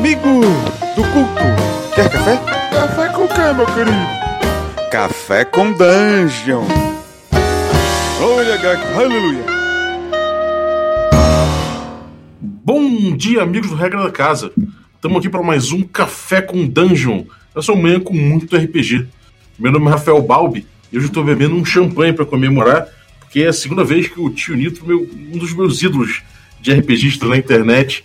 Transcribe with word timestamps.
Amigo 0.00 0.40
do 0.96 1.02
culto, 1.12 1.94
quer 1.94 2.08
café? 2.08 2.36
Café 2.72 3.08
com 3.10 3.28
quê, 3.28 3.52
meu 3.54 3.66
querido? 3.66 4.90
Café 4.90 5.44
com 5.44 5.72
Dungeon. 5.72 6.64
Olha, 8.18 8.56
gato, 8.56 8.98
aleluia. 8.98 9.44
Bom 12.40 13.14
dia, 13.14 13.42
amigos 13.42 13.68
do 13.68 13.76
Regra 13.76 14.02
da 14.02 14.10
Casa. 14.10 14.50
Estamos 14.94 15.18
aqui 15.18 15.28
para 15.28 15.42
mais 15.42 15.70
um 15.70 15.82
Café 15.82 16.40
com 16.40 16.66
Dungeon. 16.66 17.24
Eu 17.54 17.60
sou 17.60 17.76
manhã 17.76 18.00
com 18.00 18.14
muito 18.14 18.56
RPG. 18.56 19.06
Meu 19.58 19.70
nome 19.70 19.88
é 19.88 19.90
Rafael 19.90 20.22
Balbi 20.22 20.66
e 20.90 20.96
hoje 20.96 21.08
estou 21.08 21.22
bebendo 21.22 21.54
um 21.54 21.64
champanhe 21.64 22.14
para 22.14 22.24
comemorar, 22.24 22.88
porque 23.18 23.42
é 23.42 23.48
a 23.48 23.52
segunda 23.52 23.84
vez 23.84 24.08
que 24.08 24.18
o 24.18 24.30
tio 24.30 24.56
Nitro, 24.56 24.86
meu, 24.86 25.06
um 25.30 25.36
dos 25.36 25.52
meus 25.52 25.82
ídolos 25.82 26.22
de 26.58 26.72
RPGistas 26.72 27.28
na 27.28 27.36
internet, 27.36 28.02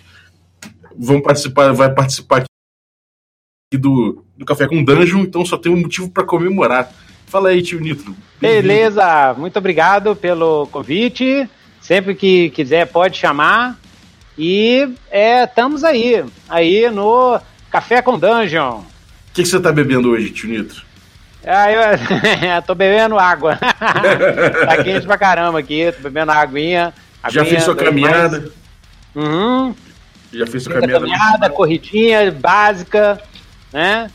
vão 0.97 1.21
participar, 1.21 1.71
vai 1.73 1.93
participar 1.93 2.37
aqui 2.37 3.77
do, 3.77 4.23
do 4.37 4.45
Café 4.45 4.67
com 4.67 4.83
Dungeon, 4.83 5.21
então 5.21 5.45
só 5.45 5.57
tem 5.57 5.71
um 5.71 5.81
motivo 5.81 6.09
para 6.09 6.23
comemorar. 6.23 6.91
Fala 7.27 7.49
aí, 7.49 7.61
tio 7.61 7.79
Nitro. 7.79 8.15
Beleza, 8.39 9.33
muito 9.37 9.57
obrigado 9.57 10.15
pelo 10.15 10.67
convite. 10.67 11.49
Sempre 11.81 12.15
que 12.15 12.49
quiser 12.51 12.87
pode 12.87 13.17
chamar. 13.17 13.77
E 14.37 14.89
é, 15.09 15.43
estamos 15.43 15.83
aí, 15.83 16.23
aí 16.49 16.89
no 16.89 17.39
Café 17.71 18.01
com 18.01 18.17
Dungeon. 18.17 18.79
O 18.79 18.85
que, 19.33 19.43
que 19.43 19.49
você 19.49 19.59
tá 19.59 19.71
bebendo 19.71 20.11
hoje, 20.11 20.29
tio 20.29 20.49
Nitro? 20.49 20.83
Ah, 21.45 21.71
eu 21.71 22.61
tô 22.65 22.73
bebendo 22.73 23.19
água. 23.19 23.57
tá 23.61 24.83
quente 24.83 25.05
pra 25.05 25.17
caramba 25.17 25.59
aqui, 25.59 25.91
tô 25.91 26.03
bebendo 26.03 26.31
aguinha. 26.31 26.93
Já 27.29 27.41
aguinha, 27.41 27.45
fez 27.45 27.63
sua 27.63 27.75
caminhada? 27.75 28.51
Mais... 29.13 29.27
Uhum. 29.27 29.75
Já 30.37 30.59
sua 30.59 30.73
caminhada? 30.73 30.99
caminhada 30.99 31.49
corridinha 31.49 32.31
básica, 32.31 33.21
né? 33.71 34.09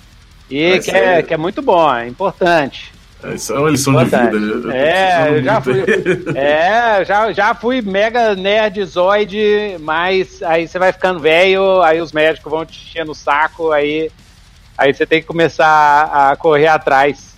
E 0.50 0.78
que 0.80 0.90
é, 0.90 1.22
que 1.22 1.32
é 1.32 1.36
muito 1.36 1.62
bom, 1.62 1.94
é 1.94 2.08
importante. 2.08 2.92
Isso 3.34 3.52
é 3.52 3.58
uma 3.58 3.70
lição 3.70 3.92
importante. 3.92 4.30
de 4.30 4.38
vida. 4.38 4.68
Né? 4.68 4.78
É, 4.78 5.28
eu 5.30 5.42
já 5.42 5.60
fui, 5.60 5.84
é, 6.34 7.04
já, 7.04 7.32
já 7.32 7.54
fui 7.54 7.82
mega 7.82 8.34
nerdzoide, 8.34 9.76
mas 9.80 10.42
aí 10.42 10.66
você 10.66 10.78
vai 10.78 10.92
ficando 10.92 11.20
velho, 11.20 11.82
aí 11.82 12.00
os 12.00 12.12
médicos 12.12 12.50
vão 12.50 12.64
te 12.64 12.80
enchendo 12.80 13.12
o 13.12 13.14
saco, 13.14 13.72
aí, 13.72 14.10
aí 14.76 14.92
você 14.92 15.04
tem 15.04 15.20
que 15.20 15.26
começar 15.26 16.10
a 16.12 16.36
correr 16.36 16.68
atrás. 16.68 17.29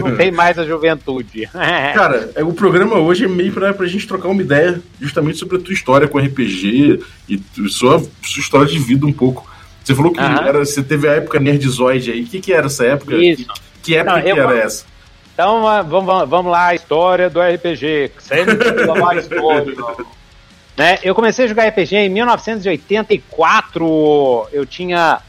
Não 0.00 0.14
tem 0.16 0.30
mais 0.30 0.58
a 0.58 0.64
juventude. 0.64 1.48
Cara, 1.94 2.30
o 2.42 2.52
programa 2.52 2.98
hoje 2.98 3.24
é 3.24 3.28
meio 3.28 3.52
pra, 3.52 3.74
pra 3.74 3.86
gente 3.86 4.06
trocar 4.06 4.28
uma 4.28 4.42
ideia 4.42 4.80
justamente 5.00 5.38
sobre 5.38 5.56
a 5.56 5.60
tua 5.60 5.74
história 5.74 6.08
com 6.08 6.18
RPG 6.18 7.02
e 7.28 7.42
sua, 7.68 8.00
sua 8.00 8.40
história 8.40 8.66
de 8.66 8.78
vida 8.78 9.06
um 9.06 9.12
pouco. 9.12 9.50
Você 9.82 9.94
falou 9.94 10.12
que 10.12 10.20
era, 10.20 10.64
você 10.64 10.82
teve 10.82 11.08
a 11.08 11.12
época 11.12 11.38
nerdzoide 11.38 12.10
aí. 12.10 12.22
O 12.22 12.26
que, 12.26 12.40
que 12.40 12.52
era 12.52 12.66
essa 12.66 12.86
época? 12.86 13.14
Isso. 13.16 13.46
Que, 13.46 13.60
que 13.82 13.96
época 13.96 14.16
Não, 14.16 14.22
que 14.22 14.30
era 14.30 14.46
vou... 14.46 14.56
essa? 14.56 14.86
Então 15.34 15.62
vamos, 15.84 16.30
vamos 16.30 16.50
lá, 16.50 16.68
a 16.68 16.74
história 16.74 17.28
do 17.28 17.38
RPG. 17.40 18.12
Sempre 18.18 18.54
a 18.54 19.16
história. 19.16 19.74
né? 20.76 20.98
Eu 21.02 21.14
comecei 21.14 21.44
a 21.44 21.48
jogar 21.48 21.68
RPG 21.68 21.96
em 21.96 22.08
1984. 22.08 24.48
Eu 24.52 24.64
tinha 24.64 25.20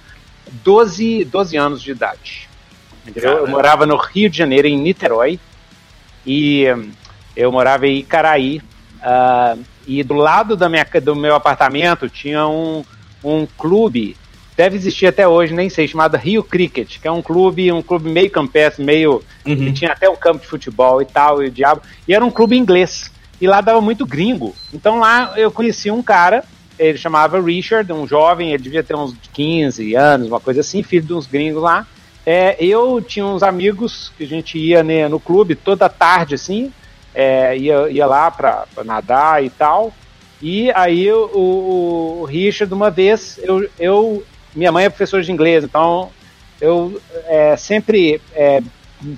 12, 0.64 1.26
12 1.26 1.58
anos 1.58 1.82
de 1.82 1.92
idade. 1.92 2.48
Eu 3.16 3.48
morava 3.48 3.86
no 3.86 3.98
Rio 3.98 4.30
de 4.30 4.38
Janeiro, 4.38 4.68
em 4.68 4.78
Niterói. 4.78 5.40
E 6.26 6.66
hum, 6.72 6.90
eu 7.36 7.52
morava 7.52 7.88
em 7.88 7.98
Icaraí. 7.98 8.62
Uh, 9.02 9.64
e 9.88 10.04
do 10.04 10.16
lado 10.16 10.56
da 10.56 10.68
minha, 10.68 10.86
do 11.04 11.16
meu 11.16 11.36
apartamento 11.36 12.10
tinha 12.10 12.48
um, 12.48 12.84
um 13.24 13.46
clube 13.46 14.18
deve 14.56 14.76
existir 14.78 15.08
até 15.08 15.28
hoje, 15.28 15.54
nem 15.54 15.70
sei, 15.70 15.88
chamado 15.88 16.16
Rio 16.18 16.44
Cricket, 16.44 17.00
que 17.00 17.08
é 17.08 17.12
um 17.12 17.22
clube, 17.22 17.72
um 17.72 17.82
clube 17.82 18.10
meio 18.10 18.30
campestre, 18.30 18.84
meio. 18.84 19.22
Uhum. 19.46 19.74
tinha 19.74 19.92
até 19.92 20.10
um 20.10 20.16
campo 20.16 20.40
de 20.40 20.48
futebol 20.48 21.02
e 21.02 21.06
tal, 21.06 21.44
e 21.44 21.48
o 21.48 21.52
diabo. 21.52 21.82
E 22.08 22.14
era 22.14 22.24
um 22.24 22.32
clube 22.32 22.58
inglês. 22.58 23.12
E 23.40 23.48
lá 23.48 23.60
dava 23.60 23.82
muito 23.82 24.06
gringo. 24.06 24.56
Então 24.74 25.00
lá 25.00 25.34
eu 25.36 25.52
conheci 25.52 25.92
um 25.92 26.02
cara, 26.02 26.44
ele 26.80 26.98
chamava 26.98 27.42
Richard, 27.42 27.92
um 27.92 28.08
jovem, 28.08 28.54
ele 28.54 28.64
devia 28.64 28.84
ter 28.84 28.96
uns 28.96 29.14
15 29.34 29.94
anos, 29.94 30.28
uma 30.28 30.40
coisa 30.40 30.62
assim, 30.62 30.82
filho 30.82 31.06
de 31.06 31.14
uns 31.14 31.28
gringos 31.28 31.62
lá. 31.62 31.86
É, 32.26 32.56
eu 32.60 33.02
tinha 33.02 33.26
uns 33.26 33.44
amigos 33.44 34.12
que 34.18 34.24
a 34.24 34.28
gente 34.28 34.58
ia 34.58 34.84
né, 34.84 35.08
no 35.08 35.20
clube 35.20 35.54
toda 35.56 35.88
tarde, 35.88 36.36
assim, 36.36 36.74
é, 37.14 37.56
ia, 37.56 37.90
ia 37.90 38.06
lá 38.06 38.32
pra, 38.32 38.66
pra 38.74 38.84
nadar 38.84 39.44
e 39.44 39.50
tal. 39.50 39.94
E 40.42 40.72
aí 40.72 41.12
o, 41.12 41.30
o, 41.34 42.22
o 42.22 42.26
Richard, 42.26 42.74
uma 42.74 42.90
vez, 42.90 43.40
eu, 43.44 43.70
eu 43.80 44.24
minha 44.56 44.72
mãe 44.72 44.86
é 44.86 44.90
professora 44.90 45.22
de 45.22 45.32
inglês, 45.32 45.64
então 45.64 46.10
eu 46.60 47.02
é, 47.28 47.56
sempre 47.58 48.22
é, 48.34 48.62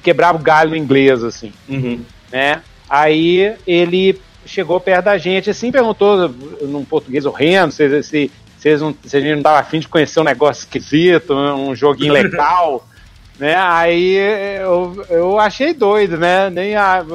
quebrava 0.03 0.37
o 0.37 0.41
galho 0.41 0.75
em 0.75 0.79
inglês, 0.79 1.23
assim. 1.23 1.53
Uhum. 1.69 2.01
Né? 2.31 2.61
Aí 2.89 3.55
ele 3.65 4.19
chegou 4.45 4.79
perto 4.79 5.05
da 5.05 5.17
gente, 5.17 5.49
assim, 5.49 5.71
perguntou 5.71 6.29
num 6.61 6.83
português 6.85 7.25
horrendo 7.25 7.71
se, 7.71 8.03
se, 8.03 8.31
se, 8.57 8.77
não, 8.77 8.95
se 9.03 9.17
a 9.17 9.19
gente 9.19 9.31
não 9.31 9.39
estava 9.39 9.59
afim 9.59 9.79
de 9.79 9.87
conhecer 9.87 10.19
um 10.19 10.23
negócio 10.23 10.61
esquisito, 10.61 11.33
um 11.33 11.75
joguinho 11.75 12.13
legal. 12.13 12.85
Né? 13.39 13.55
Aí 13.55 14.15
eu, 14.59 15.05
eu 15.09 15.39
achei 15.39 15.73
doido, 15.73 16.17
né? 16.17 16.49
Nem 16.49 16.75
a, 16.75 17.05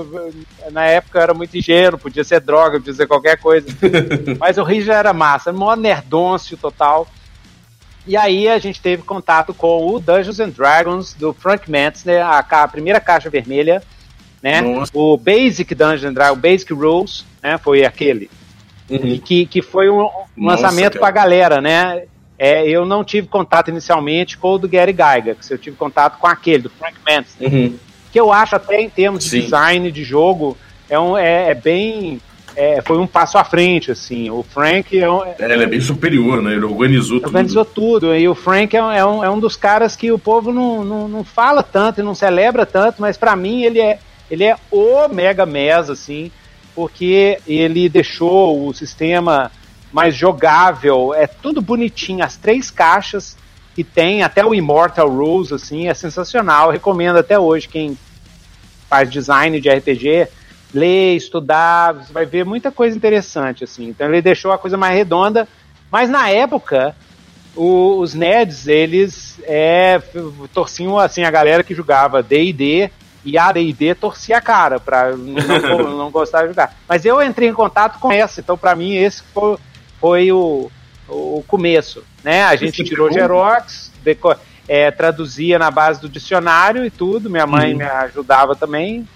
na 0.71 0.87
época 0.87 1.19
eu 1.19 1.22
era 1.22 1.34
muito 1.34 1.56
ingênuo, 1.56 1.99
podia 1.99 2.22
ser 2.22 2.41
droga, 2.41 2.78
podia 2.78 2.94
ser 2.94 3.06
qualquer 3.06 3.38
coisa. 3.38 3.66
Mas 4.38 4.56
o 4.56 4.62
Rio 4.62 4.83
já 4.83 4.94
era 4.94 5.12
massa, 5.12 5.53
mó 5.53 5.75
nerdôncio 5.75 6.56
total. 6.56 7.09
E 8.06 8.16
aí 8.16 8.49
a 8.49 8.59
gente 8.59 8.81
teve 8.81 9.03
contato 9.03 9.53
com 9.55 9.94
o 9.94 10.00
Dungeons 10.00 10.41
and 10.41 10.50
Dragons 10.50 11.15
do 11.15 11.33
Frank 11.33 11.71
Metzner, 11.71 12.25
a, 12.25 12.39
a 12.39 12.69
primeira 12.69 13.00
caixa 13.00 13.31
vermelha, 13.31 13.83
né? 14.43 14.60
Nossa. 14.60 14.91
O 14.94 15.16
Basic 15.16 15.75
Dungeons 15.75 16.04
and 16.04 16.15
Dragons, 16.15 16.41
Basic 16.41 16.72
Rules, 16.72 17.25
né? 17.43 17.59
Foi 17.59 17.84
aquele. 17.84 18.31
Uhum. 18.91 19.19
Que, 19.19 19.47
que 19.47 19.62
foi 19.62 19.89
um, 19.89 20.09
um 20.37 20.47
lançamento 20.47 20.99
para 20.99 21.09
a 21.09 21.12
galera, 21.12 21.60
né? 21.60 22.04
É, 22.44 22.69
eu 22.69 22.84
não 22.84 23.04
tive 23.04 23.28
contato 23.28 23.69
inicialmente 23.69 24.36
com 24.36 24.54
o 24.54 24.58
do 24.58 24.69
Gary 24.69 24.91
Gygax, 24.91 25.48
eu 25.48 25.56
tive 25.56 25.76
contato 25.76 26.19
com 26.19 26.26
aquele, 26.26 26.64
do 26.64 26.70
Frank 26.70 26.97
Metzner. 27.06 27.48
Uhum. 27.48 27.78
Que 28.10 28.19
eu 28.19 28.32
acho 28.32 28.56
até 28.56 28.80
em 28.80 28.91
termos 28.91 29.22
Sim. 29.22 29.36
de 29.36 29.42
design 29.44 29.92
de 29.92 30.03
jogo, 30.03 30.58
é, 30.91 30.98
um, 30.98 31.16
é, 31.16 31.50
é 31.50 31.54
bem 31.54 32.20
é, 32.56 32.82
foi 32.82 32.98
um 32.98 33.06
passo 33.06 33.38
à 33.38 33.44
frente, 33.44 33.92
assim. 33.92 34.28
O 34.28 34.42
Frank 34.42 34.98
é, 34.98 35.08
um, 35.08 35.25
é, 35.25 35.36
ele 35.38 35.62
é 35.62 35.66
bem 35.66 35.80
superior, 35.80 36.42
né? 36.42 36.54
Ele 36.54 36.64
organizou 36.64 37.20
tudo. 37.20 37.28
Organizou 37.28 37.64
tudo. 37.64 38.12
E 38.16 38.28
o 38.28 38.34
Frank 38.34 38.76
é 38.76 38.82
um, 38.82 38.91
é 38.91 39.06
um, 39.06 39.24
é 39.24 39.30
um 39.30 39.38
dos 39.38 39.54
caras 39.54 39.94
que 39.94 40.10
o 40.10 40.19
povo 40.19 40.53
não, 40.53 40.84
não, 40.84 41.06
não 41.06 41.22
fala 41.22 41.62
tanto 41.62 42.00
e 42.00 42.03
não 42.03 42.12
celebra 42.12 42.66
tanto, 42.66 43.00
mas 43.00 43.16
para 43.16 43.36
mim 43.36 43.62
ele 43.62 43.80
é, 43.80 44.00
ele 44.28 44.42
é 44.42 44.56
o 44.69 45.06
mega 45.06 45.47
mes, 45.47 45.88
assim, 45.88 46.32
porque 46.74 47.38
ele 47.47 47.88
deixou 47.88 48.66
o 48.66 48.74
sistema 48.74 49.48
mais 49.92 50.14
jogável, 50.14 51.14
é 51.14 51.26
tudo 51.26 51.60
bonitinho, 51.60 52.25
as 52.25 52.36
três 52.36 52.70
caixas 52.70 53.36
que 53.75 53.84
tem, 53.84 54.22
até 54.22 54.44
o 54.44 54.54
Immortal 54.54 55.08
Rules, 55.08 55.53
assim, 55.53 55.88
é 55.88 55.94
sensacional. 55.94 56.66
Eu 56.69 56.72
recomendo 56.72 57.19
até 57.19 57.38
hoje 57.38 57.69
quem 57.69 57.97
faz 58.88 59.10
design 59.10 59.60
de 59.60 59.70
RPG 59.70 60.28
ler, 60.75 61.16
estudar, 61.16 61.92
você 61.92 62.12
vai 62.12 62.25
ver 62.25 62.44
muita 62.44 62.70
coisa 62.70 62.97
interessante, 62.97 63.64
assim. 63.64 63.88
Então 63.88 64.08
ele 64.08 64.22
deixou 64.22 64.53
a 64.53 64.58
coisa 64.58 64.76
mais 64.76 64.94
redonda, 64.94 65.47
mas 65.91 66.09
na 66.09 66.28
época 66.30 66.94
o, 67.54 67.98
os 67.98 68.14
nerds, 68.14 68.66
eles 68.66 69.38
é, 69.44 70.00
torciam, 70.53 70.98
assim, 70.98 71.22
a 71.22 71.30
galera 71.30 71.62
que 71.62 71.74
jogava 71.74 72.22
D&D 72.22 72.91
e 73.24 73.38
a 73.38 73.53
D&D 73.53 73.94
torcia 73.94 74.38
a 74.38 74.41
cara 74.41 74.80
para 74.80 75.14
não, 75.16 75.78
não, 75.78 75.97
não, 75.98 76.10
gostar 76.12 76.42
de 76.42 76.48
jogar. 76.48 76.74
Mas 76.88 77.04
eu 77.04 77.22
entrei 77.22 77.48
em 77.48 77.54
contato 77.54 77.98
com 77.98 78.10
essa, 78.10 78.41
então 78.41 78.56
para 78.56 78.74
mim 78.74 78.94
esse 78.94 79.22
foi, 79.34 79.59
foi 80.02 80.32
o, 80.32 80.68
o 81.08 81.44
começo, 81.46 82.04
né? 82.24 82.42
A 82.42 82.56
gente 82.56 82.82
tirou 82.82 83.10
Xerox, 83.12 83.92
é, 84.66 84.91
traduzia 84.91 85.60
na 85.60 85.71
base 85.71 86.00
do 86.00 86.09
dicionário 86.09 86.84
e 86.84 86.91
tudo, 86.91 87.30
minha 87.30 87.47
mãe 87.47 87.71
uhum. 87.71 87.78
me 87.78 87.84
ajudava 87.84 88.56
também, 88.56 89.06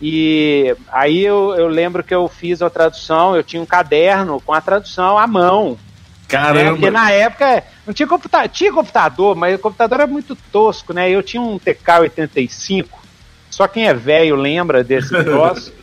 e 0.00 0.74
aí 0.90 1.22
eu, 1.22 1.54
eu 1.58 1.68
lembro 1.68 2.02
que 2.02 2.14
eu 2.14 2.26
fiz 2.26 2.62
a 2.62 2.70
tradução, 2.70 3.36
eu 3.36 3.44
tinha 3.44 3.60
um 3.60 3.66
caderno 3.66 4.40
com 4.40 4.54
a 4.54 4.60
tradução 4.62 5.18
à 5.18 5.26
mão. 5.26 5.76
Caramba! 6.26 6.62
Né? 6.62 6.70
Porque 6.70 6.90
na 6.90 7.10
época 7.10 7.64
não 7.86 7.92
tinha 7.92 8.06
computador, 8.06 8.48
tinha 8.48 8.72
computador, 8.72 9.36
mas 9.36 9.56
o 9.56 9.58
computador 9.58 10.00
era 10.00 10.06
muito 10.06 10.34
tosco, 10.50 10.94
né? 10.94 11.10
Eu 11.10 11.22
tinha 11.22 11.42
um 11.42 11.58
TK-85, 11.58 12.86
só 13.50 13.68
quem 13.68 13.88
é 13.88 13.92
velho 13.92 14.36
lembra 14.36 14.82
desse 14.82 15.10
troço. 15.22 15.79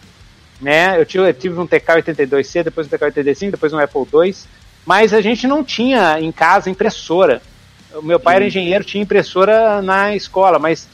Né? 0.62 1.00
Eu, 1.00 1.06
tive, 1.06 1.30
eu 1.30 1.34
tive 1.34 1.60
um 1.60 1.68
TK-82C, 1.68 2.64
depois 2.64 2.88
um 2.88 2.90
TK-85, 2.90 3.52
depois 3.52 3.74
um 3.74 3.80
Apple 3.80 4.02
II, 4.02 4.36
mas 4.86 5.14
a 5.14 5.22
gente 5.22 5.48
não 5.48 5.64
tinha 5.64 6.20
em 6.20 6.32
casa 6.32 6.70
impressora. 6.70 7.42
O 7.94 8.02
meu 8.02 8.20
pai 8.20 8.38
era 8.38 8.48
engenheiro, 8.48 8.84
tinha 8.84 9.04
impressora 9.04 9.82
na 9.82 10.16
escola, 10.16 10.60
mas 10.60 10.88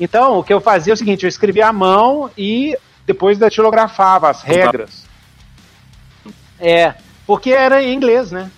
então, 0.00 0.38
o 0.38 0.44
que 0.44 0.52
eu 0.52 0.60
fazia 0.60 0.92
é 0.92 0.94
o 0.94 0.96
seguinte, 0.96 1.24
eu 1.24 1.28
escrevia 1.28 1.68
à 1.68 1.72
mão 1.72 2.30
e 2.38 2.76
depois 3.04 3.38
datilografava 3.38 4.30
as 4.30 4.42
regras. 4.42 5.04
É, 6.60 6.94
porque 7.26 7.50
era 7.50 7.82
em 7.82 7.94
inglês, 7.94 8.30
né? 8.30 8.50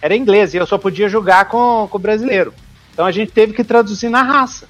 era 0.00 0.16
inglês, 0.16 0.54
e 0.54 0.56
eu 0.56 0.66
só 0.66 0.78
podia 0.78 1.08
jogar 1.08 1.46
com, 1.46 1.88
com 1.90 1.96
o 1.96 2.00
brasileiro. 2.00 2.54
Então 2.92 3.04
a 3.04 3.12
gente 3.12 3.32
teve 3.32 3.52
que 3.52 3.64
traduzir 3.64 4.08
na 4.08 4.22
raça, 4.22 4.66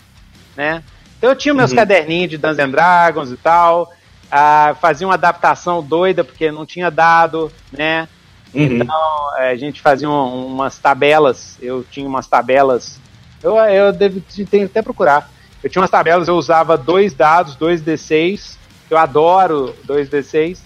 né? 0.56 0.82
Então 1.16 1.30
eu 1.30 1.36
tinha 1.36 1.54
meus 1.54 1.70
uhum. 1.70 1.76
caderninhos 1.76 2.30
de 2.30 2.38
Dungeons 2.38 2.58
and 2.58 2.70
Dragons 2.70 3.30
e 3.30 3.36
tal, 3.36 3.92
ah, 4.30 4.76
fazia 4.80 5.06
uma 5.06 5.14
adaptação 5.14 5.82
doida, 5.82 6.22
porque 6.22 6.50
não 6.50 6.66
tinha 6.66 6.90
dado, 6.90 7.50
né? 7.72 8.08
Uhum. 8.54 8.62
Então 8.62 9.36
é, 9.36 9.50
a 9.50 9.56
gente 9.56 9.80
fazia 9.80 10.08
um, 10.08 10.46
umas 10.46 10.78
tabelas, 10.78 11.58
eu 11.60 11.84
tinha 11.90 12.06
umas 12.06 12.26
tabelas, 12.26 12.98
eu, 13.42 13.56
eu 13.56 13.92
devo 13.92 14.22
tenho 14.50 14.66
até 14.66 14.82
procurar. 14.82 15.30
Eu 15.62 15.68
tinha 15.68 15.82
umas 15.82 15.90
tabelas, 15.90 16.28
eu 16.28 16.36
usava 16.36 16.76
dois 16.76 17.12
dados, 17.12 17.56
dois 17.56 17.82
D6, 17.82 18.56
eu 18.90 18.96
adoro 18.96 19.74
dois 19.84 20.08
D6, 20.08 20.58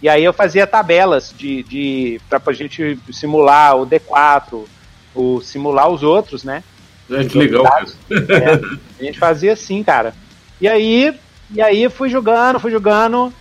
e 0.00 0.08
aí 0.08 0.24
eu 0.24 0.32
fazia 0.32 0.66
tabelas 0.66 1.34
de, 1.36 1.62
de 1.64 2.20
para 2.28 2.40
a 2.44 2.52
gente 2.52 2.98
simular 3.12 3.76
o 3.76 3.86
D4, 3.86 4.64
o 5.14 5.40
simular 5.40 5.88
os 5.88 6.02
outros, 6.02 6.44
né? 6.44 6.62
É, 7.10 7.24
que 7.24 7.38
legal, 7.38 7.64
é, 8.10 9.00
a 9.00 9.04
gente 9.04 9.18
fazia 9.18 9.52
assim, 9.52 9.82
cara. 9.82 10.14
E 10.60 10.68
aí, 10.68 11.14
e 11.50 11.62
aí 11.62 11.88
fui 11.88 12.08
jogando, 12.08 12.60
fui 12.60 12.70
jogando. 12.70 13.32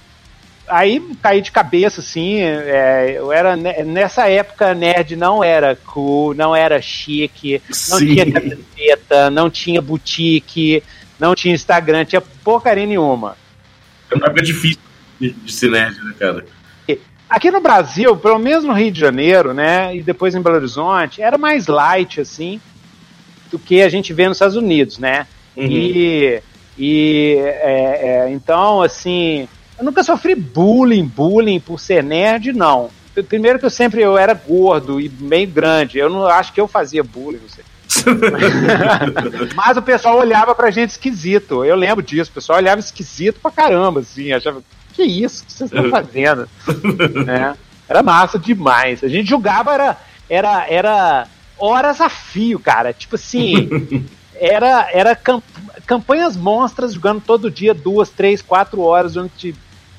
Aí 0.68 1.02
caí 1.22 1.42
de 1.42 1.52
cabeça, 1.52 2.02
assim. 2.02 2.40
É, 2.40 3.16
eu 3.18 3.32
era 3.32 3.56
nessa 3.56 4.30
época 4.30 4.74
nerd 4.74 5.16
não 5.16 5.44
era 5.44 5.76
cool, 5.76 6.34
não 6.34 6.56
era 6.56 6.82
chique, 6.82 7.62
não 7.90 8.00
Sim. 8.00 8.08
tinha 8.08 8.32
camiseta, 8.32 9.30
não 9.30 9.50
tinha 9.50 9.82
boutique, 9.82 10.84
não 11.20 11.34
tinha 11.34 11.56
Instagram, 11.56 12.06
tinha 12.06 12.22
porcaria 12.22 12.86
nenhuma. 12.86 13.38
É 14.12 14.16
uma 14.16 14.28
época 14.28 14.44
difícil 14.44 14.80
de, 15.20 15.32
de 15.32 15.52
ser 15.52 15.72
nerd, 15.72 15.98
né, 16.04 16.14
cara? 16.20 16.46
Aqui 17.30 17.52
no 17.52 17.60
Brasil, 17.60 18.16
pelo 18.16 18.40
menos 18.40 18.64
no 18.64 18.72
Rio 18.72 18.90
de 18.90 19.00
Janeiro, 19.00 19.54
né, 19.54 19.94
e 19.94 20.02
depois 20.02 20.34
em 20.34 20.42
Belo 20.42 20.56
Horizonte, 20.56 21.22
era 21.22 21.38
mais 21.38 21.68
light, 21.68 22.22
assim, 22.22 22.62
do 23.52 23.60
que 23.60 23.82
a 23.82 23.90
gente 23.90 24.14
vê 24.14 24.28
nos 24.28 24.38
Estados 24.38 24.56
Unidos, 24.56 24.98
né? 24.98 25.28
Uhum. 25.56 25.66
E, 25.66 26.42
e 26.78 27.36
é, 27.40 28.26
é, 28.26 28.30
então, 28.32 28.82
assim, 28.82 29.48
eu 29.78 29.86
nunca 29.86 30.04
sofri 30.04 30.36
bullying, 30.36 31.06
bullying 31.06 31.60
por 31.60 31.80
ser 31.80 32.04
nerd, 32.04 32.54
não. 32.54 32.90
Primeiro 33.28 33.58
que 33.58 33.66
eu 33.66 33.70
sempre 33.70 34.02
eu 34.02 34.18
era 34.18 34.34
gordo 34.34 35.02
e 35.02 35.10
meio 35.10 35.48
grande, 35.48 35.98
eu 35.98 36.10
não 36.10 36.28
acho 36.28 36.54
que 36.54 36.62
eu 36.62 36.68
fazia 36.68 37.04
bullying, 37.04 37.40
não 37.42 37.50
sei. 37.50 37.64
Mas 39.56 39.78
o 39.78 39.82
pessoal 39.82 40.20
olhava 40.20 40.54
pra 40.54 40.70
gente 40.70 40.92
esquisito. 40.92 41.66
Eu 41.66 41.76
lembro 41.76 42.04
disso, 42.04 42.30
o 42.30 42.34
pessoal 42.34 42.60
olhava 42.60 42.80
esquisito 42.80 43.40
pra 43.40 43.50
caramba, 43.50 44.02
assim, 44.02 44.32
achava, 44.32 44.62
que 44.94 45.04
isso 45.04 45.46
que 45.46 45.54
vocês 45.54 45.72
estão 45.72 45.90
fazendo? 45.90 46.50
né? 47.26 47.56
Era 47.88 48.04
massa 48.04 48.38
demais. 48.38 49.04
A 49.04 49.08
gente 49.08 49.30
jogava, 49.30 49.74
era, 49.74 49.98
era, 50.30 50.68
era 50.68 51.28
horas 51.58 52.02
a 52.02 52.10
fio, 52.10 52.60
cara. 52.60 52.92
Tipo 52.92 53.16
assim, 53.16 54.06
era, 54.36 54.90
era 54.92 55.16
camp 55.16 55.42
campanhas 55.88 56.36
monstras 56.36 56.94
jogando 56.94 57.22
todo 57.22 57.50
dia, 57.50 57.74
duas, 57.74 58.10
três, 58.10 58.42
quatro 58.42 58.82
horas 58.82 59.14
durante 59.14 59.56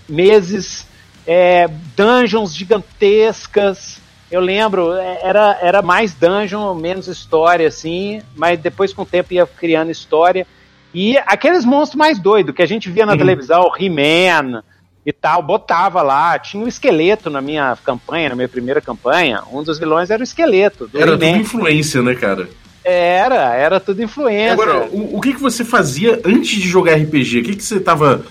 meses, 0.07 0.87
é, 1.27 1.67
dungeons 1.97 2.55
gigantescas. 2.55 3.99
Eu 4.31 4.43
lembro, 4.43 4.93
é, 4.93 5.21
era, 5.23 5.59
era 5.63 5.83
mais 5.83 6.13
dungeon, 6.13 6.75
menos 6.75 7.09
história, 7.09 7.67
assim, 7.67 8.21
mas 8.37 8.61
depois 8.61 8.93
com 8.93 9.03
o 9.03 9.07
tempo 9.07 9.33
ia 9.33 9.47
criando 9.47 9.91
história. 9.91 10.47
E 10.93 11.17
aqueles 11.19 11.65
monstros 11.65 11.99
mais 11.99 12.19
doidos 12.19 12.55
que 12.55 12.63
a 12.63 12.67
gente 12.67 12.91
via 12.91 13.07
na 13.07 13.13
uhum. 13.13 13.19
televisão, 13.19 13.73
He-Man, 13.79 14.63
e 15.07 15.13
tal, 15.13 15.43
botava 15.43 16.03
lá, 16.03 16.39
tinha 16.39 16.63
um 16.63 16.69
esqueleto 16.69 17.31
na 17.31 17.41
minha 17.41 17.77
campanha, 17.83 18.29
na 18.29 18.37
minha 18.37 18.49
primeira 18.49 18.79
campanha, 18.79 19.43
um 19.51 19.63
dos 19.63 19.79
vilões 19.79 20.11
era 20.11 20.21
o 20.21 20.25
esqueleto. 20.25 20.91
era 20.95 21.13
tudo 21.13 21.25
influência, 21.25 22.03
né, 22.03 22.15
cara? 22.15 22.47
Era, 22.91 23.55
era 23.55 23.81
tudo 23.81 24.03
influência. 24.03 24.53
Agora, 24.53 24.87
o, 24.87 25.19
o 25.19 25.21
que, 25.21 25.35
que 25.35 25.41
você 25.41 25.65
fazia 25.65 26.21
antes 26.25 26.51
de 26.51 26.69
jogar 26.69 26.95
RPG? 26.95 27.41
O 27.41 27.43
que, 27.43 27.57
que 27.57 27.63
você 27.63 27.79
tava 27.79 28.25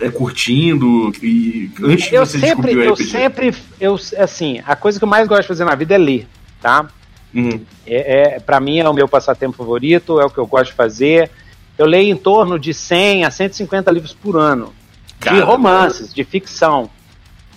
é, 0.00 0.10
curtindo 0.10 1.12
e 1.22 1.70
antes 1.82 2.12
eu 2.12 2.24
de 2.24 2.30
você 2.30 2.38
sempre, 2.38 2.74
descobrir 2.74 2.88
o 2.88 2.94
RPG? 2.94 3.02
Eu 3.02 3.06
sempre, 3.06 3.54
eu, 3.80 3.94
assim, 4.18 4.62
a 4.66 4.74
coisa 4.74 4.98
que 4.98 5.04
eu 5.04 5.08
mais 5.08 5.28
gosto 5.28 5.42
de 5.42 5.48
fazer 5.48 5.64
na 5.64 5.74
vida 5.74 5.94
é 5.94 5.98
ler, 5.98 6.26
tá? 6.60 6.88
Uhum. 7.34 7.60
É, 7.86 8.36
é, 8.36 8.40
para 8.40 8.60
mim 8.60 8.78
é 8.78 8.88
o 8.88 8.94
meu 8.94 9.06
passatempo 9.06 9.56
favorito, 9.56 10.18
é 10.18 10.24
o 10.24 10.30
que 10.30 10.38
eu 10.38 10.46
gosto 10.46 10.70
de 10.70 10.76
fazer. 10.76 11.30
Eu 11.76 11.84
leio 11.84 12.10
em 12.10 12.16
torno 12.16 12.58
de 12.58 12.72
100 12.72 13.24
a 13.24 13.30
150 13.30 13.90
livros 13.90 14.14
por 14.14 14.36
ano 14.36 14.72
de 15.20 15.40
romances, 15.40 16.12
de 16.14 16.24
ficção, 16.24 16.90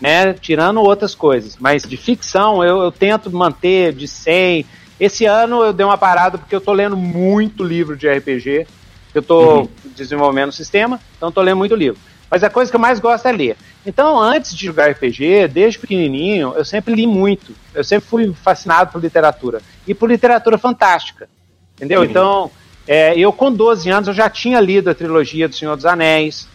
né? 0.02 0.34
Tirando 0.34 0.82
outras 0.82 1.14
coisas, 1.14 1.58
mas 1.58 1.84
de 1.84 1.98
ficção 1.98 2.64
eu, 2.64 2.82
eu 2.82 2.92
tento 2.92 3.32
manter 3.32 3.94
de 3.94 4.08
100. 4.08 4.66
Esse 5.00 5.26
ano 5.26 5.64
eu 5.64 5.74
dei 5.74 5.86
uma 5.86 5.98
parada 5.98 6.38
porque 6.38 6.56
eu 6.56 6.62
tô 6.62 6.74
lendo 6.74 6.98
muito 6.98 7.64
livro 7.64 7.96
de 7.96 8.10
RPG. 8.10 8.68
Eu 9.14 9.22
tô 9.22 9.62
uhum. 9.62 9.70
desenvolvendo 9.96 10.50
o 10.50 10.54
sistema, 10.54 11.00
então 11.18 11.32
tô 11.32 11.42
lendo 11.42 11.58
muito 11.58 11.76
livro. 11.76 12.00
Mas 12.30 12.44
a 12.44 12.50
coisa 12.50 12.70
que 12.70 12.76
eu 12.76 12.80
mais 12.80 13.00
gosto 13.00 13.28
é 13.28 13.32
ler. 13.32 13.58
Então, 13.86 14.20
antes 14.20 14.56
de 14.56 14.66
jogar 14.66 14.92
RPG, 14.92 15.48
desde 15.48 15.80
pequenininho, 15.80 16.54
eu 16.56 16.64
sempre 16.64 16.94
li 16.94 17.08
muito. 17.08 17.56
Eu 17.74 17.84
sempre 17.84 18.08
fui 18.08 18.34
fascinado 18.34 18.92
por 18.92 19.02
literatura. 19.02 19.62
E 19.88 19.96
por 19.96 20.10
literatura 20.10 20.58
fantástica. 20.58 21.28
Entendeu? 21.76 22.02
Uhum. 22.02 22.06
Então, 22.06 22.52
é, 22.88 23.18
eu 23.18 23.34
com 23.34 23.52
12 23.52 23.90
anos, 23.90 24.08
eu 24.08 24.14
já 24.14 24.30
tinha 24.30 24.60
lido 24.60 24.90
a 24.90 24.94
trilogia 24.94 25.48
do 25.48 25.56
Senhor 25.56 25.76
dos 25.76 25.86
Anéis 25.86 26.48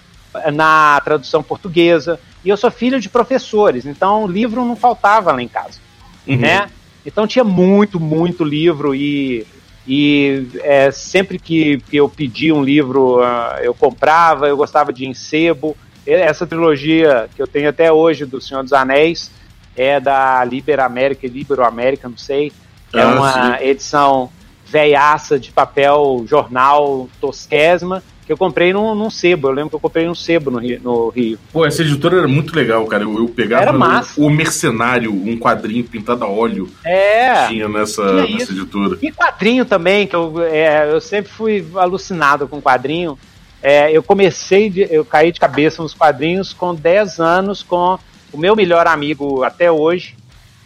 na 0.53 1.01
tradução 1.05 1.43
portuguesa. 1.43 2.21
E 2.45 2.49
eu 2.49 2.57
sou 2.57 2.71
filho 2.71 3.01
de 3.01 3.09
professores, 3.09 3.87
então 3.87 4.27
livro 4.27 4.65
não 4.65 4.77
faltava 4.77 5.33
lá 5.33 5.43
em 5.43 5.49
casa, 5.49 5.79
uhum. 6.27 6.37
né? 6.37 6.69
Então 7.05 7.27
tinha 7.27 7.45
muito, 7.45 8.01
muito 8.01 8.45
livro 8.45 8.95
e, 8.95 9.47
e 9.87 10.49
é, 10.63 10.91
sempre 10.91 11.39
que, 11.39 11.79
que 11.81 11.97
eu 11.97 12.09
pedia 12.09 12.55
um 12.55 12.63
livro 12.63 13.21
uh, 13.21 13.59
eu 13.63 13.75
comprava, 13.75 14.49
eu 14.49 14.57
gostava 14.57 14.93
de 14.93 15.07
Encebo. 15.07 15.77
Essa 16.07 16.47
trilogia 16.47 17.29
que 17.35 17.41
eu 17.41 17.47
tenho 17.47 17.69
até 17.69 17.93
hoje 17.93 18.27
do 18.27 18.41
Senhor 18.41 18.63
dos 18.63 18.73
Anéis 18.73 19.31
é 19.77 19.99
da 19.99 20.45
Liber 20.45 20.81
América, 20.81 21.27
Libero 21.27 21.65
América, 21.65 22.09
não 22.09 22.17
sei. 22.17 22.53
É 22.93 23.01
ah, 23.01 23.09
uma 23.09 23.59
sim. 23.59 23.65
edição 23.65 24.31
veiaça 24.67 25.39
de 25.39 25.51
papel 25.51 26.25
jornal 26.27 27.09
tosquesma 27.21 28.03
que 28.25 28.33
eu 28.33 28.37
comprei 28.37 28.73
num, 28.73 28.95
num 28.95 29.11
sebo. 29.11 29.49
Eu 29.49 29.53
lembro 29.53 29.71
que 29.71 29.77
eu 29.77 29.81
comprei 29.81 30.07
num 30.07 30.15
sebo 30.15 30.51
no 30.51 30.59
Rio. 30.59 30.81
No 30.83 31.09
Rio. 31.11 31.39
Pô, 31.53 31.67
essa 31.67 31.83
editora 31.83 32.19
era 32.19 32.29
muito 32.29 32.55
legal, 32.55 32.85
cara. 32.87 33.05
Eu, 33.05 33.19
eu 33.19 33.29
pegava 33.29 33.73
o, 34.17 34.27
o, 34.27 34.31
Mercenário, 34.31 35.13
um 35.13 35.39
quadrinho 35.39 35.85
pintado 35.85 36.25
a 36.25 36.29
óleo. 36.29 36.69
É. 36.85 37.47
Tinha 37.49 37.69
nessa, 37.69 38.27
nessa 38.27 38.53
editora. 38.53 38.99
E 39.03 39.13
quadrinho 39.13 39.65
também, 39.65 40.07
que 40.07 40.17
eu, 40.17 40.43
é, 40.43 40.91
eu 40.91 41.01
sempre 41.01 41.31
fui 41.31 41.65
alucinado 41.75 42.49
com 42.49 42.61
quadrinho. 42.61 43.19
É, 43.63 43.91
eu 43.91 44.03
comecei, 44.03 44.69
de, 44.69 44.87
eu 44.91 45.05
caí 45.05 45.33
de 45.33 45.41
cabeça 45.41 45.83
nos 45.83 45.95
quadrinhos 45.95 46.53
com 46.53 46.75
10 46.75 47.19
anos, 47.19 47.63
com 47.63 47.99
o 48.33 48.39
meu 48.39 48.57
melhor 48.57 48.87
amigo 48.87 49.43
até 49.43 49.71
hoje. 49.71 50.17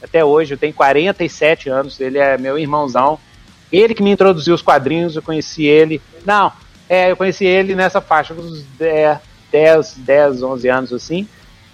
Até 0.03 0.25
hoje, 0.25 0.55
eu 0.55 0.59
tenho 0.59 0.73
47 0.73 1.69
anos, 1.69 2.00
ele 2.00 2.19
é 2.19 2.38
meu 2.38 2.57
irmãozão. 2.57 3.19
Ele 3.71 3.95
que 3.95 4.03
me 4.03 4.11
introduziu 4.11 4.55
os 4.55 4.62
quadrinhos, 4.62 5.17
eu 5.17 5.23
conheci 5.23 5.65
ele. 5.65 6.00
Não, 6.25 6.53
é, 6.88 7.11
eu 7.11 7.16
conheci 7.16 7.45
ele 7.45 7.75
nessa 7.75 8.00
faixa 8.00 8.35
dos 8.35 8.64
10, 9.50 9.95
10, 9.99 10.42
11 10.42 10.68
anos 10.68 10.92
assim. 10.92 11.28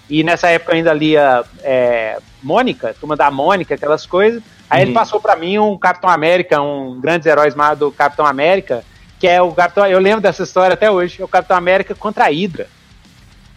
E 0.09 0.23
nessa 0.23 0.49
época 0.49 0.73
eu 0.73 0.76
ainda 0.76 0.92
lia 0.92 1.44
é, 1.62 2.18
Mônica, 2.42 2.94
Turma 2.99 3.16
da 3.16 3.30
Mônica, 3.30 3.75
aquelas 3.75 4.04
coisas. 4.04 4.42
Aí 4.68 4.80
uhum. 4.80 4.87
ele 4.87 4.94
passou 4.94 5.21
para 5.21 5.37
mim 5.37 5.59
um 5.59 5.78
Capitão 5.78 6.11
América, 6.11 6.61
um 6.61 7.00
grandes 7.00 7.26
heróis 7.26 7.54
do 7.78 7.90
Capitão 7.90 8.26
América, 8.26 8.85
que 9.18 9.26
é 9.26 9.40
o 9.40 9.52
Capitão. 9.52 9.87
Eu 9.87 9.99
lembro 9.99 10.21
dessa 10.21 10.42
história 10.42 10.75
até 10.75 10.90
hoje, 10.90 11.23
é 11.23 11.25
o 11.25 11.28
Capitão 11.28 11.56
América 11.56 11.94
contra 11.94 12.25
a 12.25 12.28
Hydra. 12.28 12.66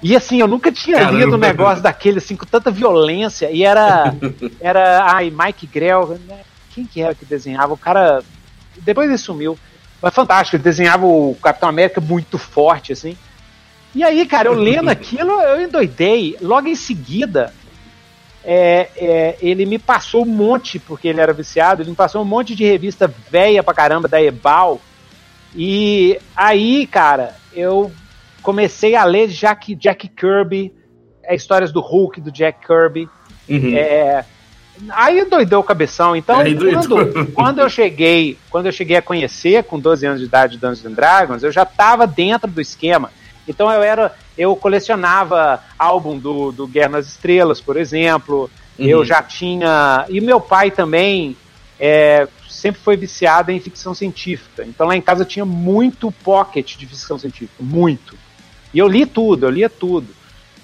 E 0.02 0.16
assim, 0.16 0.40
eu 0.40 0.48
nunca 0.48 0.72
tinha 0.72 1.00
Caramba. 1.00 1.18
lido 1.18 1.36
um 1.36 1.40
negócio 1.40 1.82
daquele 1.82 2.20
assim, 2.20 2.36
com 2.36 2.46
tanta 2.46 2.70
violência. 2.70 3.50
E 3.52 3.64
era. 3.64 4.14
Era. 4.62 5.04
Ai, 5.12 5.32
Mike 5.32 5.66
Grell. 5.66 6.20
Né? 6.28 6.42
Quem 6.74 6.86
que 6.86 7.02
era 7.02 7.16
que 7.16 7.26
desenhava? 7.26 7.74
O 7.74 7.78
cara. 7.78 8.24
Depois 8.78 9.10
ele 9.10 9.18
sumiu. 9.18 9.58
Mas 10.02 10.14
fantástico, 10.14 10.56
ele 10.56 10.64
desenhava 10.64 11.06
o 11.06 11.36
Capitão 11.42 11.70
América 11.70 12.00
muito 12.00 12.38
forte, 12.38 12.94
assim. 12.94 13.18
E 13.96 14.04
aí, 14.04 14.26
cara, 14.26 14.50
eu 14.50 14.54
lendo 14.54 14.90
aquilo, 14.90 15.32
eu 15.42 15.62
endoidei. 15.62 16.38
Logo 16.40 16.68
em 16.68 16.76
seguida, 16.76 17.54
é, 18.44 18.90
é, 18.96 19.38
ele 19.42 19.66
me 19.66 19.80
passou 19.80 20.24
um 20.24 20.30
monte, 20.30 20.78
porque 20.78 21.08
ele 21.08 21.20
era 21.20 21.34
viciado, 21.34 21.82
ele 21.82 21.90
me 21.90 21.96
passou 21.96 22.22
um 22.22 22.26
monte 22.26 22.56
de 22.56 22.64
revista 22.64 23.14
velha 23.30 23.64
pra 23.64 23.74
caramba 23.74 24.08
da 24.08 24.22
Ebal. 24.22 24.80
E 25.56 26.20
aí, 26.36 26.86
cara, 26.86 27.36
eu 27.52 27.92
comecei 28.42 28.96
a 28.96 29.04
ler 29.04 29.28
Jack, 29.28 29.74
Jack 29.76 30.08
Kirby, 30.10 30.74
é, 31.24 31.36
histórias 31.36 31.72
do 31.72 31.82
Hulk, 31.82 32.22
do 32.22 32.32
Jack 32.32 32.66
Kirby. 32.66 33.10
Uhum. 33.50 33.76
É, 33.76 34.24
Aí 34.90 35.24
doidou 35.26 35.62
o 35.62 35.64
cabeção. 35.64 36.16
Então, 36.16 36.38
quando, 36.38 37.32
quando, 37.34 37.60
eu 37.60 37.70
cheguei, 37.70 38.38
quando 38.50 38.68
eu 38.68 38.72
cheguei 38.72 38.98
a 38.98 39.02
conhecer 39.02 39.64
com 39.64 39.80
12 39.80 40.06
anos 40.06 40.20
de 40.20 40.26
idade 40.26 40.58
Dungeons 40.58 40.86
and 40.86 40.94
Dragons, 40.94 41.44
eu 41.44 41.52
já 41.52 41.64
estava 41.64 42.06
dentro 42.06 42.50
do 42.50 42.62
esquema. 42.62 43.12
Então 43.48 43.72
eu 43.72 43.82
era, 43.82 44.14
eu 44.38 44.56
colecionava 44.56 45.64
álbum 45.80 46.18
do, 46.18 46.52
do 46.52 46.68
Guerra 46.68 46.90
nas 46.90 47.08
Estrelas, 47.08 47.62
por 47.62 47.78
exemplo. 47.78 48.50
Uhum. 48.78 48.86
Eu 48.86 49.06
já 49.06 49.24
tinha 49.24 50.06
e 50.10 50.20
meu 50.20 50.40
pai 50.40 50.70
também 50.70 51.36
é, 51.80 52.28
sempre 52.50 52.82
foi 52.82 52.98
viciada 52.98 53.52
em 53.52 53.60
ficção 53.60 53.94
científica. 53.94 54.64
Então 54.66 54.86
lá 54.86 54.96
em 54.96 55.02
casa 55.02 55.24
tinha 55.24 55.46
muito 55.46 56.12
pocket 56.12 56.76
de 56.76 56.86
ficção 56.86 57.18
científica, 57.18 57.64
muito. 57.64 58.18
E 58.74 58.80
eu 58.80 58.88
li 58.88 59.06
tudo, 59.06 59.46
eu 59.46 59.50
lia 59.50 59.70
tudo. 59.70 60.08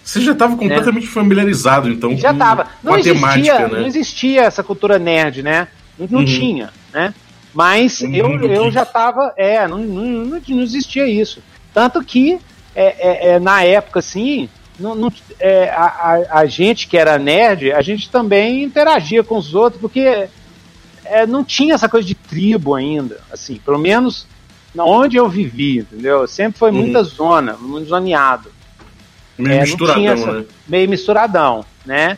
Você 0.03 0.19
já 0.19 0.33
estava 0.33 0.57
completamente 0.57 1.05
é. 1.07 1.10
familiarizado, 1.10 1.89
então, 1.89 2.15
já 2.17 2.33
com, 2.33 2.39
tava. 2.39 2.67
Não 2.83 2.98
existia, 2.98 3.67
né? 3.67 3.79
Não 3.79 3.88
existia 3.88 4.41
essa 4.41 4.62
cultura 4.62 5.00
nerd, 5.00 5.41
né? 5.41 5.69
Não, 5.98 6.07
não 6.10 6.19
uhum. 6.19 6.25
tinha, 6.25 6.72
né? 6.93 7.13
Mas 7.53 8.01
um 8.01 8.13
eu, 8.13 8.41
eu 8.41 8.72
já 8.72 8.83
estava, 8.83 9.33
é, 9.38 9.67
não, 9.67 9.77
não, 9.77 10.41
não, 10.48 10.62
existia 10.62 11.07
isso. 11.07 11.41
Tanto 11.74 12.03
que, 12.03 12.39
é, 12.75 12.86
é, 12.86 13.29
é 13.29 13.39
na 13.39 13.63
época, 13.63 14.00
assim, 14.00 14.50
não, 14.79 14.95
não, 14.95 15.13
é, 15.39 15.69
a, 15.69 16.39
a, 16.39 16.45
gente 16.48 16.88
que 16.88 16.98
era 16.98 17.19
nerd, 17.19 17.72
a 17.72 17.81
gente 17.81 18.10
também 18.10 18.63
interagia 18.63 19.24
com 19.24 19.38
os 19.38 19.53
outros, 19.53 19.79
porque 19.79 20.27
é, 21.05 21.27
não 21.27 21.43
tinha 21.43 21.75
essa 21.75 21.88
coisa 21.88 22.07
de 22.07 22.15
tribo 22.15 22.74
ainda, 22.74 23.19
assim, 23.31 23.55
pelo 23.63 23.77
menos 23.77 24.27
onde 24.75 25.17
eu 25.17 25.29
vivi, 25.29 25.79
entendeu? 25.79 26.27
Sempre 26.27 26.57
foi 26.57 26.72
muita 26.72 27.00
uhum. 27.00 27.05
zona, 27.05 27.53
muito 27.53 27.88
zoneado. 27.88 28.51
Meio 29.37 29.57
é, 29.57 29.61
misturadão, 29.61 30.05
essa, 30.05 30.31
né? 30.31 30.45
Meio 30.67 30.89
misturadão, 30.89 31.65
né? 31.85 32.17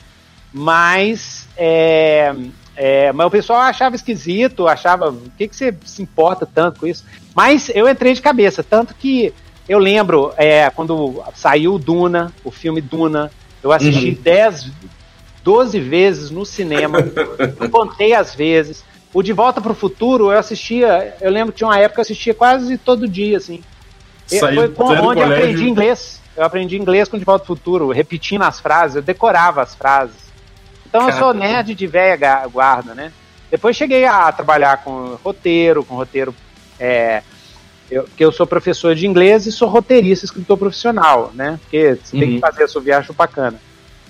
Mas, 0.53 1.47
é, 1.57 2.33
é, 2.75 3.11
mas 3.11 3.27
o 3.27 3.31
pessoal 3.31 3.61
achava 3.61 3.95
esquisito, 3.95 4.67
achava, 4.67 5.09
o 5.09 5.31
que, 5.37 5.47
que 5.47 5.55
você 5.55 5.75
se 5.85 6.01
importa 6.01 6.45
tanto 6.45 6.79
com 6.79 6.87
isso? 6.87 7.03
Mas 7.33 7.69
eu 7.73 7.89
entrei 7.89 8.13
de 8.13 8.21
cabeça, 8.21 8.63
tanto 8.63 8.93
que 8.95 9.33
eu 9.67 9.79
lembro 9.79 10.33
é, 10.37 10.69
quando 10.69 11.23
saiu 11.33 11.79
Duna, 11.79 12.31
o 12.43 12.51
filme 12.51 12.81
Duna, 12.81 13.31
eu 13.63 13.71
assisti 13.71 14.09
uhum. 14.09 14.21
10, 14.21 14.71
12 15.43 15.79
vezes 15.79 16.31
no 16.31 16.45
cinema, 16.45 16.99
contei 17.71 18.13
as 18.13 18.35
vezes. 18.35 18.83
O 19.13 19.23
De 19.23 19.31
Volta 19.31 19.61
para 19.61 19.71
o 19.71 19.75
Futuro 19.75 20.31
eu 20.31 20.37
assistia, 20.37 21.15
eu 21.21 21.31
lembro 21.31 21.53
que 21.53 21.59
tinha 21.59 21.67
uma 21.67 21.79
época 21.79 21.95
que 21.95 21.99
eu 21.99 22.03
assistia 22.03 22.33
quase 22.33 22.77
todo 22.77 23.07
dia, 23.07 23.37
assim. 23.37 23.61
Saiu, 24.27 24.73
Foi 24.73 24.97
onde 24.97 25.21
eu 25.21 25.25
aprendi 25.25 25.69
inglês. 25.69 26.21
Eu 26.35 26.43
aprendi 26.43 26.77
inglês 26.77 27.07
com 27.07 27.17
De 27.17 27.23
Volta 27.23 27.45
para 27.45 27.53
o 27.53 27.55
Futuro, 27.55 27.91
repetindo 27.91 28.43
as 28.43 28.59
frases, 28.59 28.97
eu 28.97 29.01
decorava 29.01 29.61
as 29.61 29.73
frases. 29.73 30.25
Então 30.85 31.01
Caramba. 31.01 31.17
eu 31.17 31.23
sou 31.23 31.33
nerd 31.33 31.73
de 31.73 31.87
velha 31.87 32.45
guarda, 32.47 32.93
né? 32.93 33.11
Depois 33.49 33.75
cheguei 33.75 34.05
a 34.05 34.31
trabalhar 34.31 34.83
com 34.83 35.17
roteiro, 35.23 35.83
com 35.83 35.95
roteiro 35.95 36.35
é, 36.79 37.23
eu, 37.89 38.03
que 38.03 38.23
eu 38.23 38.31
sou 38.31 38.47
professor 38.47 38.95
de 38.95 39.07
inglês 39.07 39.45
e 39.45 39.51
sou 39.51 39.67
roteirista, 39.67 40.25
escritor 40.25 40.57
profissional, 40.57 41.31
né? 41.33 41.59
Porque 41.61 41.95
você 41.95 42.15
uhum. 42.15 42.19
tem 42.19 42.29
que 42.29 42.35
uhum. 42.35 42.41
fazer 42.41 42.63
a 42.63 42.67
sua 42.67 42.81
viagem 42.81 43.13
bacana. 43.15 43.59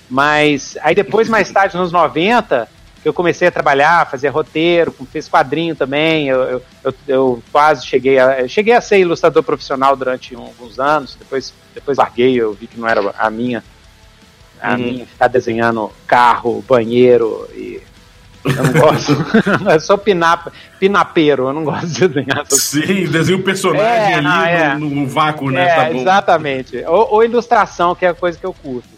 Mas 0.09 0.77
aí 0.81 0.95
depois, 0.95 1.27
mais 1.27 1.51
tarde, 1.51 1.75
nos 1.75 1.91
90, 1.91 2.67
eu 3.05 3.13
comecei 3.13 3.47
a 3.47 3.51
trabalhar, 3.51 4.09
fazer 4.09 4.29
roteiro, 4.29 4.93
fiz 5.11 5.29
quadrinho 5.29 5.75
também. 5.75 6.27
Eu, 6.27 6.41
eu, 6.41 6.61
eu, 6.83 6.93
eu 7.07 7.43
quase 7.51 7.85
cheguei 7.85 8.17
a, 8.17 8.47
cheguei 8.47 8.73
a 8.73 8.81
ser 8.81 8.97
ilustrador 8.97 9.43
profissional 9.43 9.95
durante 9.95 10.35
alguns 10.35 10.79
anos, 10.79 11.15
depois, 11.15 11.53
depois 11.73 11.97
larguei, 11.97 12.35
eu 12.35 12.53
vi 12.53 12.65
que 12.65 12.79
não 12.79 12.87
era 12.87 13.13
a 13.17 13.29
minha. 13.29 13.63
A 14.59 14.71
uhum. 14.71 14.77
minha 14.77 15.05
ficar 15.05 15.27
desenhando 15.27 15.91
carro, 16.07 16.63
banheiro 16.67 17.47
e 17.53 17.79
eu 18.43 18.63
não 18.63 18.73
gosto. 18.73 19.13
eu 19.71 19.79
sou 19.79 19.97
pinap, 19.97 20.47
pinapeiro, 20.79 21.47
eu 21.47 21.53
não 21.53 21.63
gosto 21.63 21.87
de 21.87 22.07
desenhar. 22.07 22.45
Sim, 22.49 23.05
desenho 23.05 23.39
o 23.39 23.43
personagem 23.43 23.85
é, 23.87 24.13
ali 24.15 24.23
não, 24.23 24.45
é. 24.45 24.77
no, 24.77 24.89
no, 24.89 25.07
vácuo, 25.07 25.51
né? 25.51 25.67
É, 25.67 25.75
tá 25.75 25.91
exatamente. 25.91 26.83
Ou, 26.87 27.13
ou, 27.13 27.23
ilustração, 27.23 27.93
que 27.93 28.05
é 28.05 28.09
a 28.09 28.13
coisa 28.13 28.37
que 28.37 28.45
eu 28.45 28.53
curto. 28.53 28.89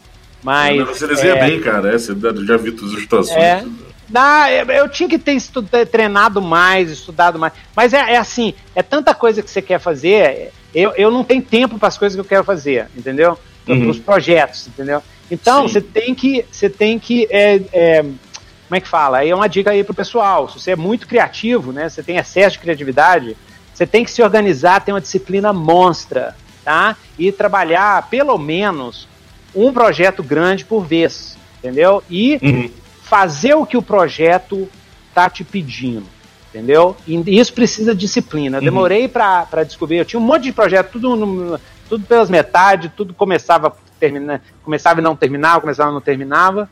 Mas. 0.43 0.87
Você 0.87 1.07
desenha 1.07 1.35
é, 1.35 1.49
bem, 1.49 1.59
cara. 1.59 1.89
É, 1.89 1.97
você 1.97 2.13
já 2.45 2.57
viu 2.57 2.75
todas 2.75 2.91
as 2.91 2.97
ilustrações. 2.97 3.37
É. 3.37 3.65
Dá, 4.09 4.47
eu 4.51 4.87
tinha 4.87 5.09
que 5.09 5.19
ter 5.19 5.33
estudo, 5.33 5.69
treinado 5.85 6.41
mais, 6.41 6.89
estudado 6.89 7.37
mais. 7.37 7.53
Mas 7.75 7.93
é, 7.93 8.13
é, 8.13 8.17
assim, 8.17 8.53
é 8.73 8.81
tanta 8.81 9.13
coisa 9.13 9.41
que 9.41 9.49
você 9.49 9.61
quer 9.61 9.79
fazer, 9.79 10.51
eu, 10.73 10.91
eu 10.95 11.11
não 11.11 11.23
tenho 11.23 11.41
tempo 11.41 11.77
para 11.77 11.89
as 11.89 11.97
coisas 11.97 12.15
que 12.15 12.21
eu 12.21 12.25
quero 12.25 12.43
fazer, 12.43 12.87
entendeu? 12.95 13.37
Uhum. 13.67 13.81
Para 13.81 13.89
os 13.89 13.99
projetos, 13.99 14.67
entendeu? 14.67 15.03
Então, 15.29 15.67
Sim. 15.67 15.73
você 15.73 15.81
tem 15.81 16.15
que, 16.15 16.45
você 16.49 16.69
tem 16.69 16.97
que 16.97 17.27
é, 17.29 17.61
é, 17.73 18.01
como 18.01 18.75
é 18.75 18.81
que 18.81 18.87
fala? 18.87 19.19
Aí 19.19 19.29
é 19.29 19.35
uma 19.35 19.47
dica 19.47 19.71
aí 19.71 19.83
pro 19.83 19.93
pessoal. 19.93 20.49
Se 20.49 20.59
você 20.59 20.71
é 20.71 20.75
muito 20.75 21.07
criativo, 21.07 21.71
né? 21.71 21.89
Você 21.89 22.03
tem 22.03 22.17
excesso 22.17 22.53
de 22.53 22.59
criatividade, 22.59 23.35
você 23.73 23.85
tem 23.85 24.03
que 24.03 24.11
se 24.11 24.21
organizar, 24.21 24.81
ter 24.81 24.91
uma 24.91 25.01
disciplina 25.01 25.51
monstra, 25.53 26.35
tá? 26.63 26.95
E 27.19 27.31
trabalhar 27.31 28.09
pelo 28.09 28.37
menos 28.37 29.07
um 29.55 29.71
projeto 29.71 30.21
grande 30.21 30.65
por 30.65 30.85
vez, 30.85 31.37
entendeu? 31.59 32.03
E 32.09 32.39
uhum. 32.41 32.71
Fazer 33.07 33.55
o 33.55 33.65
que 33.65 33.77
o 33.77 33.81
projeto 33.81 34.69
tá 35.13 35.29
te 35.29 35.43
pedindo, 35.43 36.05
entendeu? 36.49 36.95
E 37.07 37.39
isso 37.39 37.53
precisa 37.53 37.93
de 37.93 38.01
disciplina. 38.01 38.57
Eu 38.57 38.61
uhum. 38.61 38.65
demorei 38.65 39.05
uhum. 39.05 39.09
para 39.09 39.63
descobrir. 39.63 39.97
Eu 39.97 40.05
tinha 40.05 40.19
um 40.19 40.23
monte 40.23 40.43
de 40.43 40.53
projeto, 40.53 40.91
tudo, 40.91 41.15
no, 41.15 41.59
tudo 41.89 42.05
pelas 42.05 42.29
metades, 42.29 42.91
tudo 42.95 43.13
começava, 43.13 43.75
termina, 43.99 44.41
começava 44.63 44.99
e 44.99 45.03
não 45.03 45.15
terminava, 45.15 45.61
começava 45.61 45.89
e 45.89 45.93
não 45.93 46.01
terminava. 46.01 46.69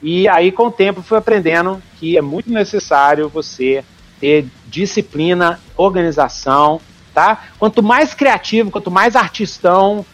E 0.00 0.28
aí, 0.28 0.50
com 0.50 0.66
o 0.66 0.70
tempo, 0.70 1.02
fui 1.02 1.18
aprendendo 1.18 1.82
que 1.98 2.16
é 2.16 2.22
muito 2.22 2.50
necessário 2.50 3.28
você 3.28 3.84
ter 4.20 4.46
disciplina, 4.66 5.60
organização, 5.76 6.80
tá? 7.12 7.44
Quanto 7.58 7.82
mais 7.82 8.14
criativo, 8.14 8.70
quanto 8.70 8.90
mais 8.90 9.16
artistão, 9.16 10.06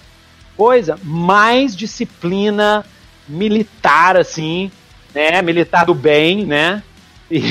coisa, 0.56 0.98
mais 1.02 1.76
disciplina 1.76 2.84
militar, 3.28 4.16
assim, 4.16 4.70
né? 5.18 5.42
Militar 5.42 5.84
do 5.84 5.94
bem, 5.94 6.44
né? 6.46 6.82
E, 7.30 7.42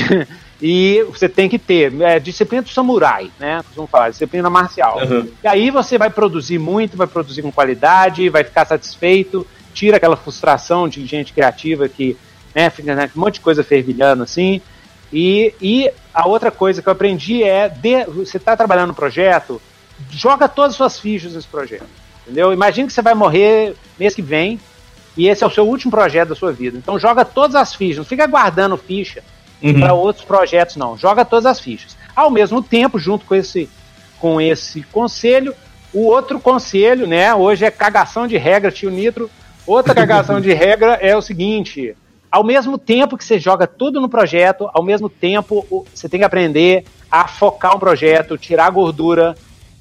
e 0.60 1.02
você 1.04 1.28
tem 1.28 1.48
que 1.48 1.56
ter 1.56 1.94
é, 2.02 2.18
disciplina 2.18 2.62
do 2.64 2.68
samurai, 2.68 3.30
né? 3.38 3.62
Vamos 3.76 3.88
falar, 3.88 4.10
disciplina 4.10 4.50
marcial. 4.50 4.98
Uhum. 4.98 5.28
E 5.44 5.46
aí 5.46 5.70
você 5.70 5.96
vai 5.96 6.10
produzir 6.10 6.58
muito, 6.58 6.96
vai 6.96 7.06
produzir 7.06 7.42
com 7.42 7.52
qualidade, 7.52 8.28
vai 8.28 8.42
ficar 8.42 8.66
satisfeito, 8.66 9.46
tira 9.72 9.98
aquela 9.98 10.16
frustração 10.16 10.88
de 10.88 11.06
gente 11.06 11.32
criativa 11.32 11.88
que 11.88 12.16
né? 12.54 12.70
Fica 12.70 12.94
né, 12.94 13.10
um 13.14 13.20
monte 13.20 13.34
de 13.34 13.40
coisa 13.40 13.62
fervilhando 13.62 14.24
assim. 14.24 14.60
E, 15.12 15.54
e 15.60 15.90
a 16.12 16.26
outra 16.26 16.50
coisa 16.50 16.82
que 16.82 16.88
eu 16.88 16.92
aprendi 16.92 17.44
é: 17.44 17.68
de, 17.68 18.04
você 18.06 18.36
está 18.36 18.56
trabalhando 18.56 18.88
no 18.88 18.94
projeto, 18.94 19.60
joga 20.10 20.48
todas 20.48 20.72
as 20.72 20.76
suas 20.76 20.98
fichas 20.98 21.34
nesse 21.34 21.46
projeto. 21.46 21.86
Entendeu? 22.22 22.52
Imagina 22.52 22.88
que 22.88 22.92
você 22.92 23.02
vai 23.02 23.14
morrer 23.14 23.74
mês 23.98 24.14
que 24.14 24.22
vem 24.22 24.58
e 25.18 25.28
esse 25.28 25.42
é 25.42 25.46
o 25.46 25.50
seu 25.50 25.66
último 25.66 25.90
projeto 25.90 26.28
da 26.28 26.34
sua 26.36 26.52
vida. 26.52 26.78
Então 26.78 26.96
joga 26.96 27.24
todas 27.24 27.56
as 27.56 27.74
fichas, 27.74 27.98
não 27.98 28.04
fica 28.04 28.24
guardando 28.24 28.76
ficha 28.76 29.22
uhum. 29.60 29.80
para 29.80 29.92
outros 29.92 30.24
projetos, 30.24 30.76
não. 30.76 30.96
Joga 30.96 31.24
todas 31.24 31.44
as 31.44 31.58
fichas. 31.58 31.96
Ao 32.14 32.30
mesmo 32.30 32.62
tempo, 32.62 33.00
junto 33.00 33.26
com 33.26 33.34
esse, 33.34 33.68
com 34.20 34.40
esse 34.40 34.82
conselho, 34.82 35.54
o 35.92 36.04
outro 36.04 36.38
conselho, 36.38 37.04
né? 37.06 37.34
Hoje 37.34 37.64
é 37.64 37.70
cagação 37.70 38.28
de 38.28 38.36
regra, 38.36 38.70
tio 38.70 38.90
Nitro. 38.90 39.28
Outra 39.66 39.92
cagação 39.92 40.40
de 40.40 40.52
regra 40.54 40.94
é 40.94 41.16
o 41.16 41.20
seguinte: 41.20 41.96
ao 42.30 42.44
mesmo 42.44 42.78
tempo 42.78 43.18
que 43.18 43.24
você 43.24 43.40
joga 43.40 43.66
tudo 43.66 44.00
no 44.00 44.08
projeto, 44.08 44.70
ao 44.72 44.84
mesmo 44.84 45.08
tempo 45.08 45.84
você 45.92 46.08
tem 46.08 46.20
que 46.20 46.26
aprender 46.26 46.84
a 47.10 47.26
focar 47.26 47.74
um 47.74 47.80
projeto, 47.80 48.38
tirar 48.38 48.66
a 48.66 48.70
gordura 48.70 49.34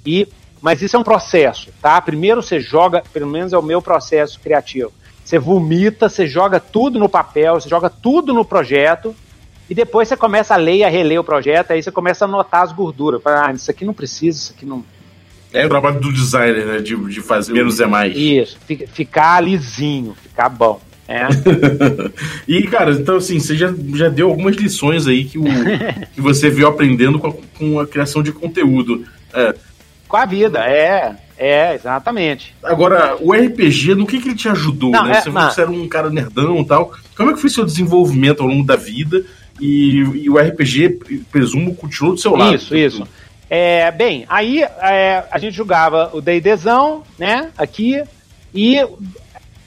e. 0.04 0.28
Mas 0.60 0.82
isso 0.82 0.96
é 0.96 1.00
um 1.00 1.04
processo, 1.04 1.72
tá? 1.80 2.02
Primeiro 2.02 2.42
você 2.42 2.60
joga, 2.60 3.04
pelo 3.14 3.28
menos 3.28 3.54
é 3.54 3.58
o 3.60 3.62
meu 3.62 3.80
processo 3.80 4.40
criativo. 4.40 4.92
Você 5.28 5.38
vomita, 5.38 6.08
você 6.08 6.26
joga 6.26 6.58
tudo 6.58 6.98
no 6.98 7.10
papel, 7.10 7.56
você 7.56 7.68
joga 7.68 7.90
tudo 7.90 8.34
no 8.34 8.46
projeto, 8.46 9.14
e 9.70 9.76
depois 9.76 10.08
você 10.08 10.16
começa 10.16 10.54
a 10.54 10.58
ler 10.58 10.78
e 10.78 10.84
a 10.86 10.90
reler 10.90 11.20
o 11.20 11.24
projeto, 11.24 11.72
aí 11.72 11.84
você 11.84 11.92
começa 11.92 12.24
a 12.24 12.28
notar 12.30 12.64
as 12.64 12.72
gorduras. 12.72 13.20
Ah, 13.26 13.52
isso 13.54 13.70
aqui 13.70 13.84
não 13.84 13.94
precisa, 13.94 14.38
isso 14.38 14.54
aqui 14.56 14.66
não. 14.66 14.86
É 15.52 15.66
o 15.66 15.70
trabalho 15.70 16.00
do 16.00 16.14
designer, 16.14 16.66
né? 16.66 16.78
De, 16.78 16.96
de 16.96 17.20
fazer 17.20 17.52
menos 17.52 17.78
é 17.82 17.86
mais. 17.86 18.16
Isso, 18.16 18.58
ficar 18.94 19.42
lisinho, 19.42 20.16
ficar 20.16 20.48
bom. 20.48 20.80
É. 21.10 21.28
e, 22.48 22.64
cara, 22.64 22.92
então 22.92 23.18
assim, 23.18 23.38
você 23.38 23.58
já, 23.58 23.74
já 23.96 24.08
deu 24.08 24.30
algumas 24.30 24.56
lições 24.56 25.08
aí 25.08 25.26
que, 25.26 25.38
o, 25.38 25.44
que 26.16 26.22
você 26.22 26.50
viu 26.50 26.70
aprendendo 26.70 27.20
com 27.20 27.28
a, 27.28 27.34
com 27.58 27.80
a 27.82 27.86
criação 27.86 28.24
de 28.24 28.32
conteúdo. 28.32 29.06
É. 29.34 29.54
Com 30.08 30.16
a 30.16 30.26
vida, 30.26 30.60
é. 30.60 31.27
É, 31.38 31.76
exatamente. 31.76 32.56
Agora, 32.64 33.16
o 33.20 33.32
RPG, 33.32 33.94
no 33.96 34.08
que, 34.08 34.20
que 34.20 34.30
ele 34.30 34.36
te 34.36 34.50
ajudou, 34.50 34.92
não, 34.92 35.06
né? 35.06 35.18
É, 35.18 35.22
você, 35.22 35.30
você 35.30 35.62
era 35.62 35.72
um 35.72 35.88
cara 35.88 36.10
nerdão 36.10 36.62
e 36.62 36.66
tal. 36.66 36.92
Como 37.16 37.30
é 37.30 37.34
que 37.34 37.42
foi 37.42 37.50
seu 37.50 37.64
desenvolvimento 37.64 38.42
ao 38.42 38.48
longo 38.48 38.66
da 38.66 38.76
vida? 38.76 39.24
E, 39.60 39.98
e 40.24 40.30
o 40.30 40.38
RPG, 40.38 41.24
presumo, 41.32 41.76
continuou 41.76 42.16
do 42.16 42.22
seu 42.22 42.36
lado. 42.36 42.56
Isso, 42.56 42.76
isso. 42.76 43.08
É, 43.50 43.90
bem, 43.92 44.26
aí 44.28 44.62
é, 44.62 45.24
a 45.32 45.38
gente 45.38 45.56
jogava 45.56 46.10
o 46.14 46.20
D&Dzão, 46.20 47.04
né, 47.18 47.50
aqui, 47.58 48.04
e 48.54 48.78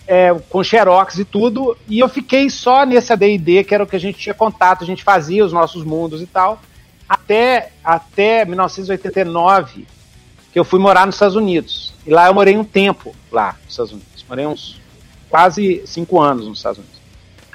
é, 0.07 0.35
com 0.51 0.63
xerox 0.63 1.19
e 1.19 1.25
tudo, 1.25 1.77
e 1.89 1.99
eu 1.99 2.09
fiquei 2.09 2.51
só 2.51 2.85
nesse 2.85 3.11
AD&D, 3.13 3.65
que 3.65 3.75
era 3.75 3.85
o 3.85 3.87
que 3.87 3.97
a 3.97 4.01
gente 4.01 4.19
tinha 4.19 4.35
contato, 4.35 4.85
a 4.85 4.87
gente 4.87 5.03
fazia 5.03 5.45
os 5.45 5.53
nossos 5.53 5.83
mundos 5.83 6.21
e 6.21 6.27
tal, 6.27 6.61
até, 7.09 7.71
até 7.83 8.45
1989, 8.45 9.87
que 10.53 10.59
eu 10.59 10.65
fui 10.65 10.79
morar 10.79 11.07
nos 11.07 11.17
Estados 11.17 11.37
Unidos. 11.37 11.95
E 12.07 12.11
lá 12.11 12.27
eu 12.27 12.35
morei 12.35 12.57
um 12.57 12.65
tempo, 12.65 13.15
lá 13.31 13.57
nos 13.65 13.73
Estados 13.73 13.93
Unidos. 13.93 14.25
Morei 14.29 14.47
uns 14.47 14.81
quase 15.29 15.83
cinco 15.87 16.21
anos 16.21 16.47
nos 16.47 16.59
Estados 16.59 16.79
Unidos. 16.79 17.01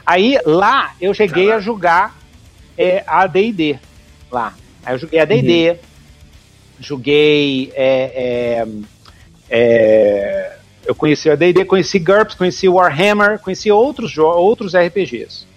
Aí, 0.05 0.39
lá, 0.45 0.93
eu 1.01 1.13
cheguei 1.13 1.45
Caramba. 1.45 1.57
a 1.57 1.61
jogar 1.61 2.19
é, 2.77 3.03
a 3.07 3.25
D&D 3.25 3.79
lá. 4.31 4.53
Aí 4.85 4.93
eu 4.93 4.99
joguei 4.99 5.19
a 5.19 5.25
D&D, 5.25 5.71
uhum. 5.71 5.77
joguei 6.79 7.71
é, 7.73 8.61
é, 8.61 8.67
é, 9.49 10.57
eu 10.85 10.93
conheci 10.93 11.29
a 11.29 11.35
D&D, 11.35 11.65
conheci 11.65 11.97
GURPS, 11.97 12.35
conheci 12.35 12.69
Warhammer, 12.69 13.39
conheci 13.39 13.71
outros 13.71 14.15
outros 14.17 14.73
RPGs. 14.75 15.47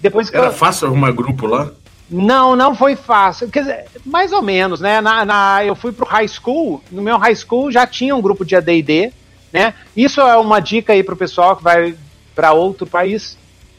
Depois 0.00 0.32
Era 0.32 0.46
eu... 0.46 0.52
fácil 0.52 0.86
arrumar 0.86 1.12
grupo 1.12 1.46
lá? 1.46 1.70
Não, 2.10 2.56
não 2.56 2.74
foi 2.74 2.96
fácil. 2.96 3.50
Quer 3.50 3.60
dizer, 3.60 3.84
mais 4.04 4.32
ou 4.32 4.40
menos, 4.40 4.80
né? 4.80 5.00
Na, 5.00 5.24
na, 5.24 5.64
eu 5.64 5.74
fui 5.74 5.92
pro 5.92 6.06
high 6.06 6.28
school, 6.28 6.82
no 6.90 7.02
meu 7.02 7.18
high 7.18 7.34
school 7.34 7.70
já 7.70 7.86
tinha 7.86 8.16
um 8.16 8.22
grupo 8.22 8.44
de 8.44 8.56
AD&D, 8.56 9.12
né? 9.52 9.74
Isso 9.96 10.20
é 10.20 10.36
uma 10.36 10.60
dica 10.60 10.92
aí 10.92 11.02
pro 11.02 11.16
pessoal 11.16 11.56
que 11.56 11.62
vai 11.62 11.94
para 12.34 12.52
outro 12.52 12.86
país, 12.86 13.36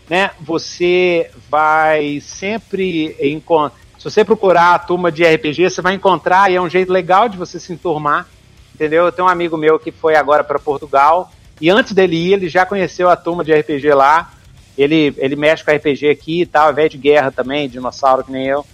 né? 0.10 0.32
Você 0.42 1.30
vai 1.50 2.20
sempre 2.22 3.16
encontrar. 3.20 3.78
Se 3.98 4.04
você 4.04 4.24
procurar 4.24 4.76
a 4.76 4.80
turma 4.80 5.12
de 5.12 5.24
RPG, 5.24 5.70
você 5.70 5.82
vai 5.82 5.96
encontrar 5.96 6.50
e 6.52 6.56
é 6.56 6.62
um 6.62 6.70
jeito 6.70 6.92
legal 6.92 7.28
de 7.28 7.38
você 7.38 7.60
se 7.60 7.74
enturmar, 7.74 8.28
entendeu? 8.74 9.06
Eu 9.06 9.12
tenho 9.12 9.28
um 9.28 9.32
amigo 9.32 9.58
meu 9.58 9.78
que 9.78 9.92
foi 9.92 10.16
agora 10.16 10.44
para 10.44 10.58
Portugal 10.58 11.32
e 11.60 11.70
antes 11.70 11.92
dele 11.92 12.16
ir, 12.16 12.34
ele 12.34 12.48
já 12.48 12.66
conheceu 12.66 13.10
a 13.10 13.16
turma 13.16 13.44
de 13.44 13.54
RPG 13.54 13.94
lá 13.94 14.32
ele, 14.82 15.14
ele 15.18 15.36
mexe 15.36 15.64
com 15.64 15.72
RPG 15.72 16.10
aqui 16.10 16.42
e 16.42 16.46
tal, 16.46 16.70
é 16.70 16.74
velho 16.74 16.90
de 16.90 16.98
guerra 16.98 17.32
também, 17.32 17.68
dinossauro 17.68 18.24
que 18.24 18.32
nem 18.32 18.48
eu. 18.48 18.66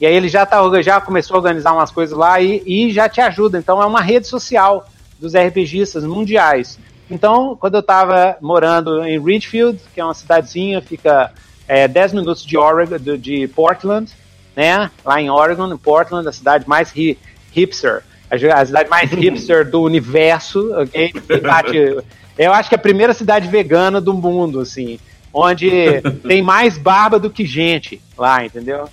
E 0.00 0.06
aí 0.06 0.14
ele 0.14 0.28
já, 0.28 0.46
tá, 0.46 0.60
já 0.80 1.00
começou 1.00 1.34
a 1.34 1.38
organizar 1.38 1.72
umas 1.72 1.90
coisas 1.90 2.16
lá 2.16 2.40
e, 2.40 2.62
e 2.64 2.92
já 2.92 3.08
te 3.08 3.20
ajuda. 3.20 3.58
Então 3.58 3.82
é 3.82 3.86
uma 3.86 4.00
rede 4.00 4.28
social 4.28 4.88
dos 5.18 5.34
RPGistas 5.34 6.04
mundiais. 6.04 6.78
Então, 7.10 7.56
quando 7.58 7.74
eu 7.74 7.80
estava 7.80 8.36
morando 8.40 9.02
em 9.04 9.20
Ridgefield, 9.20 9.80
que 9.92 10.00
é 10.00 10.04
uma 10.04 10.14
cidadezinha, 10.14 10.80
fica 10.80 11.32
é, 11.66 11.88
10 11.88 12.12
minutos 12.12 12.44
de, 12.44 12.56
Oregon, 12.56 12.98
de 13.18 13.48
Portland, 13.48 14.12
né? 14.54 14.88
Lá 15.04 15.20
em 15.20 15.28
Oregon, 15.28 15.72
em 15.72 15.76
Portland, 15.76 16.28
a 16.28 16.32
cidade 16.32 16.68
mais 16.68 16.94
hi, 16.94 17.18
hipster, 17.50 18.04
a, 18.30 18.64
cidade 18.64 18.88
mais 18.88 19.10
hipster 19.12 19.68
do 19.68 19.82
universo, 19.82 20.72
ok? 20.74 21.12
Eu 22.38 22.52
acho 22.52 22.68
que 22.68 22.76
é 22.76 22.78
a 22.78 22.80
primeira 22.80 23.12
cidade 23.12 23.48
vegana 23.48 24.00
do 24.00 24.14
mundo, 24.14 24.60
assim 24.60 25.00
onde 25.38 26.00
tem 26.26 26.42
mais 26.42 26.76
barba 26.76 27.18
do 27.18 27.30
que 27.30 27.46
gente 27.46 28.00
lá, 28.16 28.44
entendeu? 28.44 28.88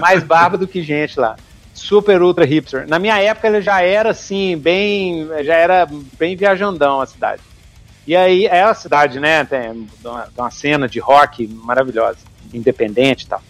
Mais 0.00 0.22
barba 0.22 0.56
do 0.56 0.68
que 0.68 0.82
gente 0.82 1.18
lá. 1.18 1.36
Super 1.74 2.22
ultra 2.22 2.44
hipster. 2.44 2.86
Na 2.88 2.98
minha 2.98 3.18
época 3.18 3.48
ele 3.48 3.60
já 3.60 3.82
era 3.82 4.10
assim, 4.10 4.56
bem, 4.56 5.28
já 5.42 5.54
era 5.54 5.88
bem 6.18 6.36
viajandão 6.36 7.00
a 7.00 7.06
cidade. 7.06 7.42
E 8.06 8.14
aí 8.14 8.46
é 8.46 8.62
a 8.62 8.74
cidade, 8.74 9.18
né? 9.18 9.44
Tem 9.44 9.86
uma 10.36 10.50
cena 10.50 10.88
de 10.88 11.00
rock 11.00 11.46
maravilhosa, 11.48 12.18
independente 12.52 13.24
e 13.24 13.28
tal. 13.28 13.42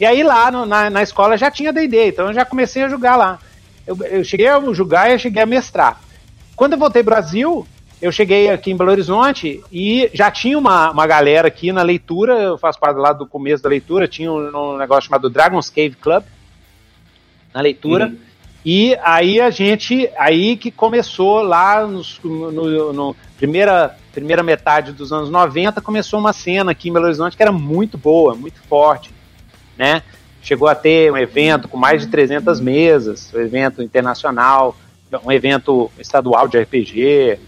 E 0.00 0.06
aí 0.06 0.22
lá 0.22 0.50
no, 0.50 0.64
na, 0.64 0.88
na 0.88 1.02
escola 1.02 1.36
já 1.36 1.50
tinha 1.50 1.72
D&D, 1.72 2.08
então 2.08 2.28
eu 2.28 2.34
já 2.34 2.44
comecei 2.44 2.82
a 2.82 2.88
jogar 2.88 3.16
lá. 3.16 3.38
Eu, 3.86 3.96
eu 4.04 4.24
cheguei 4.24 4.48
a 4.48 4.60
jogar 4.72 5.10
e 5.10 5.12
eu 5.12 5.18
cheguei 5.18 5.42
a 5.42 5.46
mestrar. 5.46 6.00
Quando 6.56 6.72
eu 6.72 6.78
voltei 6.78 7.02
Brasil, 7.02 7.66
eu 8.02 8.10
cheguei 8.10 8.50
aqui 8.50 8.72
em 8.72 8.76
Belo 8.76 8.90
Horizonte 8.90 9.62
e 9.70 10.10
já 10.12 10.28
tinha 10.28 10.58
uma, 10.58 10.90
uma 10.90 11.06
galera 11.06 11.46
aqui 11.46 11.70
na 11.70 11.82
leitura, 11.82 12.34
eu 12.34 12.58
faço 12.58 12.78
parte 12.80 12.96
lá 12.98 13.12
do 13.12 13.24
começo 13.24 13.62
da 13.62 13.68
leitura, 13.68 14.08
tinha 14.08 14.30
um, 14.30 14.74
um 14.74 14.76
negócio 14.76 15.04
chamado 15.04 15.30
Dragon's 15.30 15.70
Cave 15.70 15.94
Club 15.94 16.24
na 17.54 17.60
leitura. 17.60 18.06
Uhum. 18.06 18.18
E 18.64 18.96
aí 19.04 19.40
a 19.40 19.50
gente, 19.50 20.10
aí 20.18 20.56
que 20.56 20.72
começou 20.72 21.42
lá 21.42 21.86
nos, 21.86 22.18
no, 22.24 22.92
no, 22.92 23.16
primeira, 23.36 23.96
primeira 24.12 24.42
metade 24.42 24.90
dos 24.90 25.12
anos 25.12 25.30
90, 25.30 25.80
começou 25.80 26.18
uma 26.18 26.32
cena 26.32 26.72
aqui 26.72 26.88
em 26.88 26.92
Belo 26.92 27.06
Horizonte 27.06 27.36
que 27.36 27.42
era 27.42 27.52
muito 27.52 27.96
boa, 27.96 28.34
muito 28.34 28.60
forte, 28.62 29.12
né? 29.78 30.02
Chegou 30.42 30.66
a 30.66 30.74
ter 30.74 31.12
um 31.12 31.16
evento 31.16 31.68
com 31.68 31.76
mais 31.76 32.02
de 32.02 32.08
300 32.08 32.58
mesas, 32.58 33.32
um 33.32 33.38
evento 33.38 33.80
internacional, 33.80 34.76
um 35.24 35.30
evento 35.30 35.88
estadual 36.00 36.48
de 36.48 36.58
RPG, 36.58 37.38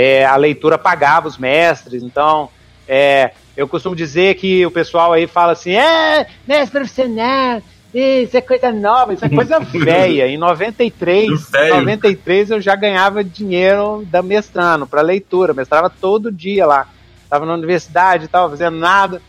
é, 0.00 0.24
a 0.24 0.34
leitura 0.36 0.78
pagava 0.78 1.28
os 1.28 1.36
mestres, 1.36 2.02
então 2.02 2.48
é, 2.88 3.32
eu 3.54 3.68
costumo 3.68 3.94
dizer 3.94 4.36
que 4.36 4.64
o 4.64 4.70
pessoal 4.70 5.12
aí 5.12 5.26
fala 5.26 5.52
assim, 5.52 5.72
é, 5.72 6.26
mestre 6.48 6.80
profissional, 6.80 7.62
isso 7.92 8.36
é 8.36 8.40
coisa 8.40 8.72
nova, 8.72 9.12
isso 9.12 9.24
é 9.24 9.28
coisa 9.28 9.60
velha. 9.60 10.26
Em 10.26 10.38
93, 10.38 11.50
93 11.50 12.50
eu 12.50 12.60
já 12.60 12.74
ganhava 12.74 13.22
dinheiro 13.22 14.06
da 14.10 14.22
mestrando 14.22 14.86
para 14.86 15.02
leitura, 15.02 15.52
mestrava 15.52 15.90
todo 15.90 16.32
dia 16.32 16.66
lá. 16.66 16.88
Tava 17.28 17.44
na 17.44 17.54
universidade, 17.54 18.26
tava 18.26 18.48
fazendo 18.50 18.78
nada, 18.78 19.20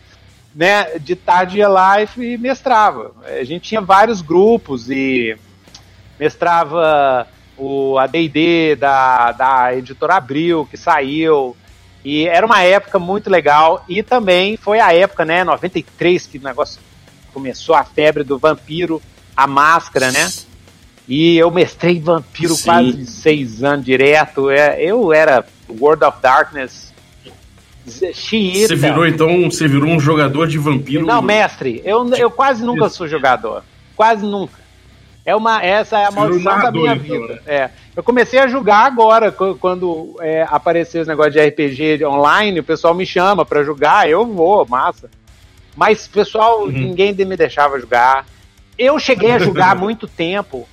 né? 0.54 0.98
De 0.98 1.14
tarde 1.14 1.58
ia 1.58 1.68
lá 1.68 2.02
e 2.02 2.38
mestrava. 2.38 3.12
A 3.24 3.44
gente 3.44 3.68
tinha 3.68 3.80
vários 3.80 4.22
grupos 4.22 4.88
e 4.88 5.36
mestrava 6.18 7.26
o 7.62 7.98
AD&D 7.98 8.76
da, 8.76 9.32
da 9.32 9.76
editora 9.76 10.16
Abril, 10.16 10.66
que 10.68 10.76
saiu, 10.76 11.56
e 12.04 12.26
era 12.26 12.44
uma 12.44 12.62
época 12.62 12.98
muito 12.98 13.30
legal, 13.30 13.84
e 13.88 14.02
também 14.02 14.56
foi 14.56 14.80
a 14.80 14.92
época, 14.92 15.24
né, 15.24 15.44
93, 15.44 16.26
que 16.26 16.38
o 16.38 16.42
negócio 16.42 16.80
começou 17.32 17.74
a 17.74 17.84
febre 17.84 18.24
do 18.24 18.38
vampiro, 18.38 19.00
a 19.36 19.46
máscara, 19.46 20.10
né? 20.10 20.30
E 21.08 21.36
eu 21.36 21.50
mestrei 21.50 22.00
vampiro 22.00 22.54
Sim. 22.54 22.64
quase 22.64 23.06
seis 23.06 23.62
anos 23.62 23.84
direto. 23.84 24.50
É, 24.50 24.82
eu 24.82 25.12
era 25.12 25.44
World 25.68 26.04
of 26.04 26.18
Darkness 26.20 26.92
xiita. 28.14 28.68
Você 28.68 28.76
virou 28.76 29.06
então, 29.06 29.50
você 29.50 29.66
virou 29.66 29.88
um 29.88 29.98
jogador 29.98 30.46
de 30.46 30.58
vampiro? 30.58 31.04
Não, 31.04 31.20
mestre. 31.20 31.82
Eu, 31.84 32.08
eu 32.14 32.30
quase 32.30 32.64
nunca 32.64 32.88
sou 32.88 33.08
jogador. 33.08 33.64
Quase 33.96 34.24
nunca. 34.24 34.61
É 35.24 35.36
uma, 35.36 35.62
essa 35.62 35.98
é 35.98 36.04
a 36.04 36.10
maldição 36.10 36.58
da 36.60 36.72
minha 36.72 36.94
então, 36.94 37.04
vida. 37.04 37.34
Né? 37.34 37.40
É. 37.46 37.70
Eu 37.94 38.02
comecei 38.02 38.38
a 38.38 38.48
jogar 38.48 38.86
agora, 38.86 39.30
quando 39.30 40.16
é, 40.20 40.46
apareceu 40.48 41.02
esse 41.02 41.08
negócio 41.08 41.32
de 41.32 41.40
RPG 41.40 42.04
online, 42.04 42.60
o 42.60 42.64
pessoal 42.64 42.94
me 42.94 43.06
chama 43.06 43.44
para 43.44 43.62
jogar, 43.62 44.08
eu 44.08 44.26
vou, 44.26 44.66
massa. 44.66 45.08
Mas, 45.76 46.08
pessoal, 46.08 46.62
uhum. 46.62 46.70
ninguém 46.70 47.12
me 47.12 47.36
deixava 47.36 47.78
jogar. 47.78 48.26
Eu 48.76 48.98
cheguei 48.98 49.30
a 49.30 49.38
jogar 49.38 49.72
há 49.72 49.74
muito 49.78 50.08
tempo 50.08 50.66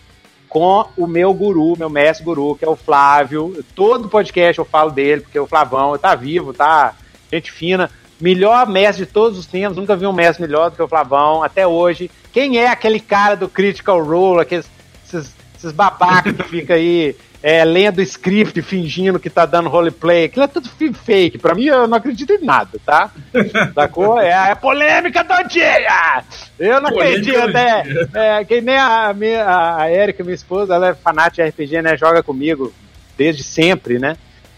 com 0.47 0.83
o 0.97 1.05
meu 1.05 1.31
guru, 1.33 1.77
meu 1.77 1.89
mestre 1.89 2.25
guru, 2.25 2.55
que 2.55 2.65
é 2.65 2.69
o 2.69 2.75
Flávio. 2.75 3.63
Todo 3.75 4.09
podcast 4.09 4.57
eu 4.57 4.65
falo 4.65 4.89
dele, 4.89 5.21
porque 5.21 5.39
o 5.39 5.45
Flavão 5.45 5.95
tá 5.97 6.15
vivo, 6.15 6.53
tá 6.53 6.95
gente 7.31 7.51
fina. 7.51 7.89
Melhor 8.19 8.67
mestre 8.67 9.05
de 9.05 9.11
todos 9.11 9.37
os 9.37 9.45
tempos, 9.45 9.77
nunca 9.77 9.95
vi 9.95 10.05
um 10.05 10.11
mestre 10.11 10.41
melhor 10.45 10.69
do 10.69 10.75
que 10.75 10.81
o 10.81 10.87
Flavão, 10.87 11.43
até 11.43 11.65
hoje. 11.65 12.09
Quem 12.31 12.57
é 12.57 12.67
aquele 12.67 12.99
cara 12.99 13.35
do 13.35 13.49
Critical 13.49 14.03
Role, 14.03 14.41
aqueles 14.41 14.67
esses, 15.05 15.35
esses 15.57 15.71
babacas 15.71 16.35
que 16.35 16.43
fica 16.43 16.75
aí 16.75 17.15
é, 17.41 17.63
lendo 17.63 18.01
script, 18.01 18.61
fingindo 18.61 19.19
que 19.19 19.29
tá 19.29 19.45
dando 19.45 19.69
roleplay. 19.69 20.25
Aquilo 20.25 20.45
é 20.45 20.47
tudo 20.47 20.69
fake. 20.93 21.37
Pra 21.37 21.55
mim, 21.55 21.65
eu 21.65 21.87
não 21.87 21.97
acredito 21.97 22.33
em 22.33 22.43
nada, 22.43 22.77
tá? 22.85 23.11
Sacou? 23.73 24.19
É, 24.19 24.51
é 24.51 24.55
polêmica 24.55 25.23
do 25.23 25.47
dia! 25.47 26.23
Eu 26.59 26.81
não 26.81 26.89
acredito, 26.89 27.47
né? 27.47 27.83
É, 28.13 28.43
que 28.43 28.61
nem 28.61 28.77
a, 28.77 29.13
minha, 29.13 29.77
a 29.77 29.91
Erika, 29.91 30.23
minha 30.23 30.35
esposa, 30.35 30.75
ela 30.75 30.89
é 30.89 30.93
fanática 30.93 31.43
de 31.43 31.49
RPG, 31.49 31.81
né? 31.81 31.97
Joga 31.97 32.21
comigo 32.21 32.73
desde 33.17 33.43
sempre, 33.43 33.99
né? 33.99 34.17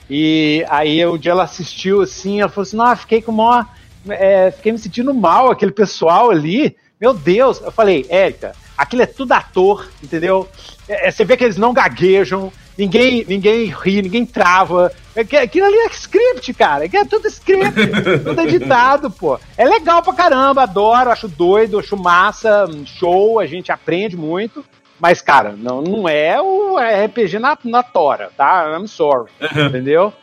E 0.10 0.65
aí 0.69 1.05
um 1.05 1.17
dia 1.17 1.31
ela 1.31 1.43
assistiu 1.43 2.01
assim, 2.01 2.41
ela 2.41 2.49
falou 2.49 2.63
assim, 2.63 2.75
não, 2.75 2.95
fiquei 2.95 3.21
com 3.21 3.31
maior. 3.31 3.65
É, 4.10 4.49
fiquei 4.49 4.71
me 4.71 4.79
sentindo 4.79 5.13
mal, 5.13 5.51
aquele 5.51 5.71
pessoal 5.71 6.31
ali. 6.31 6.75
Meu 7.01 7.15
Deus! 7.15 7.59
Eu 7.59 7.71
falei, 7.71 8.05
Érica, 8.07 8.51
aquilo 8.77 9.01
é 9.01 9.07
tudo 9.07 9.31
ator, 9.31 9.89
entendeu? 10.03 10.47
É, 10.87 11.07
é 11.07 11.11
você 11.11 11.25
vê 11.25 11.35
que 11.35 11.43
eles 11.43 11.57
não 11.57 11.73
gaguejam, 11.73 12.53
ninguém, 12.77 13.25
ninguém 13.27 13.65
ri, 13.65 14.03
ninguém 14.03 14.23
trava. 14.23 14.91
É 15.15 15.21
aquilo 15.21 15.65
ali 15.65 15.77
é 15.77 15.87
script, 15.87 16.53
cara. 16.53 16.85
É 16.85 17.05
tudo 17.05 17.27
script, 17.27 17.73
tudo 18.23 18.41
editado, 18.41 19.09
pô. 19.09 19.39
É 19.57 19.65
legal 19.65 20.03
pra 20.03 20.13
caramba, 20.13 20.61
adoro, 20.61 21.09
acho 21.09 21.27
doido, 21.27 21.79
acho 21.79 21.97
massa, 21.97 22.67
show, 22.85 23.39
a 23.39 23.47
gente 23.47 23.71
aprende 23.71 24.15
muito. 24.15 24.63
Mas, 24.99 25.23
cara, 25.23 25.55
não, 25.57 25.81
não 25.81 26.07
é 26.07 26.39
o 26.39 26.77
RPG 26.77 27.39
na, 27.39 27.57
na 27.63 27.81
tora, 27.81 28.29
tá? 28.37 28.77
I'm 28.77 28.87
sorry. 28.87 29.31
Entendeu? 29.41 30.13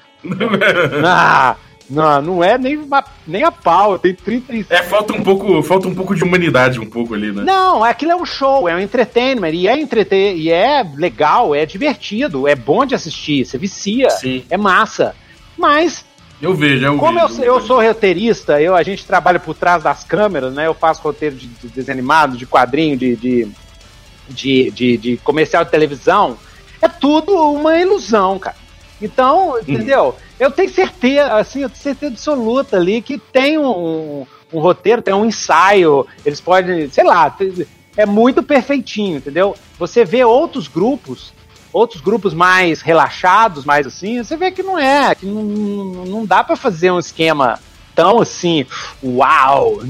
ah, 1.04 1.56
não, 1.88 2.22
não 2.22 2.44
é 2.44 2.58
nem, 2.58 2.80
nem 3.26 3.44
a 3.44 3.50
pau, 3.50 3.98
tem 3.98 4.14
36. 4.14 4.70
É, 4.70 4.82
falta 4.82 5.12
um 5.12 5.22
pouco, 5.22 5.62
falta 5.62 5.88
um 5.88 5.94
pouco 5.94 6.14
de 6.14 6.22
humanidade 6.22 6.78
um 6.78 6.86
pouco 6.86 7.14
ali, 7.14 7.32
né? 7.32 7.42
Não, 7.44 7.82
aquilo 7.82 8.12
é 8.12 8.16
um 8.16 8.26
show, 8.26 8.68
é 8.68 8.74
um 8.74 8.78
entertainment, 8.78 9.50
e 9.52 9.66
é 9.68 9.78
entreter, 9.78 10.36
e 10.36 10.50
é 10.50 10.82
legal, 10.96 11.54
é 11.54 11.64
divertido, 11.64 12.46
é 12.46 12.54
bom 12.54 12.84
de 12.84 12.94
assistir, 12.94 13.44
você 13.44 13.58
vicia, 13.58 14.10
Sim. 14.10 14.44
é 14.50 14.56
massa. 14.56 15.14
Mas 15.56 16.04
eu 16.40 16.54
vejo, 16.54 16.84
eu 16.84 16.98
Como 16.98 17.26
vejo, 17.26 17.42
eu, 17.42 17.54
eu, 17.54 17.60
sou 17.60 17.82
roteirista, 17.82 18.60
eu, 18.60 18.74
a 18.74 18.82
gente 18.82 19.04
trabalha 19.06 19.40
por 19.40 19.54
trás 19.54 19.82
das 19.82 20.04
câmeras, 20.04 20.52
né? 20.54 20.66
Eu 20.66 20.74
faço 20.74 21.02
roteiro 21.02 21.36
de, 21.36 21.46
de 21.46 21.68
desenho 21.68 21.98
animado, 21.98 22.36
de 22.36 22.46
quadrinho, 22.46 22.96
de, 22.96 23.16
de 23.16 23.48
de, 24.28 24.70
de, 24.70 24.96
de 24.96 25.16
comercial 25.18 25.64
de 25.64 25.70
televisão, 25.70 26.36
é 26.80 26.88
tudo 26.88 27.32
uma 27.52 27.76
ilusão, 27.78 28.38
cara. 28.38 28.56
Então, 29.00 29.58
entendeu? 29.58 30.16
Eu 30.38 30.50
tenho 30.50 30.70
certeza, 30.70 31.34
assim, 31.34 31.62
eu 31.62 31.68
tenho 31.68 31.82
certeza 31.82 32.12
absoluta 32.12 32.76
ali 32.76 33.00
que 33.00 33.18
tem 33.18 33.58
um, 33.58 34.26
um 34.52 34.60
roteiro, 34.60 35.02
tem 35.02 35.14
um 35.14 35.24
ensaio, 35.24 36.06
eles 36.24 36.40
podem, 36.40 36.90
sei 36.90 37.04
lá, 37.04 37.34
é 37.96 38.04
muito 38.04 38.42
perfeitinho, 38.42 39.18
entendeu? 39.18 39.54
Você 39.78 40.04
vê 40.04 40.24
outros 40.24 40.66
grupos, 40.68 41.32
outros 41.72 42.00
grupos 42.00 42.34
mais 42.34 42.80
relaxados, 42.80 43.64
mais 43.64 43.86
assim, 43.86 44.22
você 44.22 44.36
vê 44.36 44.50
que 44.50 44.62
não 44.62 44.78
é, 44.78 45.14
que 45.14 45.26
não, 45.26 45.42
não 45.42 46.26
dá 46.26 46.42
para 46.42 46.56
fazer 46.56 46.90
um 46.90 46.98
esquema 46.98 47.58
tão 47.94 48.20
assim, 48.20 48.66
uau! 49.02 49.80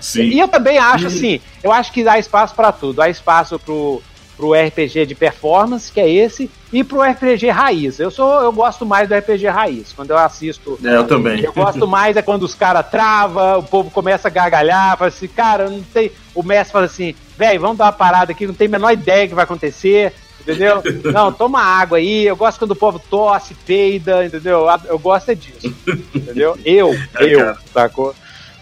Sim. 0.00 0.22
E 0.22 0.38
eu 0.38 0.48
também 0.48 0.78
acho 0.78 1.06
assim, 1.06 1.40
eu 1.62 1.70
acho 1.70 1.92
que 1.92 2.02
dá 2.02 2.18
espaço 2.18 2.54
para 2.54 2.72
tudo. 2.72 3.02
Há 3.02 3.08
espaço 3.08 3.58
pro, 3.58 4.02
pro 4.36 4.52
RPG 4.52 5.06
de 5.06 5.14
performance, 5.14 5.90
que 5.90 6.00
é 6.00 6.08
esse, 6.08 6.50
e 6.72 6.82
pro 6.82 7.02
RPG 7.02 7.48
raiz. 7.50 8.00
Eu 8.00 8.10
sou, 8.10 8.42
eu 8.42 8.52
gosto 8.52 8.84
mais 8.84 9.08
do 9.08 9.14
RPG 9.14 9.46
raiz. 9.46 9.92
Quando 9.92 10.10
eu 10.10 10.18
assisto. 10.18 10.78
É, 10.84 10.96
eu 10.96 11.06
também. 11.06 11.40
Eu 11.40 11.52
gosto 11.52 11.86
mais 11.86 12.16
é 12.16 12.22
quando 12.22 12.42
os 12.42 12.54
caras 12.54 12.86
trava, 12.88 13.58
o 13.58 13.62
povo 13.62 13.90
começa 13.90 14.28
a 14.28 14.30
gargalhar, 14.30 14.96
fala 14.96 15.08
assim, 15.08 15.28
cara, 15.28 15.70
não 15.70 15.82
tem. 15.82 16.10
O 16.34 16.42
mestre 16.42 16.72
fala 16.72 16.86
assim, 16.86 17.14
velho, 17.36 17.60
vamos 17.60 17.78
dar 17.78 17.86
uma 17.86 17.92
parada 17.92 18.32
aqui, 18.32 18.46
não 18.46 18.54
tem 18.54 18.66
a 18.66 18.70
menor 18.70 18.92
ideia 18.92 19.28
que 19.28 19.34
vai 19.34 19.44
acontecer. 19.44 20.12
Entendeu? 20.40 20.82
Não, 21.10 21.32
toma 21.32 21.58
água 21.58 21.96
aí. 21.96 22.26
Eu 22.26 22.36
gosto 22.36 22.58
quando 22.58 22.72
o 22.72 22.76
povo 22.76 22.98
tosse, 22.98 23.54
peida, 23.54 24.26
entendeu? 24.26 24.66
Eu 24.86 24.98
gosto 24.98 25.30
é 25.30 25.34
disso. 25.34 25.74
Entendeu? 26.14 26.58
Eu, 26.62 26.92
é, 26.92 27.24
eu, 27.24 27.56
sacou? 27.72 28.14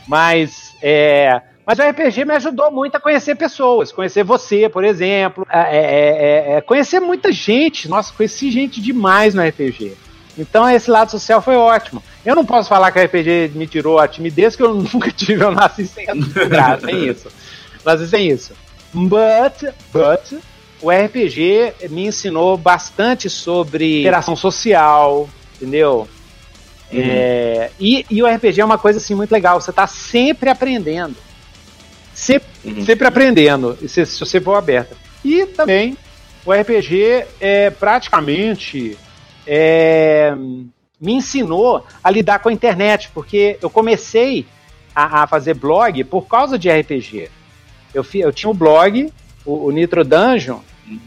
Mas 0.06 0.76
é, 0.80 1.42
mas 1.66 1.78
o 1.78 1.82
RPG 1.82 2.24
me 2.24 2.34
ajudou 2.34 2.70
muito 2.70 2.96
a 2.96 3.00
conhecer 3.00 3.36
pessoas, 3.36 3.92
conhecer 3.92 4.24
você, 4.24 4.68
por 4.68 4.84
exemplo, 4.84 5.46
é, 5.48 5.60
é, 5.60 6.54
é, 6.54 6.56
é, 6.56 6.60
conhecer 6.60 6.98
muita 7.00 7.30
gente. 7.30 7.88
Nossa, 7.88 8.12
conheci 8.12 8.50
gente 8.50 8.80
demais 8.80 9.34
no 9.34 9.42
RPG. 9.42 9.96
Então 10.36 10.68
esse 10.68 10.90
lado 10.90 11.10
social 11.10 11.40
foi 11.40 11.54
ótimo. 11.56 12.02
Eu 12.24 12.34
não 12.34 12.44
posso 12.44 12.68
falar 12.68 12.90
que 12.90 12.98
o 12.98 13.04
RPG 13.04 13.52
me 13.54 13.66
tirou 13.66 13.98
a 13.98 14.08
timidez, 14.08 14.56
que 14.56 14.62
eu 14.62 14.74
nunca 14.74 15.10
tive, 15.12 15.44
eu 15.44 15.52
nasci 15.52 15.86
sem 15.86 16.06
graça, 16.48 16.86
sem 16.86 17.08
isso. 17.08 17.28
Mas 17.84 18.10
sem 18.10 18.28
isso. 18.28 18.52
But, 18.92 19.72
but, 19.92 20.40
o 20.80 20.90
RPG 20.90 21.88
me 21.90 22.06
ensinou 22.06 22.56
bastante 22.56 23.30
sobre 23.30 24.00
interação 24.00 24.34
social, 24.34 25.28
entendeu? 25.56 26.08
Uhum. 26.92 27.00
É, 27.00 27.70
e, 27.80 28.04
e, 28.10 28.22
o 28.22 28.26
RPG 28.26 28.60
é 28.60 28.64
uma 28.64 28.76
coisa 28.76 28.98
assim 28.98 29.14
muito 29.14 29.32
legal, 29.32 29.60
você 29.60 29.70
está 29.70 29.86
sempre 29.86 30.50
aprendendo. 30.50 31.16
Sempre, 32.14 32.48
uhum. 32.64 32.84
sempre 32.84 33.06
aprendendo, 33.06 33.76
se, 33.88 34.04
se 34.04 34.20
você 34.20 34.40
for 34.40 34.54
aberta. 34.54 34.96
E 35.24 35.46
também 35.46 35.96
o 36.44 36.52
RPG 36.52 37.24
é 37.40 37.70
praticamente 37.70 38.98
é, 39.46 40.34
me 41.00 41.14
ensinou 41.14 41.84
a 42.02 42.10
lidar 42.10 42.38
com 42.40 42.48
a 42.48 42.52
internet, 42.52 43.10
porque 43.14 43.58
eu 43.60 43.70
comecei 43.70 44.46
a, 44.94 45.22
a 45.22 45.26
fazer 45.26 45.54
blog 45.54 46.04
por 46.04 46.26
causa 46.26 46.58
de 46.58 46.70
RPG. 46.70 47.28
Eu, 47.94 48.04
eu 48.14 48.32
tinha 48.32 48.50
um 48.50 48.54
blog, 48.54 49.12
o, 49.44 49.66
o 49.66 49.70
Nitro 49.70 50.04
Dungeon. 50.04 50.60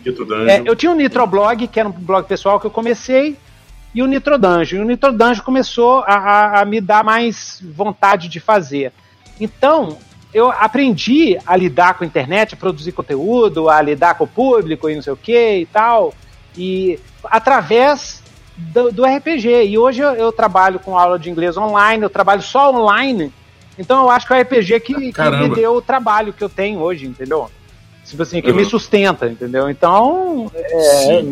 Nitro 0.06 0.26
Dungeon. 0.26 0.48
É, 0.48 0.64
eu 0.66 0.76
tinha 0.76 0.92
um 0.92 0.96
Nitro 0.96 1.26
Blog, 1.28 1.68
que 1.68 1.80
era 1.80 1.90
um 1.90 1.92
blog 1.92 2.28
pessoal 2.28 2.60
que 2.60 2.66
eu 2.66 2.72
comecei, 2.72 3.38
e 3.94 4.02
o 4.02 4.08
Nitro 4.08 4.38
Dungeon. 4.38 4.80
E 4.80 4.82
o 4.82 4.86
Nitro 4.86 5.12
Dungeon 5.12 5.44
começou 5.44 6.00
a, 6.02 6.14
a, 6.16 6.62
a 6.62 6.66
me 6.66 6.82
dar 6.82 7.04
mais 7.04 7.62
vontade 7.64 8.28
de 8.28 8.40
fazer. 8.40 8.92
Então, 9.40 9.98
eu 10.36 10.52
aprendi 10.52 11.40
a 11.48 11.56
lidar 11.56 11.94
com 11.94 12.04
a 12.04 12.08
internet, 12.08 12.54
a 12.54 12.58
produzir 12.58 12.92
conteúdo, 12.92 13.70
a 13.70 13.82
lidar 13.82 14.16
com 14.16 14.26
o 14.26 14.28
público 14.28 14.90
e 14.90 14.96
não 14.96 15.02
sei 15.02 15.14
o 15.14 15.18
que 15.18 15.60
e 15.60 15.66
tal. 15.66 16.14
E 16.58 17.00
através 17.24 18.22
do, 18.58 18.92
do 18.92 19.06
RPG. 19.06 19.64
E 19.64 19.78
hoje 19.78 20.02
eu, 20.02 20.12
eu, 20.12 20.34
trabalho 20.34 20.78
com 20.78 21.00
aula 21.00 21.18
de 21.18 21.30
inglês 21.30 21.56
online, 21.56 22.04
eu 22.04 22.10
trabalho 22.10 22.42
só 22.42 22.70
online. 22.70 23.32
Então 23.80 24.04
eu 24.04 24.10
acho 24.10 24.28
que 24.28 24.34
é 24.34 24.38
o 24.38 24.42
RPG 24.42 24.80
que, 24.82 25.14
que 25.14 25.30
me 25.30 25.56
deu 25.56 25.76
o 25.76 25.82
trabalho 25.82 26.34
que 26.34 26.44
eu 26.44 26.50
tenho 26.50 26.80
hoje, 26.80 27.06
entendeu? 27.06 27.50
Tipo 28.04 28.24
assim, 28.24 28.42
que 28.42 28.52
uhum. 28.52 28.58
me 28.58 28.66
sustenta, 28.66 29.28
entendeu? 29.28 29.70
Então, 29.70 30.52
é, 30.54 31.24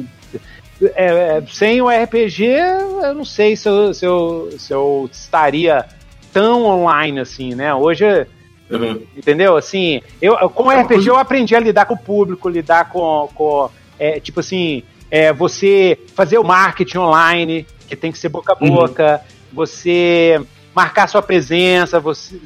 é, 0.81 0.91
é, 0.95 1.43
sem 1.51 1.81
o 1.81 1.89
RPG, 1.89 2.45
eu 2.45 3.13
não 3.13 3.25
sei 3.25 3.57
se 3.57 3.67
eu, 3.67 3.93
se 3.93 4.05
eu, 4.05 4.49
se 4.57 4.73
eu 4.73 5.09
estaria 5.11 5.85
tão 6.31 6.63
online 6.63 7.19
assim, 7.19 7.53
né? 7.53 7.75
Hoje, 7.75 8.25
uhum. 8.69 9.01
entendeu? 9.15 9.55
Assim, 9.57 10.01
eu, 10.21 10.35
com 10.49 10.63
o 10.63 10.71
RPG 10.71 11.07
eu 11.07 11.17
aprendi 11.17 11.55
a 11.55 11.59
lidar 11.59 11.85
com 11.85 11.93
o 11.93 11.97
público, 11.97 12.49
lidar 12.49 12.89
com, 12.89 13.29
com 13.33 13.69
é, 13.99 14.19
tipo 14.19 14.39
assim, 14.39 14.83
é, 15.09 15.31
você 15.31 15.99
fazer 16.15 16.37
o 16.37 16.43
marketing 16.43 16.97
online, 16.97 17.67
que 17.87 17.95
tem 17.95 18.11
que 18.11 18.17
ser 18.17 18.29
boca 18.29 18.53
a 18.53 18.63
uhum. 18.63 18.75
boca, 18.75 19.21
uhum. 19.21 19.55
você 19.55 20.41
marcar 20.73 21.07
sua 21.07 21.21
presença, 21.21 21.99
você, 21.99 22.39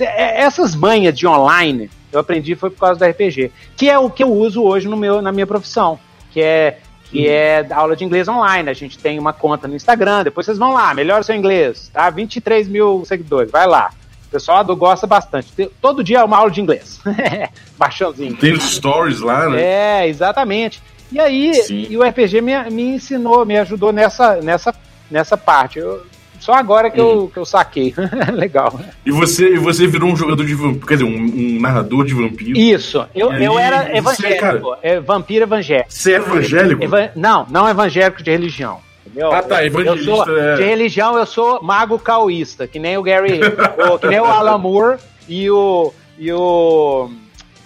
é, 0.00 0.40
essas 0.40 0.74
manhas 0.74 1.16
de 1.16 1.26
online 1.26 1.90
eu 2.10 2.20
aprendi 2.20 2.54
foi 2.54 2.70
por 2.70 2.80
causa 2.80 2.98
do 2.98 3.10
RPG, 3.10 3.52
que 3.76 3.88
é 3.88 3.98
o 3.98 4.10
que 4.10 4.22
eu 4.22 4.32
uso 4.32 4.62
hoje 4.62 4.88
no 4.88 4.96
meu, 4.96 5.20
na 5.20 5.30
minha 5.30 5.46
profissão, 5.46 5.98
que 6.30 6.40
é 6.40 6.78
que 7.10 7.26
uhum. 7.26 7.32
é 7.32 7.66
aula 7.72 7.96
de 7.96 8.04
inglês 8.04 8.28
online. 8.28 8.68
A 8.68 8.74
gente 8.74 8.98
tem 8.98 9.18
uma 9.18 9.32
conta 9.32 9.66
no 9.66 9.74
Instagram, 9.74 10.24
depois 10.24 10.44
vocês 10.44 10.58
vão 10.58 10.72
lá, 10.72 10.92
melhora 10.92 11.22
seu 11.22 11.34
inglês, 11.34 11.90
tá? 11.92 12.10
23 12.10 12.68
mil 12.68 13.02
seguidores, 13.04 13.50
vai 13.50 13.66
lá. 13.66 13.90
O 14.28 14.30
pessoal 14.30 14.62
gosta 14.76 15.06
bastante. 15.06 15.70
Todo 15.80 16.04
dia 16.04 16.18
é 16.18 16.24
uma 16.24 16.36
aula 16.36 16.50
de 16.50 16.60
inglês. 16.60 17.00
Baixãozinho. 17.78 18.36
Tem 18.36 18.60
stories 18.60 19.20
lá, 19.20 19.48
né? 19.48 19.62
É, 19.62 20.08
exatamente. 20.08 20.82
E 21.10 21.18
aí, 21.18 21.52
e 21.70 21.96
o 21.96 22.02
RPG 22.02 22.42
me, 22.42 22.70
me 22.70 22.82
ensinou, 22.96 23.46
me 23.46 23.56
ajudou 23.56 23.90
nessa, 23.90 24.36
nessa, 24.42 24.74
nessa 25.10 25.38
parte. 25.38 25.78
Eu, 25.78 26.02
só 26.38 26.52
agora 26.52 26.90
que, 26.90 27.00
eu, 27.00 27.30
que 27.32 27.38
eu 27.38 27.46
saquei. 27.46 27.94
Legal. 28.32 28.78
E 29.04 29.10
você, 29.10 29.54
e 29.54 29.58
você 29.58 29.86
virou 29.86 30.10
um 30.10 30.16
jogador 30.16 30.44
de 30.44 30.54
vampiro, 30.54 30.86
quer 30.86 30.94
dizer, 30.98 31.04
um, 31.04 31.16
um 31.16 31.60
narrador 31.60 32.04
de 32.04 32.12
vampiro. 32.12 32.58
Isso. 32.58 33.06
Eu, 33.14 33.32
eu 33.32 33.58
era 33.58 33.96
evangélico. 33.96 34.34
Você, 34.34 34.60
cara, 34.60 34.78
é, 34.82 35.00
vampiro 35.00 35.44
evangélico. 35.44 35.90
Você 35.90 36.12
é 36.12 36.16
evangélico? 36.16 36.84
Eva 36.84 37.10
não, 37.16 37.46
não 37.48 37.66
evangélico 37.66 38.22
de 38.22 38.30
religião. 38.30 38.80
Entendeu? 39.08 39.32
Ah, 39.32 39.42
tá, 39.42 39.64
evangelista. 39.64 40.10
Eu 40.10 40.16
sou, 40.16 40.38
é... 40.38 40.56
De 40.56 40.62
religião, 40.62 41.18
eu 41.18 41.26
sou 41.26 41.62
mago 41.62 41.98
caoísta, 41.98 42.66
que 42.66 42.78
nem 42.78 42.96
o 42.96 43.02
Gary, 43.02 43.40
o, 43.92 43.98
que 43.98 44.06
nem 44.06 44.20
o 44.20 44.24
Alan 44.24 44.58
Moore 44.58 44.98
e 45.28 45.50
o. 45.50 45.92
E 46.18 46.32
o 46.32 47.10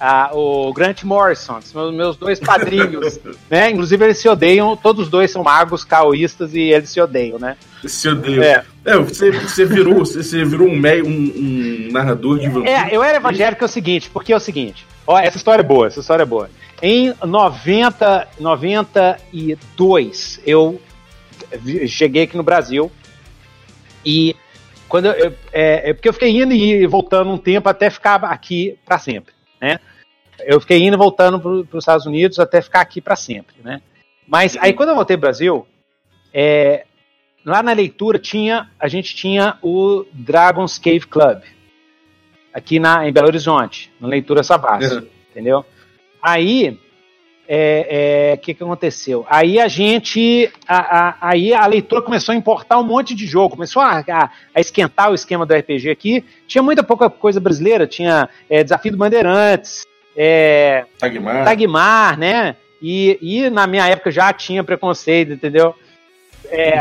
ah, 0.04 0.30
o 0.32 0.72
Grant 0.72 1.04
Morrison, 1.04 1.60
são 1.60 1.92
meus 1.92 2.16
dois 2.16 2.40
padrinhos, 2.40 3.20
né? 3.48 3.70
Inclusive 3.70 4.04
eles 4.04 4.18
se 4.18 4.28
odeiam, 4.28 4.76
todos 4.76 5.04
os 5.04 5.08
dois 5.08 5.30
são 5.30 5.44
magos 5.44 5.84
caoístas 5.84 6.54
e 6.54 6.58
eles 6.58 6.90
se 6.90 7.00
odeiam, 7.00 7.38
né? 7.38 7.56
Se 7.84 8.08
odeiam. 8.08 8.42
É, 8.42 8.64
é 8.84 8.98
você, 8.98 9.30
você 9.30 9.64
virou, 9.64 10.00
você 10.00 10.44
virou 10.44 10.66
um, 10.66 10.74
um, 10.74 11.86
um 11.86 11.92
narrador 11.92 12.40
de 12.40 12.48
vampiro. 12.48 12.66
É, 12.66 12.88
eu 12.90 13.00
era 13.00 13.18
evangélico 13.18 13.62
é 13.62 13.66
o 13.66 13.68
seguinte, 13.68 14.10
porque 14.12 14.32
é 14.32 14.36
o 14.36 14.40
seguinte, 14.40 14.84
ó, 15.06 15.20
essa 15.20 15.36
história 15.36 15.62
é 15.62 15.64
boa, 15.64 15.86
essa 15.86 16.00
história 16.00 16.24
é 16.24 16.26
boa. 16.26 16.50
Em 16.82 17.14
90, 17.24 18.26
92, 18.40 20.40
eu 20.44 20.80
cheguei 21.88 22.24
aqui 22.24 22.36
no 22.36 22.42
Brasil 22.42 22.90
e 24.04 24.36
quando 24.88 25.06
eu, 25.06 25.34
é, 25.52 25.90
é 25.90 25.92
porque 25.94 26.08
eu 26.08 26.12
fiquei 26.12 26.30
indo 26.30 26.52
e 26.52 26.86
voltando 26.86 27.30
um 27.30 27.38
tempo 27.38 27.68
até 27.68 27.88
ficar 27.88 28.16
aqui 28.24 28.78
para 28.84 28.98
sempre, 28.98 29.32
né? 29.60 29.78
eu 30.44 30.60
fiquei 30.60 30.82
indo 30.82 30.94
e 30.94 30.98
voltando 30.98 31.40
para 31.40 31.76
os 31.76 31.82
Estados 31.82 32.06
Unidos 32.06 32.38
até 32.38 32.60
ficar 32.60 32.80
aqui 32.80 33.00
para 33.00 33.16
sempre, 33.16 33.56
né? 33.62 33.80
Mas 34.26 34.56
aí 34.58 34.72
quando 34.72 34.90
eu 34.90 34.94
voltei 34.94 35.16
para 35.16 35.26
o 35.26 35.28
Brasil, 35.28 35.66
é, 36.32 36.86
lá 37.44 37.62
na 37.62 37.72
leitura 37.72 38.18
tinha, 38.18 38.70
a 38.78 38.88
gente 38.88 39.14
tinha 39.14 39.58
o 39.62 40.04
Dragon's 40.12 40.78
Cave 40.78 41.06
Club 41.06 41.42
aqui 42.52 42.78
na, 42.78 43.08
em 43.08 43.12
Belo 43.12 43.28
Horizonte, 43.28 43.90
na 44.00 44.08
leitura 44.08 44.42
Savassi, 44.42 44.94
uhum. 44.94 45.06
entendeu? 45.30 45.64
Aí, 46.22 46.78
é, 47.48 48.32
é, 48.32 48.36
que, 48.36 48.54
que 48.54 48.62
aconteceu? 48.62 49.26
Aí 49.28 49.58
a 49.58 49.68
gente, 49.68 50.50
a, 50.66 50.78
a, 50.78 51.16
aí 51.20 51.52
a 51.52 51.66
leitura 51.66 52.02
começou 52.02 52.32
a 52.32 52.36
importar 52.36 52.78
um 52.78 52.84
monte 52.84 53.14
de 53.14 53.26
jogo, 53.26 53.56
começou 53.56 53.82
a, 53.82 53.98
a, 53.98 54.30
a, 54.54 54.60
esquentar 54.60 55.10
o 55.10 55.14
esquema 55.14 55.44
do 55.44 55.54
RPG 55.54 55.90
aqui. 55.90 56.24
Tinha 56.46 56.62
muita 56.62 56.82
pouca 56.82 57.10
coisa 57.10 57.40
brasileira, 57.40 57.86
tinha 57.86 58.28
é, 58.48 58.62
Desafio 58.62 58.92
do 58.92 58.98
Bandeirantes, 58.98 59.84
é, 60.16 60.84
Tagmar. 60.98 61.44
Tagmar, 61.44 62.18
né? 62.18 62.56
E, 62.80 63.18
e 63.20 63.50
na 63.50 63.66
minha 63.66 63.86
época 63.86 64.10
já 64.10 64.32
tinha 64.32 64.64
preconceito, 64.64 65.32
entendeu? 65.32 65.74
É, 66.48 66.74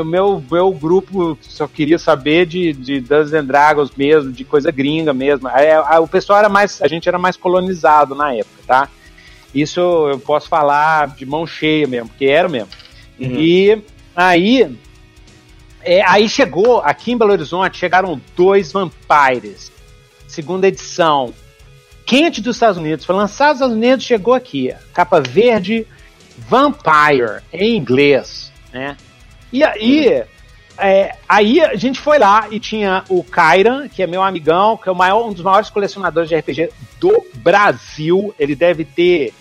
o 0.00 0.04
meu, 0.04 0.44
meu 0.50 0.70
grupo 0.70 1.36
só 1.40 1.66
queria 1.66 1.98
saber 1.98 2.46
de, 2.46 2.72
de 2.72 3.00
Dungeons 3.00 3.32
and 3.32 3.44
Dragons 3.46 3.90
mesmo, 3.96 4.30
de 4.30 4.44
coisa 4.44 4.70
gringa 4.70 5.12
mesmo. 5.12 5.48
É, 5.48 5.74
a, 5.74 5.98
o 5.98 6.06
pessoal 6.06 6.38
era 6.38 6.48
mais, 6.48 6.80
a 6.82 6.86
gente 6.86 7.08
era 7.08 7.18
mais 7.18 7.36
colonizado 7.36 8.14
na 8.14 8.34
época, 8.34 8.62
tá? 8.66 8.88
Isso 9.54 9.80
eu 9.80 10.18
posso 10.18 10.48
falar 10.48 11.08
de 11.08 11.24
mão 11.24 11.46
cheia 11.46 11.86
mesmo, 11.86 12.08
porque 12.08 12.26
era 12.26 12.48
mesmo. 12.48 12.68
Uhum. 13.18 13.40
E 13.40 13.82
aí, 14.14 14.76
é, 15.82 16.02
aí 16.06 16.28
chegou, 16.28 16.80
aqui 16.80 17.12
em 17.12 17.16
Belo 17.16 17.32
Horizonte, 17.32 17.78
chegaram 17.78 18.20
dois 18.36 18.72
Vampires, 18.72 19.72
segunda 20.26 20.68
edição, 20.68 21.32
quente 22.04 22.40
dos 22.40 22.56
Estados 22.56 22.78
Unidos, 22.78 23.04
foi 23.04 23.14
lançado 23.14 23.48
nos 23.48 23.56
Estados 23.56 23.76
Unidos, 23.76 24.04
chegou 24.04 24.34
aqui, 24.34 24.74
capa 24.92 25.20
verde, 25.20 25.86
Vampire, 26.36 27.42
em 27.52 27.76
inglês, 27.76 28.52
né? 28.72 28.96
E 29.52 29.64
aí, 29.64 30.24
é, 30.78 31.16
aí 31.28 31.60
a 31.60 31.74
gente 31.74 32.00
foi 32.00 32.18
lá 32.18 32.46
e 32.50 32.60
tinha 32.60 33.04
o 33.08 33.24
Kairan, 33.24 33.88
que 33.88 34.02
é 34.02 34.06
meu 34.06 34.22
amigão, 34.22 34.76
que 34.76 34.88
é 34.88 34.92
maior, 34.92 35.26
um 35.26 35.32
dos 35.32 35.42
maiores 35.42 35.70
colecionadores 35.70 36.28
de 36.28 36.36
RPG 36.36 36.70
do 37.00 37.26
Brasil. 37.36 38.34
Ele 38.38 38.54
deve 38.54 38.84
ter 38.84 39.34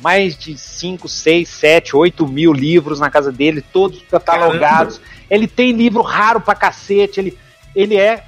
mais 0.00 0.36
de 0.36 0.56
5, 0.56 1.08
6, 1.08 1.48
7, 1.48 1.96
8 1.96 2.26
mil 2.26 2.52
livros 2.52 3.00
na 3.00 3.10
casa 3.10 3.32
dele, 3.32 3.60
todos 3.60 4.02
catalogados. 4.02 4.98
Caramba. 4.98 5.18
Ele 5.28 5.48
tem 5.48 5.72
livro 5.72 6.00
raro 6.00 6.40
pra 6.40 6.54
cacete, 6.54 7.18
ele, 7.18 7.38
ele 7.74 7.96
é 7.96 8.24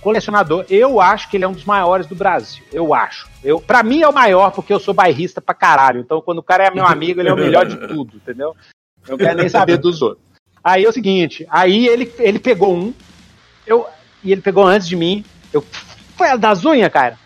colecionador. 0.00 0.64
Eu 0.70 1.00
acho 1.00 1.28
que 1.28 1.36
ele 1.36 1.44
é 1.44 1.48
um 1.48 1.52
dos 1.52 1.64
maiores 1.64 2.06
do 2.06 2.14
Brasil. 2.14 2.64
Eu 2.72 2.94
acho. 2.94 3.28
Eu, 3.42 3.60
pra 3.60 3.82
mim 3.82 4.02
é 4.02 4.08
o 4.08 4.14
maior, 4.14 4.50
porque 4.52 4.72
eu 4.72 4.80
sou 4.80 4.94
bairrista 4.94 5.40
pra 5.40 5.54
caralho. 5.54 6.00
Então, 6.00 6.20
quando 6.20 6.38
o 6.38 6.42
cara 6.42 6.66
é 6.66 6.70
meu 6.70 6.86
amigo, 6.88 7.20
ele 7.20 7.28
é 7.28 7.34
o 7.34 7.36
melhor 7.36 7.66
de 7.66 7.76
tudo, 7.88 8.16
entendeu? 8.16 8.54
Eu 9.06 9.12
não 9.12 9.18
quero 9.18 9.38
nem 9.38 9.48
saber 9.48 9.76
dos 9.76 10.00
outros. 10.00 10.29
Aí 10.62 10.84
é 10.84 10.88
o 10.88 10.92
seguinte, 10.92 11.46
aí 11.50 11.86
ele, 11.88 12.12
ele 12.18 12.38
pegou 12.38 12.74
um, 12.74 12.92
eu, 13.66 13.86
e 14.22 14.30
ele 14.30 14.42
pegou 14.42 14.66
antes 14.66 14.86
de 14.86 14.94
mim, 14.94 15.24
eu 15.52 15.64
foi 16.16 16.28
a 16.28 16.36
das 16.36 16.64
unhas, 16.66 16.92
cara. 16.92 17.18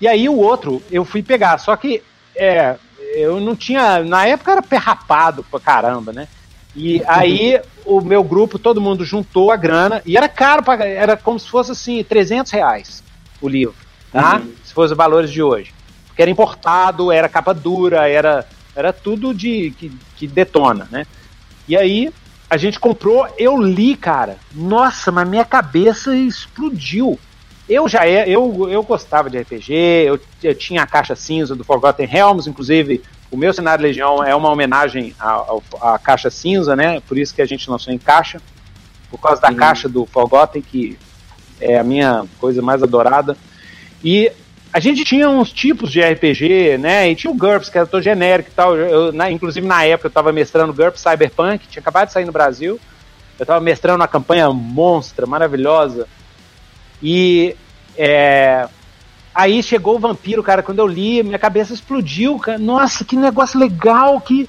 E 0.00 0.06
aí 0.06 0.28
o 0.28 0.36
outro 0.36 0.80
eu 0.90 1.04
fui 1.04 1.22
pegar, 1.22 1.58
só 1.58 1.74
que 1.74 2.02
é, 2.34 2.76
eu 3.14 3.40
não 3.40 3.56
tinha, 3.56 4.04
na 4.04 4.26
época 4.26 4.52
era 4.52 4.62
perrapado 4.62 5.44
pra 5.50 5.58
caramba, 5.58 6.12
né? 6.12 6.28
E 6.76 7.02
aí 7.08 7.60
o 7.84 8.00
meu 8.00 8.22
grupo, 8.22 8.58
todo 8.58 8.80
mundo 8.80 9.04
juntou 9.04 9.50
a 9.50 9.56
grana, 9.56 10.00
e 10.06 10.16
era 10.16 10.28
caro, 10.28 10.62
pra, 10.62 10.84
era 10.84 11.16
como 11.16 11.40
se 11.40 11.48
fosse 11.48 11.72
assim, 11.72 12.04
300 12.04 12.52
reais 12.52 13.02
o 13.40 13.48
livro, 13.48 13.74
tá? 14.12 14.36
Uhum. 14.36 14.52
Se 14.64 14.72
fosse 14.72 14.92
os 14.92 14.96
valores 14.96 15.30
de 15.32 15.42
hoje. 15.42 15.74
Porque 16.06 16.22
era 16.22 16.30
importado, 16.30 17.10
era 17.10 17.28
capa 17.28 17.52
dura, 17.52 18.08
era, 18.08 18.46
era 18.74 18.92
tudo 18.92 19.34
de 19.34 19.72
que, 19.72 19.92
que 20.16 20.26
detona, 20.26 20.86
né? 20.90 21.06
E 21.66 21.76
aí 21.76 22.12
a 22.48 22.56
gente 22.56 22.78
comprou, 22.78 23.26
eu 23.38 23.60
li, 23.60 23.96
cara. 23.96 24.38
Nossa, 24.54 25.10
mas 25.10 25.28
minha 25.28 25.44
cabeça 25.44 26.14
explodiu. 26.16 27.18
Eu 27.68 27.88
já 27.88 28.06
é, 28.06 28.28
eu, 28.28 28.68
eu 28.70 28.82
gostava 28.84 29.28
de 29.28 29.38
RPG, 29.38 29.72
eu, 29.72 30.20
eu, 30.42 30.54
tinha 30.54 30.82
a 30.82 30.86
caixa 30.86 31.16
cinza 31.16 31.56
do 31.56 31.64
Forgotten 31.64 32.06
Realms, 32.06 32.48
inclusive 32.48 33.02
o 33.28 33.36
meu 33.36 33.52
cenário 33.52 33.82
Legião 33.82 34.22
é 34.22 34.34
uma 34.36 34.50
homenagem 34.50 35.12
à, 35.18 35.98
caixa 35.98 36.30
cinza, 36.30 36.76
né? 36.76 37.00
Por 37.00 37.18
isso 37.18 37.34
que 37.34 37.42
a 37.42 37.46
gente 37.46 37.68
lançou 37.68 37.92
em 37.92 37.98
caixa, 37.98 38.40
por 39.10 39.18
causa 39.18 39.40
da 39.40 39.48
Sim. 39.48 39.56
caixa 39.56 39.88
do 39.88 40.06
Forgotten, 40.06 40.62
que 40.62 40.96
é 41.60 41.78
a 41.78 41.82
minha 41.82 42.24
coisa 42.38 42.62
mais 42.62 42.84
adorada. 42.84 43.36
E 44.04 44.30
a 44.72 44.80
gente 44.80 45.04
tinha 45.04 45.28
uns 45.28 45.52
tipos 45.52 45.90
de 45.90 46.00
RPG, 46.00 46.78
né? 46.78 47.10
E 47.10 47.14
tinha 47.14 47.30
o 47.30 47.36
GURPS, 47.36 47.68
que 47.70 47.78
era 47.78 47.86
todo 47.86 48.02
genérico 48.02 48.50
e 48.50 48.52
tal. 48.52 48.76
Eu, 48.76 49.12
na, 49.12 49.30
inclusive, 49.30 49.66
na 49.66 49.84
época, 49.84 50.06
eu 50.06 50.10
estava 50.10 50.32
mestrando 50.32 50.72
GURPS 50.72 51.00
Cyberpunk, 51.00 51.66
tinha 51.68 51.80
acabado 51.80 52.08
de 52.08 52.12
sair 52.12 52.24
no 52.24 52.32
Brasil. 52.32 52.78
Eu 53.38 53.44
estava 53.44 53.60
mestrando 53.60 54.00
uma 54.00 54.08
campanha 54.08 54.50
monstra, 54.50 55.26
maravilhosa. 55.26 56.06
E 57.02 57.54
é, 57.96 58.68
aí 59.34 59.62
chegou 59.62 59.96
o 59.96 59.98
vampiro, 59.98 60.42
cara. 60.42 60.62
Quando 60.62 60.78
eu 60.80 60.86
li, 60.86 61.22
minha 61.22 61.38
cabeça 61.38 61.72
explodiu. 61.72 62.38
Cara. 62.38 62.58
Nossa, 62.58 63.04
que 63.04 63.16
negócio 63.16 63.58
legal, 63.58 64.20
que, 64.20 64.48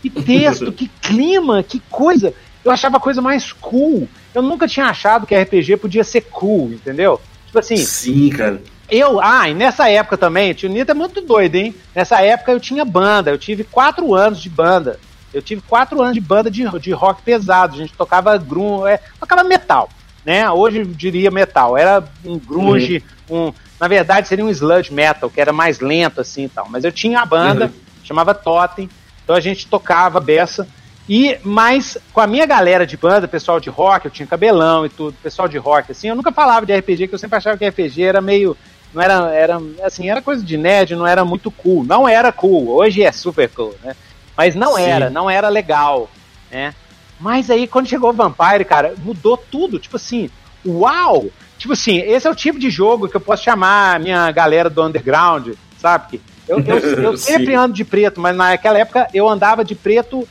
que 0.00 0.10
texto, 0.10 0.70
que 0.72 0.88
clima, 0.88 1.62
que 1.62 1.80
coisa. 1.90 2.32
Eu 2.64 2.72
achava 2.72 2.96
a 2.96 3.00
coisa 3.00 3.20
mais 3.20 3.52
cool. 3.52 4.08
Eu 4.34 4.42
nunca 4.42 4.66
tinha 4.66 4.86
achado 4.86 5.26
que 5.26 5.36
RPG 5.36 5.76
podia 5.76 6.04
ser 6.04 6.22
cool, 6.22 6.72
entendeu? 6.72 7.20
Tipo 7.46 7.58
assim. 7.58 7.76
Sim, 7.76 8.30
cara 8.30 8.60
eu, 8.90 9.20
ah, 9.20 9.48
e 9.48 9.54
nessa 9.54 9.88
época 9.88 10.16
também, 10.16 10.50
o 10.50 10.54
tio 10.54 10.68
Nito 10.68 10.90
é 10.90 10.94
muito 10.94 11.20
doido, 11.20 11.56
hein? 11.56 11.74
Nessa 11.94 12.22
época 12.22 12.52
eu 12.52 12.60
tinha 12.60 12.84
banda, 12.84 13.30
eu 13.30 13.38
tive 13.38 13.64
quatro 13.64 14.14
anos 14.14 14.40
de 14.40 14.48
banda. 14.48 14.98
Eu 15.32 15.42
tive 15.42 15.60
quatro 15.60 16.00
anos 16.00 16.14
de 16.14 16.20
banda 16.20 16.50
de, 16.50 16.66
de 16.80 16.92
rock 16.92 17.22
pesado. 17.22 17.74
A 17.74 17.78
gente 17.78 17.92
tocava 17.92 18.36
grunge, 18.38 18.88
é, 18.88 19.00
tocava 19.20 19.44
metal, 19.44 19.90
né? 20.24 20.50
Hoje 20.50 20.78
eu 20.78 20.86
diria 20.86 21.30
metal. 21.30 21.76
Era 21.76 22.02
um 22.24 22.38
grunge, 22.38 23.04
uhum. 23.28 23.48
um, 23.48 23.52
na 23.78 23.86
verdade 23.88 24.26
seria 24.26 24.44
um 24.44 24.50
sludge 24.50 24.92
metal, 24.92 25.28
que 25.28 25.40
era 25.40 25.52
mais 25.52 25.80
lento 25.80 26.20
assim 26.20 26.44
e 26.44 26.48
tal. 26.48 26.66
Mas 26.70 26.84
eu 26.84 26.92
tinha 26.92 27.20
a 27.20 27.26
banda, 27.26 27.66
uhum. 27.66 27.72
chamava 28.04 28.34
Totem, 28.34 28.88
então 29.22 29.36
a 29.36 29.40
gente 29.40 29.66
tocava 29.66 30.18
beça. 30.18 30.66
E, 31.06 31.38
mas 31.42 31.96
com 32.12 32.20
a 32.20 32.26
minha 32.26 32.44
galera 32.44 32.86
de 32.86 32.96
banda, 32.96 33.26
pessoal 33.26 33.58
de 33.58 33.70
rock, 33.70 34.06
eu 34.06 34.10
tinha 34.10 34.26
cabelão 34.26 34.84
e 34.84 34.90
tudo, 34.90 35.16
pessoal 35.22 35.48
de 35.48 35.56
rock, 35.56 35.92
assim, 35.92 36.08
eu 36.08 36.14
nunca 36.14 36.30
falava 36.30 36.66
de 36.66 36.76
RPG, 36.76 37.08
que 37.08 37.14
eu 37.14 37.18
sempre 37.18 37.38
achava 37.38 37.56
que 37.56 37.66
RPG 37.66 38.02
era 38.02 38.20
meio 38.20 38.54
não 38.92 39.02
era, 39.02 39.34
era 39.34 39.60
assim, 39.82 40.08
era 40.08 40.22
coisa 40.22 40.42
de 40.42 40.56
nerd, 40.56 40.96
não 40.96 41.06
era 41.06 41.24
muito 41.24 41.50
cool. 41.50 41.84
Não 41.84 42.08
era 42.08 42.32
cool, 42.32 42.68
hoje 42.68 43.02
é 43.02 43.12
super 43.12 43.48
cool, 43.50 43.74
né? 43.82 43.94
Mas 44.36 44.54
não 44.54 44.76
Sim. 44.76 44.82
era, 44.82 45.10
não 45.10 45.28
era 45.28 45.48
legal, 45.48 46.08
né? 46.50 46.74
Mas 47.20 47.50
aí 47.50 47.66
quando 47.66 47.88
chegou 47.88 48.10
o 48.10 48.14
Vampire, 48.14 48.64
cara, 48.64 48.94
mudou 48.98 49.36
tudo, 49.36 49.78
tipo 49.78 49.96
assim, 49.96 50.30
uau! 50.64 51.26
Tipo 51.58 51.72
assim, 51.72 51.98
esse 51.98 52.26
é 52.26 52.30
o 52.30 52.36
tipo 52.36 52.58
de 52.58 52.70
jogo 52.70 53.08
que 53.08 53.16
eu 53.16 53.20
posso 53.20 53.42
chamar 53.42 53.96
a 53.96 53.98
minha 53.98 54.30
galera 54.30 54.70
do 54.70 54.82
underground, 54.82 55.54
sabe? 55.76 56.20
Eu, 56.46 56.60
eu, 56.60 56.78
eu 57.02 57.16
sempre 57.16 57.54
ando 57.54 57.74
de 57.74 57.84
preto, 57.84 58.20
mas 58.20 58.36
naquela 58.36 58.78
época 58.78 59.08
eu 59.12 59.28
andava 59.28 59.64
de 59.64 59.74
preto 59.74 60.26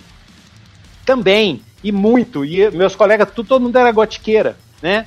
também, 1.06 1.62
e 1.84 1.92
muito, 1.92 2.44
e 2.44 2.72
meus 2.72 2.96
colegas, 2.96 3.30
tudo, 3.32 3.48
todo 3.48 3.62
mundo 3.62 3.78
era 3.78 3.92
gotiqueira, 3.92 4.58
né? 4.82 5.06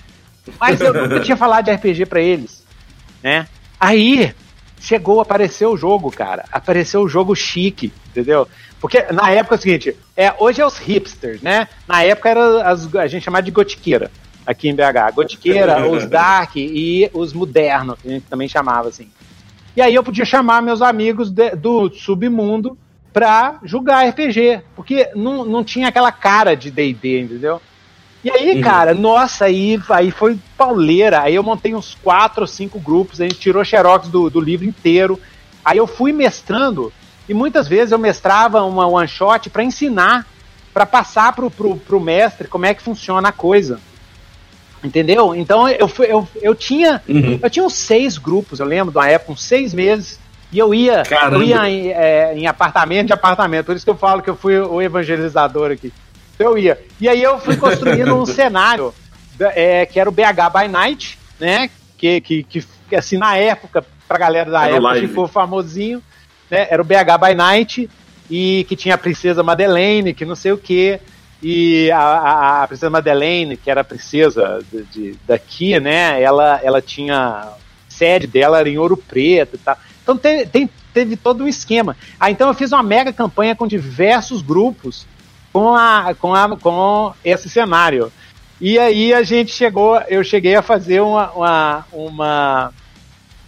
Mas 0.59 0.81
eu 0.81 0.95
nunca 0.95 1.21
tinha 1.25 1.37
falado 1.37 1.65
de 1.65 1.73
RPG 1.73 2.07
para 2.07 2.21
eles 2.21 2.60
né? 3.22 3.46
Aí 3.78 4.35
chegou, 4.80 5.20
apareceu 5.20 5.72
o 5.72 5.76
jogo, 5.76 6.11
cara. 6.11 6.44
Apareceu 6.50 7.02
o 7.02 7.09
jogo 7.09 7.35
chique, 7.35 7.92
entendeu? 8.09 8.48
Porque 8.80 9.02
na 9.12 9.30
época 9.30 9.54
é 9.54 9.59
o 9.59 9.61
seguinte, 9.61 9.96
é, 10.16 10.35
hoje 10.38 10.61
é 10.61 10.66
os 10.66 10.78
hipsters, 10.78 11.42
né? 11.42 11.68
Na 11.87 12.02
época 12.02 12.30
era 12.30 12.68
as, 12.68 12.94
a 12.94 13.06
gente 13.06 13.24
chamava 13.24 13.42
de 13.42 13.50
gotiqueira 13.50 14.11
aqui 14.46 14.68
em 14.68 14.74
BH. 14.74 15.14
Gotiqueira, 15.14 15.87
os 15.87 16.06
dark 16.06 16.56
e 16.56 17.11
os 17.12 17.33
modernos, 17.33 17.98
que 18.00 18.09
a 18.09 18.12
gente 18.12 18.26
também 18.26 18.48
chamava 18.48 18.88
assim. 18.88 19.11
E 19.76 19.83
aí 19.83 19.94
eu 19.94 20.02
podia 20.02 20.24
chamar 20.24 20.62
meus 20.62 20.83
amigos 20.83 21.30
de, 21.30 21.50
do 21.50 21.90
submundo 21.90 22.76
pra 23.12 23.59
jogar 23.64 24.09
RPG, 24.09 24.62
porque 24.74 25.11
não, 25.14 25.44
não 25.44 25.62
tinha 25.62 25.88
aquela 25.88 26.11
cara 26.11 26.54
de 26.56 26.70
D&D, 26.70 27.20
entendeu? 27.20 27.61
E 28.22 28.30
aí, 28.30 28.56
uhum. 28.56 28.61
cara, 28.61 28.94
nossa, 28.94 29.46
aí, 29.46 29.80
aí 29.88 30.11
foi 30.11 30.38
pauleira. 30.56 31.22
Aí 31.22 31.35
eu 31.35 31.42
montei 31.42 31.74
uns 31.74 31.96
quatro 32.02 32.42
ou 32.42 32.46
cinco 32.46 32.78
grupos, 32.78 33.20
a 33.20 33.24
gente 33.24 33.38
tirou 33.38 33.64
xerox 33.64 34.09
do, 34.09 34.28
do 34.28 34.40
livro 34.40 34.66
inteiro. 34.66 35.18
Aí 35.64 35.78
eu 35.78 35.87
fui 35.87 36.12
mestrando, 36.12 36.92
e 37.28 37.35
muitas 37.35 37.66
vezes 37.66 37.92
eu 37.92 37.98
mestrava 37.98 38.62
uma 38.62 38.87
one 38.87 39.09
shot 39.09 39.48
para 39.48 39.64
ensinar, 39.64 40.26
para 40.72 40.85
passar 40.87 41.35
pro, 41.35 41.50
pro, 41.50 41.76
pro 41.76 42.00
mestre 42.00 42.46
como 42.46 42.66
é 42.66 42.74
que 42.74 42.83
funciona 42.83 43.28
a 43.28 43.33
coisa. 43.33 43.80
Entendeu? 44.83 45.35
Então 45.35 45.68
eu, 45.68 45.88
fui, 45.88 46.06
eu, 46.06 46.26
eu 46.40 46.54
tinha 46.54 47.02
uhum. 47.06 47.38
eu 47.42 47.50
tinha 47.50 47.64
uns 47.64 47.74
seis 47.74 48.16
grupos, 48.16 48.61
eu 48.61 48.66
lembro 48.66 48.90
de 48.90 48.98
uma 48.98 49.09
época, 49.09 49.33
uns 49.33 49.42
seis 49.42 49.74
meses, 49.74 50.18
e 50.50 50.59
eu 50.59 50.74
ia, 50.74 51.02
eu 51.30 51.42
ia 51.42 51.68
em, 51.68 51.88
é, 51.88 52.33
em 52.35 52.46
apartamento 52.46 53.09
de 53.09 53.12
apartamento, 53.12 53.66
por 53.66 53.76
isso 53.76 53.85
que 53.85 53.90
eu 53.90 53.96
falo 53.96 54.22
que 54.22 54.30
eu 54.30 54.37
fui 54.37 54.59
o 54.59 54.80
evangelizador 54.80 55.70
aqui 55.70 55.92
eu 56.40 56.59
ia. 56.59 56.79
E 57.00 57.09
aí 57.09 57.22
eu 57.22 57.38
fui 57.38 57.57
construindo 57.57 58.14
um 58.16 58.24
cenário 58.26 58.94
é, 59.38 59.87
que 59.87 60.00
era 60.00 60.09
o 60.09 60.12
BH 60.12 60.59
by 60.59 60.68
Night, 60.68 61.18
né? 61.38 61.70
Que, 61.96 62.20
que, 62.20 62.42
que 62.42 62.64
assim, 62.96 63.18
na 63.18 63.37
época, 63.37 63.85
pra 64.09 64.18
galera 64.18 64.50
da 64.50 64.66
era 64.66 64.76
época, 64.76 65.09
foi 65.14 65.29
famosinho, 65.29 66.03
né? 66.50 66.66
Era 66.70 66.83
o 66.83 66.85
BH 66.85 67.18
by 67.20 67.35
Night 67.35 67.90
e 68.31 68.64
que 68.68 68.76
tinha 68.76 68.94
a 68.94 68.98
Princesa 68.98 69.42
Madeleine, 69.42 70.14
que 70.14 70.24
não 70.24 70.35
sei 70.35 70.53
o 70.53 70.59
que. 70.59 70.98
E 71.42 71.90
a, 71.90 71.98
a, 71.98 72.62
a, 72.62 72.66
Princesa 72.68 72.90
Madeleine, 72.90 73.57
que 73.57 73.70
era 73.70 73.81
a 73.81 73.85
princesa 73.85 74.62
de, 74.70 74.83
de, 74.85 75.18
daqui, 75.26 75.79
né? 75.81 76.20
Ela, 76.20 76.61
ela 76.62 76.83
tinha. 76.83 77.48
Sede 77.88 78.26
dela 78.26 78.59
era 78.59 78.68
em 78.68 78.79
Ouro 78.79 78.96
Preto 78.96 79.57
e 79.57 79.59
tal. 79.59 79.76
Então 80.03 80.16
tem, 80.16 80.46
tem, 80.46 80.70
teve 80.94 81.16
todo 81.16 81.44
um 81.44 81.48
esquema. 81.48 81.96
Ah, 82.18 82.31
então 82.31 82.48
eu 82.48 82.55
fiz 82.55 82.72
uma 82.72 82.83
mega 82.83 83.12
campanha 83.12 83.55
com 83.55 83.66
diversos 83.66 84.42
grupos 84.42 85.07
com, 85.53 85.75
a, 85.75 86.15
com, 86.19 86.35
a, 86.35 86.57
com 86.57 87.15
esse 87.25 87.49
cenário. 87.49 88.13
E 88.61 88.79
aí 88.79 89.15
a 89.15 89.23
gente 89.23 89.53
chegou, 89.53 89.99
eu 90.09 90.23
cheguei 90.23 90.55
a 90.55 90.63
fazer 90.63 91.01
uma, 91.01 91.31
uma, 91.33 91.87
uma 91.93 92.73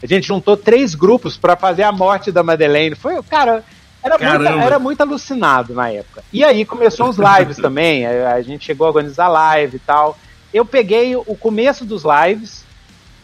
a 0.02 0.06
gente 0.06 0.26
juntou 0.26 0.56
três 0.56 0.94
grupos 0.94 1.36
para 1.36 1.56
fazer 1.56 1.84
a 1.84 1.92
morte 1.92 2.32
da 2.32 2.42
Madeleine. 2.42 2.96
Foi, 2.96 3.22
cara, 3.22 3.62
era 4.02 4.18
muito, 4.18 4.48
era 4.48 4.78
muito 4.78 5.00
alucinado 5.00 5.74
na 5.74 5.90
época. 5.90 6.24
E 6.32 6.42
aí 6.42 6.64
começou 6.64 7.08
os 7.08 7.16
lives 7.16 7.56
também. 7.62 8.04
A, 8.04 8.34
a, 8.34 8.42
gente 8.42 8.64
chegou 8.64 8.86
a 8.86 8.90
organizar 8.90 9.28
live 9.28 9.76
e 9.76 9.80
tal. 9.80 10.18
Eu 10.52 10.64
peguei 10.64 11.14
o 11.14 11.36
começo 11.36 11.84
dos 11.84 12.02
lives 12.04 12.64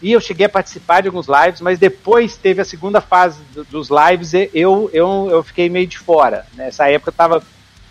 e 0.00 0.12
eu 0.12 0.20
cheguei 0.20 0.46
a 0.46 0.48
participar 0.48 1.00
de 1.00 1.08
alguns 1.08 1.26
lives, 1.26 1.60
mas 1.60 1.78
depois 1.78 2.36
teve 2.36 2.62
a 2.62 2.64
segunda 2.64 3.00
fase 3.00 3.40
do, 3.52 3.64
dos 3.64 3.88
lives 3.90 4.32
e 4.32 4.48
eu, 4.54 4.88
eu, 4.92 5.28
eu 5.30 5.42
fiquei 5.42 5.68
meio 5.68 5.86
de 5.86 5.98
fora. 5.98 6.46
Nessa 6.54 6.88
época 6.88 7.10
eu 7.10 7.14
tava 7.14 7.42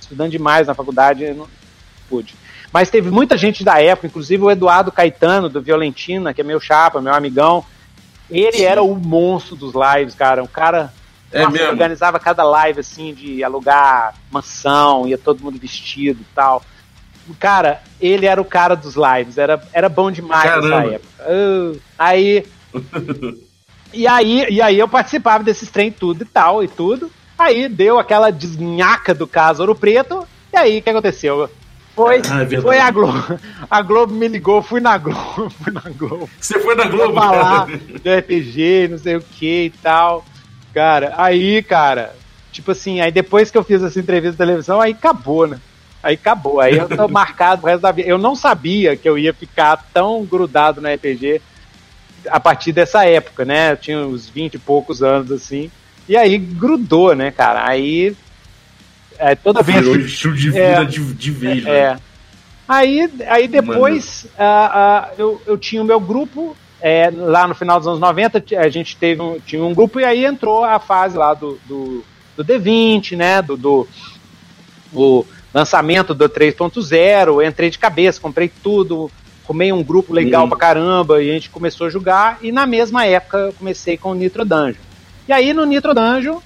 estudando 0.07 0.31
demais 0.31 0.67
na 0.67 0.73
faculdade, 0.73 1.33
não 1.33 1.47
pude. 2.09 2.33
Mas 2.71 2.89
teve 2.89 3.11
muita 3.11 3.37
gente 3.37 3.63
da 3.63 3.81
época, 3.81 4.07
inclusive 4.07 4.43
o 4.43 4.51
Eduardo 4.51 4.91
Caetano, 4.91 5.49
do 5.49 5.61
Violentina, 5.61 6.33
que 6.33 6.41
é 6.41 6.43
meu 6.43 6.59
chapa, 6.59 7.01
meu 7.01 7.13
amigão. 7.13 7.65
Ele 8.29 8.57
Sim. 8.57 8.63
era 8.63 8.81
o 8.81 8.95
monstro 8.95 9.55
dos 9.55 9.73
lives, 9.73 10.15
cara. 10.15 10.43
Um 10.43 10.47
cara 10.47 10.93
é 11.31 11.43
nossa, 11.43 11.69
organizava 11.69 12.19
cada 12.19 12.43
live 12.43 12.79
assim 12.79 13.13
de 13.13 13.43
alugar 13.43 14.15
mansão, 14.31 15.07
ia 15.07 15.17
todo 15.17 15.43
mundo 15.43 15.59
vestido 15.59 16.21
e 16.21 16.35
tal. 16.35 16.61
Cara, 17.39 17.81
ele 17.99 18.25
era 18.25 18.41
o 18.41 18.45
cara 18.45 18.75
dos 18.75 18.95
lives, 18.95 19.37
era, 19.37 19.61
era 19.73 19.89
bom 19.89 20.09
demais 20.09 20.49
Caramba. 20.49 20.69
nessa 20.69 20.93
época. 20.93 21.23
Uh, 21.29 21.81
aí. 21.99 22.45
e 23.93 24.07
aí, 24.07 24.45
e 24.49 24.61
aí 24.61 24.79
eu 24.79 24.87
participava 24.87 25.43
desses 25.43 25.69
trem 25.69 25.91
tudo 25.91 26.23
e 26.23 26.25
tal 26.25 26.63
e 26.63 26.67
tudo. 26.67 27.11
Aí 27.37 27.69
deu 27.69 27.99
aquela 27.99 28.31
desnhaca 28.31 29.13
do 29.13 29.27
caso 29.27 29.61
Ouro 29.61 29.75
Preto. 29.75 30.27
E 30.51 30.57
aí 30.57 30.79
o 30.79 30.81
que 30.81 30.89
aconteceu? 30.89 31.49
Foi, 31.95 32.21
Ah, 32.29 32.43
é 32.43 32.61
foi 32.61 32.79
a 32.79 32.91
Globo. 32.91 33.39
A 33.69 33.81
Globo 33.81 34.13
me 34.13 34.27
ligou, 34.27 34.61
fui 34.61 34.79
na 34.79 34.97
Globo, 34.97 35.49
fui 35.63 35.73
na 35.73 35.81
Globo 35.81 36.29
Você 36.39 36.59
foi 36.59 36.75
na 36.75 36.85
Globo, 36.85 37.13
falar 37.15 37.65
cara. 37.65 37.77
do 37.77 38.17
RPG, 38.19 38.87
não 38.91 38.97
sei 38.99 39.15
o 39.15 39.21
que 39.21 39.65
e 39.65 39.69
tal. 39.81 40.23
Cara, 40.73 41.13
aí, 41.17 41.63
cara, 41.63 42.15
tipo 42.51 42.71
assim, 42.71 43.01
aí 43.01 43.11
depois 43.11 43.49
que 43.49 43.57
eu 43.57 43.63
fiz 43.63 43.81
essa 43.81 43.99
entrevista 43.99 44.33
de 44.33 44.37
televisão, 44.37 44.79
aí 44.79 44.91
acabou, 44.91 45.47
né? 45.47 45.59
Aí 46.03 46.13
acabou. 46.13 46.59
Aí 46.59 46.77
eu 46.77 46.87
tô 46.87 47.07
marcado 47.09 47.61
pro 47.61 47.69
resto 47.71 47.81
da 47.81 47.91
vida. 47.91 48.07
Eu 48.07 48.19
não 48.19 48.35
sabia 48.35 48.95
que 48.95 49.09
eu 49.09 49.17
ia 49.17 49.33
ficar 49.33 49.77
tão 49.91 50.23
grudado 50.23 50.79
no 50.79 50.87
RPG 50.93 51.41
a 52.29 52.39
partir 52.39 52.71
dessa 52.71 53.05
época, 53.05 53.43
né? 53.43 53.71
Eu 53.71 53.77
tinha 53.77 53.99
uns 53.99 54.29
20 54.29 54.53
e 54.53 54.59
poucos 54.59 55.01
anos, 55.01 55.31
assim. 55.31 55.71
E 56.07 56.15
aí 56.15 56.37
grudou, 56.37 57.15
né, 57.15 57.31
cara? 57.31 57.67
Aí. 57.67 58.15
É, 59.19 59.33
toda 59.35 59.61
vez 59.63 59.79
Virou 59.79 59.95
estilo 59.99 60.35
de 60.35 60.49
vida 60.51 60.59
É. 60.61 60.83
de, 60.85 61.13
de 61.13 61.31
vez, 61.31 61.63
né? 61.63 61.71
é. 61.71 61.97
Aí, 62.67 63.09
aí 63.27 63.47
depois 63.47 64.27
ah, 64.37 64.71
ah, 64.73 65.09
eu, 65.17 65.41
eu 65.47 65.57
tinha 65.57 65.81
o 65.81 65.85
meu 65.85 65.99
grupo. 65.99 66.55
é, 66.81 67.09
lá 67.11 67.47
no 67.47 67.55
final 67.55 67.79
dos 67.79 67.87
anos 67.87 67.99
90, 67.99 68.39
t- 68.41 68.55
a 68.55 68.69
gente 68.69 68.95
teve 68.95 69.19
um, 69.21 69.39
tinha 69.39 69.63
um 69.63 69.73
grupo 69.73 69.99
e 69.99 70.03
aí 70.05 70.23
entrou 70.25 70.63
a 70.63 70.77
fase 70.79 71.17
lá 71.17 71.33
do, 71.33 71.57
do, 71.65 72.03
do 72.35 72.45
D20, 72.45 73.15
né? 73.17 73.41
Do, 73.41 73.57
do 73.57 73.87
o 74.93 75.25
lançamento 75.53 76.13
do 76.13 76.29
3.0. 76.29 77.27
Eu 77.27 77.41
Entrei 77.41 77.69
de 77.71 77.79
cabeça, 77.79 78.21
comprei 78.21 78.51
tudo, 78.61 79.09
arrumei 79.43 79.71
um 79.73 79.83
grupo 79.83 80.13
legal 80.13 80.43
Uhum. 80.43 80.49
pra 80.49 80.57
caramba 80.59 81.23
e 81.23 81.29
a 81.31 81.33
gente 81.33 81.49
começou 81.49 81.87
a 81.87 81.89
jogar. 81.89 82.37
E 82.43 82.51
na 82.51 82.67
mesma 82.67 83.05
época 83.05 83.37
eu 83.37 83.53
comecei 83.53 83.97
com 83.97 84.11
o 84.11 84.15
Nitro 84.15 84.45
Dungeon. 84.45 84.75
E 85.27 85.33
aí 85.33 85.53
no 85.53 85.65
Nitro 85.65 85.93
Dungeon 85.93 86.39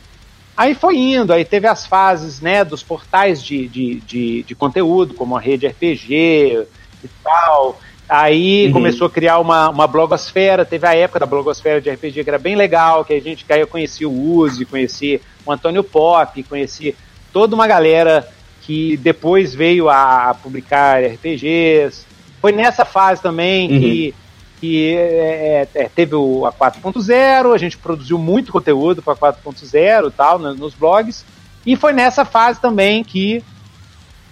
Aí 0.56 0.76
foi 0.76 0.98
indo, 0.98 1.32
aí 1.34 1.46
teve 1.46 1.65
as 1.65 1.88
fases 1.88 2.41
né, 2.41 2.63
dos 2.63 2.84
portais 2.84 3.44
de, 3.44 3.67
de, 3.67 3.96
de, 4.02 4.44
de 4.44 4.54
conteúdo, 4.54 5.13
como 5.13 5.36
a 5.36 5.39
rede 5.39 5.65
RPG 5.65 6.67
e 7.04 7.10
tal. 7.24 7.80
Aí 8.08 8.67
Uhum. 8.67 8.74
começou 8.74 9.08
a 9.08 9.10
criar 9.10 9.39
uma, 9.39 9.70
uma 9.70 9.88
blogosfera, 9.88 10.65
teve 10.65 10.86
a 10.86 10.94
época 10.94 11.22
da 11.22 11.26
blogosfera 11.26 11.80
de 11.80 11.89
RPG 11.89 12.24
que 12.26 12.30
era 12.30 12.38
bem 12.38 12.56
legal, 12.56 13.06
que 13.06 13.13
a 13.13 13.22
gente 13.22 13.46
que 13.46 13.54
aí 13.54 13.62
eu 13.62 13.67
conheci 13.67 14.06
o 14.06 14.12
Uzi, 14.12 14.65
conheci 14.65 15.22
o 15.46 15.52
Antônio 15.52 15.84
Pop, 15.84 16.44
conheci 16.44 16.94
toda 17.32 17.56
uma 17.56 17.65
galera 17.65 18.28
que 18.62 18.98
depois 18.98 19.56
veio 19.56 19.89
a 19.89 20.36
publicar 20.44 21.02
RPGs. 21.02 22.06
Foi 22.41 22.52
nessa 22.52 22.84
fase 22.84 23.22
também 23.22 23.70
que, 23.70 24.13
que 24.62 24.95
é, 24.95 25.67
é, 25.74 25.89
teve 25.89 26.13
o, 26.13 26.45
a 26.45 26.54
4.0, 26.54 27.52
a 27.52 27.58
gente 27.58 27.80
produziu 27.80 28.19
muito 28.19 28.52
conteúdo 28.52 29.02
para 29.02 29.15
4.0 29.15 30.08
e 30.08 30.12
tal, 30.12 30.38
né, 30.38 30.54
nos 30.56 30.76
blogs. 30.76 31.26
E 31.65 31.76
foi 31.76 31.91
nessa 31.91 32.24
fase 32.24 32.62
também 32.62 33.04
que 33.04 33.43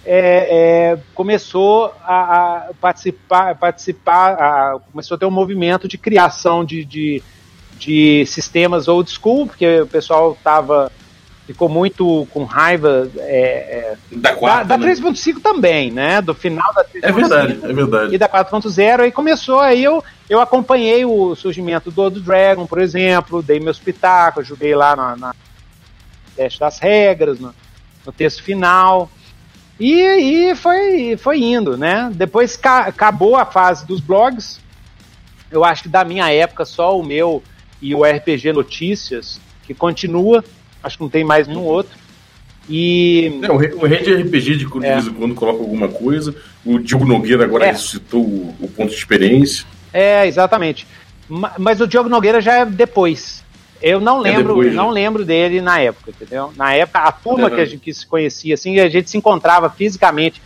é, 0.06 0.92
é, 0.92 0.98
começou 1.16 1.92
a, 2.04 2.68
a 2.68 2.70
participar, 2.80 3.56
participar 3.56 4.34
a, 4.34 4.78
começou 4.92 5.16
a 5.16 5.18
ter 5.18 5.26
um 5.26 5.32
movimento 5.32 5.88
de 5.88 5.98
criação 5.98 6.64
de, 6.64 6.84
de, 6.84 7.20
de 7.76 8.24
sistemas 8.24 8.86
old 8.86 9.10
school, 9.10 9.48
porque 9.48 9.80
o 9.80 9.86
pessoal 9.88 10.38
tava, 10.44 10.92
ficou 11.50 11.68
muito 11.68 12.28
com 12.32 12.44
raiva 12.44 13.10
é, 13.18 13.96
Da 14.12 14.30
é, 14.30 14.32
da, 14.32 14.36
quarta, 14.36 14.64
da 14.66 14.78
né? 14.78 14.92
3.5 14.94 15.40
também, 15.42 15.90
né? 15.90 16.22
Do 16.22 16.32
final 16.32 16.72
da 16.72 16.84
3.5 16.84 17.00
É 17.02 17.10
verdade, 17.12 17.58
é 17.64 17.72
verdade. 17.72 18.14
e 18.14 18.18
da 18.18 18.28
4.0, 18.28 19.00
aí 19.00 19.10
começou, 19.10 19.58
aí 19.58 19.82
eu, 19.82 20.02
eu 20.28 20.40
acompanhei 20.40 21.04
o 21.04 21.34
surgimento 21.34 21.90
do 21.90 22.02
Old 22.02 22.20
Dragon, 22.20 22.66
por 22.66 22.80
exemplo, 22.80 23.42
dei 23.42 23.58
meus 23.58 23.80
pitacos, 23.80 24.44
ajudei 24.44 24.76
lá 24.76 24.94
na, 24.94 25.16
na 25.16 25.34
teste 26.36 26.60
das 26.60 26.78
regras, 26.78 27.40
no, 27.40 27.52
no 28.06 28.12
texto 28.12 28.44
final, 28.44 29.10
e, 29.78 30.50
e 30.50 30.54
foi, 30.54 31.16
foi 31.16 31.40
indo, 31.42 31.76
né? 31.76 32.12
Depois 32.14 32.56
ca- 32.56 32.86
acabou 32.86 33.34
a 33.34 33.44
fase 33.44 33.84
dos 33.84 34.00
blogs, 34.00 34.60
eu 35.50 35.64
acho 35.64 35.82
que 35.82 35.88
da 35.88 36.04
minha 36.04 36.32
época 36.32 36.64
só 36.64 36.96
o 36.96 37.02
meu 37.02 37.42
e 37.82 37.92
o 37.92 38.04
RPG 38.04 38.52
Notícias, 38.52 39.40
que 39.66 39.74
continua, 39.74 40.44
acho 40.82 40.96
que 40.96 41.02
não 41.02 41.10
tem 41.10 41.24
mais 41.24 41.46
nenhum 41.46 41.64
outro, 41.64 41.96
e... 42.68 43.40
É, 43.42 43.50
o 43.50 43.56
Re- 43.56 43.74
o 43.74 43.86
Rede 43.86 44.14
RPG 44.14 44.56
de, 44.56 44.64
de 44.66 44.86
É. 44.86 45.00
quando 45.18 45.34
coloca 45.34 45.58
alguma 45.60 45.88
coisa. 45.88 46.34
O 46.64 46.78
Diogo 46.78 47.04
Nogueira 47.04 47.44
agora 47.44 47.66
É. 47.66 47.72
ressuscitou 47.72 48.20
o, 48.22 48.54
o 48.60 48.68
ponto 48.68 48.90
de 48.90 48.96
experiência. 48.96 49.64
É, 49.92 50.26
exatamente. 50.26 50.86
Ma- 51.28 51.52
Mas 51.58 51.80
o 51.80 51.86
Diogo 51.86 52.08
Nogueira 52.08 52.40
já 52.40 52.58
é 52.58 52.64
depois. 52.66 53.42
Eu 53.82 53.98
não 53.98 54.18
lembro, 54.20 54.48
depois, 54.48 54.68
né? 54.68 54.74
não 54.74 54.90
lembro 54.90 55.24
dele 55.24 55.60
na 55.60 55.80
época, 55.80 56.10
entendeu? 56.10 56.52
Na 56.54 56.72
época, 56.74 56.98
a 57.00 57.10
turma 57.10 57.48
Uhum. 57.48 57.54
que 57.54 57.60
a 57.60 57.64
gente 57.64 57.80
que 57.80 57.92
se 57.94 58.06
conhecia, 58.06 58.54
assim, 58.54 58.78
a 58.78 58.88
gente 58.88 59.10
se 59.10 59.16
encontrava 59.16 59.68
fisicamente 59.70 60.40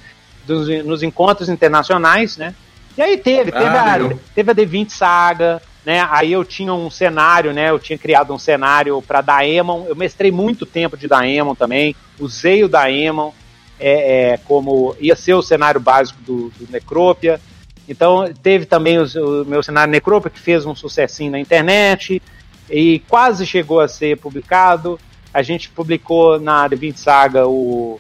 dos- 0.47 0.69
nos 0.85 1.03
encontros 1.03 1.49
internacionais, 1.49 2.37
né? 2.37 2.55
E 2.97 3.03
aí 3.03 3.17
teve, 3.19 3.51
teve, 3.51 3.65
Ah, 3.65 3.97
a, 3.97 4.15
teve 4.35 4.51
a 4.51 4.55
D20 4.55 4.91
Saga, 4.91 5.61
né? 5.85 6.07
Aí 6.11 6.33
eu 6.33 6.45
tinha 6.45 6.73
um 6.73 6.91
cenário, 6.91 7.53
né? 7.53 7.71
Eu 7.71 7.79
tinha 7.79 7.99
criado 7.99 8.33
um 8.33 8.39
cenário 8.39 9.01
para 9.03 9.21
Daemon. 9.21 9.85
Eu 9.87 9.95
mestrei 9.95 10.31
muito 10.31 10.65
tempo 10.65 10.97
de 10.97 11.07
Daemon 11.07 11.55
também. 11.55 11.95
Usei 12.19 12.65
o 12.65 12.69
Daemon 12.69 13.33
é, 13.79 14.33
é, 14.33 14.37
como 14.39 14.97
ia 15.01 15.17
ser 15.17 15.35
o 15.35 15.43
cenário 15.43 15.81
básico 15.81 16.19
do, 16.23 16.51
do 16.51 16.71
Necrópia. 16.71 17.41
Então 17.89 18.33
teve 18.43 18.65
também 18.65 18.99
o, 18.99 19.45
meu 19.45 19.63
cenário 19.63 19.91
Necrópia 19.91 20.31
que 20.31 20.41
fez 20.41 20.65
um 20.65 20.75
sucessinho 20.75 21.33
na 21.33 21.39
internet 21.39 22.23
e 22.71 23.01
quase 23.01 23.47
chegou 23.47 23.81
a 23.81 23.89
ser 23.89 24.17
publicado. 24.19 24.99
A 25.33 25.43
gente 25.43 25.69
publicou 25.69 26.41
na 26.41 26.69
D20 26.69 26.97
Saga 26.97 27.47
o, 27.47 27.99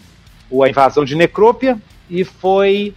o 0.48 0.62
A 0.62 0.70
Invasão 0.70 1.04
de 1.04 1.14
Necrópia 1.14 1.78
e 2.08 2.24
foi 2.24 2.94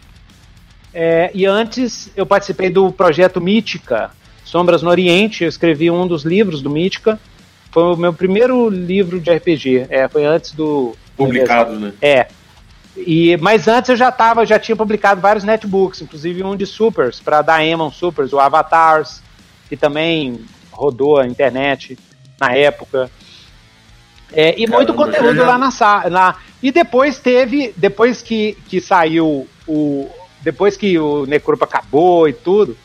é, 0.94 1.30
e 1.34 1.46
antes 1.46 2.12
eu 2.16 2.26
participei 2.26 2.70
do 2.70 2.92
projeto 2.92 3.42
Mítica, 3.42 4.12
Sombras 4.48 4.82
no 4.82 4.90
Oriente. 4.90 5.44
Eu 5.44 5.50
escrevi 5.50 5.92
um 5.92 6.08
dos 6.08 6.24
livros 6.24 6.62
do 6.62 6.70
Mítica. 6.70 7.20
Foi 7.72 7.84
o 7.84 7.98
meu 7.98 8.14
primeiro 8.14 8.70
livro 8.70 9.20
de 9.20 9.30
RPG. 9.30 9.88
É, 9.90 10.08
foi 10.08 10.26
antes 10.26 10.54
do. 10.54 10.96
Publicado, 11.18 11.78
né? 11.78 11.94
É. 12.02 12.28
E, 12.96 13.38
mas 13.38 13.68
antes 13.68 13.90
eu 13.90 13.96
já 13.96 14.12
tava, 14.12 14.46
já 14.46 14.58
tinha 14.58 14.76
publicado 14.76 15.22
vários 15.22 15.44
netbooks, 15.44 16.02
inclusive 16.02 16.44
um 16.44 16.56
de 16.56 16.66
Supers, 16.66 17.20
para 17.20 17.42
Daemon 17.44 17.92
Supers, 17.92 18.34
o 18.34 18.40
Avatars, 18.40 19.22
que 19.70 19.78
também 19.78 20.40
rodou 20.72 21.20
a 21.20 21.28
internet 21.28 21.98
na 22.40 22.54
época. 22.56 23.12
É, 24.34 24.56
e 24.60 24.66
muito 24.68 24.94
Caramba, 24.94 25.18
conteúdo 25.18 25.36
já- 25.36 25.46
lá 25.46 25.58
na 25.58 25.72
sala. 25.72 26.36
E 26.64 26.72
depois 26.72 27.20
teve, 27.20 27.74
depois 27.78 28.22
que, 28.22 28.58
que 28.68 28.80
saiu 28.80 29.48
o. 29.68 30.10
Depois 30.42 30.78
que 30.78 30.98
o 30.98 31.26
Necropa 31.26 31.66
acabou 31.66 32.28
e 32.28 32.34
tudo, 32.34 32.78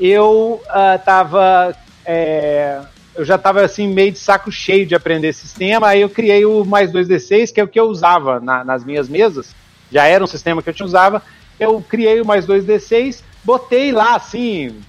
eu 0.00 0.62
ah, 0.68 0.98
tava. 0.98 1.74
é, 2.04 2.80
eu 3.14 3.24
já 3.24 3.36
tava 3.36 3.62
assim, 3.62 3.88
meio 3.88 4.12
de 4.12 4.18
saco 4.18 4.50
cheio 4.50 4.86
de 4.86 4.94
aprender 4.94 5.32
sistema, 5.32 5.88
aí 5.88 6.00
eu 6.00 6.08
criei 6.08 6.44
o 6.46 6.64
mais 6.64 6.90
2D6, 6.90 7.52
que 7.52 7.60
é 7.60 7.64
o 7.64 7.68
que 7.68 7.78
eu 7.78 7.84
usava 7.84 8.40
na- 8.40 8.64
nas 8.64 8.84
minhas 8.84 9.08
mesas. 9.08 9.54
Já 9.92 10.06
era 10.06 10.22
um 10.22 10.28
sistema 10.28 10.62
que 10.62 10.70
eu 10.70 10.74
te 10.74 10.84
usava. 10.84 11.22
Eu 11.58 11.84
criei 11.86 12.20
o 12.20 12.24
mais 12.24 12.46
2D6, 12.46 13.22
botei 13.44 13.92
lá 13.92 14.14
assim, 14.14 14.80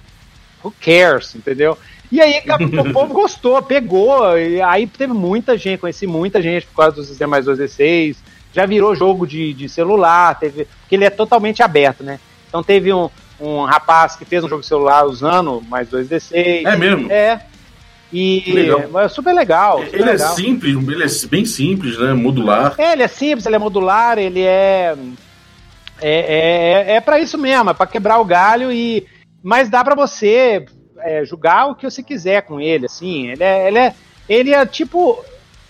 who 0.64 0.72
cares, 0.80 1.34
entendeu? 1.34 1.76
E 2.10 2.20
aí 2.20 2.42
o 2.78 2.92
povo 2.92 3.12
gostou, 3.12 3.60
pegou, 3.60 4.38
e 4.38 4.62
aí 4.62 4.86
teve 4.86 5.12
muita 5.12 5.58
gente, 5.58 5.80
conheci 5.80 6.06
muita 6.06 6.40
gente 6.40 6.66
por 6.66 6.76
causa 6.76 6.96
do 6.96 7.04
sistema 7.04 7.32
mais 7.32 7.46
2D6, 7.46 8.16
já 8.52 8.64
virou 8.66 8.94
jogo 8.94 9.26
de, 9.26 9.52
de 9.52 9.68
celular, 9.68 10.38
teve, 10.38 10.66
porque 10.80 10.94
ele 10.94 11.04
é 11.04 11.10
totalmente 11.10 11.62
aberto, 11.62 12.04
né? 12.04 12.20
Então 12.48 12.62
teve 12.62 12.92
um, 12.92 13.08
um 13.42 13.64
rapaz 13.64 14.14
que 14.14 14.24
fez 14.24 14.44
um 14.44 14.48
jogo 14.48 14.62
de 14.62 14.68
celular 14.68 15.04
usando 15.04 15.60
mais 15.68 15.88
2D6. 15.90 16.64
É 16.64 16.76
mesmo? 16.76 17.10
É. 17.10 17.42
E 18.12 18.52
legal. 18.52 19.00
é 19.00 19.08
super 19.08 19.34
legal. 19.34 19.78
super 19.78 19.94
Ele 19.94 20.02
é 20.02 20.12
legal. 20.12 20.34
simples, 20.36 20.88
ele 20.88 21.02
é 21.02 21.28
bem 21.28 21.44
simples, 21.46 21.98
né? 21.98 22.12
Modular. 22.12 22.74
É, 22.76 22.92
ele 22.92 23.02
é 23.02 23.08
simples, 23.08 23.46
ele 23.46 23.56
é 23.56 23.58
modular, 23.58 24.18
ele 24.18 24.42
é. 24.42 24.94
É, 26.00 26.90
é, 26.90 26.96
é 26.96 27.00
para 27.00 27.18
isso 27.20 27.38
mesmo, 27.38 27.70
é 27.70 27.74
para 27.74 27.86
quebrar 27.86 28.18
o 28.18 28.24
galho 28.24 28.70
e. 28.70 29.06
Mas 29.42 29.70
dá 29.70 29.82
para 29.82 29.94
você 29.94 30.66
é, 30.98 31.24
julgar 31.24 31.68
o 31.68 31.74
que 31.74 31.88
você 31.88 32.02
quiser 32.02 32.42
com 32.42 32.60
ele, 32.60 32.86
assim. 32.86 33.28
Ele 33.28 33.42
é, 33.42 33.68
ele 33.68 33.78
é, 33.78 33.94
ele 34.28 34.54
é 34.54 34.64
tipo. 34.66 35.24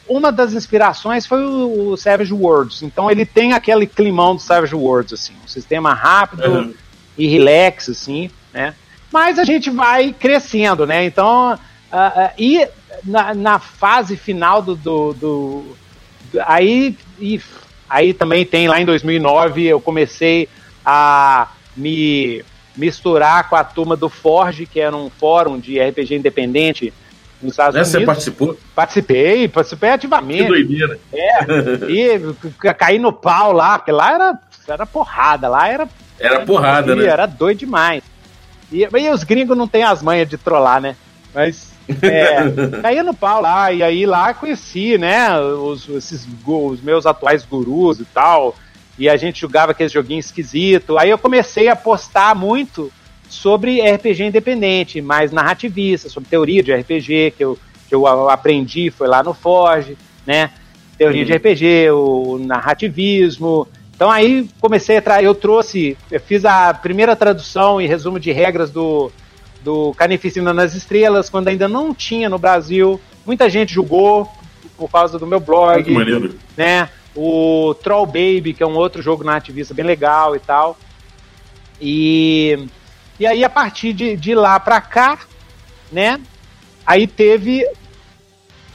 Uma 0.08 0.32
das 0.32 0.52
inspirações 0.52 1.24
foi 1.24 1.44
o, 1.44 1.90
o 1.90 1.96
Savage 1.96 2.34
Worlds. 2.34 2.82
Então 2.82 3.08
ele 3.08 3.24
tem 3.24 3.52
aquele 3.52 3.86
climão 3.86 4.34
do 4.34 4.42
Savage 4.42 4.74
Worlds, 4.74 5.12
assim. 5.12 5.32
Um 5.44 5.48
sistema 5.48 5.94
rápido 5.94 6.50
Uhum. 6.50 6.74
E 7.16 7.26
relax, 7.28 7.88
assim, 7.88 8.30
né? 8.52 8.74
Mas 9.12 9.38
a 9.38 9.44
gente 9.44 9.68
vai 9.70 10.12
crescendo, 10.18 10.86
né? 10.86 11.04
Então. 11.04 11.58
ah, 11.90 12.12
ah, 12.16 12.30
e 12.38 12.66
na, 13.04 13.34
na 13.34 13.58
fase 13.58 14.16
final 14.16 14.62
do, 14.62 14.74
do, 14.76 15.12
do- 15.14 15.76
aí, 16.46 16.96
e, 17.18 17.40
aí 17.88 18.14
também 18.14 18.44
tem 18.46 18.68
lá 18.68 18.80
em 18.80 18.84
2009 18.86 19.64
eu 19.66 19.80
comecei 19.80 20.48
a 20.84 21.48
me 21.76 22.42
misturar 22.76 23.48
com 23.50 23.56
a 23.56 23.62
turma 23.64 23.96
do 23.96 24.08
Forge, 24.08 24.64
que 24.66 24.80
era 24.80 24.96
um 24.96 25.10
fórum 25.10 25.58
de 25.58 25.78
RPG 25.78 26.14
independente 26.16 26.92
nos 27.42 27.52
Estados 27.52 27.74
Né, 27.74 27.84
Você 27.84 27.96
Unidos. 27.98 28.06
participou? 28.14 28.58
Participei, 28.74 29.48
participei 29.48 29.88
Que 29.90 29.94
ativamente. 29.94 30.48
doideira. 30.48 30.98
É, 31.12 31.44
e 31.88 32.18
caí 32.78 32.98
no 32.98 33.12
pau 33.12 33.52
lá, 33.52 33.78
porque 33.78 33.92
lá 33.92 34.14
era, 34.14 34.38
era 34.66 34.86
porrada, 34.86 35.48
lá 35.48 35.68
era, 35.68 35.86
Era 36.22 36.46
porrada, 36.46 36.94
né? 36.94 37.04
era 37.04 37.26
doido 37.26 37.58
demais. 37.58 38.02
E, 38.70 38.86
e 38.90 39.10
os 39.10 39.24
gringos 39.24 39.56
não 39.56 39.66
têm 39.66 39.82
as 39.82 40.02
manhas 40.02 40.28
de 40.28 40.38
trollar, 40.38 40.80
né? 40.80 40.96
Mas 41.34 41.72
é, 42.00 42.48
caía 42.80 43.02
no 43.02 43.12
pau 43.12 43.40
lá, 43.40 43.72
e 43.72 43.82
aí 43.82 44.06
lá 44.06 44.32
conheci, 44.32 44.96
né, 44.96 45.38
os, 45.40 45.88
esses, 45.88 46.26
os 46.46 46.80
meus 46.80 47.06
atuais 47.06 47.44
gurus 47.44 48.00
e 48.00 48.04
tal, 48.04 48.54
e 48.98 49.08
a 49.08 49.16
gente 49.16 49.40
jogava 49.40 49.72
aquele 49.72 49.88
joguinho 49.88 50.20
esquisito. 50.20 50.96
Aí 50.98 51.10
eu 51.10 51.18
comecei 51.18 51.68
a 51.68 51.76
postar 51.76 52.34
muito 52.34 52.92
sobre 53.28 53.80
RPG 53.80 54.24
independente, 54.24 55.00
mais 55.00 55.32
narrativista, 55.32 56.08
sobre 56.08 56.28
teoria 56.28 56.62
de 56.62 56.72
RPG, 56.72 57.34
que 57.36 57.44
eu, 57.44 57.58
que 57.88 57.94
eu 57.94 58.06
aprendi, 58.28 58.90
foi 58.90 59.08
lá 59.08 59.22
no 59.22 59.34
Forge, 59.34 59.96
né? 60.26 60.50
Teoria 60.96 61.24
de 61.24 61.32
RPG, 61.32 61.90
o 61.90 62.38
narrativismo. 62.38 63.66
Então 64.02 64.10
aí 64.10 64.50
comecei 64.60 64.96
a 64.96 65.00
tra 65.00 65.22
eu 65.22 65.32
trouxe, 65.32 65.96
eu 66.10 66.18
fiz 66.18 66.44
a 66.44 66.74
primeira 66.74 67.14
tradução 67.14 67.80
e 67.80 67.86
resumo 67.86 68.18
de 68.18 68.32
regras 68.32 68.68
do, 68.68 69.12
do 69.62 69.94
Carnificina 69.94 70.52
nas 70.52 70.74
Estrelas, 70.74 71.30
quando 71.30 71.46
ainda 71.46 71.68
não 71.68 71.94
tinha 71.94 72.28
no 72.28 72.36
Brasil. 72.36 73.00
Muita 73.24 73.48
gente 73.48 73.72
jogou 73.72 74.28
por 74.76 74.90
causa 74.90 75.20
do 75.20 75.26
meu 75.26 75.38
blog 75.38 75.84
Que 75.84 75.92
maneiro. 75.92 76.34
né? 76.56 76.88
O 77.14 77.76
Troll 77.80 78.04
Baby, 78.06 78.52
que 78.52 78.64
é 78.64 78.66
um 78.66 78.74
outro 78.74 79.00
jogo 79.00 79.22
narrativista 79.22 79.72
bem 79.72 79.84
legal 79.84 80.34
e 80.34 80.40
tal. 80.40 80.76
E, 81.80 82.66
e 83.20 83.24
aí, 83.24 83.44
a 83.44 83.50
partir 83.50 83.92
de, 83.92 84.16
de 84.16 84.34
lá 84.34 84.58
pra 84.58 84.80
cá, 84.80 85.16
né? 85.92 86.20
Aí 86.84 87.06
teve 87.06 87.64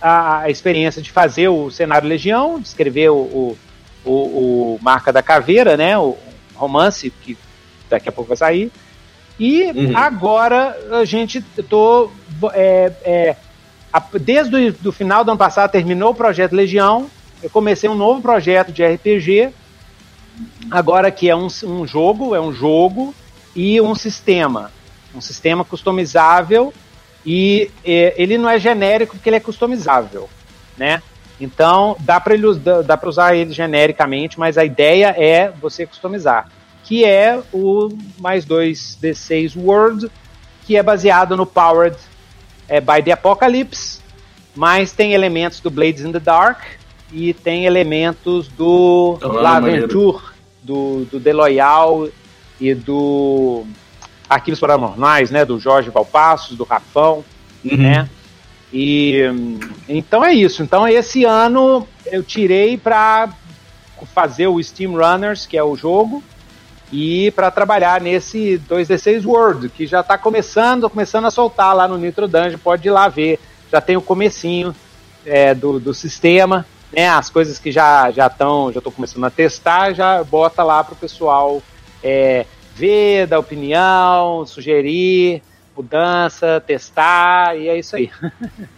a, 0.01 0.43
a 0.43 0.49
experiência 0.49 1.01
de 1.01 1.11
fazer 1.11 1.49
o 1.49 1.69
cenário 1.69 2.07
Legião, 2.07 2.61
de 2.61 2.67
escrever 2.69 3.09
o, 3.09 3.17
o, 3.17 3.57
o, 4.07 4.75
o 4.75 4.79
Marca 4.81 5.11
da 5.13 5.21
Caveira, 5.21 5.75
né? 5.77 5.97
O 5.97 6.17
romance, 6.55 7.09
que 7.09 7.37
daqui 7.89 8.09
a 8.09 8.11
pouco 8.11 8.29
vai 8.29 8.37
sair. 8.37 8.71
E 9.39 9.65
Uhum. 9.65 9.95
agora 9.95 10.75
a 10.91 11.05
gente 11.05 11.41
tô. 11.69 12.09
É, 12.53 12.91
é, 13.03 13.35
a- 13.93 14.03
desde 14.19 14.55
o 14.55 14.73
do 14.73 14.91
final 14.91 15.23
do 15.23 15.29
ano 15.31 15.37
passado 15.37 15.69
terminou 15.71 16.11
o 16.11 16.15
projeto 16.15 16.53
Legião. 16.55 17.07
Eu 17.43 17.49
comecei 17.49 17.87
um 17.89 17.95
novo 17.95 18.21
projeto 18.21 18.71
de 18.71 18.83
RPG. 18.83 19.49
Agora 20.69 21.11
que 21.11 21.29
é 21.29 21.35
um, 21.35 21.47
um 21.63 21.85
jogo, 21.87 22.35
é 22.35 22.41
um 22.41 22.51
jogo 22.53 23.13
e 23.55 23.79
um 23.81 23.95
sistema. 23.95 24.71
Um 25.15 25.21
sistema 25.21 25.63
customizável 25.63 26.73
e 27.25 27.71
é, 27.83 28.13
ele 28.17 28.37
não 28.37 28.49
é 28.49 28.59
genérico 28.59 29.15
porque 29.15 29.29
ele 29.29 29.37
é 29.37 29.39
customizável, 29.39 30.29
né? 30.77 31.01
Então 31.39 31.95
dá 31.99 32.19
para 32.19 32.35
usar 33.09 33.35
ele 33.35 33.53
genericamente, 33.53 34.39
mas 34.39 34.57
a 34.57 34.65
ideia 34.65 35.13
é 35.17 35.51
você 35.61 35.85
customizar, 35.85 36.49
que 36.83 37.05
é 37.05 37.39
o 37.53 37.89
mais 38.19 38.43
2 38.45 38.97
D6 39.01 39.55
World, 39.55 40.09
que 40.65 40.75
é 40.75 40.81
baseado 40.83 41.37
no 41.37 41.45
Powered 41.45 41.95
é, 42.67 42.81
by 42.81 43.03
the 43.03 43.11
Apocalypse, 43.11 43.99
mas 44.55 44.91
tem 44.91 45.13
elementos 45.13 45.59
do 45.59 45.69
Blades 45.69 46.03
in 46.03 46.11
the 46.11 46.19
Dark 46.19 46.59
e 47.11 47.33
tem 47.33 47.65
elementos 47.65 48.47
do 48.47 49.17
Ah, 49.21 49.27
L'Aventure, 49.27 50.23
do, 50.63 51.05
do 51.05 51.19
The 51.19 51.33
Loyal 51.33 52.09
e 52.59 52.73
do 52.73 53.63
Arquivos 54.29 54.59
Paranormais, 54.59 55.29
né? 55.31 55.45
Do 55.45 55.59
Jorge 55.59 55.89
Valpassos, 55.89 56.57
do 56.57 56.63
Rafão, 56.63 57.23
Uhum. 57.63 57.77
né? 57.77 58.09
E 58.79 59.23
então 59.89 60.23
é 60.23 60.31
isso. 60.31 60.61
Então 60.61 60.87
esse 60.87 61.25
ano 61.25 61.87
eu 62.05 62.21
tirei 62.21 62.77
para 62.77 63.27
fazer 64.13 64.45
o 64.45 64.61
Steam 64.61 64.91
Runners, 64.91 65.47
que 65.47 65.57
é 65.57 65.63
o 65.63 65.75
jogo, 65.75 66.23
e 66.93 67.31
para 67.31 67.49
trabalhar 67.49 67.99
nesse 67.99 68.61
2D6 68.69 69.25
World, 69.25 69.69
que 69.69 69.87
já 69.87 70.01
está 70.01 70.15
começando, 70.15 70.87
começando 70.91 71.25
a 71.25 71.31
soltar 71.31 71.75
lá 71.75 71.87
no 71.87 71.97
Nitro 71.97 72.27
Dungeon, 72.27 72.59
pode 72.59 72.87
ir 72.87 72.91
lá 72.91 73.07
ver. 73.07 73.39
Já 73.71 73.81
tem 73.81 73.97
o 73.97 74.01
comecinho 74.01 74.75
é, 75.25 75.55
do, 75.55 75.79
do 75.79 75.91
sistema, 75.91 76.63
né? 76.93 77.09
As 77.09 77.31
coisas 77.31 77.57
que 77.57 77.71
já 77.71 78.11
já 78.11 78.27
estão, 78.27 78.71
já 78.71 78.77
estou 78.77 78.93
começando 78.93 79.23
a 79.23 79.31
testar, 79.31 79.93
já 79.93 80.23
bota 80.23 80.61
lá 80.61 80.83
para 80.83 80.93
o 80.93 80.97
pessoal 80.97 81.63
é, 82.03 82.45
ver, 82.75 83.25
dar 83.25 83.39
opinião, 83.39 84.45
sugerir 84.45 85.41
mudança, 85.77 86.61
testar, 86.65 87.57
e 87.57 87.67
é 87.67 87.77
isso 87.79 87.95
aí. 87.95 88.09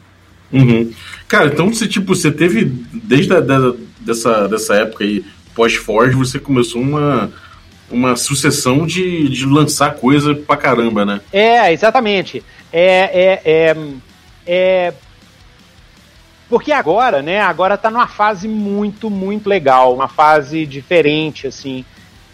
Uhum. 0.52 0.92
Cara, 1.28 1.46
então 1.46 1.72
você, 1.72 1.88
tipo, 1.88 2.16
você 2.16 2.32
teve, 2.32 2.66
desde 2.92 3.32
a, 3.34 3.40
da, 3.40 3.72
dessa, 4.00 4.48
dessa 4.48 4.76
época 4.78 5.04
aí, 5.04 5.24
pós-Forge, 5.54 6.16
você 6.16 6.40
começou 6.40 6.82
uma, 6.82 7.32
uma 7.92 8.16
sucessão 8.16 8.86
de, 8.86 9.30
de 9.30 9.46
lançar 9.46 9.96
coisa 9.96 10.34
pra 10.34 10.58
caramba, 10.58 11.06
né? 11.06 11.22
É, 11.32 11.72
exatamente. 11.72 12.44
É, 12.72 12.82
é, 12.84 13.42
é, 13.46 13.78
é, 14.48 14.94
porque 16.50 16.72
agora, 16.72 17.22
né? 17.22 17.42
Agora 17.42 17.78
tá 17.78 17.92
numa 17.92 18.08
fase 18.08 18.48
muito, 18.48 19.10
muito 19.10 19.48
legal, 19.48 19.94
uma 19.94 20.08
fase 20.08 20.66
diferente, 20.66 21.46
assim, 21.46 21.86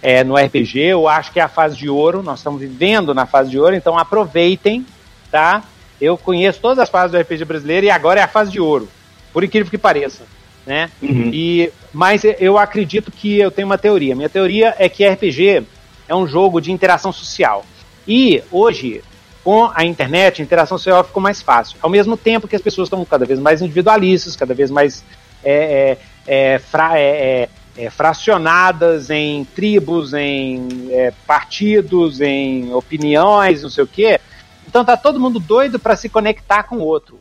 é, 0.05 0.23
no 0.23 0.35
RPG. 0.35 0.79
Eu 0.79 1.07
acho 1.07 1.31
que 1.31 1.39
é 1.39 1.43
a 1.43 1.47
fase 1.47 1.75
de 1.75 1.89
ouro. 1.89 2.21
Nós 2.21 2.39
estamos 2.39 2.61
vivendo 2.61 3.13
na 3.13 3.25
fase 3.25 3.49
de 3.49 3.59
ouro, 3.59 3.75
então 3.75 3.97
aproveitem, 3.97 4.85
tá? 5.31 5.63
Eu 5.99 6.15
conheço 6.17 6.59
todas 6.59 6.77
as 6.79 6.89
fases 6.89 7.11
do 7.11 7.17
RPG 7.19 7.43
brasileiro 7.45 7.85
e 7.87 7.89
agora 7.89 8.19
é 8.19 8.23
a 8.23 8.27
fase 8.27 8.51
de 8.51 8.59
ouro, 8.59 8.87
por 9.33 9.43
incrível 9.43 9.71
que 9.71 9.77
pareça, 9.77 10.23
né? 10.65 10.91
Uhum. 11.01 11.31
E, 11.33 11.71
mas 11.91 12.23
eu 12.39 12.57
acredito 12.57 13.11
que 13.11 13.39
eu 13.39 13.49
tenho 13.49 13.65
uma 13.67 13.77
teoria. 13.77 14.15
Minha 14.15 14.29
teoria 14.29 14.75
é 14.77 14.87
que 14.87 15.07
RPG 15.07 15.63
é 16.07 16.13
um 16.15 16.27
jogo 16.27 16.61
de 16.61 16.71
interação 16.71 17.11
social. 17.11 17.65
E 18.07 18.43
hoje, 18.51 19.01
com 19.43 19.71
a 19.73 19.83
internet, 19.85 20.41
a 20.41 20.45
interação 20.45 20.77
social 20.77 21.03
ficou 21.03 21.23
mais 21.23 21.41
fácil. 21.41 21.77
Ao 21.81 21.89
mesmo 21.89 22.15
tempo 22.15 22.47
que 22.47 22.55
as 22.55 22.61
pessoas 22.61 22.87
estão 22.87 23.03
cada 23.05 23.25
vez 23.25 23.39
mais 23.39 23.61
individualistas, 23.61 24.35
cada 24.35 24.53
vez 24.53 24.69
mais 24.69 25.03
é, 25.43 25.97
é, 26.27 26.53
é, 26.53 26.59
fra- 26.59 26.99
é, 26.99 27.49
é, 27.77 27.89
fracionadas 27.89 29.09
em 29.09 29.43
tribos, 29.45 30.13
em 30.13 30.87
é, 30.91 31.11
partidos, 31.27 32.21
em 32.21 32.73
opiniões, 32.73 33.63
não 33.63 33.69
sei 33.69 33.83
o 33.83 33.87
quê. 33.87 34.19
Então 34.67 34.83
tá 34.83 34.95
todo 34.97 35.19
mundo 35.19 35.39
doido 35.39 35.77
para 35.79 35.95
se 35.95 36.09
conectar 36.09 36.63
com 36.63 36.77
o 36.77 36.83
outro. 36.83 37.19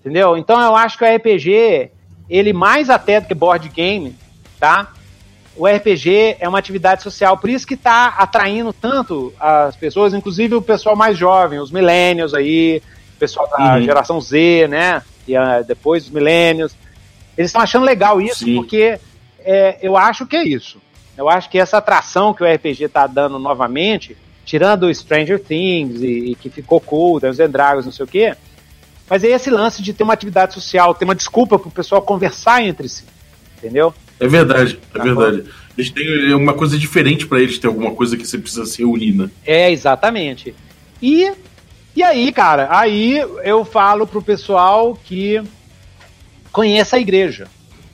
Entendeu? 0.00 0.36
Então 0.36 0.60
eu 0.60 0.76
acho 0.76 0.96
que 0.96 1.04
o 1.04 1.16
RPG, 1.16 1.90
ele 2.30 2.52
mais 2.52 2.88
até 2.88 3.20
do 3.20 3.26
que 3.26 3.34
board 3.34 3.68
game, 3.68 4.14
tá? 4.58 4.92
O 5.56 5.66
RPG 5.66 6.36
é 6.38 6.48
uma 6.48 6.58
atividade 6.58 7.02
social, 7.02 7.38
por 7.38 7.48
isso 7.48 7.66
que 7.66 7.74
está 7.74 8.08
atraindo 8.08 8.72
tanto 8.72 9.32
as 9.40 9.74
pessoas, 9.74 10.12
inclusive 10.12 10.54
o 10.54 10.62
pessoal 10.62 10.94
mais 10.94 11.16
jovem, 11.16 11.58
os 11.58 11.70
millennials 11.72 12.34
aí, 12.34 12.82
o 13.16 13.18
pessoal 13.18 13.48
da 13.48 13.74
Uhum. 13.76 13.82
geração 13.82 14.20
Z, 14.20 14.68
né? 14.68 15.02
E 15.26 15.34
ah, 15.34 15.62
depois 15.62 16.04
os 16.04 16.10
millennials. 16.10 16.76
Eles 17.36 17.48
estão 17.48 17.62
achando 17.62 17.84
legal 17.84 18.20
isso, 18.20 18.44
Sim. 18.44 18.54
porque 18.56 18.98
é, 19.46 19.78
eu 19.80 19.96
acho 19.96 20.26
que 20.26 20.36
é 20.36 20.44
isso. 20.44 20.78
Eu 21.16 21.30
acho 21.30 21.48
que 21.48 21.58
essa 21.58 21.78
atração 21.78 22.34
que 22.34 22.42
o 22.42 22.46
RPG 22.46 22.84
está 22.84 23.06
dando 23.06 23.38
novamente, 23.38 24.16
tirando 24.44 24.82
o 24.82 24.94
Stranger 24.94 25.40
Things 25.40 26.02
e, 26.02 26.32
e 26.32 26.34
que 26.34 26.50
ficou 26.50 26.80
cool, 26.80 27.20
Dungeons 27.20 27.40
and 27.40 27.50
Dragons, 27.50 27.84
não 27.86 27.92
sei 27.92 28.04
o 28.04 28.08
quê, 28.08 28.34
mas 29.08 29.22
é 29.24 29.28
esse 29.28 29.48
lance 29.48 29.82
de 29.82 29.94
ter 29.94 30.02
uma 30.02 30.12
atividade 30.12 30.52
social, 30.52 30.94
ter 30.94 31.04
uma 31.04 31.14
desculpa 31.14 31.58
para 31.58 31.68
o 31.68 31.72
pessoal 31.72 32.02
conversar 32.02 32.62
entre 32.62 32.88
si, 32.88 33.04
entendeu? 33.56 33.94
É 34.18 34.26
verdade, 34.26 34.78
é 34.94 34.98
Tá 34.98 35.04
verdade. 35.04 35.44
Eles 35.78 35.90
têm 35.90 36.34
uma 36.34 36.54
coisa 36.54 36.76
diferente 36.78 37.26
pra 37.26 37.40
eles, 37.40 37.58
tem 37.58 37.68
alguma 37.68 37.94
coisa 37.94 38.16
que 38.16 38.26
você 38.26 38.38
precisa 38.38 38.66
se 38.66 38.78
reunir, 38.78 39.12
né? 39.12 39.30
É, 39.44 39.70
exatamente. 39.70 40.54
E, 41.00 41.30
e 41.94 42.02
aí, 42.02 42.32
cara, 42.32 42.68
aí 42.70 43.18
eu 43.44 43.64
falo 43.64 44.06
pro 44.06 44.22
pessoal 44.22 44.98
que 45.04 45.40
conheça 46.50 46.96
a 46.96 46.98
igreja. 46.98 47.46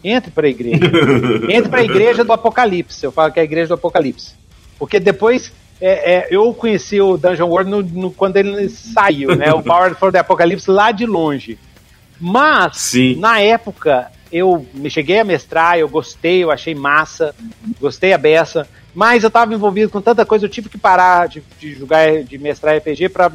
Entre 0.04 0.30
pra 0.30 0.48
igreja. 0.48 0.78
Entre 1.48 1.68
pra 1.68 1.82
igreja 1.82 2.24
do 2.24 2.32
Apocalipse. 2.32 3.04
Eu 3.04 3.12
falo 3.12 3.32
que 3.32 3.38
é 3.38 3.42
a 3.42 3.44
igreja 3.44 3.68
do 3.68 3.74
Apocalipse. 3.74 4.34
Porque 4.78 4.98
depois 4.98 5.52
é, 5.80 6.14
é, 6.14 6.28
eu 6.30 6.52
conheci 6.54 7.00
o 7.00 7.16
Dungeon 7.16 7.48
World 7.48 7.70
no, 7.70 7.82
no- 7.82 8.10
quando 8.10 8.36
ele 8.36 8.68
saiu, 8.68 9.34
né? 9.36 9.52
O 9.52 9.62
Power 9.62 9.94
for 9.94 10.10
the 10.12 10.18
Apocalypse 10.18 10.70
lá 10.70 10.90
de 10.92 11.06
longe. 11.06 11.58
Mas, 12.20 12.76
Sim. 12.78 13.16
na 13.16 13.40
época, 13.40 14.10
eu 14.32 14.66
me 14.74 14.88
cheguei 14.90 15.18
a 15.20 15.24
mestrar, 15.24 15.78
eu 15.78 15.88
gostei, 15.88 16.42
eu 16.42 16.50
achei 16.50 16.74
massa, 16.74 17.34
gostei 17.80 18.12
a 18.12 18.18
beça, 18.18 18.68
mas 18.94 19.24
eu 19.24 19.30
tava 19.30 19.52
envolvido 19.54 19.90
com 19.90 20.00
tanta 20.00 20.24
coisa, 20.24 20.44
eu 20.46 20.48
tive 20.50 20.68
que 20.68 20.78
parar 20.78 21.26
de, 21.28 21.42
de 21.58 21.74
jogar, 21.74 22.22
de 22.22 22.38
mestrar 22.38 22.76
RPG 22.76 23.08
para 23.08 23.32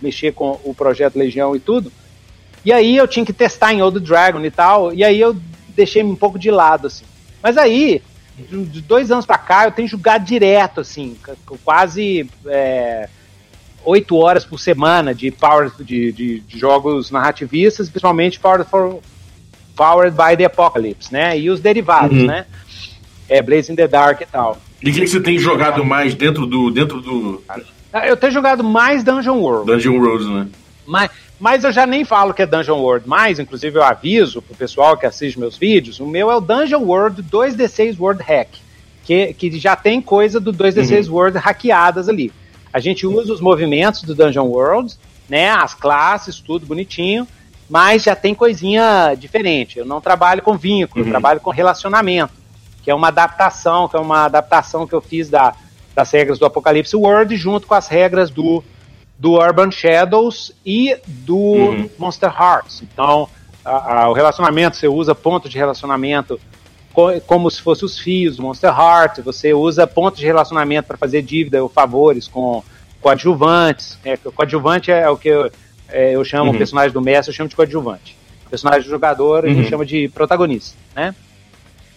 mexer 0.00 0.32
com 0.32 0.58
o 0.64 0.74
projeto 0.74 1.16
Legião 1.18 1.54
e 1.54 1.60
tudo. 1.60 1.92
E 2.64 2.72
aí 2.72 2.96
eu 2.96 3.06
tinha 3.06 3.26
que 3.26 3.32
testar 3.32 3.74
em 3.74 3.82
Old 3.82 4.00
Dragon 4.00 4.40
e 4.42 4.50
tal, 4.50 4.92
e 4.94 5.04
aí 5.04 5.20
eu 5.20 5.36
deixei 5.74 6.02
um 6.02 6.16
pouco 6.16 6.38
de 6.38 6.50
lado, 6.50 6.86
assim. 6.86 7.04
Mas 7.42 7.56
aí, 7.56 8.02
de 8.36 8.80
dois 8.80 9.10
anos 9.10 9.26
pra 9.26 9.38
cá, 9.38 9.64
eu 9.66 9.72
tenho 9.72 9.88
jogado 9.88 10.24
direto, 10.24 10.80
assim, 10.80 11.16
quase 11.62 12.28
é, 12.46 13.08
oito 13.84 14.16
horas 14.16 14.44
por 14.44 14.58
semana 14.58 15.14
de 15.14 15.30
power 15.30 15.70
de, 15.78 16.12
de, 16.12 16.40
de, 16.40 16.58
jogos 16.58 17.10
narrativistas, 17.10 17.88
principalmente 17.88 18.40
Powered, 18.40 18.68
for, 18.68 19.00
powered 19.76 20.16
by 20.16 20.36
the 20.36 20.44
Apocalypse, 20.44 21.12
né? 21.12 21.38
E 21.38 21.50
os 21.50 21.60
derivados, 21.60 22.18
uhum. 22.18 22.26
né? 22.26 22.46
É, 23.28 23.40
Blazing 23.40 23.76
the 23.76 23.88
Dark 23.88 24.20
e 24.20 24.26
tal. 24.26 24.60
E 24.82 24.90
o 24.90 24.92
que, 24.92 25.00
que, 25.00 25.06
você 25.06 25.20
tem 25.20 25.38
jogado 25.38 25.84
mais 25.84 26.14
dentro 26.14 26.46
do. 26.46 26.70
dentro 26.70 27.00
do. 27.00 27.42
Eu 28.06 28.16
tenho 28.16 28.32
jogado 28.32 28.62
mais 28.62 29.02
Dungeon 29.02 29.38
World. 29.38 29.70
Dungeon 29.70 29.98
World, 29.98 30.26
né? 30.26 30.46
Mas, 30.86 31.10
mas 31.44 31.62
eu 31.62 31.70
já 31.70 31.84
nem 31.84 32.06
falo 32.06 32.32
que 32.32 32.40
é 32.40 32.46
Dungeon 32.46 32.78
World 32.78 33.06
mais, 33.06 33.38
inclusive 33.38 33.76
eu 33.78 33.82
aviso 33.82 34.40
pro 34.40 34.56
pessoal 34.56 34.96
que 34.96 35.04
assiste 35.04 35.38
meus 35.38 35.58
vídeos, 35.58 36.00
o 36.00 36.06
meu 36.06 36.30
é 36.30 36.34
o 36.34 36.40
Dungeon 36.40 36.80
World 36.80 37.22
2D6 37.22 38.00
World 38.00 38.22
Hack, 38.22 38.48
que, 39.04 39.34
que 39.34 39.58
já 39.58 39.76
tem 39.76 40.00
coisa 40.00 40.40
do 40.40 40.54
2D6 40.54 41.06
uhum. 41.06 41.12
World 41.12 41.36
hackeadas 41.36 42.08
ali. 42.08 42.32
A 42.72 42.80
gente 42.80 43.06
usa 43.06 43.30
os 43.30 43.42
movimentos 43.42 44.04
do 44.04 44.14
Dungeon 44.14 44.46
World, 44.46 44.94
né, 45.28 45.50
as 45.50 45.74
classes, 45.74 46.40
tudo 46.40 46.64
bonitinho, 46.64 47.28
mas 47.68 48.04
já 48.04 48.16
tem 48.16 48.34
coisinha 48.34 49.14
diferente. 49.14 49.78
Eu 49.78 49.84
não 49.84 50.00
trabalho 50.00 50.40
com 50.40 50.56
vínculo, 50.56 51.02
uhum. 51.02 51.10
eu 51.10 51.12
trabalho 51.12 51.40
com 51.40 51.50
relacionamento, 51.50 52.32
que 52.82 52.90
é 52.90 52.94
uma 52.94 53.08
adaptação, 53.08 53.86
que 53.86 53.96
é 53.96 54.00
uma 54.00 54.24
adaptação 54.24 54.86
que 54.86 54.94
eu 54.94 55.02
fiz 55.02 55.28
da, 55.28 55.52
das 55.94 56.10
regras 56.10 56.38
do 56.38 56.46
Apocalipse 56.46 56.96
World 56.96 57.36
junto 57.36 57.66
com 57.66 57.74
as 57.74 57.86
regras 57.86 58.30
do, 58.30 58.64
do 59.18 59.34
Urban 59.34 59.70
Shadows 59.70 60.52
e 60.64 60.96
do 61.06 61.36
uhum. 61.36 61.90
Monster 61.98 62.30
Hearts. 62.30 62.82
Então, 62.82 63.28
a, 63.64 64.02
a, 64.02 64.10
o 64.10 64.12
relacionamento, 64.12 64.76
você 64.76 64.88
usa 64.88 65.14
pontos 65.14 65.50
de 65.50 65.58
relacionamento 65.58 66.40
co 66.92 67.20
como 67.26 67.50
se 67.50 67.60
fossem 67.60 67.86
os 67.86 67.98
fios 67.98 68.36
do 68.36 68.42
Monster 68.42 68.70
Hearts, 68.70 69.24
você 69.24 69.52
usa 69.52 69.86
pontos 69.86 70.20
de 70.20 70.26
relacionamento 70.26 70.86
para 70.86 70.96
fazer 70.96 71.22
dívida 71.22 71.62
ou 71.62 71.68
favores 71.68 72.28
com 72.28 72.62
coadjuvantes. 73.00 73.98
É, 74.04 74.16
coadjuvante 74.16 74.90
é 74.92 75.08
o 75.10 75.16
que 75.16 75.28
eu, 75.28 75.50
é, 75.88 76.14
eu 76.14 76.24
chamo, 76.24 76.50
uhum. 76.50 76.54
o 76.54 76.58
personagem 76.58 76.92
do 76.92 77.00
mestre 77.00 77.30
eu 77.30 77.36
chamo 77.36 77.48
de 77.48 77.56
coadjuvante. 77.56 78.16
O 78.46 78.50
personagem 78.50 78.82
do 78.82 78.90
jogador 78.90 79.44
uhum. 79.44 79.50
a 79.50 79.54
gente 79.54 79.68
chama 79.68 79.84
de 79.84 80.08
protagonista, 80.08 80.76
né? 80.94 81.14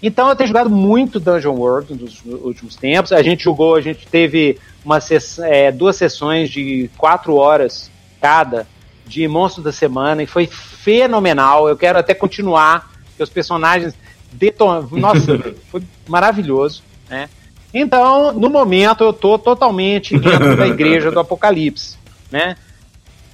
Então 0.01 0.29
eu 0.29 0.35
tenho 0.35 0.47
jogado 0.47 0.69
muito 0.69 1.19
Dungeon 1.19 1.55
World 1.55 1.93
nos 1.95 2.21
últimos 2.25 2.75
tempos. 2.75 3.11
A 3.11 3.21
gente 3.21 3.43
jogou, 3.43 3.75
a 3.75 3.81
gente 3.81 4.07
teve 4.07 4.57
uma 4.85 4.99
é, 5.41 5.71
duas 5.71 5.95
sessões 5.95 6.49
de 6.49 6.89
quatro 6.97 7.35
horas 7.35 7.91
cada 8.21 8.67
de 9.05 9.27
Monstro 9.27 9.63
da 9.63 9.71
Semana 9.71 10.21
e 10.21 10.27
foi 10.27 10.45
fenomenal. 10.47 11.67
Eu 11.67 11.77
quero 11.77 11.97
até 11.97 12.13
continuar, 12.13 12.91
porque 13.07 13.23
os 13.23 13.29
personagens 13.29 13.95
deton... 14.31 14.87
Nossa, 14.91 15.39
foi 15.71 15.81
maravilhoso, 16.07 16.83
né? 17.09 17.29
Então, 17.73 18.31
no 18.33 18.49
momento, 18.49 19.03
eu 19.03 19.13
tô 19.13 19.37
totalmente 19.37 20.17
dentro 20.17 20.55
da 20.55 20.67
igreja 20.67 21.11
do 21.11 21.19
Apocalipse, 21.19 21.97
né? 22.31 22.55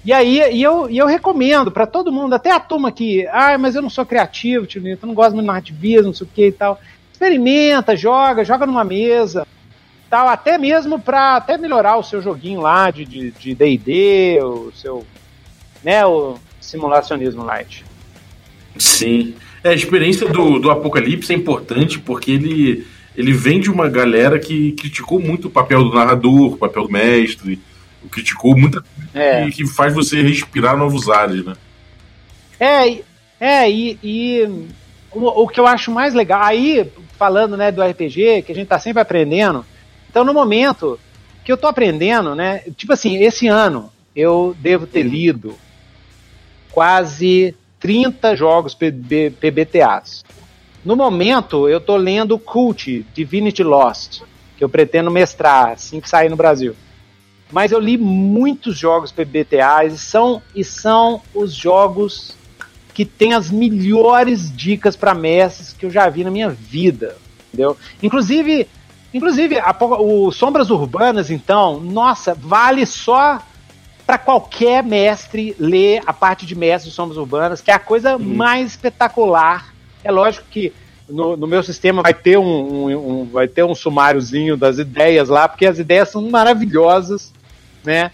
E 0.05 0.11
aí 0.11 0.53
e 0.53 0.61
eu, 0.61 0.89
e 0.89 0.97
eu 0.97 1.07
recomendo 1.07 1.71
para 1.71 1.87
todo 1.87 2.11
mundo, 2.11 2.33
até 2.33 2.51
a 2.51 2.59
turma 2.59 2.91
que, 2.91 3.25
ah, 3.27 3.57
mas 3.57 3.75
eu 3.75 3.81
não 3.81 3.89
sou 3.89 4.05
criativo, 4.05 4.65
tio 4.65 4.85
eu 4.85 4.97
não 5.03 5.13
gosto 5.13 5.31
muito 5.33 5.43
de 5.43 5.47
narrativismo, 5.47 6.07
não 6.07 6.13
sei 6.13 6.27
o 6.27 6.29
que 6.33 6.47
e 6.47 6.51
tal. 6.51 6.79
Experimenta, 7.11 7.95
joga, 7.95 8.43
joga 8.43 8.65
numa 8.65 8.83
mesa, 8.83 9.47
tal, 10.09 10.27
até 10.27 10.57
mesmo 10.57 10.99
para 10.99 11.37
até 11.37 11.57
melhorar 11.57 11.97
o 11.97 12.03
seu 12.03 12.21
joguinho 12.21 12.61
lá 12.61 12.91
de 12.91 13.05
D&D, 13.05 13.55
de, 13.55 13.77
de 13.77 14.39
o 14.43 14.71
seu, 14.75 15.05
né, 15.83 16.05
o 16.05 16.37
simulacionismo 16.59 17.43
light. 17.43 17.85
Sim. 18.77 19.35
É, 19.63 19.69
a 19.69 19.73
experiência 19.73 20.27
do, 20.27 20.59
do 20.59 20.69
Apocalipse 20.69 21.31
é 21.31 21.35
importante 21.35 21.97
porque 21.97 22.31
ele, 22.31 22.85
ele 23.15 23.31
vem 23.31 23.59
de 23.59 23.71
uma 23.71 23.89
galera 23.89 24.37
que 24.37 24.73
criticou 24.73 25.19
muito 25.19 25.47
o 25.47 25.51
papel 25.51 25.83
do 25.83 25.95
narrador, 25.95 26.53
o 26.53 26.57
papel 26.57 26.83
do 26.83 26.91
mestre, 26.91 27.59
criticou 28.09 28.57
muita 28.57 28.83
é. 29.13 29.45
que, 29.45 29.51
que 29.51 29.67
faz 29.67 29.93
você 29.93 30.21
respirar 30.21 30.77
novos 30.77 31.09
ares, 31.09 31.45
né? 31.45 31.53
É, 32.59 33.01
é 33.39 33.69
e, 33.69 33.99
e 34.03 34.67
o, 35.11 35.43
o, 35.43 35.47
que 35.47 35.59
eu 35.59 35.67
acho 35.67 35.91
mais 35.91 36.13
legal, 36.13 36.41
aí 36.43 36.89
falando 37.17 37.55
né, 37.55 37.71
do 37.71 37.83
RPG, 37.83 38.43
que 38.43 38.51
a 38.51 38.55
gente 38.55 38.67
tá 38.67 38.79
sempre 38.79 39.01
aprendendo, 39.01 39.65
então 40.09 40.23
no 40.23 40.33
momento 40.33 40.99
que 41.43 41.51
eu 41.51 41.57
tô 41.57 41.67
aprendendo, 41.67 42.35
né, 42.35 42.61
tipo 42.75 42.93
assim, 42.93 43.17
esse 43.17 43.47
ano 43.47 43.91
eu 44.15 44.55
devo 44.59 44.85
ter 44.85 45.03
lido 45.03 45.55
quase 46.71 47.55
30 47.79 48.35
jogos 48.35 48.73
PB, 48.73 49.31
PBTAs. 49.39 50.23
No 50.85 50.95
momento, 50.95 51.69
eu 51.69 51.79
tô 51.79 51.95
lendo 51.95 52.37
Cult, 52.37 53.05
Divinity 53.13 53.63
Lost, 53.63 54.21
que 54.57 54.63
eu 54.63 54.69
pretendo 54.69 55.09
mestrar 55.09 55.69
assim 55.69 55.99
que 55.99 56.09
sair 56.09 56.29
no 56.29 56.35
Brasil. 56.35 56.75
Mas 57.51 57.71
eu 57.71 57.79
li 57.79 57.97
muitos 57.97 58.77
jogos 58.77 59.11
PBTAs 59.11 59.93
e 59.93 59.97
são, 59.97 60.41
e 60.55 60.63
são 60.63 61.21
os 61.33 61.53
jogos 61.53 62.35
que 62.93 63.05
têm 63.05 63.33
as 63.33 63.49
melhores 63.49 64.55
dicas 64.55 64.95
para 64.95 65.13
mestres 65.13 65.73
que 65.73 65.85
eu 65.85 65.89
já 65.89 66.07
vi 66.09 66.23
na 66.23 66.31
minha 66.31 66.49
vida, 66.49 67.17
entendeu? 67.47 67.77
Inclusive, 68.01 68.67
inclusive 69.13 69.59
a, 69.59 69.75
o 69.99 70.31
Sombras 70.31 70.69
Urbanas, 70.69 71.31
então, 71.31 71.79
nossa, 71.79 72.33
vale 72.33 72.85
só 72.85 73.41
para 74.05 74.17
qualquer 74.17 74.83
mestre 74.83 75.55
ler 75.57 76.01
a 76.05 76.13
parte 76.13 76.45
de 76.45 76.55
mestre 76.55 76.89
de 76.89 76.95
sombras 76.95 77.17
urbanas, 77.17 77.61
que 77.61 77.71
é 77.71 77.73
a 77.73 77.79
coisa 77.79 78.17
uhum. 78.17 78.35
mais 78.35 78.71
espetacular. 78.71 79.73
É 80.03 80.11
lógico 80.11 80.45
que 80.49 80.73
no, 81.09 81.35
no 81.35 81.47
meu 81.47 81.61
sistema 81.63 82.01
vai 82.01 82.13
ter 82.13 82.37
um, 82.37 82.43
um, 82.43 83.21
um, 83.21 83.25
vai 83.25 83.47
ter 83.47 83.63
um 83.63 83.75
sumáriozinho 83.75 84.55
das 84.55 84.77
ideias 84.77 85.29
lá, 85.29 85.47
porque 85.47 85.65
as 85.65 85.79
ideias 85.79 86.09
são 86.09 86.29
maravilhosas, 86.29 87.33
né? 87.83 88.11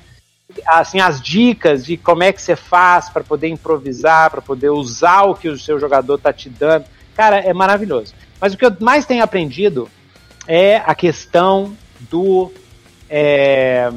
Assim, 0.65 0.99
as 0.99 1.21
dicas 1.21 1.85
de 1.85 1.95
como 1.95 2.23
é 2.23 2.33
que 2.33 2.41
você 2.41 2.55
faz 2.55 3.09
para 3.09 3.23
poder 3.23 3.49
improvisar, 3.49 4.31
para 4.31 4.41
poder 4.41 4.69
usar 4.69 5.23
o 5.23 5.35
que 5.35 5.47
o 5.47 5.59
seu 5.59 5.79
jogador 5.79 6.17
tá 6.17 6.33
te 6.33 6.49
dando, 6.49 6.85
cara, 7.15 7.37
é 7.37 7.53
maravilhoso. 7.53 8.15
Mas 8.41 8.53
o 8.53 8.57
que 8.57 8.65
eu 8.65 8.75
mais 8.79 9.05
tenho 9.05 9.23
aprendido 9.23 9.87
é 10.47 10.77
a 10.77 10.95
questão 10.95 11.77
do 12.09 12.51
é, 13.07 13.91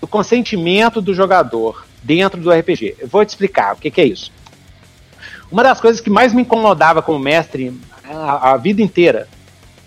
do 0.00 0.06
consentimento 0.08 1.00
do 1.00 1.14
jogador 1.14 1.86
dentro 2.02 2.40
do 2.40 2.50
RPG. 2.50 2.96
Eu 2.98 3.08
vou 3.08 3.24
te 3.24 3.30
explicar 3.30 3.74
o 3.74 3.76
que, 3.76 3.90
que 3.90 4.00
é 4.00 4.04
isso. 4.04 4.32
Uma 5.50 5.62
das 5.62 5.80
coisas 5.80 6.00
que 6.00 6.10
mais 6.10 6.32
me 6.32 6.42
incomodava 6.42 7.02
como 7.02 7.18
mestre 7.18 7.72
a, 8.08 8.52
a 8.52 8.56
vida 8.56 8.82
inteira 8.82 9.28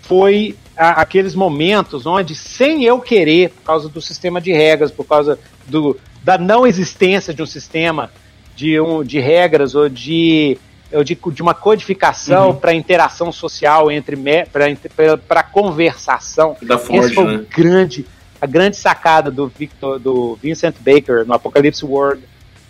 foi 0.02 0.56
a, 0.76 1.02
aqueles 1.02 1.36
momentos 1.36 2.06
onde, 2.06 2.36
sem 2.36 2.84
eu 2.84 3.00
querer, 3.00 3.50
por 3.50 3.64
causa 3.64 3.90
do 3.90 4.02
sistema 4.02 4.40
de 4.40 4.52
regras, 4.52 4.92
por 4.92 5.06
causa 5.06 5.38
do, 5.68 5.98
da 6.24 6.38
não 6.38 6.66
existência 6.66 7.34
de 7.34 7.42
um 7.42 7.46
sistema 7.46 8.12
de, 8.56 8.80
um, 8.80 9.04
de 9.04 9.20
regras 9.20 9.76
ou 9.76 9.88
de, 9.88 10.58
ou 10.92 11.04
de, 11.04 11.16
de 11.16 11.42
uma 11.42 11.54
codificação 11.54 12.50
uhum. 12.50 12.56
para 12.56 12.74
interação 12.74 13.32
social 13.32 13.92
entre 13.92 14.18
para 15.28 15.44
conversação. 15.44 16.58
Da 16.62 16.78
Forge, 16.78 17.06
Esse 17.06 17.16
foi 17.16 17.38
né? 17.38 17.46
grande 17.56 18.06
a 18.42 18.46
grande 18.46 18.78
sacada 18.78 19.30
do, 19.30 19.48
Victor, 19.48 20.00
do 20.00 20.38
Vincent 20.42 20.76
Baker 20.80 21.26
no 21.26 21.34
Apocalypse 21.34 21.84
World, 21.84 22.24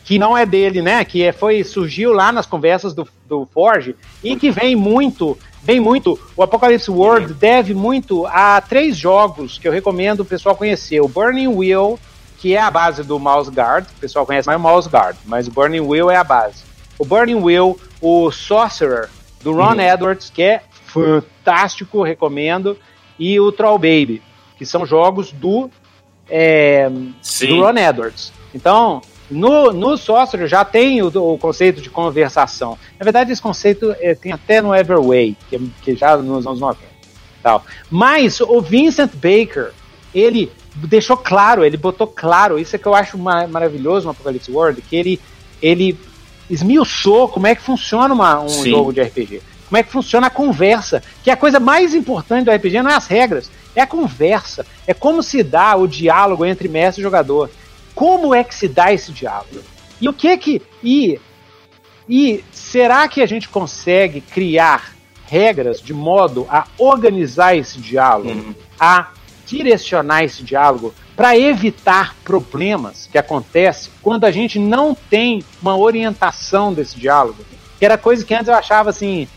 que 0.10 0.18
não 0.18 0.36
é 0.36 0.44
dele, 0.44 0.82
né? 0.82 1.06
Que 1.06 1.22
é, 1.22 1.32
foi 1.32 1.64
surgiu 1.64 2.12
lá 2.12 2.32
nas 2.32 2.48
conversas 2.48 2.96
do, 2.96 3.08
do 3.28 3.46
Forge 3.54 3.96
e 4.24 4.36
que 4.36 4.50
vem 4.50 4.76
muito, 4.76 5.38
vem 5.62 5.80
muito. 5.80 6.20
O 6.36 6.42
Apocalypse 6.42 6.90
World 6.90 7.36
deve 7.36 7.76
muito 7.76 8.26
a 8.26 8.60
três 8.60 8.98
jogos 8.98 9.60
que 9.60 9.68
eu 9.68 9.72
recomendo 9.72 10.22
o 10.22 10.26
pessoal 10.26 10.56
conhecer: 10.56 11.00
o 11.00 11.08
Burning 11.08 11.50
Wheel, 11.50 12.00
que 12.40 12.56
é 12.56 12.60
a 12.60 12.72
base 12.72 13.04
do 13.04 13.20
Mouse 13.20 13.52
Guard, 13.52 13.86
o 13.86 14.00
pessoal 14.00 14.26
conhece 14.26 14.48
mais 14.48 14.60
o 14.60 14.64
Mouse 14.64 14.90
Guard, 14.90 15.16
mas 15.26 15.48
o 15.48 15.52
Burning 15.52 15.82
Wheel 15.82 16.10
é 16.10 16.16
a 16.16 16.24
base. 16.24 16.64
O 16.98 17.06
Burning 17.06 17.44
Wheel, 17.44 17.80
o 18.02 18.32
Sorcerer 18.32 19.10
do 19.44 19.54
Ron 19.54 19.76
uhum. 19.76 19.82
Edwards, 19.82 20.32
que 20.34 20.42
é 20.42 20.64
fantástico, 20.88 22.02
recomendo, 22.02 22.76
e 23.20 23.40
o 23.40 23.52
Troll 23.52 23.78
Baby 23.78 24.24
que 24.58 24.66
são 24.66 24.86
jogos 24.86 25.32
do, 25.32 25.70
é, 26.30 26.90
do 26.90 27.62
Ron 27.62 27.78
Edwards. 27.78 28.34
Então, 28.54 29.02
no, 29.30 29.72
no 29.72 29.98
Sorcerer 29.98 30.48
já 30.48 30.66
tem 30.66 31.02
o, 31.02 31.08
o, 31.08 31.38
conceito 31.38 31.82
de 31.82 31.90
conversação. 31.90 32.78
Na 33.00 33.04
verdade, 33.04 33.32
esse 33.32 33.42
conceito 33.42 33.96
é, 34.00 34.16
tem 34.16 34.32
até 34.32 34.62
no 34.62 34.76
Everway, 34.76 35.36
que, 35.50 35.60
que 35.82 35.96
já 35.96 36.18
nos 36.18 36.46
anos 36.46 36.60
90. 36.60 36.90
Tal. 37.42 37.64
Mas 37.90 38.42
o 38.42 38.60
Vincent 38.60 39.12
Baker, 39.14 39.72
ele 40.14 40.52
deixou 40.76 41.16
claro, 41.16 41.64
ele 41.64 41.78
botou 41.78 42.08
claro, 42.08 42.60
isso 42.60 42.76
é 42.76 42.80
que 42.80 42.86
eu 42.86 42.96
acho 42.96 43.18
maravilhoso 43.18 44.06
no 44.06 44.12
Apocalypse 44.12 44.52
World, 44.52 44.82
que 44.82 44.96
ele, 44.96 45.20
ele 45.62 45.98
esmiuçou 46.50 47.28
como 47.28 47.48
é 47.48 47.56
que 47.56 47.62
funciona 47.62 48.14
uma, 48.14 48.42
um 48.42 48.50
Sim. 48.50 48.72
jogo 48.72 48.92
de 48.92 49.02
RPG. 49.02 49.42
Como 49.68 49.78
é 49.78 49.84
que 49.84 49.92
funciona 49.92 50.28
a 50.28 50.32
conversa. 50.32 51.04
Que 51.24 51.30
a 51.30 51.38
coisa 51.38 51.60
mais 51.60 51.94
importante 51.94 52.46
do 52.46 52.52
RPG 52.52 52.82
não 52.82 52.90
é 52.90 52.96
as 52.96 53.06
regras, 53.06 53.52
é 53.76 53.82
a 53.82 53.88
conversa. 53.88 54.66
É 54.88 54.94
como 54.94 55.22
se 55.22 55.44
dá 55.44 55.76
o 55.76 55.88
diálogo 55.88 56.44
entre 56.44 56.68
mestre 56.68 57.02
e 57.02 57.04
jogador. 57.04 57.50
Como 58.00 58.34
é 58.34 58.46
que 58.46 58.56
se 58.56 58.70
dá 58.70 58.94
esse 58.94 59.12
diálogo? 59.12 59.60
E 60.00 60.08
o 60.08 60.14
que 60.14 60.38
que. 60.38 60.62
E, 60.82 61.20
e 62.08 62.42
será 62.50 63.06
que 63.10 63.22
a 63.22 63.26
gente 63.26 63.50
consegue 63.50 64.22
criar 64.22 64.94
regras 65.28 65.82
de 65.82 65.94
modo 65.94 66.48
a 66.50 66.66
organizar 66.78 67.58
esse 67.58 67.78
diálogo, 67.78 68.30
Uhum. 68.30 68.56
a 68.80 69.10
direcionar 69.46 70.24
esse 70.24 70.44
diálogo 70.44 70.94
para 71.14 71.38
evitar 71.38 72.16
problemas 72.24 73.10
que 73.12 73.18
acontecem 73.18 73.92
quando 74.02 74.24
a 74.24 74.32
gente 74.32 74.58
não 74.58 74.96
tem 74.96 75.44
uma 75.62 75.76
orientação 75.76 76.74
desse 76.74 76.98
diálogo. 76.98 77.44
Que 77.78 77.84
era 77.84 77.98
coisa 77.98 78.24
que 78.24 78.34
antes 78.34 78.48
eu 78.48 78.56
achava 78.56 78.92
assim, 78.92 79.28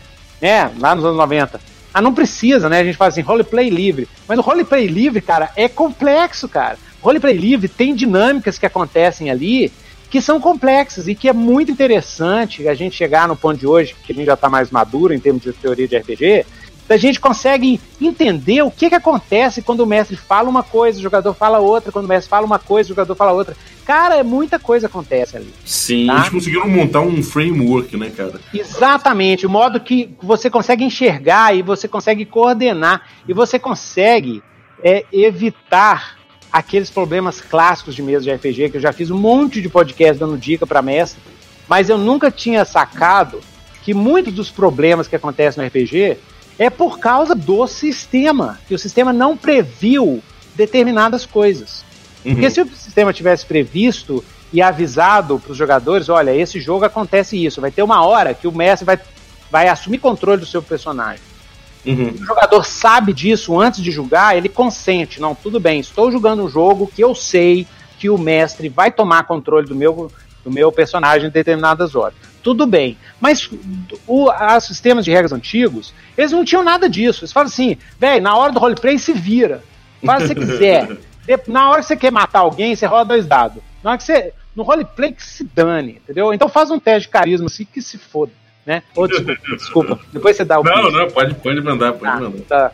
né, 0.41 0.71
lá 0.79 0.95
nos 0.95 1.03
anos 1.03 1.17
90. 1.17 1.59
Ah, 1.93 2.01
não 2.01 2.13
precisa, 2.13 2.69
né? 2.69 2.79
A 2.79 2.83
gente 2.85 2.95
fala 2.95 3.09
assim, 3.09 3.19
roleplay 3.19 3.69
livre. 3.69 4.07
Mas 4.25 4.39
o 4.39 4.41
roleplay 4.41 4.87
livre, 4.87 5.19
cara, 5.19 5.51
é 5.57 5.67
complexo, 5.67 6.47
cara. 6.47 6.77
Roleplay 7.03 7.35
livre 7.35 7.67
tem 7.67 7.93
dinâmicas 7.93 8.57
que 8.57 8.65
acontecem 8.65 9.29
ali 9.29 9.71
que 10.09 10.21
são 10.21 10.39
complexas 10.39 11.07
e 11.07 11.15
que 11.15 11.27
é 11.27 11.33
muito 11.33 11.71
interessante 11.71 12.67
a 12.67 12.73
gente 12.75 12.95
chegar 12.95 13.27
no 13.27 13.35
ponto 13.35 13.59
de 13.59 13.65
hoje, 13.65 13.95
que 14.05 14.11
a 14.11 14.15
gente 14.15 14.27
já 14.27 14.35
está 14.35 14.47
mais 14.47 14.69
maduro 14.69 15.11
em 15.13 15.19
termos 15.19 15.41
de 15.41 15.51
teoria 15.53 15.87
de 15.87 15.97
RPG, 15.97 16.45
a 16.87 16.97
gente 16.97 17.19
consegue 17.19 17.79
entender 17.99 18.61
o 18.61 18.69
que, 18.69 18.89
que 18.89 18.95
acontece 18.95 19.61
quando 19.61 19.79
o 19.79 19.87
mestre 19.87 20.15
fala 20.15 20.49
uma 20.49 20.61
coisa, 20.61 20.99
o 20.99 21.01
jogador 21.01 21.33
fala 21.33 21.59
outra, 21.59 21.91
quando 21.91 22.05
o 22.05 22.07
mestre 22.07 22.29
fala 22.29 22.45
uma 22.45 22.59
coisa, 22.59 22.87
o 22.87 22.95
jogador 22.95 23.15
fala 23.15 23.31
outra. 23.31 23.55
Cara, 23.85 24.15
é 24.15 24.23
muita 24.23 24.59
coisa 24.59 24.87
acontece 24.87 25.35
ali. 25.35 25.53
Sim, 25.65 26.05
Tá. 26.05 26.17
eles 26.17 26.29
conseguiram 26.29 26.69
montar 26.69 27.01
um 27.01 27.23
framework, 27.23 27.97
né, 27.97 28.11
cara? 28.15 28.39
Exatamente, 28.53 29.47
o 29.47 29.49
modo 29.49 29.79
que 29.79 30.15
você 30.21 30.49
consegue 30.49 30.83
enxergar 30.83 31.55
e 31.55 31.61
você 31.61 31.87
consegue 31.87 32.25
coordenar 32.25 33.01
e 33.27 33.33
você 33.33 33.57
consegue 33.57 34.43
é, 34.83 35.05
evitar 35.11 36.22
aqueles 36.53 36.91
problemas 36.91 37.41
clássicos 37.41 37.95
de 37.95 38.03
mesa 38.03 38.23
de 38.23 38.31
RPG, 38.31 38.69
que 38.69 38.77
eu 38.77 38.81
já 38.81 38.93
fiz 38.93 39.09
um 39.09 39.17
monte 39.17 39.59
de 39.59 39.67
podcast 39.67 40.19
dando 40.19 40.37
dica 40.37 40.67
para 40.67 40.83
mestre, 40.83 41.19
mas 41.67 41.89
eu 41.89 41.97
nunca 41.97 42.29
tinha 42.29 42.63
sacado 42.63 43.41
que 43.81 43.91
muitos 43.91 44.31
dos 44.31 44.51
problemas 44.51 45.07
que 45.07 45.15
acontecem 45.15 45.63
no 45.63 45.67
RPG 45.67 46.19
é 46.59 46.69
por 46.69 46.99
causa 46.99 47.33
do 47.33 47.65
sistema, 47.65 48.59
que 48.67 48.75
o 48.75 48.77
sistema 48.77 49.11
não 49.11 49.35
previu 49.35 50.21
determinadas 50.53 51.25
coisas. 51.25 51.83
Uhum. 52.23 52.33
Porque 52.33 52.51
se 52.51 52.61
o 52.61 52.67
sistema 52.67 53.11
tivesse 53.11 53.47
previsto 53.47 54.23
e 54.53 54.61
avisado 54.61 55.39
para 55.39 55.51
os 55.51 55.57
jogadores, 55.57 56.07
olha, 56.07 56.35
esse 56.35 56.61
jogo 56.61 56.85
acontece 56.85 57.43
isso, 57.43 57.59
vai 57.59 57.71
ter 57.71 57.81
uma 57.81 58.05
hora 58.05 58.35
que 58.35 58.47
o 58.47 58.51
mestre 58.51 58.85
vai, 58.85 58.99
vai 59.49 59.67
assumir 59.67 59.97
controle 59.97 60.39
do 60.39 60.45
seu 60.45 60.61
personagem. 60.61 61.32
Uhum. 61.85 62.11
O 62.11 62.25
jogador 62.25 62.63
sabe 62.63 63.13
disso 63.13 63.59
antes 63.59 63.81
de 63.81 63.91
julgar, 63.91 64.37
ele 64.37 64.47
consente, 64.47 65.19
não, 65.19 65.35
tudo 65.35 65.59
bem, 65.59 65.79
estou 65.79 66.11
jogando 66.11 66.43
um 66.43 66.49
jogo 66.49 66.87
que 66.87 67.03
eu 67.03 67.13
sei 67.13 67.67
que 67.99 68.09
o 68.09 68.17
mestre 68.17 68.69
vai 68.69 68.91
tomar 68.91 69.23
controle 69.23 69.67
do 69.67 69.75
meu, 69.75 70.11
do 70.43 70.51
meu 70.51 70.71
personagem 70.71 71.27
em 71.27 71.31
determinadas 71.31 71.95
horas. 71.95 72.15
Tudo 72.41 72.65
bem, 72.65 72.97
mas 73.19 73.49
os 74.05 74.63
sistemas 74.65 75.05
de 75.05 75.11
regras 75.11 75.31
antigos, 75.31 75.93
eles 76.17 76.31
não 76.31 76.43
tinham 76.43 76.63
nada 76.63 76.89
disso. 76.89 77.23
Eles 77.23 77.31
falam 77.31 77.47
assim, 77.47 77.77
velho, 77.97 78.21
na 78.21 78.35
hora 78.35 78.51
do 78.51 78.59
roleplay 78.59 78.97
se 78.97 79.13
vira, 79.13 79.63
faz 80.05 80.29
o 80.29 80.35
que 80.35 80.41
você 80.41 80.51
quiser. 80.51 80.97
Na 81.47 81.69
hora 81.69 81.79
que 81.79 81.87
você 81.87 81.95
quer 81.95 82.11
matar 82.11 82.39
alguém, 82.39 82.75
você 82.75 82.85
roda 82.85 83.05
dois 83.05 83.25
dados. 83.25 83.63
Na 83.81 83.91
hora 83.91 83.97
que 83.97 84.03
você. 84.03 84.33
No 84.53 84.63
roleplay 84.63 85.13
que 85.13 85.23
se 85.23 85.45
dane, 85.45 86.01
entendeu? 86.03 86.33
Então 86.33 86.49
faz 86.49 86.69
um 86.69 86.77
teste 86.77 87.07
de 87.07 87.13
carisma 87.13 87.47
assim 87.47 87.65
que 87.65 87.81
se 87.81 87.97
foda, 87.97 88.33
né? 88.65 88.83
Ô, 88.95 89.07
desculpa, 89.07 89.37
desculpa. 89.57 89.99
Depois 90.11 90.37
você 90.37 90.45
dá 90.45 90.59
o 90.59 90.63
Não, 90.63 90.73
piso. 90.85 90.91
não, 90.97 91.07
pode, 91.09 91.33
pode 91.35 91.61
mandar, 91.61 91.93
pode 91.93 92.11
Ah, 92.11 92.19
mandar. 92.19 92.39
tá. 92.47 92.71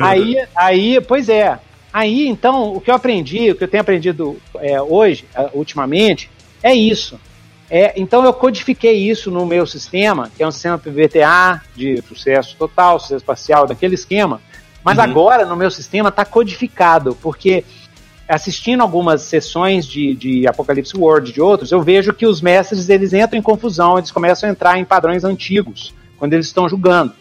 Aí, 0.00 0.36
aí, 0.54 1.00
pois 1.00 1.28
é. 1.28 1.58
Aí, 1.92 2.26
então, 2.28 2.74
o 2.74 2.80
que 2.80 2.90
eu 2.90 2.94
aprendi, 2.94 3.50
o 3.50 3.54
que 3.54 3.64
eu 3.64 3.68
tenho 3.68 3.80
aprendido 3.80 4.36
é, 4.56 4.80
hoje, 4.80 5.24
é, 5.34 5.48
ultimamente, 5.52 6.30
é 6.62 6.74
isso. 6.74 7.18
É, 7.70 7.92
então 7.96 8.24
eu 8.24 8.32
codifiquei 8.32 8.92
isso 8.96 9.30
no 9.30 9.44
meu 9.44 9.66
sistema, 9.66 10.30
que 10.36 10.42
é 10.42 10.46
um 10.46 10.52
sistema 10.52 10.78
PBTA 10.78 11.62
de 11.74 12.00
sucesso 12.02 12.54
total, 12.56 13.00
sucesso 13.00 13.24
parcial, 13.24 13.66
daquele 13.66 13.94
esquema. 13.94 14.40
Mas 14.84 14.98
Uhum. 14.98 15.04
agora 15.04 15.44
no 15.44 15.56
meu 15.56 15.70
sistema 15.70 16.10
está 16.10 16.24
codificado, 16.24 17.16
porque 17.20 17.64
assistindo 18.28 18.82
algumas 18.82 19.22
sessões 19.22 19.86
de, 19.86 20.14
de 20.14 20.48
Apocalypse 20.48 20.96
World 20.96 21.32
de 21.32 21.40
outros, 21.40 21.70
eu 21.70 21.80
vejo 21.80 22.12
que 22.12 22.26
os 22.26 22.40
mestres 22.40 22.88
eles 22.88 23.12
entram 23.12 23.38
em 23.38 23.42
confusão, 23.42 23.98
eles 23.98 24.10
começam 24.10 24.48
a 24.48 24.52
entrar 24.52 24.78
em 24.78 24.84
padrões 24.84 25.24
antigos 25.24 25.94
quando 26.18 26.32
eles 26.32 26.46
estão 26.46 26.68
julgando 26.68 27.12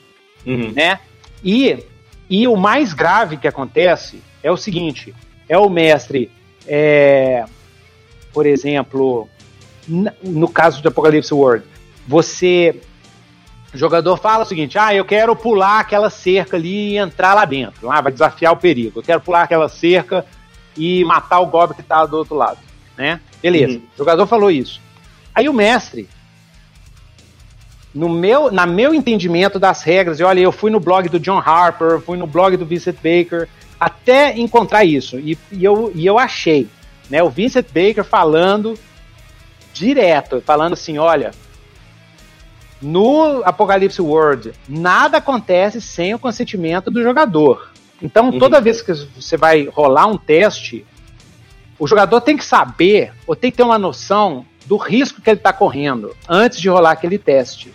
Uhum. 0.45 0.71
né? 0.75 0.99
E, 1.43 1.83
e 2.29 2.47
o 2.47 2.55
mais 2.55 2.93
grave 2.93 3.37
que 3.37 3.47
acontece 3.47 4.21
é 4.43 4.51
o 4.51 4.57
seguinte: 4.57 5.13
é 5.49 5.57
o 5.57 5.69
mestre, 5.69 6.29
é, 6.67 7.45
por 8.31 8.45
exemplo, 8.45 9.27
no 9.87 10.47
caso 10.47 10.81
do 10.81 10.89
Apocalipse 10.89 11.33
World, 11.33 11.65
você. 12.07 12.79
O 13.73 13.77
jogador 13.77 14.17
fala 14.17 14.43
o 14.43 14.47
seguinte: 14.47 14.77
ah, 14.77 14.93
eu 14.93 15.03
quero 15.03 15.35
pular 15.35 15.79
aquela 15.79 16.09
cerca 16.09 16.55
ali 16.55 16.91
e 16.91 16.97
entrar 16.97 17.33
lá 17.33 17.43
dentro. 17.43 17.91
Ah, 17.91 18.01
vai 18.01 18.11
desafiar 18.11 18.53
o 18.53 18.57
perigo. 18.57 18.99
Eu 18.99 19.03
quero 19.03 19.19
pular 19.19 19.43
aquela 19.43 19.67
cerca 19.67 20.25
e 20.77 21.03
matar 21.05 21.39
o 21.39 21.47
goblin 21.47 21.75
que 21.75 21.83
tá 21.83 22.05
do 22.05 22.17
outro 22.17 22.35
lado. 22.35 22.59
Né? 22.97 23.19
Beleza. 23.41 23.77
Uhum. 23.77 23.83
O 23.93 23.97
jogador 23.97 24.27
falou 24.27 24.49
isso. 24.49 24.81
Aí 25.33 25.49
o 25.49 25.53
mestre, 25.53 26.07
no 27.93 28.09
meu, 28.09 28.51
na 28.51 28.65
meu 28.65 28.93
entendimento 28.93 29.59
das 29.59 29.83
regras, 29.83 30.19
e 30.19 30.23
olha, 30.23 30.39
eu 30.39 30.51
fui 30.51 30.71
no 30.71 30.79
blog 30.79 31.09
do 31.09 31.19
John 31.19 31.39
Harper, 31.39 31.99
fui 31.99 32.17
no 32.17 32.27
blog 32.27 32.57
do 32.57 32.65
Vincent 32.65 32.95
Baker, 32.95 33.47
até 33.79 34.37
encontrar 34.37 34.83
isso. 34.85 35.19
E, 35.19 35.37
e 35.51 35.63
eu, 35.63 35.91
e 35.93 36.05
eu 36.05 36.17
achei, 36.17 36.67
né? 37.09 37.21
O 37.21 37.29
Vincent 37.29 37.67
Baker 37.67 38.03
falando 38.03 38.77
direto, 39.73 40.41
falando 40.41 40.73
assim, 40.73 40.97
olha, 40.97 41.31
no 42.81 43.41
Apocalipse 43.43 44.01
World, 44.01 44.53
nada 44.67 45.17
acontece 45.17 45.81
sem 45.81 46.13
o 46.13 46.19
consentimento 46.19 46.89
do 46.91 47.03
jogador. 47.03 47.74
Então, 48.01 48.29
Uhum. 48.29 48.39
toda 48.39 48.61
vez 48.61 48.81
que 48.81 48.93
você 48.93 49.37
vai 49.37 49.65
rolar 49.65 50.07
um 50.07 50.17
teste, 50.17 50.85
o 51.79 51.87
jogador 51.87 52.21
tem 52.21 52.37
que 52.37 52.45
saber, 52.45 53.13
ou 53.25 53.35
tem 53.35 53.51
que 53.51 53.57
ter 53.57 53.63
uma 53.63 53.79
noção 53.79 54.45
do 54.65 54.77
risco 54.77 55.21
que 55.21 55.29
ele 55.29 55.37
está 55.37 55.53
correndo 55.53 56.15
antes 56.27 56.59
de 56.59 56.69
rolar 56.69 56.91
aquele 56.91 57.17
teste. 57.17 57.73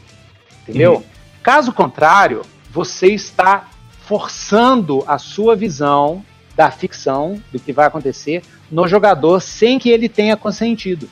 Entendeu? 0.62 0.96
Uhum. 0.96 1.02
Caso 1.42 1.72
contrário, 1.72 2.42
você 2.70 3.08
está 3.08 3.68
forçando 4.06 5.04
a 5.06 5.18
sua 5.18 5.54
visão 5.54 6.24
da 6.56 6.70
ficção, 6.70 7.40
do 7.52 7.58
que 7.58 7.72
vai 7.72 7.86
acontecer, 7.86 8.42
no 8.70 8.86
jogador 8.86 9.40
sem 9.40 9.78
que 9.78 9.88
ele 9.88 10.08
tenha 10.08 10.36
consentido. 10.36 11.08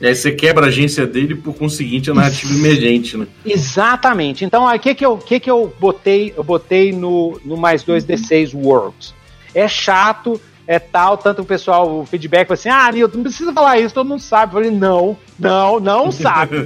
E 0.00 0.06
aí 0.06 0.14
você 0.14 0.32
quebra 0.32 0.64
a 0.64 0.68
agência 0.68 1.06
dele 1.06 1.34
por 1.34 1.54
conseguinte 1.54 2.10
a 2.10 2.14
narrativa 2.14 2.52
emergente, 2.54 3.18
né? 3.18 3.26
Exatamente. 3.44 4.44
Então, 4.44 4.64
o 4.66 4.78
que 4.78 4.94
que 4.94 5.04
eu, 5.04 5.18
que 5.18 5.38
que 5.38 5.50
eu 5.50 5.74
botei? 5.78 6.32
Eu 6.34 6.42
botei 6.42 6.90
no, 6.90 7.38
no 7.44 7.56
mais 7.56 7.84
2D6 7.84 8.54
Worlds. 8.54 9.14
É 9.54 9.68
chato, 9.68 10.40
é 10.66 10.78
tal, 10.78 11.18
tanto 11.18 11.42
o 11.42 11.44
pessoal, 11.44 12.00
o 12.00 12.06
feedback 12.06 12.46
foi 12.46 12.54
assim, 12.54 12.70
ah, 12.70 12.90
Nilton, 12.90 13.18
não 13.18 13.24
precisa 13.24 13.52
falar 13.52 13.78
isso, 13.78 13.92
todo 13.92 14.08
mundo 14.08 14.20
sabe. 14.20 14.52
Eu 14.52 14.62
falei, 14.62 14.70
não, 14.70 15.18
não, 15.38 15.78
não 15.78 16.10
sabe. 16.12 16.56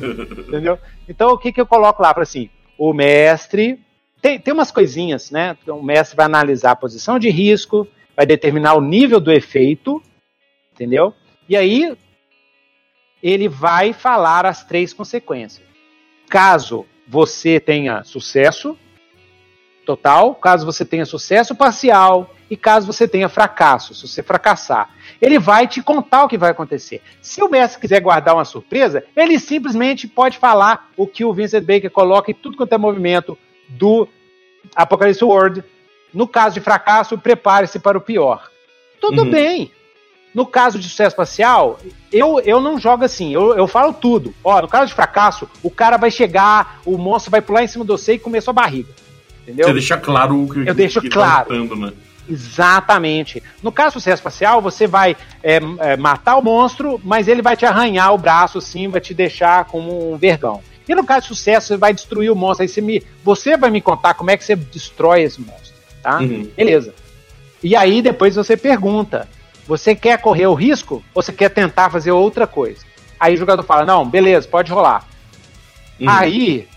Entendeu? 0.47 0.79
Então, 1.09 1.31
o 1.31 1.39
que 1.39 1.53
que 1.53 1.61
eu 1.61 1.67
coloco 1.67 2.03
lá? 2.03 2.15
Para 2.15 2.23
assim, 2.23 2.49
o 2.79 2.93
mestre... 2.93 3.81
Tem, 4.23 4.39
tem 4.39 4.55
umas 4.55 4.71
coisinhas, 4.71 5.31
né? 5.31 5.57
Então, 5.63 5.79
o 5.79 5.83
mestre 5.83 6.17
vai 6.17 6.27
analisar 6.27 6.71
a 6.71 6.77
posição 6.77 7.19
de 7.19 7.29
risco, 7.29 7.87
vai 8.17 8.25
determinar 8.25 8.75
o 8.75 8.81
nível 8.81 9.21
do 9.21 9.33
efeito, 9.33 10.01
entendeu? 10.73 11.13
E 11.49 11.57
aí, 11.57 11.95
ele 13.25 13.49
vai 13.49 13.95
falar 13.95 14.45
as 14.45 14.63
três 14.63 14.93
consequências. 14.93 15.67
Caso 16.29 16.85
você 17.09 17.59
tenha 17.59 18.05
sucesso 18.05 18.79
total, 19.87 20.35
caso 20.35 20.67
você 20.67 20.85
tenha 20.85 21.07
sucesso 21.07 21.55
parcial 21.55 22.35
e 22.51 22.57
caso 22.57 22.87
você 22.87 23.09
tenha 23.09 23.29
fracasso, 23.29 23.95
se 23.95 24.07
você 24.07 24.23
fracassar. 24.23 24.91
Ele 25.23 25.39
vai 25.39 25.67
te 25.67 25.83
contar 25.83 26.25
o 26.25 26.29
que 26.29 26.37
vai 26.37 26.51
acontecer. 26.51 27.01
Se 27.23 27.43
o 27.43 27.49
mestre 27.49 27.81
quiser 27.81 28.01
guardar 28.01 28.35
uma 28.35 28.45
surpresa, 28.45 29.03
ele 29.17 29.39
simplesmente 29.39 30.07
pode 30.07 30.37
falar 30.37 30.91
o 30.95 31.07
que 31.07 31.25
o 31.25 31.33
Vincent 31.33 31.65
Baker 31.65 31.91
coloca 31.91 32.31
em 32.31 32.35
tudo 32.35 32.59
quanto 32.59 32.75
é 32.75 32.79
movimento 32.79 33.39
do 33.71 34.07
Apocalipse 34.77 35.25
World. 35.25 35.65
No 36.13 36.29
caso 36.29 36.55
de 36.55 36.61
fracasso, 36.61 37.17
prepare-se 37.19 37.79
para 37.79 37.97
o 37.97 38.03
pior. 38.03 38.51
Tudo 39.01 39.23
Uhum. 39.23 39.31
bem. 39.31 39.73
No 40.35 40.45
caso 40.45 40.79
de 40.81 40.89
sucesso 40.89 41.15
parcial, 41.15 41.79
eu, 42.13 42.41
eu 42.41 42.61
não 42.61 42.79
jogo 42.79 43.05
assim, 43.05 43.33
eu, 43.33 43.55
eu 43.57 43.69
falo 43.69 43.93
tudo. 43.93 44.35
Ó, 44.43 44.61
no 44.61 44.69
caso 44.69 44.89
de 44.89 44.95
fracasso, 44.95 45.49
o 45.63 45.71
cara 45.71 45.97
vai 45.97 46.11
chegar, 46.11 46.81
o 46.85 46.99
monstro 46.99 47.31
vai 47.31 47.41
pular 47.41 47.63
em 47.63 47.69
cima 47.69 47.85
de 47.85 47.93
você 47.93 48.15
e 48.15 48.19
comer 48.19 48.41
sua 48.41 48.53
barriga. 48.53 48.89
Entendeu? 49.43 49.69
Você 49.69 49.75
deixa 49.75 49.97
claro 49.97 50.43
o 50.43 50.49
que 50.49 50.69
Eu 50.69 50.75
deixo 50.75 51.01
que 51.01 51.09
claro. 51.09 51.49
Tá 51.49 51.55
lutando, 51.55 51.77
né? 51.77 51.93
Exatamente. 52.29 53.43
No 53.63 53.71
caso 53.71 53.91
do 53.91 54.01
sucesso 54.01 54.21
espacial, 54.21 54.61
você 54.61 54.87
vai 54.87 55.17
é, 55.43 55.61
é, 55.79 55.97
matar 55.97 56.37
o 56.37 56.43
monstro, 56.43 57.01
mas 57.05 57.29
ele 57.29 57.43
vai 57.43 57.57
te 57.57 57.67
arranhar 57.67 58.13
o 58.13 58.19
braço, 58.19 58.61
sim, 58.61 58.89
vai 58.89 59.01
te 59.01 59.15
deixar 59.15 59.67
como 59.67 60.13
um 60.13 60.17
vergão. 60.17 60.63
E 60.89 60.95
no 60.95 61.05
caso 61.05 61.23
de 61.23 61.29
sucesso, 61.29 61.69
você 61.69 61.77
vai 61.77 61.95
destruir 61.95 62.31
o 62.31 62.35
monstro. 62.35 62.63
Aí 62.63 62.69
você, 62.69 62.81
me, 62.81 63.03
você 63.23 63.57
vai 63.57 63.71
me 63.71 63.81
contar 63.81 64.15
como 64.15 64.31
é 64.31 64.37
que 64.37 64.45
você 64.45 64.57
destrói 64.57 65.23
esse 65.23 65.41
monstro, 65.41 65.75
tá? 66.03 66.19
Uhum. 66.19 66.49
Beleza. 66.57 66.95
E 67.63 67.75
aí 67.77 68.03
depois 68.03 68.35
você 68.35 68.57
pergunta: 68.57 69.29
você 69.67 69.95
quer 69.95 70.19
correr 70.19 70.47
o 70.47 70.55
risco 70.55 71.03
ou 71.15 71.23
você 71.23 71.33
quer 71.33 71.49
tentar 71.49 71.91
fazer 71.91 72.13
outra 72.13 72.47
coisa? 72.47 72.85
Aí 73.19 73.35
o 73.35 73.39
jogador 73.39 73.63
fala: 73.63 73.85
não, 73.85 74.09
beleza, 74.09 74.47
pode 74.49 74.71
rolar. 74.71 75.07
Uhum. 76.01 76.09
Aí, 76.09 76.69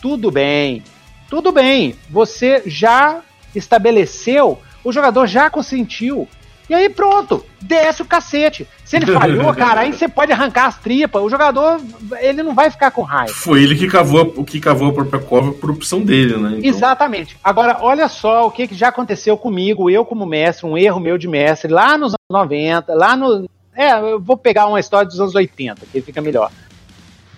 tudo 0.00 0.30
bem. 0.30 0.82
tudo 1.28 1.52
bem, 1.52 1.94
você 2.08 2.62
já 2.66 3.20
estabeleceu, 3.54 4.60
o 4.84 4.92
jogador 4.92 5.26
já 5.26 5.50
consentiu. 5.50 6.28
E 6.68 6.74
aí 6.74 6.88
pronto, 6.90 7.44
desce 7.60 8.02
o 8.02 8.04
cacete. 8.04 8.68
Se 8.84 8.96
ele 8.96 9.06
falhou, 9.06 9.52
cara, 9.56 9.80
aí 9.80 9.92
você 9.92 10.06
pode 10.06 10.32
arrancar 10.32 10.66
as 10.66 10.78
tripas. 10.78 11.22
O 11.22 11.30
jogador, 11.30 11.80
ele 12.20 12.42
não 12.42 12.54
vai 12.54 12.70
ficar 12.70 12.90
com 12.90 13.02
raiva. 13.02 13.32
Foi 13.32 13.62
ele 13.62 13.74
que 13.74 13.86
cavou 13.86 14.34
o 14.36 14.44
que 14.44 14.60
cavou 14.60 14.90
a 14.90 14.92
própria 14.92 15.20
cova 15.20 15.52
por 15.52 15.70
opção 15.70 16.00
dele, 16.00 16.36
né? 16.36 16.56
Então... 16.58 16.68
Exatamente. 16.68 17.38
Agora, 17.42 17.78
olha 17.80 18.06
só 18.08 18.46
o 18.46 18.50
que, 18.50 18.68
que 18.68 18.74
já 18.74 18.88
aconteceu 18.88 19.36
comigo, 19.36 19.88
eu 19.88 20.04
como 20.04 20.26
mestre, 20.26 20.66
um 20.66 20.76
erro 20.76 21.00
meu 21.00 21.16
de 21.16 21.26
mestre, 21.26 21.72
lá 21.72 21.96
nos 21.96 22.12
anos 22.12 22.18
90, 22.30 22.94
lá 22.94 23.16
no. 23.16 23.48
É, 23.74 23.92
eu 23.92 24.20
vou 24.20 24.36
pegar 24.36 24.66
uma 24.66 24.80
história 24.80 25.06
dos 25.06 25.20
anos 25.20 25.34
80, 25.34 25.86
que 25.90 26.00
fica 26.02 26.20
melhor. 26.20 26.50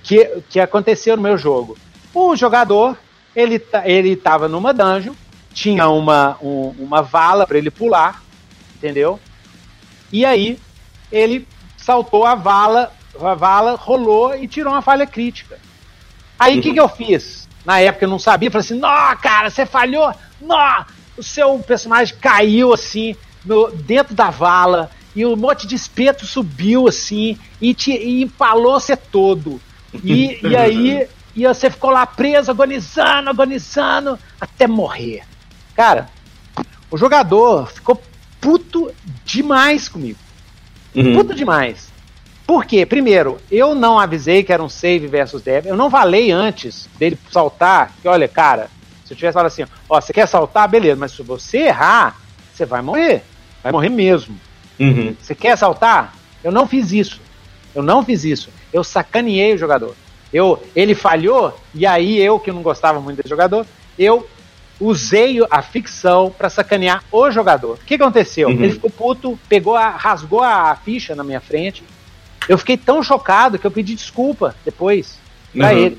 Que, 0.03 0.43
que 0.49 0.59
aconteceu 0.59 1.16
no 1.16 1.22
meu 1.22 1.37
jogo. 1.37 1.76
O 2.12 2.35
jogador, 2.35 2.97
ele, 3.37 3.62
ele 3.85 4.16
tava 4.16 4.49
numa 4.49 4.72
dungeon, 4.72 5.12
tinha 5.53 5.89
uma, 5.89 6.37
um, 6.43 6.74
uma 6.78 7.03
vala 7.03 7.47
para 7.47 7.59
ele 7.59 7.70
pular, 7.70 8.22
entendeu? 8.81 9.20
E 10.11 10.24
aí 10.24 10.59
ele 11.12 11.47
saltou 11.76 12.24
a 12.24 12.35
vala, 12.35 12.93
a 13.20 13.35
vala 13.35 13.76
rolou 13.76 14.35
e 14.35 14.49
tirou 14.49 14.72
uma 14.72 14.83
falha 14.83 15.07
crítica. 15.07 15.59
Aí 16.39 16.55
o 16.55 16.57
uhum. 16.57 16.62
que, 16.62 16.72
que 16.72 16.81
eu 16.81 16.89
fiz? 16.89 17.49
Na 17.64 17.78
época 17.78 18.07
eu 18.07 18.09
não 18.09 18.18
sabia, 18.18 18.51
falei 18.51 18.64
assim: 18.64 18.78
"Nó, 18.78 19.14
cara, 19.16 19.51
você 19.51 19.66
falhou! 19.66 20.12
Nó! 20.41 20.85
O 21.16 21.22
seu 21.22 21.59
personagem 21.59 22.16
caiu 22.18 22.72
assim 22.72 23.14
no, 23.45 23.70
dentro 23.70 24.14
da 24.14 24.31
vala 24.31 24.91
e 25.14 25.26
um 25.26 25.37
monte 25.37 25.66
de 25.66 25.74
espeto 25.74 26.24
subiu 26.24 26.89
assim 26.89 27.39
e, 27.61 27.74
te, 27.74 27.93
e 27.93 28.22
empalou 28.22 28.81
você 28.81 28.97
todo. 28.97 29.61
E, 30.03 30.39
e 30.47 30.57
aí 30.57 31.07
e 31.35 31.47
você 31.47 31.70
ficou 31.70 31.91
lá 31.91 32.07
preso, 32.07 32.51
agonizando, 32.51 33.31
agonizando, 33.31 34.18
até 34.41 34.66
morrer. 34.66 35.22
Cara, 35.74 36.09
o 36.91 36.97
jogador 36.97 37.66
ficou 37.68 38.01
puto 38.41 38.93
demais 39.24 39.88
comigo. 39.88 40.18
Uhum. 40.95 41.14
Puto 41.14 41.34
demais. 41.34 41.91
Por 42.47 42.64
quê? 42.64 42.84
Primeiro, 42.84 43.38
eu 43.51 43.74
não 43.74 43.99
avisei 43.99 44.43
que 44.43 44.53
era 44.53 44.62
um 44.62 44.68
save 44.68 45.07
versus 45.07 45.43
dev. 45.43 45.66
Eu 45.66 45.76
não 45.76 45.91
falei 45.91 46.32
antes 46.32 46.88
dele 46.99 47.16
saltar. 47.30 47.93
Que 48.03 48.09
olha, 48.09 48.26
cara, 48.26 48.68
se 49.05 49.12
eu 49.12 49.16
tivesse 49.16 49.34
falado 49.34 49.47
assim, 49.47 49.64
ó, 49.88 50.01
você 50.01 50.12
quer 50.12 50.26
saltar, 50.26 50.68
beleza, 50.68 50.97
mas 50.97 51.12
se 51.12 51.22
você 51.22 51.59
errar, 51.59 52.20
você 52.53 52.66
vai 52.66 52.82
morrer. 52.82 53.22
Vai 53.62 53.70
morrer 53.70 53.88
mesmo. 53.88 54.36
Uhum. 54.80 55.14
Você 55.20 55.34
quer 55.34 55.57
saltar? 55.57 56.14
Eu 56.43 56.51
não 56.51 56.66
fiz 56.66 56.91
isso. 56.91 57.20
Eu 57.74 57.82
não 57.82 58.05
fiz 58.05 58.24
isso. 58.24 58.51
Eu 58.72 58.82
sacaneei 58.82 59.55
o 59.55 59.59
jogador. 59.59 59.95
Eu, 60.32 60.62
ele 60.74 60.95
falhou, 60.95 61.57
e 61.74 61.86
aí 61.86 62.18
eu, 62.18 62.38
que 62.38 62.51
não 62.51 62.62
gostava 62.62 63.01
muito 63.01 63.18
desse 63.18 63.28
jogador, 63.28 63.66
eu 63.99 64.28
usei 64.81 65.39
a 65.51 65.61
ficção 65.61 66.35
para 66.37 66.49
sacanear 66.49 67.05
o 67.12 67.31
jogador. 67.31 67.74
O 67.74 67.85
que 67.85 67.95
aconteceu? 67.95 68.49
Uhum. 68.49 68.55
Ele 68.55 68.72
ficou 68.72 68.91
puto, 68.91 69.39
pegou 69.49 69.76
a, 69.76 69.91
rasgou 69.91 70.43
a 70.43 70.74
ficha 70.74 71.14
na 71.14 71.22
minha 71.22 71.41
frente. 71.41 71.85
Eu 72.49 72.57
fiquei 72.57 72.76
tão 72.76 73.03
chocado 73.03 73.59
que 73.59 73.66
eu 73.66 73.70
pedi 73.70 73.95
desculpa 73.95 74.57
depois 74.64 75.18
pra 75.53 75.72
uhum. 75.72 75.78
ele. 75.78 75.99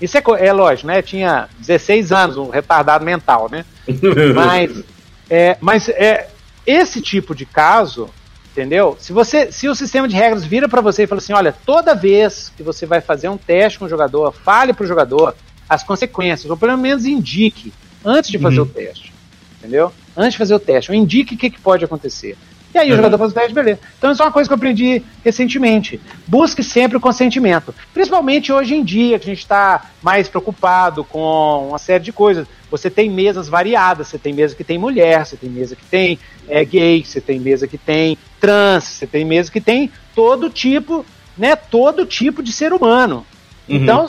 Isso 0.00 0.16
é, 0.16 0.22
é 0.38 0.52
lógico, 0.52 0.88
né? 0.88 0.98
Eu 0.98 1.02
tinha 1.02 1.48
16 1.58 2.10
anos, 2.10 2.36
um 2.36 2.48
retardado 2.48 3.04
mental, 3.04 3.48
né? 3.50 3.64
mas 4.34 4.84
é, 5.28 5.56
mas 5.60 5.88
é, 5.88 6.28
esse 6.66 7.00
tipo 7.00 7.34
de 7.34 7.46
caso, 7.46 8.08
entendeu? 8.50 8.96
Se 8.98 9.12
você, 9.12 9.52
se 9.52 9.68
o 9.68 9.74
sistema 9.74 10.08
de 10.08 10.16
regras 10.16 10.44
vira 10.44 10.68
para 10.68 10.80
você 10.80 11.04
e 11.04 11.06
fala 11.06 11.20
assim, 11.20 11.32
olha, 11.32 11.54
toda 11.64 11.94
vez 11.94 12.52
que 12.56 12.62
você 12.62 12.86
vai 12.86 13.00
fazer 13.00 13.28
um 13.28 13.36
teste 13.36 13.78
com 13.78 13.84
o 13.84 13.88
jogador, 13.88 14.32
fale 14.32 14.72
para 14.72 14.84
o 14.84 14.88
jogador 14.88 15.34
as 15.68 15.82
consequências, 15.82 16.50
ou 16.50 16.56
pelo 16.56 16.76
menos 16.76 17.04
indique 17.04 17.72
antes 18.04 18.30
de 18.30 18.38
fazer 18.38 18.60
uhum. 18.60 18.66
o 18.66 18.68
teste. 18.68 19.12
Entendeu? 19.58 19.92
Antes 20.16 20.32
de 20.32 20.38
fazer 20.38 20.54
o 20.54 20.60
teste, 20.60 20.90
eu 20.90 20.96
indique 20.96 21.34
o 21.34 21.38
que, 21.38 21.50
que 21.50 21.60
pode 21.60 21.84
acontecer. 21.84 22.36
E 22.74 22.78
aí 22.78 22.88
uhum. 22.88 22.94
o 22.94 22.96
jogador 22.96 23.18
faz 23.18 23.30
o 23.30 23.34
teste, 23.34 23.54
beleza. 23.54 23.78
Então 23.96 24.10
isso 24.10 24.20
é 24.20 24.26
uma 24.26 24.32
coisa 24.32 24.48
que 24.48 24.52
eu 24.52 24.56
aprendi 24.56 25.02
recentemente. 25.24 26.00
Busque 26.26 26.62
sempre 26.62 26.96
o 26.96 27.00
consentimento. 27.00 27.72
Principalmente 27.94 28.52
hoje 28.52 28.74
em 28.74 28.82
dia, 28.82 29.18
que 29.18 29.30
a 29.30 29.32
gente 29.32 29.42
está 29.42 29.90
mais 30.02 30.28
preocupado 30.28 31.04
com 31.04 31.68
uma 31.68 31.78
série 31.78 32.02
de 32.02 32.12
coisas. 32.12 32.48
Você 32.70 32.90
tem 32.90 33.08
mesas 33.08 33.48
variadas, 33.48 34.08
você 34.08 34.18
tem 34.18 34.32
mesa 34.32 34.56
que 34.56 34.64
tem 34.64 34.76
mulher, 34.76 35.24
você 35.24 35.36
tem 35.36 35.48
mesa 35.48 35.76
que 35.76 35.84
tem 35.84 36.18
é, 36.48 36.64
gay, 36.64 37.04
você 37.04 37.20
tem 37.20 37.38
mesa 37.38 37.68
que 37.68 37.78
tem 37.78 38.18
trans, 38.40 38.84
você 38.84 39.06
tem 39.06 39.24
mesa 39.24 39.52
que 39.52 39.60
tem 39.60 39.90
todo 40.12 40.50
tipo, 40.50 41.06
né? 41.38 41.54
Todo 41.54 42.04
tipo 42.04 42.42
de 42.42 42.52
ser 42.52 42.72
humano. 42.72 43.24
Uhum. 43.68 43.76
Então 43.76 44.08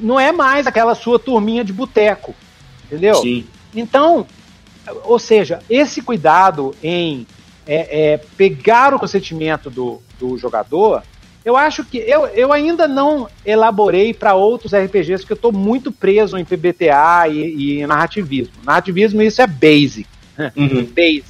não 0.00 0.18
é 0.18 0.32
mais 0.32 0.66
aquela 0.66 0.94
sua 0.94 1.18
turminha 1.18 1.62
de 1.62 1.74
boteco. 1.74 2.34
Entendeu? 2.88 3.16
Sim. 3.16 3.46
Então, 3.74 4.26
ou 5.04 5.18
seja, 5.18 5.60
esse 5.68 6.02
cuidado 6.02 6.74
em 6.82 7.26
é, 7.66 8.12
é, 8.12 8.16
pegar 8.36 8.94
o 8.94 8.98
consentimento 8.98 9.68
do, 9.68 10.00
do 10.18 10.38
jogador, 10.38 11.02
eu 11.44 11.56
acho 11.56 11.84
que 11.84 11.98
eu, 11.98 12.26
eu 12.28 12.52
ainda 12.52 12.88
não 12.88 13.28
elaborei 13.44 14.12
para 14.12 14.34
outros 14.34 14.72
RPGs, 14.74 15.22
porque 15.22 15.32
eu 15.32 15.36
estou 15.36 15.52
muito 15.52 15.92
preso 15.92 16.36
em 16.36 16.44
PBTA 16.44 17.28
e, 17.28 17.80
e 17.80 17.86
narrativismo. 17.86 18.54
Narrativismo, 18.64 19.22
isso 19.22 19.42
é 19.42 19.46
basic. 19.46 20.06
Uhum. 20.56 20.84
basic. 20.84 21.24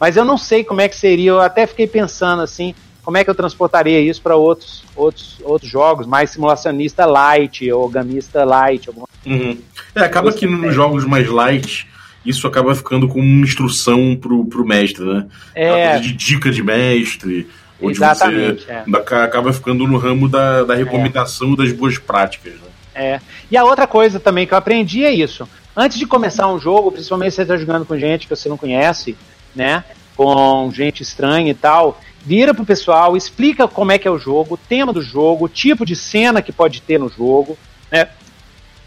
Mas 0.00 0.16
eu 0.16 0.24
não 0.24 0.36
sei 0.36 0.64
como 0.64 0.80
é 0.80 0.88
que 0.88 0.96
seria, 0.96 1.30
eu 1.30 1.40
até 1.40 1.64
fiquei 1.64 1.86
pensando 1.86 2.42
assim, 2.42 2.74
como 3.04 3.16
é 3.16 3.24
que 3.24 3.30
eu 3.30 3.34
transportaria 3.34 4.00
isso 4.00 4.22
para 4.22 4.36
outros, 4.36 4.84
outros, 4.94 5.40
outros 5.42 5.70
jogos, 5.70 6.06
mais 6.06 6.30
simulacionista 6.30 7.04
light 7.04 7.70
ou 7.70 7.88
gamista 7.88 8.44
light. 8.44 8.88
Alguma... 8.88 9.08
Uhum. 9.26 9.58
É, 9.94 10.00
acaba 10.00 10.32
que 10.32 10.46
nos 10.46 10.74
jogos 10.74 11.04
mais 11.04 11.28
light, 11.28 11.88
isso 12.24 12.46
acaba 12.46 12.74
ficando 12.74 13.08
como 13.08 13.24
uma 13.24 13.44
instrução 13.44 14.16
pro, 14.20 14.44
pro 14.44 14.64
mestre, 14.64 15.04
né? 15.04 15.26
É. 15.54 15.98
De 15.98 16.12
dica 16.12 16.50
de 16.50 16.62
mestre. 16.62 17.48
Onde 17.80 17.96
Exatamente, 17.98 18.64
você 18.64 18.70
é. 18.70 18.84
acaba 19.24 19.52
ficando 19.52 19.86
no 19.88 19.98
ramo 19.98 20.28
da, 20.28 20.62
da 20.62 20.74
recomendação 20.74 21.54
é. 21.54 21.56
das 21.56 21.72
boas 21.72 21.98
práticas. 21.98 22.52
Né? 22.52 22.68
É. 22.94 23.20
E 23.50 23.56
a 23.56 23.64
outra 23.64 23.88
coisa 23.88 24.20
também 24.20 24.46
que 24.46 24.54
eu 24.54 24.58
aprendi 24.58 25.04
é 25.04 25.10
isso. 25.10 25.48
Antes 25.76 25.98
de 25.98 26.06
começar 26.06 26.46
um 26.46 26.60
jogo, 26.60 26.92
principalmente 26.92 27.30
se 27.30 27.36
você 27.36 27.42
está 27.42 27.56
jogando 27.56 27.84
com 27.84 27.98
gente 27.98 28.28
que 28.28 28.36
você 28.36 28.48
não 28.48 28.56
conhece, 28.56 29.16
né? 29.56 29.82
Com 30.14 30.70
gente 30.72 31.02
estranha 31.02 31.50
e 31.50 31.54
tal, 31.54 31.98
vira 32.24 32.54
pro 32.54 32.64
pessoal, 32.64 33.16
explica 33.16 33.66
como 33.66 33.92
é 33.92 33.98
que 33.98 34.06
é 34.06 34.10
o 34.10 34.18
jogo, 34.18 34.54
o 34.54 34.56
tema 34.56 34.92
do 34.92 35.02
jogo, 35.02 35.46
o 35.46 35.48
tipo 35.48 35.84
de 35.84 35.96
cena 35.96 36.40
que 36.40 36.52
pode 36.52 36.80
ter 36.80 36.98
no 36.98 37.08
jogo, 37.08 37.58
né? 37.90 38.08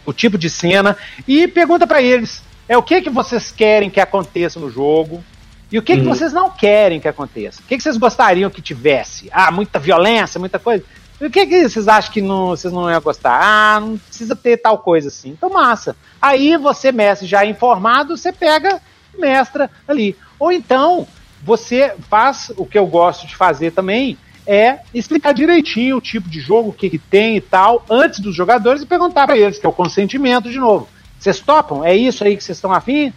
O 0.06 0.14
tipo 0.14 0.38
de 0.38 0.50
cena 0.50 0.96
e 1.28 1.48
pergunta 1.48 1.86
para 1.86 2.02
eles, 2.02 2.42
é 2.68 2.78
o 2.78 2.84
que 2.84 3.02
que 3.02 3.10
vocês 3.10 3.52
querem 3.52 3.90
que 3.90 4.00
aconteça 4.00 4.60
no 4.60 4.72
jogo 4.72 5.24
e 5.72 5.78
o 5.78 5.82
que 5.82 5.94
uhum. 5.94 6.00
que 6.00 6.06
vocês 6.06 6.32
não 6.32 6.50
querem 6.50 7.00
que 7.00 7.08
aconteça. 7.08 7.62
O 7.62 7.66
que 7.66 7.76
que 7.76 7.84
vocês 7.84 7.98
gostariam 7.98 8.50
que 8.50 8.62
tivesse? 8.62 9.30
Ah, 9.32 9.52
muita 9.52 9.80
violência, 9.80 10.40
muita 10.40 10.60
coisa. 10.60 10.84
E 11.20 11.26
o 11.26 11.30
que 11.30 11.46
que 11.46 11.68
vocês 11.68 11.88
acham 11.88 12.12
que 12.12 12.22
não, 12.22 12.50
vocês 12.50 12.74
não 12.74 12.90
iam 12.90 13.02
gostar? 13.02 13.40
Ah, 13.42 13.80
não 13.80 13.98
precisa 13.98 14.36
ter 14.36 14.58
tal 14.58 14.78
coisa 14.78 15.08
assim. 15.08 15.30
Então 15.30 15.50
massa. 15.50 15.96
Aí 16.22 16.56
você 16.58 16.92
mestre 16.92 17.28
já 17.28 17.46
informado, 17.46 18.16
você 18.16 18.32
pega 18.32 18.82
mestra 19.18 19.70
ali. 19.88 20.16
Ou 20.38 20.52
então 20.52 21.08
você 21.44 21.94
faz 22.10 22.52
o 22.58 22.66
que 22.66 22.78
eu 22.78 22.88
gosto 22.88 23.28
de 23.28 23.36
fazer 23.36 23.72
também, 23.72 24.18
é 24.48 24.80
explicar 24.94 25.34
direitinho 25.34 25.98
o 25.98 26.02
tipo 26.02 26.30
de 26.30 26.40
jogo, 26.40 26.70
o 26.70 26.74
que, 26.74 26.90
que 26.90 27.00
tem 27.00 27.38
e 27.38 27.42
tal, 27.42 27.84
antes 27.90 28.20
dos 28.20 28.36
jogadores 28.36 28.82
e 28.82 28.86
perguntar 28.86 29.26
para 29.26 29.38
eles, 29.38 29.58
que 29.58 29.66
é 29.66 29.70
o 29.70 29.74
consentimento 29.74 30.50
de 30.50 30.60
novo. 30.60 30.88
Vocês 31.20 31.40
topam? 31.40 31.84
É 31.84 31.96
isso 31.96 32.24
aí 32.24 32.38
que 32.38 32.44
vocês 32.44 32.58
estão 32.58 32.72
afim? 32.72 33.12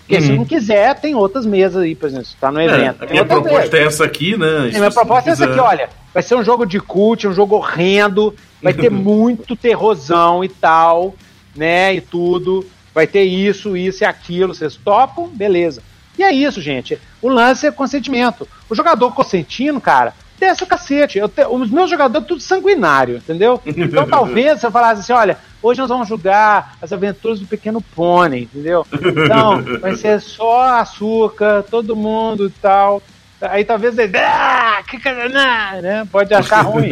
Porque 0.00 0.16
uhum. 0.16 0.20
se 0.20 0.32
não 0.32 0.44
quiser, 0.44 1.00
tem 1.00 1.14
outras 1.14 1.46
mesas 1.46 1.82
aí, 1.82 1.94
por 1.94 2.06
exemplo, 2.06 2.26
está 2.26 2.52
no 2.52 2.60
é, 2.60 2.66
evento. 2.66 3.04
É, 3.04 3.06
a 3.06 3.10
minha 3.10 3.24
proposta 3.24 3.76
é 3.78 3.84
essa 3.84 4.04
aqui, 4.04 4.36
né? 4.36 4.70
A 4.74 4.78
minha 4.78 4.90
proposta 4.90 5.30
é 5.30 5.32
essa 5.32 5.46
aqui, 5.46 5.58
olha. 5.58 5.88
Vai 6.12 6.22
ser 6.22 6.34
um 6.34 6.44
jogo 6.44 6.66
de 6.66 6.78
cult, 6.78 7.26
um 7.26 7.32
jogo 7.32 7.56
horrendo, 7.56 8.34
vai 8.62 8.74
ter 8.74 8.90
muito 8.92 9.56
terrorzão 9.56 10.44
e 10.44 10.48
tal, 10.48 11.14
né? 11.56 11.94
E 11.94 12.02
tudo. 12.02 12.66
Vai 12.94 13.06
ter 13.06 13.24
isso, 13.24 13.76
isso 13.76 14.04
e 14.04 14.06
aquilo. 14.06 14.54
Vocês 14.54 14.76
topam? 14.76 15.26
Beleza. 15.28 15.82
E 16.18 16.22
é 16.22 16.32
isso, 16.32 16.60
gente. 16.60 16.98
O 17.20 17.28
lance 17.28 17.66
é 17.66 17.70
consentimento. 17.70 18.48
O 18.68 18.74
jogador 18.74 19.12
consentindo, 19.12 19.80
cara, 19.80 20.14
desce 20.38 20.62
o 20.62 20.66
cacete. 20.66 21.18
Eu 21.18 21.28
te, 21.28 21.44
os 21.44 21.70
meus 21.70 21.90
jogadores 21.90 22.26
tudo 22.26 22.40
sanguinário, 22.40 23.16
entendeu? 23.16 23.60
Então 23.66 24.06
talvez 24.08 24.62
eu 24.62 24.70
falasse 24.70 25.00
assim, 25.00 25.12
olha, 25.12 25.38
hoje 25.62 25.80
nós 25.80 25.88
vamos 25.88 26.08
jogar 26.08 26.76
as 26.80 26.92
aventuras 26.92 27.40
do 27.40 27.46
pequeno 27.46 27.80
pônei, 27.80 28.42
entendeu? 28.42 28.86
Então, 28.92 29.62
vai 29.80 29.96
ser 29.96 30.20
só 30.20 30.78
açúcar, 30.78 31.64
todo 31.68 31.96
mundo 31.96 32.46
e 32.46 32.50
tal. 32.50 33.02
Aí 33.40 33.64
talvez 33.64 33.98
ele, 33.98 34.16
ah, 34.16 34.82
que 34.88 34.96
né? 34.96 36.06
Pode 36.10 36.32
achar 36.32 36.62
ruim. 36.62 36.90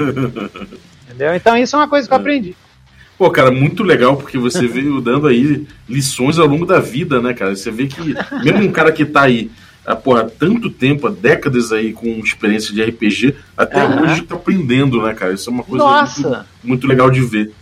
entendeu? 1.07 1.35
Então 1.35 1.57
isso 1.57 1.77
é 1.77 1.79
uma 1.79 1.89
coisa 1.89 2.07
que 2.07 2.12
eu 2.12 2.18
aprendi. 2.18 2.57
Pô, 3.23 3.31
cara, 3.31 3.53
muito 3.53 3.85
legal, 3.85 4.16
porque 4.16 4.37
você 4.37 4.66
veio 4.66 5.01
dando 5.01 5.29
aí 5.29 5.64
lições 5.89 6.41
ao 6.41 6.47
longo 6.49 6.66
da 6.66 6.81
vida, 6.81 7.23
né, 7.23 7.33
cara? 7.33 7.55
Você 7.55 7.70
vê 7.70 7.87
que, 7.87 8.16
mesmo 8.43 8.64
um 8.64 8.73
cara 8.73 8.91
que 8.91 9.05
tá 9.05 9.23
aí 9.23 9.49
há 9.87 9.95
porra, 9.95 10.25
tanto 10.25 10.68
tempo, 10.68 11.07
há 11.07 11.11
décadas 11.11 11.70
aí 11.70 11.93
com 11.93 12.09
experiência 12.18 12.75
de 12.75 12.83
RPG, 12.83 13.37
até 13.57 13.85
uhum. 13.85 14.03
hoje 14.03 14.23
tá 14.23 14.35
aprendendo, 14.35 15.01
né, 15.01 15.14
cara? 15.14 15.35
Isso 15.35 15.49
é 15.49 15.53
uma 15.53 15.62
coisa 15.62 15.85
muito, 15.85 16.47
muito, 16.64 16.87
legal 16.89 17.09
de 17.09 17.20
ver. 17.20 17.53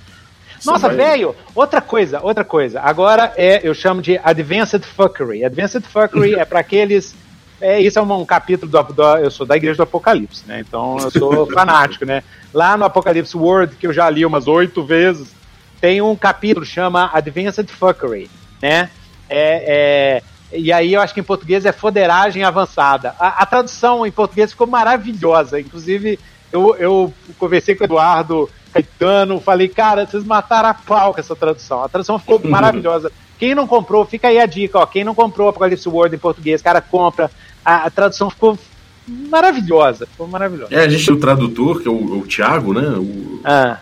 Nossa, 0.64 0.88
vai... 0.88 0.96
velho, 0.96 1.36
outra 1.54 1.82
coisa, 1.82 2.20
outra 2.22 2.42
coisa. 2.42 2.80
Agora 2.80 3.30
é, 3.36 3.60
eu 3.62 3.74
chamo 3.74 4.00
de 4.00 4.18
Advanced 4.24 4.82
Fuckery. 4.82 5.44
Advanced 5.44 5.82
Fuckery 5.82 6.36
é 6.36 6.44
para 6.46 6.60
aqueles. 6.60 7.14
É, 7.60 7.78
isso 7.78 7.98
é 7.98 8.02
um, 8.02 8.20
um 8.22 8.24
capítulo 8.24 8.72
do, 8.72 8.82
do, 8.94 9.16
Eu 9.18 9.30
sou 9.30 9.44
da 9.44 9.58
Igreja 9.58 9.76
do 9.76 9.82
Apocalipse, 9.82 10.42
né? 10.46 10.64
Então 10.66 10.96
eu 10.98 11.10
sou 11.10 11.46
fanático, 11.52 12.06
né? 12.06 12.22
Lá 12.50 12.78
no 12.78 12.86
Apocalipse 12.86 13.36
Word, 13.36 13.76
que 13.76 13.86
eu 13.86 13.92
já 13.92 14.08
li 14.08 14.24
umas 14.24 14.48
oito 14.48 14.82
vezes, 14.82 15.38
tem 15.80 16.02
um 16.02 16.14
capítulo 16.14 16.66
que 16.66 16.72
chama 16.72 17.10
Advanced 17.12 17.68
Fuckery, 17.68 18.30
né? 18.60 18.90
É, 19.28 20.20
é, 20.20 20.22
e 20.52 20.72
aí 20.72 20.92
eu 20.92 21.00
acho 21.00 21.14
que 21.14 21.20
em 21.20 21.24
português 21.24 21.64
é 21.64 21.72
foderagem 21.72 22.42
avançada. 22.42 23.14
A, 23.18 23.42
a 23.42 23.46
tradução 23.46 24.04
em 24.04 24.10
português 24.10 24.50
ficou 24.50 24.66
maravilhosa. 24.66 25.60
Inclusive, 25.60 26.18
eu, 26.52 26.76
eu 26.76 27.14
conversei 27.38 27.74
com 27.74 27.84
o 27.84 27.86
Eduardo 27.86 28.50
Caetano, 28.72 29.40
falei, 29.40 29.68
cara, 29.68 30.06
vocês 30.06 30.24
mataram 30.24 30.68
a 30.68 30.74
pau 30.74 31.14
com 31.14 31.20
essa 31.20 31.36
tradução. 31.36 31.82
A 31.82 31.88
tradução 31.88 32.18
ficou 32.18 32.40
maravilhosa. 32.44 33.10
Quem 33.38 33.54
não 33.54 33.66
comprou, 33.66 34.04
fica 34.04 34.28
aí 34.28 34.38
a 34.38 34.46
dica, 34.46 34.78
ó. 34.78 34.86
Quem 34.86 35.04
não 35.04 35.14
comprou 35.14 35.48
Apocalipse 35.48 35.88
Word 35.88 36.14
em 36.14 36.18
português, 36.18 36.60
cara, 36.60 36.80
compra. 36.80 37.30
A, 37.64 37.86
a 37.86 37.90
tradução 37.90 38.28
ficou 38.28 38.58
maravilhosa. 39.06 40.06
Ficou 40.06 40.26
maravilhosa. 40.26 40.74
É, 40.74 40.80
a 40.80 40.88
gente 40.88 41.06
tem 41.06 41.14
o 41.14 41.20
tradutor, 41.20 41.80
que 41.80 41.88
é 41.88 41.90
o, 41.90 42.18
o 42.18 42.26
Thiago, 42.26 42.74
né? 42.74 42.88
O... 42.98 43.40
Ah. 43.44 43.78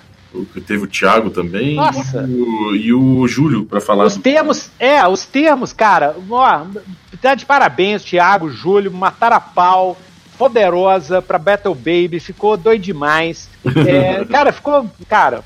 Teve 0.66 0.84
o 0.84 0.86
Thiago 0.86 1.30
também 1.30 1.74
Nossa. 1.76 2.22
E, 2.28 2.34
o, 2.34 2.76
e 2.76 2.92
o 2.92 3.26
Júlio 3.26 3.64
para 3.64 3.80
falar. 3.80 4.04
Os 4.04 4.16
termos, 4.16 4.70
é, 4.78 5.06
os 5.06 5.24
termos, 5.24 5.72
cara, 5.72 6.14
ó, 6.30 6.66
tá 7.20 7.34
de 7.34 7.46
parabéns, 7.46 8.04
Thiago, 8.04 8.50
Júlio, 8.50 8.92
mataram 8.92 9.36
a 9.36 9.40
pau, 9.40 9.96
poderosa 10.36 11.22
pra 11.22 11.38
Battle 11.38 11.74
Baby, 11.74 12.20
ficou 12.20 12.56
doido 12.56 12.82
demais. 12.82 13.48
É, 13.86 14.24
cara, 14.30 14.52
ficou, 14.52 14.88
cara, 15.08 15.42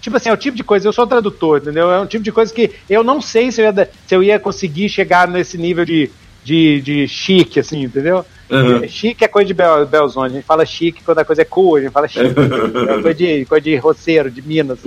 tipo 0.00 0.16
assim, 0.16 0.30
é 0.30 0.32
o 0.32 0.38
tipo 0.38 0.56
de 0.56 0.64
coisa, 0.64 0.88
eu 0.88 0.92
sou 0.92 1.06
tradutor, 1.06 1.58
entendeu? 1.58 1.90
É 1.90 2.00
um 2.00 2.06
tipo 2.06 2.24
de 2.24 2.32
coisa 2.32 2.52
que 2.52 2.72
eu 2.88 3.04
não 3.04 3.20
sei 3.20 3.52
se 3.52 3.60
eu 3.60 3.66
ia, 3.66 3.90
se 4.06 4.14
eu 4.14 4.22
ia 4.22 4.40
conseguir 4.40 4.88
chegar 4.88 5.28
nesse 5.28 5.58
nível 5.58 5.84
de, 5.84 6.10
de, 6.42 6.80
de 6.80 7.08
chique, 7.08 7.60
assim, 7.60 7.82
entendeu? 7.82 8.24
Uhum. 8.50 8.88
Chique 8.88 9.24
é 9.24 9.28
coisa 9.28 9.46
de 9.46 9.54
Bel, 9.54 9.86
Belzone. 9.86 10.32
A 10.32 10.34
gente 10.36 10.44
fala 10.44 10.64
chique 10.64 11.02
quando 11.04 11.18
a 11.18 11.24
coisa 11.24 11.42
é 11.42 11.44
cool, 11.44 11.76
a 11.76 11.80
gente 11.80 11.92
fala 11.92 12.08
chique. 12.08 12.26
é 12.26 13.02
coisa 13.02 13.14
de, 13.14 13.44
coisa 13.44 13.60
de 13.62 13.76
roceiro, 13.76 14.30
de 14.30 14.42
Minas. 14.42 14.78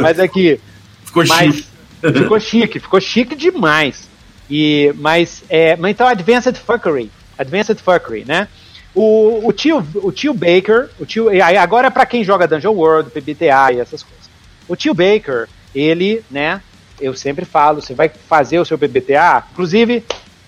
Mas 0.00 0.18
é 0.18 0.26
que. 0.26 0.58
Ficou 1.04 1.24
mas, 1.26 1.54
chique. 1.54 1.68
Ficou 2.00 2.40
chique, 2.40 2.80
ficou 2.80 3.00
chique 3.00 3.34
demais. 3.34 4.08
E, 4.50 4.92
mas, 4.96 5.42
é, 5.48 5.76
mas 5.76 5.92
então, 5.92 6.06
Advanced 6.06 6.56
Fuckery. 6.56 7.10
Advanced 7.38 7.78
Fuckery, 7.78 8.24
né? 8.26 8.48
O, 8.94 9.48
o, 9.48 9.52
tio, 9.52 9.84
o 9.96 10.12
tio 10.12 10.32
Baker, 10.32 10.88
o 11.00 11.04
tio, 11.04 11.28
agora 11.58 11.88
é 11.88 11.90
para 11.90 12.06
quem 12.06 12.22
joga 12.22 12.46
Dungeon 12.46 12.74
World, 12.74 13.10
PBTA 13.10 13.72
e 13.72 13.80
essas 13.80 14.02
coisas. 14.02 14.30
O 14.68 14.76
tio 14.76 14.94
Baker, 14.94 15.48
ele, 15.74 16.22
né? 16.30 16.60
Eu 17.00 17.12
sempre 17.14 17.44
falo, 17.44 17.80
você 17.80 17.92
vai 17.92 18.08
fazer 18.08 18.60
o 18.60 18.64
seu 18.64 18.78
PBTA, 18.78 19.44
inclusive 19.50 20.04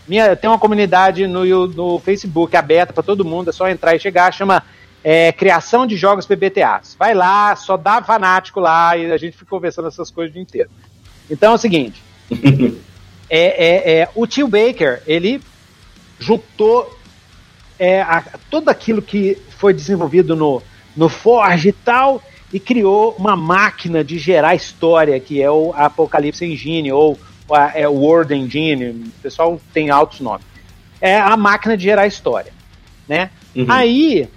minha, 0.06 0.36
tem 0.36 0.48
uma 0.48 0.58
comunidade 0.58 1.26
no, 1.26 1.66
no 1.68 1.98
Facebook 1.98 2.56
aberta 2.56 2.92
para 2.92 3.02
todo 3.02 3.24
mundo, 3.24 3.50
é 3.50 3.52
só 3.52 3.68
entrar 3.68 3.94
e 3.94 4.00
chegar, 4.00 4.32
chama 4.32 4.62
é, 5.02 5.32
Criação 5.32 5.86
de 5.86 5.96
Jogos 5.96 6.26
PBTAs. 6.26 6.96
Vai 6.98 7.14
lá, 7.14 7.54
só 7.56 7.76
dá 7.76 8.02
fanático 8.02 8.60
lá 8.60 8.96
e 8.96 9.10
a 9.10 9.16
gente 9.16 9.36
fica 9.36 9.50
conversando 9.50 9.88
essas 9.88 10.10
coisas 10.10 10.30
o 10.30 10.34
dia 10.34 10.42
inteiro. 10.42 10.70
Então 11.30 11.52
é 11.52 11.54
o 11.54 11.58
seguinte: 11.58 12.02
é, 13.28 13.66
é, 13.66 14.00
é, 14.00 14.08
o 14.14 14.26
tio 14.26 14.48
Baker, 14.48 15.02
ele 15.06 15.40
juntou 16.18 16.96
é, 17.78 18.02
a, 18.02 18.22
tudo 18.50 18.68
aquilo 18.68 19.02
que 19.02 19.38
foi 19.58 19.72
desenvolvido 19.74 20.34
no, 20.34 20.62
no 20.96 21.08
Forge 21.08 21.68
e 21.68 21.72
tal 21.72 22.22
e 22.52 22.60
criou 22.60 23.14
uma 23.18 23.36
máquina 23.36 24.04
de 24.04 24.18
gerar 24.18 24.54
história, 24.54 25.18
que 25.18 25.42
é 25.42 25.50
o 25.50 25.72
Apocalipse 25.74 26.44
Engine, 26.44 26.92
ou 26.92 27.18
é 27.74 27.88
o 27.88 27.92
Word 27.92 28.34
Engine, 28.34 28.86
o 28.90 29.22
pessoal 29.22 29.60
tem 29.72 29.90
altos 29.90 30.20
nomes. 30.20 30.46
É 31.00 31.18
a 31.18 31.36
máquina 31.36 31.76
de 31.76 31.84
gerar 31.84 32.06
história, 32.06 32.52
né? 33.08 33.30
Uhum. 33.54 33.66
Aí, 33.68 34.28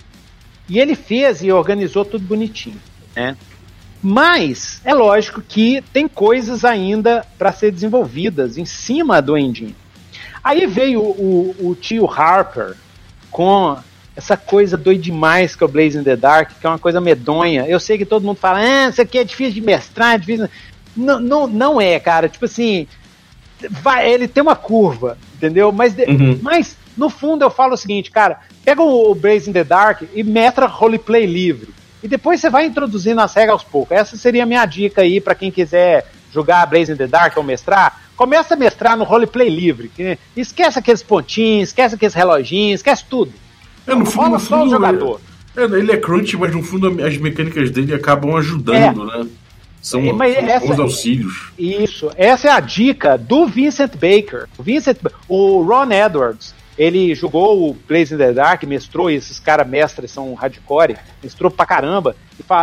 e 0.68 0.80
ele 0.80 0.96
fez 0.96 1.42
e 1.42 1.52
organizou 1.52 2.06
tudo 2.06 2.26
bonitinho, 2.26 2.80
né? 3.16 3.36
Mas 4.02 4.82
é 4.86 4.94
lógico 4.94 5.42
que 5.42 5.84
tem 5.94 6.08
coisas 6.08 6.64
ainda 6.64 7.26
para 7.38 7.52
ser 7.52 7.72
desenvolvidas 7.72 8.58
em 8.58 8.66
cima 8.66 9.22
do 9.22 9.38
engine. 9.38 9.76
Aí 10.44 10.66
veio 10.66 11.02
o, 11.02 11.56
o, 11.60 11.70
o 11.70 11.76
tio 11.76 12.10
Harper 12.10 12.76
com 13.30 13.78
essa 14.16 14.38
coisa 14.38 14.78
doida 14.78 15.02
demais 15.02 15.56
que 15.56 15.64
é 15.64 15.66
o 15.66 15.70
Blaze 15.70 15.98
in 15.98 16.04
the 16.04 16.16
Dark, 16.16 16.52
que 16.60 16.66
é 16.66 16.70
uma 16.70 16.80
coisa 16.80 17.02
medonha. 17.02 17.66
Eu 17.68 17.80
sei 17.80 17.98
que 17.98 18.06
todo 18.06 18.26
mundo 18.26 18.38
fala, 18.38 18.60
ah, 18.60 18.90
isso 18.90 19.02
aqui 19.02 19.18
é 19.18 19.24
difícil 19.24 19.54
de 19.54 19.62
mestrar, 19.62 20.16
é 20.16 20.18
difícil. 20.18 20.50
Não, 20.96 21.20
não, 21.20 21.48
não 21.48 21.82
é, 21.82 22.00
cara. 22.00 22.28
Tipo 22.30 22.46
assim, 22.46 22.88
vai, 23.70 24.10
ele 24.12 24.28
tem 24.28 24.42
uma 24.42 24.56
curva, 24.56 25.18
entendeu? 25.36 25.72
Mas, 25.72 25.96
uhum. 25.98 26.40
mas 26.42 26.78
no 26.98 27.10
fundo 27.10 27.44
eu 27.44 27.50
falo 27.50 27.74
o 27.74 27.78
seguinte, 27.78 28.12
cara, 28.12 28.40
pega 28.64 28.82
o, 28.82 29.12
o 29.12 29.16
Blaze 29.16 29.50
in 29.50 29.54
the 29.54 29.64
Dark 29.64 30.04
e 30.14 30.24
metra 30.24 30.66
roleplay 30.66 31.26
livre. 31.26 31.74
E 32.02 32.08
depois 32.08 32.40
você 32.40 32.50
vai 32.50 32.66
introduzindo 32.66 33.20
as 33.22 33.34
regras 33.34 33.54
aos 33.54 33.64
poucos. 33.64 33.98
Essa 33.98 34.16
seria 34.16 34.44
a 34.44 34.46
minha 34.46 34.66
dica 34.66 35.02
aí 35.02 35.20
para 35.20 35.36
quem 35.36 35.52
quiser 35.52 36.10
jogar 36.32 36.66
Blaze 36.66 36.92
in 36.92 36.96
the 36.96 37.08
Dark 37.08 37.36
ou 37.36 37.44
mestrar. 37.44 38.02
Começa 38.16 38.54
a 38.54 38.58
mestrar 38.58 38.98
no 38.98 39.04
roleplay 39.04 39.50
livre. 39.50 39.90
Que, 39.90 40.18
esquece 40.36 40.80
aqueles 40.80 41.04
pontinhos, 41.04 41.70
esquece 41.70 41.96
aqueles 41.96 42.14
reloginhos, 42.14 42.80
esquece 42.80 43.04
tudo. 43.10 43.34
É, 43.86 43.96
no 43.96 44.06
fundo, 44.06 44.30
no 44.30 44.40
fundo, 44.40 44.48
só 44.48 44.64
o 44.64 44.70
jogador. 44.70 45.22
É, 45.58 45.64
ele 45.64 45.92
é 45.92 45.98
crunch, 45.98 46.38
mas 46.38 46.54
no 46.54 46.64
fundo 46.64 47.04
as 47.04 47.18
mecânicas 47.18 47.70
dele 47.72 47.94
acabam 47.94 48.36
ajudando, 48.38 49.12
é. 49.12 49.18
né? 49.18 49.30
São, 49.82 50.02
é, 50.02 50.14
Mas 50.14 50.36
são 50.36 50.50
essa, 50.50 50.82
auxílios. 50.82 51.52
Isso. 51.58 52.12
Essa 52.16 52.48
é 52.50 52.52
a 52.52 52.60
dica 52.60 53.18
do 53.18 53.46
Vincent 53.46 53.94
Baker. 53.94 54.48
O, 54.58 54.64
Vincent, 54.64 54.98
o 55.28 55.62
Ron 55.62 55.92
Edwards, 55.92 56.54
ele 56.78 57.14
jogou 57.16 57.70
o 57.70 57.74
Blaze 57.74 58.14
in 58.14 58.18
the 58.18 58.34
Dark, 58.34 58.64
mestrou, 58.64 59.10
e 59.10 59.16
esses 59.16 59.40
caras 59.40 59.68
mestres 59.68 60.12
são 60.12 60.34
hardcore, 60.34 60.98
mestrou 61.24 61.52
pra 61.52 61.66
caramba, 61.66 62.16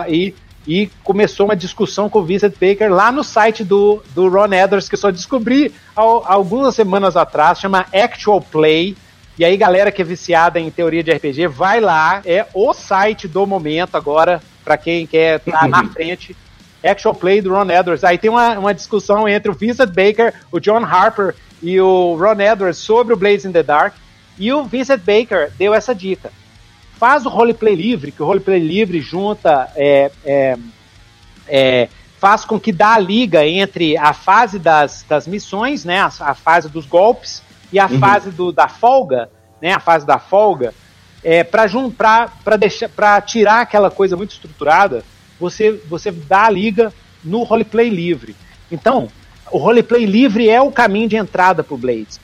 e, 0.08 0.34
e, 0.66 0.90
começou 1.04 1.46
uma 1.46 1.56
discussão 1.56 2.08
com 2.08 2.20
o 2.20 2.24
Vincent 2.24 2.54
Baker 2.60 2.90
lá 2.90 3.10
no 3.10 3.24
site 3.24 3.64
do, 3.64 4.02
do 4.14 4.28
Ron 4.28 4.52
Edwards, 4.52 4.88
que 4.88 4.94
eu 4.94 4.98
só 4.98 5.10
descobri 5.10 5.72
ao, 5.94 6.24
algumas 6.26 6.74
semanas 6.74 7.16
atrás, 7.16 7.60
chama 7.60 7.86
Actual 7.92 8.40
Play. 8.40 8.96
E 9.38 9.44
aí, 9.44 9.54
galera 9.54 9.92
que 9.92 10.00
é 10.00 10.04
viciada 10.04 10.58
em 10.58 10.70
teoria 10.70 11.02
de 11.02 11.12
RPG, 11.12 11.46
vai 11.48 11.78
lá, 11.78 12.22
é 12.24 12.46
o 12.54 12.72
site 12.72 13.28
do 13.28 13.46
momento 13.46 13.96
agora, 13.96 14.40
para 14.64 14.78
quem 14.78 15.06
quer 15.06 15.36
estar 15.36 15.60
tá 15.60 15.68
na 15.68 15.84
frente 15.92 16.34
Action 16.86 17.14
Play 17.14 17.40
do 17.40 17.50
Ron 17.50 17.70
Edwards. 17.70 18.04
Aí 18.04 18.18
tem 18.18 18.30
uma, 18.30 18.58
uma 18.58 18.74
discussão 18.74 19.28
entre 19.28 19.50
o 19.50 19.54
Vincent 19.54 19.90
Baker, 19.90 20.32
o 20.50 20.60
John 20.60 20.84
Harper 20.84 21.34
e 21.62 21.80
o 21.80 22.16
Ron 22.16 22.40
Edwards 22.40 22.78
sobre 22.78 23.14
o 23.14 23.16
Blaze 23.16 23.46
in 23.46 23.52
the 23.52 23.62
Dark. 23.62 23.94
E 24.38 24.52
o 24.52 24.64
Vincent 24.64 25.00
Baker 25.00 25.50
deu 25.58 25.74
essa 25.74 25.94
dica. 25.94 26.30
Faz 26.98 27.26
o 27.26 27.28
roleplay 27.28 27.74
livre, 27.74 28.10
que 28.10 28.22
o 28.22 28.26
roleplay 28.26 28.58
livre 28.58 29.00
junta. 29.00 29.70
É, 29.74 30.10
é, 30.24 30.58
é, 31.48 31.88
faz 32.18 32.44
com 32.44 32.58
que 32.58 32.72
dá 32.72 32.94
a 32.94 32.98
liga 32.98 33.46
entre 33.46 33.96
a 33.96 34.12
fase 34.12 34.58
das, 34.58 35.04
das 35.08 35.26
missões, 35.26 35.84
né, 35.84 36.00
a, 36.00 36.10
a 36.20 36.34
fase 36.34 36.68
dos 36.68 36.86
golpes, 36.86 37.42
e 37.72 37.78
a 37.78 37.86
uhum. 37.86 37.98
fase 37.98 38.30
do, 38.30 38.52
da 38.52 38.68
folga, 38.68 39.28
né, 39.60 39.72
a 39.72 39.80
fase 39.80 40.06
da 40.06 40.18
folga, 40.18 40.74
é, 41.22 41.44
para 41.44 43.20
tirar 43.20 43.60
aquela 43.60 43.90
coisa 43.90 44.16
muito 44.16 44.32
estruturada 44.32 45.04
você, 45.38 45.72
você 45.88 46.10
dá 46.10 46.46
a 46.46 46.50
liga 46.50 46.92
no 47.22 47.42
roleplay 47.42 47.88
livre. 47.88 48.34
Então, 48.70 49.08
o 49.50 49.58
roleplay 49.58 50.04
livre 50.04 50.48
é 50.48 50.60
o 50.60 50.72
caminho 50.72 51.08
de 51.08 51.16
entrada 51.16 51.62
pro 51.62 51.76
Blades. 51.76 52.20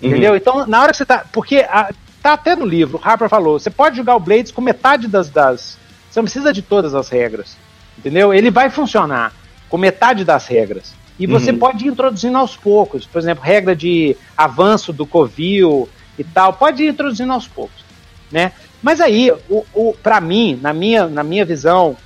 Uhum. 0.00 0.08
Entendeu? 0.08 0.36
Então, 0.36 0.66
na 0.66 0.80
hora 0.80 0.92
que 0.92 0.98
você 0.98 1.06
tá. 1.06 1.24
Porque 1.32 1.58
a, 1.68 1.92
tá 2.22 2.34
até 2.34 2.54
no 2.56 2.64
livro, 2.64 2.98
o 2.98 3.08
Harper 3.08 3.28
falou: 3.28 3.58
você 3.58 3.70
pode 3.70 3.96
jogar 3.96 4.16
o 4.16 4.20
Blades 4.20 4.52
com 4.52 4.60
metade 4.60 5.08
das, 5.08 5.28
das. 5.28 5.78
Você 6.10 6.18
não 6.18 6.24
precisa 6.24 6.52
de 6.52 6.62
todas 6.62 6.94
as 6.94 7.08
regras. 7.08 7.56
Entendeu? 7.98 8.32
Ele 8.32 8.50
vai 8.50 8.70
funcionar 8.70 9.32
com 9.68 9.78
metade 9.78 10.24
das 10.24 10.46
regras. 10.46 10.94
E 11.18 11.26
você 11.26 11.50
uhum. 11.50 11.58
pode 11.58 11.84
ir 11.84 11.88
introduzindo 11.88 12.36
aos 12.36 12.56
poucos. 12.56 13.06
Por 13.06 13.18
exemplo, 13.18 13.44
regra 13.44 13.76
de 13.76 14.16
avanço 14.36 14.92
do 14.92 15.06
covil 15.06 15.88
e 16.18 16.24
tal. 16.24 16.54
Pode 16.54 16.82
ir 16.82 16.88
introduzindo 16.88 17.32
aos 17.32 17.46
poucos. 17.46 17.84
Né? 18.30 18.52
Mas 18.82 19.00
aí, 19.00 19.30
o, 19.48 19.64
o, 19.72 19.94
para 20.02 20.20
mim, 20.20 20.58
na 20.60 20.72
minha, 20.72 21.06
na 21.06 21.22
minha 21.22 21.44
visão, 21.44 21.96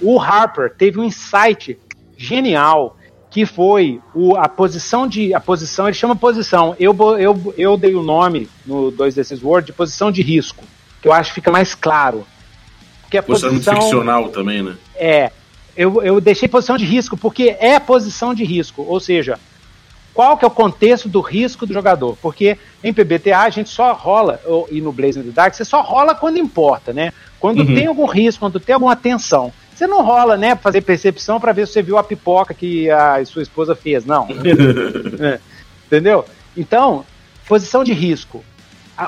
o 0.00 0.20
Harper 0.20 0.72
teve 0.76 0.98
um 0.98 1.04
insight 1.04 1.78
genial 2.16 2.96
que 3.30 3.44
foi 3.44 4.00
o, 4.14 4.36
a 4.36 4.48
posição 4.48 5.06
de 5.06 5.34
a 5.34 5.40
posição 5.40 5.86
ele 5.86 5.94
chama 5.94 6.16
posição 6.16 6.74
eu, 6.78 6.96
eu, 7.18 7.54
eu 7.56 7.76
dei 7.76 7.94
o 7.94 8.02
nome 8.02 8.48
no 8.66 8.90
2 8.90 9.14
desses 9.14 9.42
Word 9.42 9.66
de 9.66 9.72
posição 9.72 10.10
de 10.10 10.22
risco 10.22 10.64
que 11.00 11.06
eu 11.06 11.12
acho 11.12 11.30
que 11.30 11.36
fica 11.36 11.50
mais 11.52 11.74
claro. 11.74 12.26
Porque 13.02 13.18
a 13.18 13.22
posição, 13.22 13.50
posição 13.50 13.74
ficcional 13.74 14.28
também 14.30 14.62
né? 14.62 14.76
É 14.96 15.30
eu, 15.76 16.02
eu 16.02 16.20
deixei 16.20 16.48
posição 16.48 16.76
de 16.76 16.84
risco 16.84 17.16
porque 17.16 17.56
é 17.60 17.78
posição 17.78 18.34
de 18.34 18.44
risco 18.44 18.84
ou 18.86 18.98
seja 18.98 19.38
qual 20.12 20.36
que 20.36 20.44
é 20.44 20.48
o 20.48 20.50
contexto 20.50 21.08
do 21.08 21.20
risco 21.20 21.64
do 21.64 21.72
jogador? 21.72 22.18
Porque 22.20 22.58
em 22.82 22.92
PBTA 22.92 23.38
a 23.38 23.50
gente 23.50 23.70
só 23.70 23.92
rola 23.92 24.40
ou, 24.44 24.66
e 24.68 24.80
no 24.80 24.90
Blazing 24.90 25.22
the 25.22 25.30
Dark 25.30 25.54
você 25.54 25.64
só 25.64 25.80
rola 25.80 26.14
quando 26.14 26.38
importa 26.38 26.92
né? 26.92 27.12
Quando 27.38 27.60
uhum. 27.60 27.74
tem 27.74 27.86
algum 27.86 28.06
risco 28.06 28.40
quando 28.40 28.58
tem 28.58 28.74
alguma 28.74 28.96
tensão 28.96 29.52
você 29.78 29.86
não 29.86 30.02
rola, 30.02 30.36
né, 30.36 30.56
fazer 30.56 30.80
percepção 30.80 31.38
para 31.38 31.52
ver 31.52 31.66
se 31.66 31.74
você 31.74 31.82
viu 31.82 31.96
a 31.96 32.02
pipoca 32.02 32.52
que 32.52 32.90
a 32.90 33.24
sua 33.24 33.42
esposa 33.42 33.76
fez, 33.76 34.04
não. 34.04 34.26
É. 35.20 35.40
Entendeu? 35.86 36.24
Então, 36.56 37.04
posição 37.46 37.84
de 37.84 37.92
risco. 37.92 38.44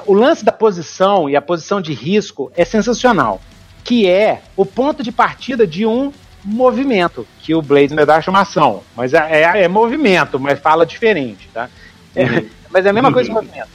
O 0.06 0.14
lance 0.14 0.44
da 0.44 0.52
posição 0.52 1.28
e 1.28 1.34
a 1.34 1.42
posição 1.42 1.80
de 1.80 1.92
risco 1.92 2.50
é 2.56 2.64
sensacional, 2.64 3.40
que 3.82 4.08
é 4.08 4.42
o 4.56 4.64
ponto 4.64 5.02
de 5.02 5.10
partida 5.10 5.66
de 5.66 5.84
um 5.84 6.12
movimento, 6.44 7.26
que 7.40 7.54
o 7.54 7.60
Blaze 7.60 7.94
dá 7.94 8.20
chama 8.20 8.40
ação, 8.40 8.82
mas 8.96 9.12
é, 9.12 9.42
é, 9.42 9.62
é, 9.64 9.68
movimento, 9.68 10.38
mas 10.38 10.58
fala 10.58 10.86
diferente, 10.86 11.50
tá? 11.52 11.68
É, 12.14 12.24
uhum. 12.24 12.48
mas 12.70 12.86
é 12.86 12.90
a 12.90 12.92
mesma 12.92 13.12
coisa 13.12 13.28
que 13.28 13.34
movimento. 13.34 13.68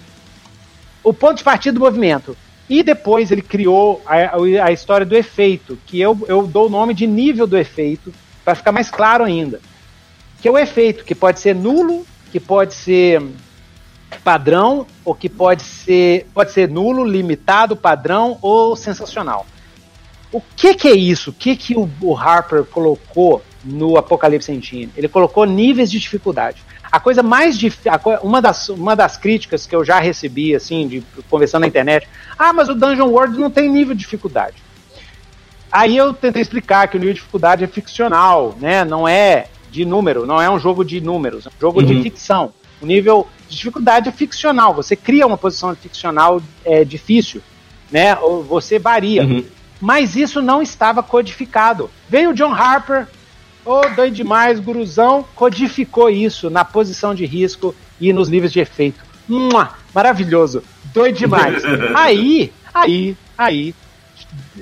O 1.04 1.14
ponto 1.14 1.38
de 1.38 1.44
partida 1.44 1.74
do 1.74 1.80
movimento. 1.80 2.36
E 2.70 2.82
depois 2.82 3.32
ele 3.32 3.42
criou 3.42 4.02
a, 4.06 4.66
a 4.66 4.72
história 4.72 5.06
do 5.06 5.16
efeito, 5.16 5.78
que 5.86 6.00
eu, 6.00 6.18
eu 6.28 6.48
dou 6.48 6.66
o 6.68 6.70
nome 6.70 6.94
de 6.94 7.06
nível 7.06 7.46
do 7.46 7.58
efeito, 7.58 8.14
para 8.44 8.56
ficar 8.56 8.72
mais 8.72 8.90
claro 8.90 9.24
ainda. 9.24 9.62
Que 10.42 10.48
é 10.48 10.52
o 10.52 10.58
efeito, 10.58 11.04
que 11.04 11.14
pode 11.14 11.40
ser 11.40 11.54
nulo, 11.54 12.06
que 12.32 12.40
pode 12.40 12.74
ser 12.74 13.22
padrão, 14.24 14.88
ou 15.04 15.14
que 15.14 15.30
pode 15.30 15.62
ser, 15.62 16.28
pode 16.34 16.52
ser 16.52 16.70
nulo, 16.70 17.06
limitado, 17.06 17.76
padrão 17.76 18.40
ou 18.42 18.76
sensacional. 18.76 19.46
O 20.32 20.42
que, 20.42 20.74
que 20.74 20.88
é 20.88 20.96
isso? 20.96 21.30
O 21.30 21.34
que, 21.34 21.56
que 21.56 21.76
o, 21.76 21.90
o 22.02 22.18
Harper 22.18 22.66
colocou 22.66 23.44
no 23.64 23.98
Apocalipse 23.98 24.52
Engine? 24.52 24.92
Ele 24.98 25.08
colocou 25.08 25.46
níveis 25.46 25.92
de 25.92 26.00
dificuldade. 26.00 26.65
A 26.96 27.00
coisa 27.02 27.22
mais 27.22 27.60
difícil, 27.60 27.92
uma 28.24 28.42
das, 28.42 28.70
uma 28.70 28.96
das 28.96 29.18
críticas 29.18 29.68
que 29.68 29.76
eu 29.76 29.84
já 29.84 30.00
recebi, 30.00 30.56
assim, 30.56 30.88
de 30.88 31.04
conversando 31.30 31.64
na 31.64 31.68
internet, 31.68 32.08
ah, 32.40 32.54
mas 32.54 32.70
o 32.70 32.74
Dungeon 32.74 33.10
World 33.10 33.38
não 33.38 33.52
tem 33.52 33.70
nível 33.70 33.94
de 33.94 34.00
dificuldade. 34.00 34.56
Aí 35.70 35.98
eu 35.98 36.14
tentei 36.14 36.42
explicar 36.42 36.88
que 36.88 36.96
o 36.96 37.00
nível 37.00 37.14
de 37.14 37.20
dificuldade 37.20 37.66
é 37.66 37.68
ficcional, 37.68 38.56
né? 38.62 38.86
Não 38.86 39.06
é 39.06 39.48
de 39.70 39.84
número, 39.84 40.26
não 40.26 40.42
é 40.42 40.50
um 40.50 40.58
jogo 40.58 40.86
de 40.86 41.02
números, 41.02 41.46
é 41.46 41.50
um 41.50 41.60
jogo 41.60 41.82
uhum. 41.82 41.86
de 41.86 42.02
ficção. 42.02 42.54
O 42.82 42.86
nível 42.86 43.28
de 43.50 43.58
dificuldade 43.58 44.08
é 44.08 44.12
ficcional. 44.14 44.74
Você 44.74 44.96
cria 44.96 45.28
uma 45.28 45.38
posição 45.38 45.76
ficcional 45.76 46.42
é, 46.64 46.86
difícil, 46.86 47.42
né? 47.92 48.16
Ou 48.16 48.42
você 48.42 48.80
varia. 48.80 49.24
Uhum. 49.24 49.44
Mas 49.82 50.16
isso 50.16 50.42
não 50.42 50.62
estava 50.62 51.04
codificado. 51.04 51.92
Veio 52.08 52.30
o 52.30 52.34
John 52.34 52.54
Harper, 52.54 53.06
Ô, 53.66 53.80
oh, 53.80 53.96
doido 53.96 54.14
demais, 54.14 54.60
guruzão, 54.60 55.26
codificou 55.34 56.08
isso 56.08 56.52
na 56.52 56.64
posição 56.64 57.16
de 57.16 57.26
risco 57.26 57.74
e 58.00 58.14
nos 58.14 58.30
níveis 58.30 58.54
de 58.54 58.60
efeito. 58.60 59.04
Mua, 59.28 59.72
maravilhoso, 59.94 60.62
doido 60.94 61.18
demais. 61.18 61.64
aí, 61.96 62.54
aí, 62.72 63.18
aí, 63.36 63.74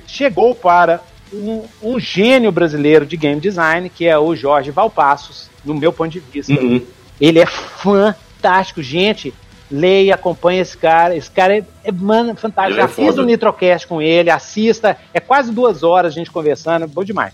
chegou 0.07 0.55
para 0.55 1.01
um, 1.33 1.63
um, 1.81 1.99
gênio 1.99 2.49
brasileiro 2.49 3.05
de 3.05 3.17
game 3.17 3.41
design, 3.41 3.89
que 3.89 4.05
é 4.05 4.17
o 4.17 4.33
Jorge 4.35 4.71
Valpassos, 4.71 5.49
no 5.65 5.73
meu 5.73 5.91
ponto 5.91 6.11
de 6.11 6.19
vista. 6.19 6.53
Uhum. 6.53 6.81
Ele 7.19 7.39
é 7.39 7.45
fantástico, 7.45 8.81
gente. 8.81 9.33
Leia, 9.69 10.15
acompanhe 10.15 10.61
esse 10.61 10.77
cara. 10.77 11.15
Esse 11.15 11.29
cara 11.29 11.57
é, 11.57 11.63
é 11.83 11.91
mano, 11.91 12.35
fantástico. 12.35 12.77
Já 12.77 12.85
é 12.85 12.87
fiz 12.87 13.17
o 13.17 13.23
Nitrocast 13.23 13.85
com 13.85 14.01
ele, 14.01 14.29
assista. 14.29 14.97
É 15.13 15.19
quase 15.19 15.51
duas 15.51 15.83
horas 15.83 16.13
a 16.13 16.15
gente 16.15 16.31
conversando, 16.31 16.87
bom 16.87 17.03
demais. 17.03 17.33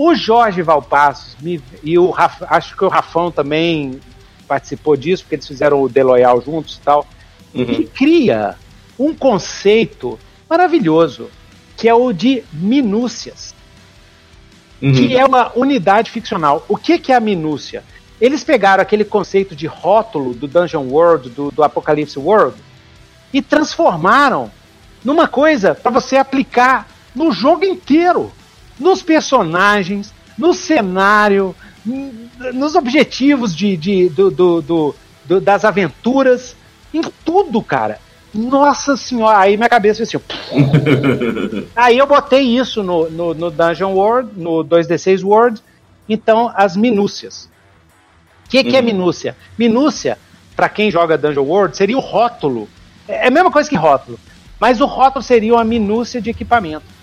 O 0.00 0.14
Jorge 0.14 0.62
Valpassos 0.62 1.34
me, 1.40 1.60
e 1.82 1.98
o 1.98 2.10
Raf, 2.10 2.40
acho 2.48 2.76
que 2.76 2.84
o 2.84 2.88
Rafão 2.88 3.32
também 3.32 3.98
participou 4.46 4.96
disso, 4.96 5.24
porque 5.24 5.34
eles 5.34 5.48
fizeram 5.48 5.82
o 5.82 5.88
Deloyal 5.88 6.40
juntos 6.40 6.76
e 6.76 6.80
tal. 6.82 7.04
Uhum. 7.52 7.62
E 7.64 7.84
cria 7.84 8.54
um 8.96 9.12
conceito 9.12 10.16
maravilhoso, 10.48 11.28
que 11.76 11.88
é 11.88 11.94
o 11.94 12.12
de 12.12 12.44
minúcias. 12.52 13.52
Uhum. 14.80 14.92
Que 14.92 15.16
é 15.16 15.26
uma 15.26 15.50
unidade 15.58 16.12
ficcional. 16.12 16.64
O 16.68 16.76
que, 16.76 17.00
que 17.00 17.10
é 17.10 17.16
a 17.16 17.20
minúcia? 17.20 17.82
Eles 18.20 18.44
pegaram 18.44 18.80
aquele 18.80 19.04
conceito 19.04 19.56
de 19.56 19.66
rótulo 19.66 20.32
do 20.32 20.46
Dungeon 20.46 20.84
World, 20.84 21.30
do, 21.30 21.50
do 21.50 21.64
Apocalypse 21.64 22.20
World, 22.20 22.56
e 23.32 23.42
transformaram 23.42 24.48
numa 25.04 25.26
coisa 25.26 25.74
para 25.74 25.90
você 25.90 26.16
aplicar 26.16 26.86
no 27.16 27.32
jogo 27.32 27.64
inteiro 27.64 28.32
nos 28.78 29.02
personagens, 29.02 30.12
no 30.36 30.54
cenário, 30.54 31.54
nos 32.54 32.74
objetivos 32.74 33.54
de, 33.54 33.76
de 33.76 34.08
do, 34.08 34.30
do, 34.30 34.62
do, 34.62 34.94
do, 35.24 35.40
das 35.40 35.64
aventuras, 35.64 36.56
em 36.92 37.02
tudo, 37.24 37.62
cara. 37.62 37.98
Nossa 38.32 38.96
senhora, 38.96 39.38
aí 39.38 39.56
minha 39.56 39.68
cabeça 39.68 40.02
assim. 40.02 40.18
aí 41.74 41.96
eu 41.98 42.06
botei 42.06 42.42
isso 42.42 42.82
no, 42.82 43.08
no, 43.10 43.34
no, 43.34 43.50
Dungeon 43.50 43.92
World, 43.92 44.30
no 44.36 44.64
2D6 44.64 45.24
World, 45.24 45.62
então 46.08 46.52
as 46.54 46.76
minúcias. 46.76 47.48
O 48.44 48.50
que, 48.50 48.64
que 48.64 48.76
é 48.76 48.80
uhum. 48.80 48.86
minúcia? 48.86 49.36
Minúcia, 49.58 50.18
para 50.54 50.68
quem 50.68 50.90
joga 50.90 51.18
Dungeon 51.18 51.44
World, 51.44 51.76
seria 51.76 51.96
o 51.96 52.00
rótulo. 52.00 52.68
É, 53.08 53.24
é 53.24 53.28
a 53.28 53.30
mesma 53.30 53.50
coisa 53.50 53.68
que 53.68 53.76
rótulo, 53.76 54.18
mas 54.60 54.80
o 54.80 54.86
rótulo 54.86 55.22
seria 55.22 55.54
uma 55.54 55.64
minúcia 55.64 56.20
de 56.20 56.30
equipamento. 56.30 56.97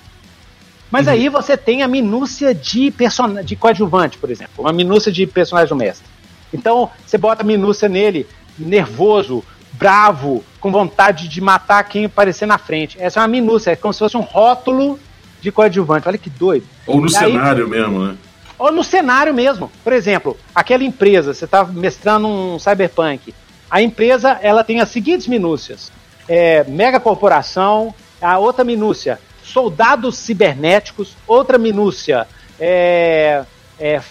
Mas 0.96 1.08
uhum. 1.08 1.12
aí 1.12 1.28
você 1.28 1.58
tem 1.58 1.84
a 1.84 1.90
minúcia 1.90 2.56
de 2.56 2.90
person... 2.90 3.44
de 3.44 3.54
coadjuvante, 3.58 4.18
por 4.18 4.32
exemplo, 4.32 4.64
uma 4.64 4.72
minúcia 4.72 5.12
de 5.12 5.28
personagem 5.28 5.68
do 5.68 5.76
mestre. 5.76 6.08
Então 6.54 6.90
você 7.06 7.18
bota 7.18 7.44
a 7.44 7.46
minúcia 7.46 7.90
nele, 7.90 8.26
nervoso, 8.58 9.44
bravo, 9.74 10.42
com 10.58 10.72
vontade 10.72 11.28
de 11.28 11.42
matar 11.42 11.84
quem 11.84 12.06
aparecer 12.06 12.46
na 12.46 12.58
frente. 12.58 12.96
Essa 12.98 13.20
é 13.20 13.22
uma 13.24 13.28
minúcia, 13.28 13.72
é 13.72 13.76
como 13.76 13.94
se 13.94 14.00
fosse 14.00 14.16
um 14.16 14.22
rótulo 14.22 14.98
de 15.42 15.52
coadjuvante. 15.52 16.08
Olha 16.08 16.18
que 16.18 16.30
doido. 16.30 16.66
Ou 16.88 17.02
no 17.02 17.08
e 17.08 17.12
cenário 17.12 17.66
aí... 17.66 17.70
mesmo, 17.70 18.00
né? 18.00 18.16
Ou 18.58 18.72
no 18.72 18.82
cenário 18.82 19.34
mesmo. 19.34 19.70
Por 19.84 19.92
exemplo, 19.92 20.38
aquela 20.56 20.86
empresa, 20.86 21.34
você 21.34 21.44
está 21.44 21.66
mestrando 21.66 22.26
um 22.26 22.58
cyberpunk. 22.58 23.36
A 23.70 23.82
empresa 23.82 24.40
ela 24.42 24.64
tem 24.64 24.80
as 24.80 24.88
seguintes 24.88 25.28
minúcias: 25.28 25.92
é, 26.26 26.64
mega 26.64 27.02
corporação, 27.02 27.94
a 28.22 28.38
outra 28.38 28.64
minúcia, 28.64 29.20
soldados 29.56 30.18
cibernéticos, 30.18 31.16
outra 31.26 31.58
minúcia, 31.58 32.28
é, 32.60 33.46
é, 33.80 34.02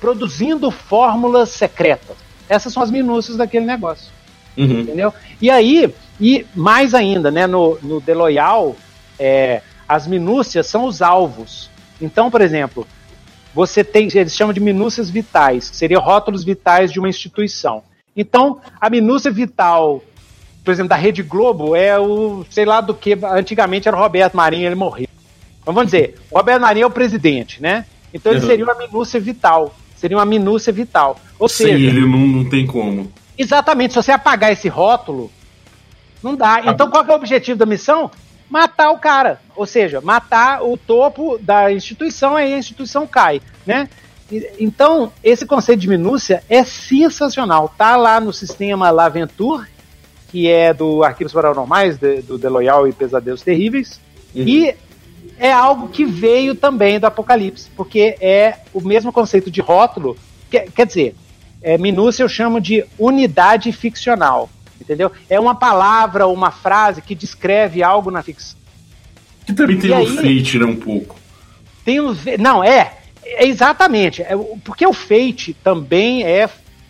produzindo 0.00 0.70
fórmulas 0.70 1.50
secretas. 1.50 2.16
Essas 2.48 2.72
são 2.72 2.82
as 2.82 2.90
minúcias 2.90 3.36
daquele 3.36 3.66
negócio. 3.66 4.10
Uhum. 4.56 4.80
Entendeu? 4.80 5.12
E 5.38 5.50
aí, 5.50 5.92
e 6.18 6.46
mais 6.54 6.94
ainda, 6.94 7.30
né, 7.30 7.46
no, 7.46 7.78
no 7.82 8.00
The 8.00 8.14
Loyal, 8.14 8.74
é, 9.18 9.60
as 9.86 10.06
minúcias 10.06 10.66
são 10.66 10.86
os 10.86 11.02
alvos. 11.02 11.68
Então, 12.00 12.30
por 12.30 12.40
exemplo, 12.40 12.86
você 13.54 13.84
tem, 13.84 14.08
eles 14.14 14.34
chamam 14.34 14.54
de 14.54 14.60
minúcias 14.60 15.10
vitais, 15.10 15.68
que 15.68 15.76
seriam 15.76 16.00
rótulos 16.00 16.42
vitais 16.42 16.90
de 16.90 16.98
uma 16.98 17.08
instituição. 17.10 17.82
Então, 18.16 18.62
a 18.80 18.88
minúcia 18.88 19.30
vital 19.30 20.02
por 20.66 20.72
exemplo, 20.72 20.88
da 20.88 20.96
Rede 20.96 21.22
Globo 21.22 21.76
é 21.76 21.96
o, 21.96 22.44
sei 22.50 22.64
lá 22.64 22.80
do 22.80 22.92
que, 22.92 23.16
antigamente 23.22 23.86
era 23.86 23.96
o 23.96 24.00
Roberto 24.00 24.36
Marinho, 24.36 24.66
ele 24.66 24.74
morreu. 24.74 25.06
Então 25.62 25.72
vamos 25.72 25.92
dizer, 25.92 26.16
o 26.28 26.36
Roberto 26.36 26.60
Marinho 26.60 26.82
é 26.82 26.86
o 26.88 26.90
presidente, 26.90 27.62
né? 27.62 27.86
Então 28.12 28.32
ele 28.32 28.40
uhum. 28.40 28.46
seria 28.48 28.64
uma 28.64 28.74
minúcia 28.74 29.20
vital. 29.20 29.72
Seria 29.94 30.16
uma 30.16 30.26
minúcia 30.26 30.72
vital. 30.72 31.20
Ou 31.38 31.48
Sem 31.48 31.68
seja, 31.68 31.86
ele 31.86 32.00
não, 32.00 32.18
não 32.18 32.50
tem 32.50 32.66
como. 32.66 33.12
Exatamente, 33.38 33.92
se 33.92 34.02
você 34.02 34.10
apagar 34.10 34.50
esse 34.50 34.66
rótulo, 34.66 35.30
não 36.20 36.34
dá. 36.34 36.60
Então 36.66 36.90
qual 36.90 37.04
é 37.04 37.12
o 37.12 37.14
objetivo 37.14 37.56
da 37.56 37.64
missão? 37.64 38.10
Matar 38.50 38.90
o 38.90 38.98
cara. 38.98 39.40
Ou 39.54 39.66
seja, 39.66 40.00
matar 40.00 40.64
o 40.64 40.76
topo 40.76 41.38
da 41.40 41.72
instituição, 41.72 42.34
aí 42.34 42.54
a 42.54 42.58
instituição 42.58 43.06
cai, 43.06 43.40
né? 43.64 43.88
Então, 44.58 45.12
esse 45.22 45.46
conceito 45.46 45.78
de 45.78 45.88
minúcia 45.88 46.42
é 46.48 46.64
sensacional. 46.64 47.72
Tá 47.78 47.94
lá 47.94 48.18
no 48.18 48.32
sistema 48.32 48.90
Laventure 48.90 49.75
que 50.36 50.50
é 50.50 50.74
do 50.74 51.02
Arquivos 51.02 51.32
Paranormais, 51.32 51.96
de, 51.96 52.20
do 52.20 52.38
The 52.38 52.50
Loyal 52.50 52.86
e 52.86 52.92
Pesadelos 52.92 53.40
Terríveis. 53.40 53.98
Uhum. 54.34 54.42
E 54.46 54.74
é 55.38 55.50
algo 55.50 55.88
que 55.88 56.04
veio 56.04 56.54
também 56.54 57.00
do 57.00 57.06
Apocalipse, 57.06 57.70
porque 57.74 58.18
é 58.20 58.58
o 58.74 58.82
mesmo 58.82 59.10
conceito 59.10 59.50
de 59.50 59.62
rótulo. 59.62 60.14
Quer, 60.50 60.70
quer 60.70 60.86
dizer, 60.86 61.14
é, 61.62 61.78
minúcia 61.78 62.22
eu 62.22 62.28
chamo 62.28 62.60
de 62.60 62.84
unidade 62.98 63.72
ficcional. 63.72 64.50
Entendeu? 64.78 65.10
É 65.30 65.40
uma 65.40 65.54
palavra, 65.54 66.26
uma 66.26 66.50
frase 66.50 67.00
que 67.00 67.14
descreve 67.14 67.82
algo 67.82 68.10
na 68.10 68.22
ficção. 68.22 68.58
Que 69.46 69.54
também 69.54 69.78
tem 69.78 69.88
e 69.88 69.92
um 69.94 69.96
aí, 69.96 70.16
fate, 70.16 70.58
né? 70.58 70.66
Um 70.66 70.76
pouco. 70.76 71.16
Tem 71.82 71.98
um. 71.98 72.14
Não, 72.38 72.62
é. 72.62 72.92
é 73.24 73.46
exatamente. 73.46 74.20
É, 74.20 74.36
porque 74.62 74.86
o 74.86 74.92
fate 74.92 75.54
também 75.64 76.24
é 76.24 76.46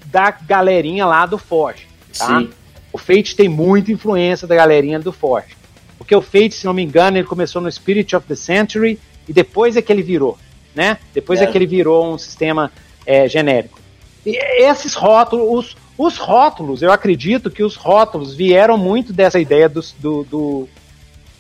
da 0.07 0.33
galerinha 0.33 1.07
lá 1.07 1.25
do 1.27 1.39
Forge. 1.39 1.87
Tá? 2.19 2.41
Sim. 2.41 2.51
O 2.97 2.99
Fate 2.99 3.37
tem 3.37 3.47
muita 3.47 3.93
influência 3.93 4.49
da 4.49 4.55
galerinha 4.55 4.99
do 4.99 5.13
Forte. 5.13 5.55
Porque 5.99 6.17
o 6.17 6.23
Fate, 6.23 6.53
se 6.53 6.65
não 6.65 6.73
me 6.73 6.83
engano, 6.83 7.19
ele 7.19 7.27
começou 7.27 7.61
no 7.61 7.71
Spirit 7.71 8.17
of 8.17 8.27
the 8.27 8.35
Century 8.35 8.99
e 9.29 9.35
depois 9.35 9.77
é 9.77 9.83
que 9.83 9.93
ele 9.93 10.03
virou, 10.03 10.39
né? 10.75 10.97
Depois 11.13 11.43
é, 11.43 11.45
é 11.45 11.47
que 11.47 11.59
ele 11.59 11.67
virou 11.67 12.15
um 12.15 12.17
sistema 12.17 12.73
é, 13.05 13.29
genérico. 13.29 13.79
E 14.25 14.39
esses 14.63 14.95
rótulos, 14.95 15.47
os, 15.47 15.77
os, 15.99 16.17
rótulos, 16.17 16.81
eu 16.81 16.91
acredito 16.91 17.51
que 17.51 17.63
os 17.63 17.77
rótulos 17.77 18.35
vieram 18.35 18.79
muito 18.79 19.13
dessa 19.13 19.39
ideia 19.39 19.69
do, 19.69 19.85
do, 19.99 20.25
do, 20.25 20.69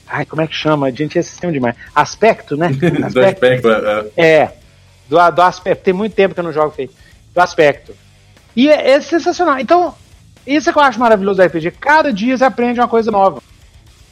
Ai, 0.06 0.26
como 0.26 0.42
é 0.42 0.46
que 0.46 0.54
chama? 0.54 0.88
A 0.88 0.90
gente 0.90 1.18
é 1.18 1.22
sistema 1.22 1.54
demais. 1.54 1.74
Aspecto, 1.94 2.54
né? 2.54 2.68
do 3.14 3.24
aspecto, 3.24 3.68
é. 4.14 4.42
É. 4.42 4.52
Do, 5.08 5.30
do 5.30 5.40
aspecto. 5.40 5.82
Tem 5.82 5.94
muito 5.94 6.12
tempo 6.12 6.34
que 6.34 6.40
eu 6.40 6.44
não 6.44 6.52
jogo 6.52 6.70
feito. 6.72 6.92
Do 7.32 7.40
aspecto. 7.40 7.94
E 8.54 8.68
é, 8.68 8.90
é 8.90 9.00
sensacional. 9.00 9.58
Então, 9.58 9.94
isso 10.46 10.70
é 10.70 10.72
que 10.72 10.78
eu 10.78 10.82
acho 10.82 10.98
maravilhoso 10.98 11.40
do 11.40 11.46
RPG. 11.46 11.72
Cada 11.72 12.12
dia 12.12 12.36
você 12.36 12.44
aprende 12.44 12.80
uma 12.80 12.88
coisa 12.88 13.10
nova. 13.10 13.42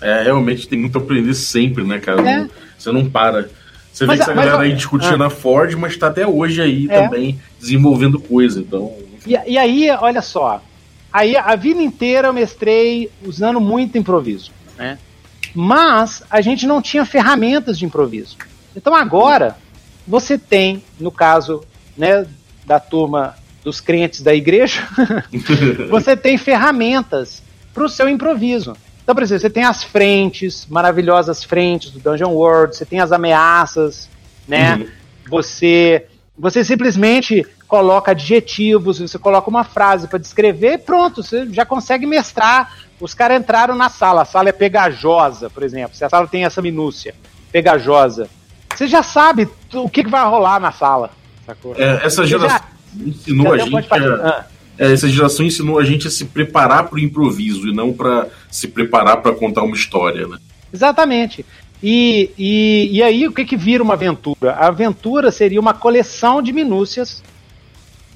É, 0.00 0.22
realmente 0.22 0.68
tem 0.68 0.78
muito 0.78 0.98
a 0.98 1.00
aprender 1.00 1.34
sempre, 1.34 1.84
né, 1.84 1.98
cara? 1.98 2.28
É. 2.28 2.48
Você 2.78 2.92
não 2.92 3.08
para. 3.08 3.48
Você 3.92 4.04
Mas 4.06 4.18
vê 4.18 4.24
que 4.24 4.30
essa 4.30 4.34
mas 4.34 4.44
galera 4.46 4.64
aí 4.64 4.74
discutindo 4.74 5.14
ah. 5.14 5.18
na 5.18 5.30
Ford, 5.30 5.72
mas 5.74 5.96
tá 5.96 6.08
até 6.08 6.26
hoje 6.26 6.60
aí 6.60 6.88
É. 6.90 7.02
também 7.02 7.40
desenvolvendo 7.60 8.18
coisa. 8.18 8.60
Então, 8.60 8.92
E, 9.26 9.32
e 9.32 9.56
aí, 9.56 9.88
olha 9.90 10.20
só. 10.20 10.60
Aí 11.12 11.36
a 11.36 11.54
vida 11.54 11.80
inteira 11.80 12.28
eu 12.28 12.32
mestrei 12.32 13.08
usando 13.24 13.60
muito 13.60 13.96
improviso, 13.96 14.50
né? 14.76 14.98
Mas 15.54 16.24
a 16.28 16.40
gente 16.40 16.66
não 16.66 16.82
tinha 16.82 17.04
ferramentas 17.04 17.78
de 17.78 17.84
improviso. 17.84 18.36
Então 18.74 18.92
agora 18.92 19.56
você 20.06 20.36
tem, 20.36 20.82
no 20.98 21.12
caso, 21.12 21.62
né, 21.96 22.26
da 22.66 22.80
turma 22.80 23.36
dos 23.64 23.80
crentes 23.80 24.20
da 24.20 24.34
igreja, 24.34 24.86
você 25.88 26.14
tem 26.16 26.36
ferramentas 26.36 27.42
para 27.72 27.84
o 27.84 27.88
seu 27.88 28.08
improviso. 28.08 28.76
Então, 29.02 29.14
por 29.14 29.22
exemplo, 29.22 29.40
você 29.40 29.50
tem 29.50 29.64
as 29.64 29.82
frentes, 29.82 30.66
maravilhosas 30.68 31.42
frentes 31.42 31.90
do 31.90 31.98
Dungeon 31.98 32.30
World, 32.30 32.76
você 32.76 32.84
tem 32.86 33.00
as 33.00 33.10
ameaças, 33.10 34.08
né? 34.46 34.76
Uhum. 34.76 34.86
Você, 35.28 36.06
você 36.38 36.62
simplesmente 36.62 37.44
coloca 37.66 38.12
adjetivos, 38.12 38.98
você 38.98 39.18
coloca 39.18 39.48
uma 39.50 39.64
frase 39.64 40.06
para 40.06 40.18
descrever, 40.18 40.78
pronto, 40.78 41.22
você 41.22 41.46
já 41.50 41.64
consegue 41.66 42.06
mestrar. 42.06 42.72
Os 43.00 43.12
caras 43.12 43.40
entraram 43.40 43.74
na 43.74 43.88
sala, 43.88 44.22
a 44.22 44.24
sala 44.24 44.50
é 44.50 44.52
pegajosa, 44.52 45.50
por 45.50 45.62
exemplo. 45.62 45.96
Se 45.96 46.04
a 46.04 46.08
sala 46.08 46.26
tem 46.28 46.44
essa 46.44 46.62
minúcia, 46.62 47.14
pegajosa, 47.50 48.28
você 48.74 48.86
já 48.86 49.02
sabe 49.02 49.48
o 49.72 49.88
que, 49.88 50.04
que 50.04 50.10
vai 50.10 50.24
rolar 50.24 50.60
na 50.60 50.72
sala. 50.72 51.10
Sacou? 51.44 51.74
é, 51.76 52.06
essa 52.06 52.24
geração 52.24 52.48
já- 52.48 52.64
ensinou 52.96 53.52
a 53.52 53.58
gente 53.58 53.76
a, 53.76 53.96
Ah. 53.96 54.46
é, 54.78 54.92
essa 54.92 55.08
geração 55.08 55.44
ensinou 55.44 55.78
a 55.78 55.84
gente 55.84 56.06
a 56.06 56.10
se 56.10 56.24
preparar 56.26 56.88
para 56.88 56.96
o 56.96 57.00
improviso 57.00 57.68
e 57.68 57.74
não 57.74 57.92
para 57.92 58.28
se 58.50 58.68
preparar 58.68 59.22
para 59.22 59.32
contar 59.32 59.62
uma 59.62 59.74
história, 59.74 60.26
né? 60.26 60.38
Exatamente. 60.72 61.44
E, 61.82 62.30
e, 62.38 62.88
e 62.92 63.02
aí 63.02 63.28
o 63.28 63.32
que, 63.32 63.44
que 63.44 63.56
vira 63.56 63.82
uma 63.82 63.94
aventura? 63.94 64.52
A 64.52 64.68
aventura 64.68 65.30
seria 65.30 65.60
uma 65.60 65.74
coleção 65.74 66.40
de 66.40 66.52
minúcias 66.52 67.22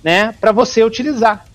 né, 0.03 0.35
para 0.41 0.53
você 0.53 0.83
utilizar. 0.83 1.47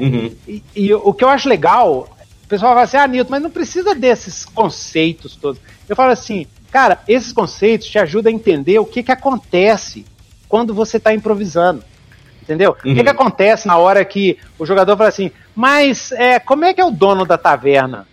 Uhum. 0.00 0.32
E, 0.46 0.62
e 0.76 0.94
o 0.94 1.12
que 1.12 1.24
eu 1.24 1.28
acho 1.28 1.48
legal, 1.48 2.16
o 2.44 2.48
pessoal 2.48 2.72
fala 2.72 2.84
assim, 2.84 2.96
ah, 2.96 3.06
Nilton, 3.06 3.30
mas 3.30 3.42
não 3.42 3.50
precisa 3.50 3.94
desses 3.94 4.44
conceitos 4.44 5.36
todos. 5.36 5.60
Eu 5.88 5.96
falo 5.96 6.12
assim, 6.12 6.46
cara, 6.70 7.00
esses 7.08 7.32
conceitos 7.32 7.88
te 7.88 7.98
ajudam 7.98 8.32
a 8.32 8.34
entender 8.34 8.78
o 8.78 8.84
que, 8.84 9.02
que 9.02 9.12
acontece 9.12 10.04
quando 10.48 10.72
você 10.74 10.96
está 10.96 11.12
improvisando. 11.12 11.82
Entendeu? 12.42 12.70
O 12.70 12.74
que, 12.74 12.88
Uhum. 12.88 12.94
que 13.02 13.08
acontece 13.08 13.66
na 13.66 13.76
hora 13.76 14.02
que 14.04 14.38
o 14.58 14.64
jogador 14.64 14.96
fala 14.96 15.08
assim, 15.10 15.30
mas 15.54 16.12
é, 16.12 16.38
como 16.38 16.64
é 16.64 16.72
que 16.72 16.80
é 16.80 16.84
o 16.84 16.90
dono 16.90 17.26
da 17.26 17.36
taverna? 17.36 18.06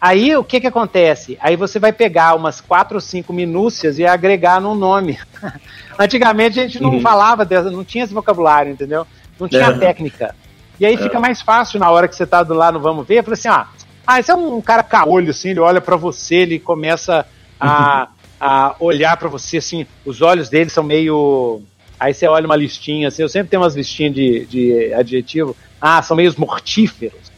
Aí 0.00 0.34
o 0.36 0.44
que 0.44 0.60
que 0.60 0.66
acontece? 0.68 1.36
Aí 1.40 1.56
você 1.56 1.78
vai 1.78 1.92
pegar 1.92 2.34
umas 2.34 2.60
quatro 2.60 2.94
ou 2.96 3.00
cinco 3.00 3.32
minúcias 3.32 3.98
e 3.98 4.06
agregar 4.06 4.60
num 4.60 4.74
nome. 4.74 5.18
Antigamente 5.98 6.58
a 6.58 6.62
gente 6.62 6.80
não 6.80 6.92
Uhum. 6.92 7.00
falava 7.00 7.44
dessa, 7.44 7.70
não 7.70 7.84
tinha 7.84 8.04
esse 8.04 8.14
vocabulário, 8.14 8.72
entendeu? 8.72 9.06
Não 9.38 9.48
tinha 9.48 9.66
É. 9.66 9.72
técnica. 9.72 10.34
E 10.78 10.86
aí 10.86 10.96
fica 10.96 11.20
mais 11.20 11.42
fácil 11.42 11.78
na 11.78 11.90
hora 11.90 12.08
que 12.08 12.16
você 12.16 12.26
tá 12.26 12.42
do 12.42 12.54
lá 12.54 12.72
no 12.72 12.80
Vamos 12.80 13.06
Ver, 13.06 13.22
fala 13.22 13.34
assim, 13.34 13.48
ah, 13.48 13.66
ah, 14.06 14.18
esse 14.20 14.30
é 14.30 14.34
um 14.34 14.60
cara 14.62 14.82
caolho, 14.82 15.30
assim, 15.30 15.50
ele 15.50 15.60
olha 15.60 15.80
pra 15.80 15.96
você, 15.96 16.36
ele 16.36 16.58
começa 16.58 17.26
a, 17.60 18.08
a 18.40 18.74
olhar 18.80 19.16
pra 19.16 19.28
você, 19.28 19.58
assim, 19.58 19.86
os 20.04 20.22
olhos 20.22 20.48
dele 20.48 20.70
são 20.70 20.82
meio... 20.82 21.60
Aí 21.98 22.14
você 22.14 22.26
olha 22.26 22.46
uma 22.46 22.56
listinha, 22.56 23.08
assim, 23.08 23.20
eu 23.22 23.28
sempre 23.28 23.50
tenho 23.50 23.62
umas 23.62 23.76
listinhas 23.76 24.14
de, 24.14 24.46
de 24.46 24.94
adjetivo, 24.94 25.54
ah, 25.78 26.00
são 26.02 26.16
meio 26.16 26.34
mortíferos, 26.38 27.30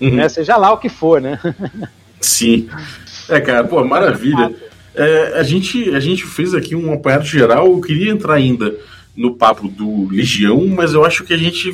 Uhum. 0.00 0.10
né? 0.16 0.28
Seja 0.28 0.56
lá 0.56 0.72
o 0.72 0.78
que 0.78 0.88
for, 0.88 1.20
né? 1.20 1.38
Sim. 2.20 2.68
É, 3.28 3.40
cara, 3.40 3.64
pô, 3.64 3.82
maravilha. 3.84 4.52
É, 4.94 5.38
a, 5.38 5.42
gente, 5.42 5.94
a 5.94 6.00
gente 6.00 6.24
fez 6.24 6.54
aqui 6.54 6.74
um 6.74 6.92
apanhado 6.92 7.24
geral. 7.24 7.66
Eu 7.66 7.80
queria 7.80 8.12
entrar 8.12 8.34
ainda 8.34 8.74
no 9.16 9.34
papo 9.34 9.68
do 9.68 10.08
Legião, 10.10 10.66
mas 10.66 10.94
eu 10.94 11.04
acho 11.04 11.24
que 11.24 11.32
a 11.32 11.36
gente 11.36 11.72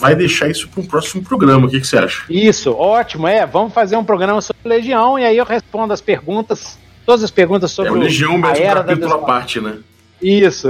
vai 0.00 0.14
deixar 0.14 0.48
isso 0.48 0.68
para 0.68 0.80
um 0.80 0.86
próximo 0.86 1.22
programa. 1.22 1.66
O 1.66 1.70
que, 1.70 1.80
que 1.80 1.86
você 1.86 1.98
acha? 1.98 2.24
Isso, 2.28 2.72
ótimo, 2.72 3.28
é. 3.28 3.46
Vamos 3.46 3.72
fazer 3.72 3.96
um 3.96 4.04
programa 4.04 4.40
sobre 4.40 4.68
Legião 4.68 5.18
e 5.18 5.24
aí 5.24 5.36
eu 5.36 5.44
respondo 5.44 5.92
as 5.92 6.00
perguntas, 6.00 6.78
todas 7.04 7.22
as 7.22 7.30
perguntas 7.30 7.70
É 7.70 7.74
sobre 7.74 7.92
o 7.92 7.96
Legião 7.96 8.34
a 8.36 8.38
mesmo, 8.38 8.56
era 8.64 8.82
da 8.82 8.88
capítulo 8.88 9.14
à 9.14 9.18
parte, 9.18 9.60
né? 9.60 9.76
Isso. 10.22 10.68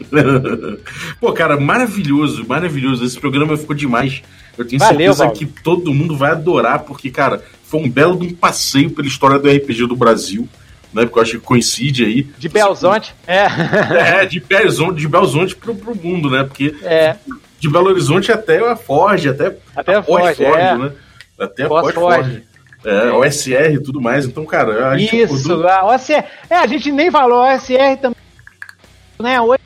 Pô, 1.20 1.32
cara, 1.32 1.58
maravilhoso, 1.58 2.46
maravilhoso. 2.46 3.04
Esse 3.04 3.18
programa 3.18 3.56
ficou 3.56 3.74
demais. 3.74 4.22
Eu 4.56 4.64
tenho 4.64 4.78
Valeu, 4.78 4.98
certeza 5.12 5.24
Valdo. 5.24 5.38
que 5.38 5.46
todo 5.62 5.92
mundo 5.92 6.16
vai 6.16 6.30
adorar, 6.30 6.80
porque, 6.80 7.10
cara, 7.10 7.42
foi 7.64 7.80
um 7.80 7.90
belo 7.90 8.18
de 8.18 8.26
um 8.26 8.34
passeio 8.34 8.90
pela 8.90 9.06
história 9.08 9.38
do 9.38 9.48
RPG 9.50 9.86
do 9.86 9.96
Brasil, 9.96 10.48
né? 10.92 11.04
Porque 11.04 11.18
eu 11.18 11.22
acho 11.22 11.32
que 11.32 11.38
coincide 11.40 12.04
aí. 12.04 12.22
De 12.38 12.48
Belzonte. 12.48 13.14
É. 13.26 13.46
É, 14.22 14.26
de 14.26 14.40
Belo 14.40 14.62
Horizonte, 14.64 15.00
de 15.00 15.08
Belo 15.08 15.24
Horizonte 15.24 15.56
pro, 15.56 15.74
pro 15.74 15.94
mundo, 15.94 16.30
né? 16.30 16.44
Porque 16.44 16.74
É. 16.82 17.16
de 17.58 17.68
Belo 17.68 17.88
Horizonte 17.90 18.30
até 18.32 18.58
a 18.66 18.76
Forge, 18.76 19.28
até, 19.28 19.56
Até 19.74 19.96
a 19.96 20.02
Forge, 20.02 20.36
pós-Forge, 20.36 20.60
é. 20.60 20.78
né? 20.78 20.92
Até 21.38 21.62
a 21.64 21.68
Pós-Forge. 21.68 21.98
pós-Forge. 22.00 22.42
É, 22.84 23.10
OSR 23.10 23.74
e 23.74 23.82
tudo 23.82 24.00
mais. 24.00 24.24
Então, 24.26 24.44
cara, 24.46 24.90
a 24.90 24.98
gente 24.98 25.16
Isso, 25.16 25.34
acordou- 25.52 25.68
a 25.68 25.86
OSR. 25.94 26.24
É, 26.48 26.56
a 26.56 26.66
gente 26.66 26.92
nem 26.92 27.10
falou, 27.10 27.38
a 27.42 27.54
OSR 27.54 27.96
também. 28.00 28.16
Né, 29.18 29.40
hoje, 29.40 29.60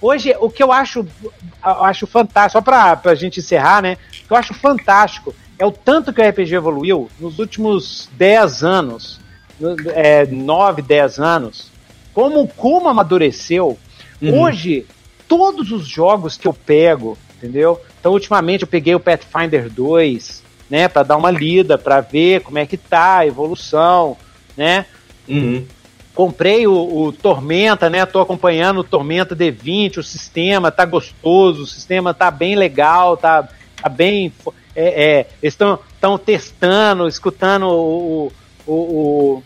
hoje, 0.00 0.36
o 0.40 0.48
que 0.48 0.62
eu 0.62 0.70
acho, 0.72 1.00
eu 1.00 1.84
acho 1.84 2.06
fantástico, 2.06 2.52
só 2.52 2.60
pra, 2.62 2.96
pra 2.96 3.14
gente 3.14 3.40
encerrar, 3.40 3.82
né? 3.82 3.96
O 4.24 4.26
que 4.28 4.32
eu 4.32 4.36
acho 4.36 4.54
fantástico 4.54 5.34
é 5.58 5.66
o 5.66 5.72
tanto 5.72 6.12
que 6.12 6.20
o 6.20 6.24
RPG 6.28 6.54
evoluiu 6.54 7.10
nos 7.18 7.38
últimos 7.38 8.08
10 8.12 8.62
anos, 8.62 9.20
no- 9.58 9.76
é, 9.90 10.24
9, 10.26 10.82
10 10.82 11.18
anos. 11.18 11.70
Como, 12.14 12.46
como 12.48 12.88
amadureceu. 12.88 13.76
Uhum. 14.20 14.40
Hoje, 14.42 14.86
todos 15.26 15.72
os 15.72 15.86
jogos 15.86 16.36
que 16.36 16.46
eu 16.46 16.54
pego, 16.54 17.18
entendeu? 17.36 17.80
Então, 17.98 18.12
ultimamente 18.12 18.62
eu 18.62 18.68
peguei 18.68 18.94
o 18.94 19.00
Pathfinder 19.00 19.68
2, 19.68 20.41
né, 20.72 20.88
para 20.88 21.02
dar 21.02 21.18
uma 21.18 21.30
lida, 21.30 21.76
para 21.76 22.00
ver 22.00 22.40
como 22.40 22.58
é 22.58 22.64
que 22.64 22.78
tá 22.78 23.18
a 23.18 23.26
evolução, 23.26 24.16
né? 24.56 24.86
Uhum. 25.28 25.66
Comprei 26.14 26.66
o, 26.66 26.72
o 26.72 27.12
Tormenta, 27.12 27.90
né? 27.90 28.06
Tô 28.06 28.22
acompanhando 28.22 28.80
o 28.80 28.84
Tormenta 28.84 29.36
D20, 29.36 29.98
o 29.98 30.02
sistema 30.02 30.70
tá 30.70 30.86
gostoso, 30.86 31.64
o 31.64 31.66
sistema 31.66 32.14
tá 32.14 32.30
bem 32.30 32.54
legal, 32.54 33.18
tá, 33.18 33.46
tá 33.82 33.88
bem. 33.90 34.32
É, 34.74 35.04
é, 35.04 35.26
eles 35.42 35.52
estão 35.52 36.16
testando, 36.16 37.06
escutando 37.06 37.66
o, 37.66 38.32
o, 38.66 38.72
o, 38.72 39.42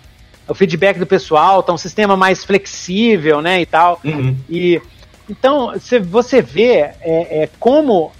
o 0.46 0.55
feedback 0.55 0.96
do 0.96 1.06
pessoal, 1.06 1.60
tá 1.60 1.72
um 1.72 1.76
sistema 1.76 2.16
mais 2.16 2.44
flexível, 2.44 3.42
né? 3.42 3.60
E 3.60 3.66
tal. 3.66 4.00
Uhum. 4.05 4.36
E 4.48 4.80
então 5.28 5.76
cê- 5.80 5.98
você 5.98 6.40
vê 6.40 6.74
é, 6.76 6.94
é, 7.02 7.48
como 7.59 8.12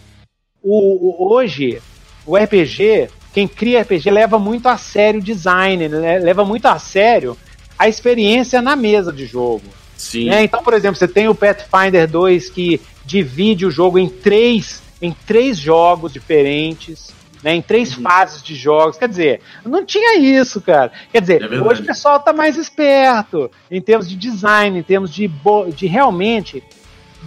o, 0.60 1.24
o- 1.24 1.32
hoje 1.32 1.80
o 2.27 2.36
RPG, 2.36 3.09
quem 3.32 3.47
cria 3.47 3.82
RPG 3.82 4.11
leva 4.11 4.39
muito 4.39 4.69
a 4.69 4.77
sério 4.77 5.20
o 5.20 5.23
design, 5.23 5.89
né? 5.89 6.19
leva 6.19 6.44
muito 6.44 6.66
a 6.66 6.78
sério 6.78 7.36
a 7.78 7.89
experiência 7.89 8.61
na 8.61 8.74
mesa 8.74 9.12
de 9.12 9.27
jogo. 9.27 9.65
Sim. 9.97 10.28
né? 10.28 10.43
Então, 10.43 10.62
por 10.62 10.74
exemplo, 10.74 10.97
você 10.97 11.09
tem 11.09 11.28
o 11.28 11.35
Pathfinder 11.35 12.09
2 12.09 12.51
que 12.51 12.81
divide 13.05 13.65
o 13.65 13.70
jogo 13.70 13.98
em 13.98 14.09
três, 14.09 14.82
em 15.01 15.15
três 15.27 15.59
jogos 15.59 16.12
diferentes. 16.12 17.15
Né, 17.43 17.55
em 17.55 17.62
três 17.62 17.93
fases 17.93 18.43
de 18.43 18.57
jogos, 18.57 18.97
quer 18.97 19.09
dizer, 19.09 19.40
não 19.62 19.85
tinha 19.85 20.19
isso, 20.19 20.59
cara. 20.59 20.90
Quer 21.12 21.20
dizer, 21.20 21.43
É 21.43 21.61
hoje 21.61 21.82
o 21.82 21.85
pessoal 21.85 22.19
tá 22.19 22.32
mais 22.32 22.57
esperto 22.57 23.51
em 23.70 23.81
termos 23.81 24.09
de 24.09 24.16
design, 24.16 24.78
em 24.78 24.82
termos 24.82 25.12
de, 25.12 25.31
de 25.77 25.86
realmente 25.86 26.65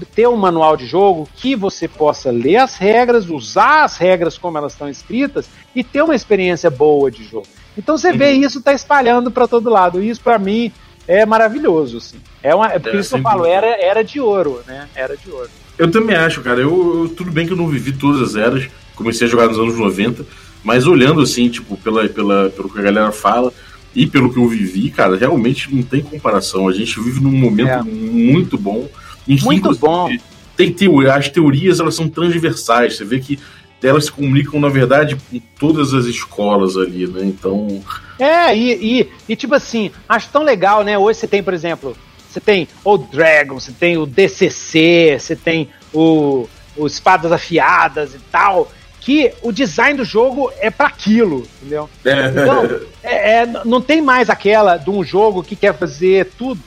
ter 0.06 0.28
um 0.28 0.36
manual 0.36 0.76
de 0.78 0.86
jogo 0.86 1.28
que 1.36 1.56
você 1.56 1.88
possa 1.88 2.32
ler 2.32 2.58
as 2.58 2.76
regras, 2.78 3.30
usar 3.30 3.84
as 3.84 3.98
regras 3.98 4.38
como 4.38 4.58
elas 4.58 4.74
estão 4.74 4.90
escritas 4.90 5.48
e 5.76 5.84
ter 5.84 6.02
uma 6.02 6.16
experiência 6.16 6.70
boa 6.70 7.10
de 7.12 7.24
jogo. 7.24 7.48
Então 7.78 7.98
você 7.98 8.12
vê 8.12 8.34
Uhum. 8.34 8.42
isso 8.42 8.62
tá 8.62 8.74
espalhando 8.74 9.32
para 9.32 9.48
todo 9.48 9.70
lado. 9.70 10.02
E 10.04 10.10
isso 10.10 10.22
para 10.22 10.38
mim 10.40 10.72
é 11.08 11.26
maravilhoso, 11.26 11.98
assim. 11.98 12.18
É, 12.44 12.54
uma, 12.54 12.68
é 12.68 12.80
por 12.80 12.94
É, 12.94 13.00
isso 13.00 13.10
que 13.10 13.16
eu 13.20 13.22
falo, 13.24 13.46
era, 13.46 13.68
era 13.82 14.04
de 14.04 14.20
ouro, 14.20 14.62
né? 14.68 14.88
Era 14.96 15.16
de 15.18 15.30
ouro. 15.32 15.50
Eu 15.78 15.90
também 15.90 16.16
acho, 16.16 16.42
cara. 16.42 16.60
Eu, 16.60 17.04
eu- 17.04 17.10
tudo 17.10 17.32
bem 17.32 17.46
que 17.48 17.54
eu 17.54 17.58
não 17.58 17.68
vivi 17.68 17.92
todas 17.94 18.22
as 18.22 18.36
eras, 18.36 18.68
comecei 18.96 19.26
a 19.28 19.30
jogar 19.30 19.48
nos 19.48 19.58
anos 19.58 19.78
90, 19.78 20.26
mas 20.64 20.86
olhando 20.86 21.22
assim, 21.22 21.48
tipo, 21.50 21.78
pela, 21.78 22.08
pela, 22.10 22.50
pelo 22.50 22.70
que 22.70 22.80
a 22.80 22.82
galera 22.84 23.12
fala 23.14 23.54
e 23.96 24.06
pelo 24.06 24.32
que 24.32 24.38
eu 24.38 24.48
vivi, 24.48 24.90
cara, 24.92 25.16
realmente 25.16 25.74
não 25.74 25.82
tem 25.82 26.02
comparação. 26.02 26.68
A 26.68 26.74
gente 26.74 27.00
vive 27.00 27.22
num 27.22 27.32
momento 27.32 27.70
É. 27.70 27.82
muito 27.82 28.58
bom. 28.58 28.88
Que, 29.38 29.44
Muito 29.44 29.76
bom. 29.76 30.10
Tem 30.58 30.74
teoria, 30.74 31.14
as 31.14 31.30
teorias 31.30 31.80
elas 31.80 31.96
são 31.96 32.10
transversais. 32.10 32.98
Você 32.98 33.06
vê 33.06 33.20
que 33.20 33.40
elas 33.82 34.06
se 34.06 34.12
comunicam, 34.12 34.60
na 34.60 34.70
verdade, 34.70 35.16
com 35.16 35.40
todas 35.58 35.94
as 35.94 36.06
escolas 36.06 36.76
ali, 36.76 37.08
né? 37.08 37.22
Então, 37.24 37.82
É, 38.18 38.56
e, 38.56 39.02
e, 39.02 39.10
e, 39.30 39.36
tipo 39.36 39.56
assim, 39.56 39.92
acho 40.08 40.30
tão 40.30 40.44
legal, 40.44 40.84
né? 40.84 40.98
Hoje 40.98 41.20
você 41.20 41.28
tem, 41.28 41.42
por 41.42 41.54
exemplo, 41.54 41.96
você 42.30 42.42
tem 42.42 42.68
o 42.84 42.98
Dragon, 42.98 43.60
você 43.60 43.72
tem 43.72 43.98
o 43.98 44.06
DCC, 44.06 45.18
você 45.20 45.36
tem 45.36 45.70
o, 45.94 46.48
o 46.76 46.88
Espadas 46.88 47.32
Afiadas 47.32 48.14
e 48.14 48.20
tal, 48.32 48.70
que 49.00 49.32
o 49.42 49.52
design 49.52 49.98
do 49.98 50.04
jogo 50.04 50.52
é 50.60 50.70
para 50.70 50.88
aquilo, 50.88 51.48
entendeu? 51.62 51.90
É. 52.04 52.28
Então, 52.28 52.82
é, 53.02 53.32
é, 53.38 53.46
não 53.64 53.82
tem 53.82 54.02
mais 54.02 54.30
aquela 54.30 54.76
de 54.76 54.90
um 54.90 55.04
jogo 55.04 55.44
que 55.44 55.56
quer 55.56 55.74
fazer 55.74 56.32
tudo. 56.38 56.62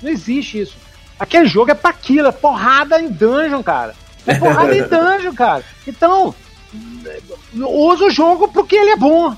Não 0.00 0.10
existe 0.10 0.60
isso. 0.60 0.83
Aquele 1.18 1.46
jogo 1.46 1.70
é 1.70 1.74
pra 1.74 1.90
aquilo, 1.90 2.28
é 2.28 2.32
porrada 2.32 3.00
em 3.00 3.08
dungeon, 3.08 3.62
cara. 3.62 3.94
É 4.26 4.34
porrada 4.34 4.76
em 4.76 4.82
dungeon, 4.88 5.34
cara. 5.34 5.62
Então, 5.86 6.34
usa 7.54 8.04
o 8.04 8.10
jogo 8.10 8.48
porque 8.48 8.76
ele 8.76 8.90
é 8.90 8.96
bom. 8.96 9.32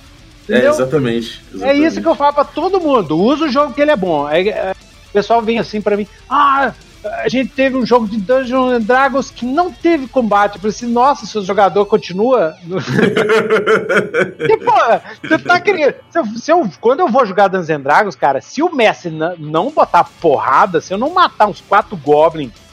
É, 0.49 0.53
entendeu? 0.53 0.71
É, 0.71 0.75
exatamente, 0.75 1.43
exatamente, 1.53 1.65
É 1.65 1.87
isso 1.87 2.01
que 2.01 2.09
eu 2.09 2.15
falo 2.15 2.35
pra 2.35 2.45
todo 2.45 2.81
mundo. 2.81 3.19
Usa 3.19 3.47
o 3.47 3.51
jogo 3.51 3.69
porque 3.69 3.83
ele 3.83 3.91
é 3.91 3.97
bom. 3.97 4.29
É, 4.29 4.49
é, 4.49 4.75
o 5.09 5.13
pessoal 5.13 5.43
vem 5.43 5.59
assim 5.59 5.81
pra 5.81 5.97
mim, 5.97 6.07
ah, 6.29 6.73
a 7.23 7.29
gente 7.29 7.51
teve 7.51 7.77
um 7.77 7.87
jogo 7.87 8.07
de 8.07 8.19
Dungeons 8.19 8.73
and 8.73 8.81
Dragons 8.81 9.31
que 9.31 9.45
não 9.45 9.73
teve 9.73 10.07
combate. 10.07 10.55
Eu 10.55 10.61
falei 10.61 10.75
assim, 10.75 10.87
nossa, 10.87 11.27
seu 11.27 11.43
jogador 11.43 11.87
continua. 11.87 12.57
e, 14.39 14.57
pô, 14.59 14.73
você 15.23 15.39
tá 15.39 15.61
querendo. 15.61 15.95
Se 16.11 16.41
se 16.41 16.53
eu, 16.53 16.69
quando 16.81 17.01
eu 17.01 17.09
vou 17.09 17.25
jogar 17.27 17.49
Dungeons 17.49 17.71
and 17.71 17.81
Dragons, 17.81 18.17
cara, 18.17 18.41
se 18.41 18.63
o 18.63 18.75
Messi 18.75 19.11
não 19.39 19.71
botar 19.71 20.05
porrada, 20.21 20.81
se 20.81 20.93
eu 20.93 20.99
não 20.99 21.11
matar 21.11 21.47
uns 21.47 21.61
quatro 21.61 21.97
goblins 21.97 22.66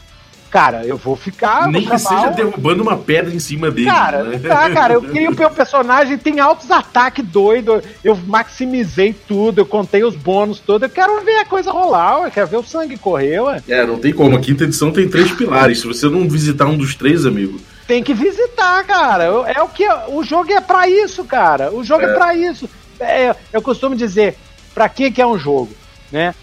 cara, 0.54 0.86
eu 0.86 0.98
vou 0.98 1.16
ficar. 1.16 1.68
Nem 1.68 1.84
que 1.84 1.98
seja 1.98 2.30
derrubando 2.30 2.84
uma 2.84 2.96
pedra 2.96 3.34
em 3.34 3.40
cima 3.40 3.72
dele. 3.72 3.88
Cara, 3.88 4.24
né? 4.24 4.38
tá, 4.38 4.70
cara, 4.70 4.94
eu 4.94 5.02
queria 5.10 5.32
o 5.32 5.36
meu 5.36 5.50
personagem, 5.50 6.16
tem 6.16 6.40
altos 6.40 6.70
ataques 6.70 7.26
doidos, 7.26 7.84
eu 8.04 8.16
maximizei 8.16 9.14
tudo, 9.14 9.62
eu 9.62 9.66
contei 9.66 10.04
os 10.04 10.16
bônus 10.16 10.60
todos, 10.60 10.88
eu 10.88 10.94
quero 10.94 11.20
ver 11.22 11.40
a 11.40 11.46
coisa 11.46 11.72
rolar, 11.72 12.26
eu 12.26 12.32
quero 12.32 12.46
ver 12.46 12.58
o 12.58 12.64
sangue 12.64 13.00
correr, 13.00 13.40
ué. 13.40 13.64
É, 13.68 13.84
não 13.84 13.98
tem 13.98 14.14
como, 14.14 14.36
a 14.36 14.40
quinta 14.40 14.66
edição 14.66 14.92
tem 14.92 15.10
três 15.10 15.32
pilares, 15.32 15.80
se 15.80 15.88
você 15.88 16.08
não 16.08 16.30
visitar 16.30 16.68
um 16.68 16.78
dos 16.78 16.94
três, 16.94 17.26
amigo. 17.26 17.60
Tem 17.88 18.04
que 18.04 18.14
visitar, 18.14 18.84
cara, 18.84 19.24
é 19.24 19.60
o 19.60 19.68
que, 19.68 19.88
o 20.10 20.24
jogo 20.24 20.54
é 20.54 20.62
para 20.62 20.88
isso, 20.88 21.24
cara, 21.26 21.74
o 21.74 21.84
jogo 21.84 22.04
é, 22.04 22.12
é 22.12 22.14
para 22.14 22.36
isso. 22.36 22.70
É, 23.00 23.36
eu 23.52 23.62
costumo 23.62 23.96
dizer, 23.96 24.36
para 24.76 24.88
que 24.88 25.10
que 25.10 25.22
é 25.22 25.26
um 25.26 25.40
jogo, 25.40 25.72
né? 26.12 26.36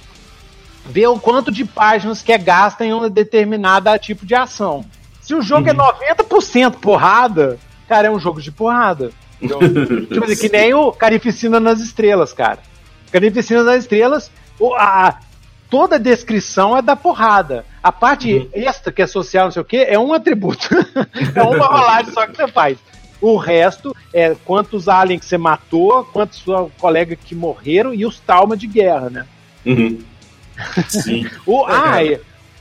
Ver 0.91 1.07
o 1.07 1.19
quanto 1.19 1.51
de 1.51 1.65
páginas 1.65 2.23
que 2.23 2.33
é 2.33 2.39
gasta 2.39 2.85
em 2.85 2.93
um 2.93 3.09
determinado 3.09 3.97
tipo 3.99 4.27
de 4.27 4.35
ação. 4.35 4.85
Se 5.21 5.35
o 5.35 5.43
jogo 5.43 5.69
é 5.69 5.73
uhum. 5.73 5.81
é 6.03 6.15
90% 6.15 6.73
porrada, 6.77 7.59
cara, 7.89 8.09
é 8.09 8.11
um 8.11 8.19
jogo 8.19 8.41
de 8.41 8.51
porrada. 8.51 9.11
Então, 9.41 9.59
tipo 10.11 10.25
assim, 10.25 10.37
que 10.37 10.49
nem 10.49 10.75
o 10.75 10.93
Carificina 10.93 11.61
nas 11.61 11.81
Estrelas, 11.81 12.33
cara. 12.33 12.59
Carificina 13.12 13.62
nas 13.62 13.85
Estrelas, 13.85 14.31
a, 14.77 15.21
toda 15.71 15.97
a 15.97 15.99
descrição 15.99 16.77
é 16.77 16.83
da 16.83 16.97
porrada. 16.97 17.65
A 17.83 17.93
parte 17.93 18.35
uhum. 18.35 18.49
extra, 18.53 18.93
que 18.93 19.01
é 19.01 19.07
social, 19.07 19.47
não 19.47 19.53
sei 19.53 19.62
o 19.62 19.65
que, 19.65 19.79
é 19.79 19.99
um 19.99 20.12
atributo. 20.12 20.69
é 21.35 21.43
uma 21.43 21.67
rolagem 21.67 22.12
só 22.12 22.27
que 22.27 22.37
você 22.37 22.49
faz. 22.49 22.79
O 23.21 23.37
resto 23.37 23.95
é 24.12 24.35
quantos 24.45 24.89
aliens 24.89 25.21
que 25.21 25.27
você 25.27 25.39
matou, 25.39 26.05
quantos 26.07 26.39
sua 26.39 26.71
colega 26.79 27.15
que 27.15 27.35
morreram 27.35 27.95
e 27.95 28.05
os 28.07 28.19
traumas 28.19 28.59
de 28.59 28.67
guerra, 28.67 29.11
né? 29.11 29.27
Uhum. 29.65 29.99
Sim. 30.89 31.27
o, 31.47 31.65
ah, 31.66 31.99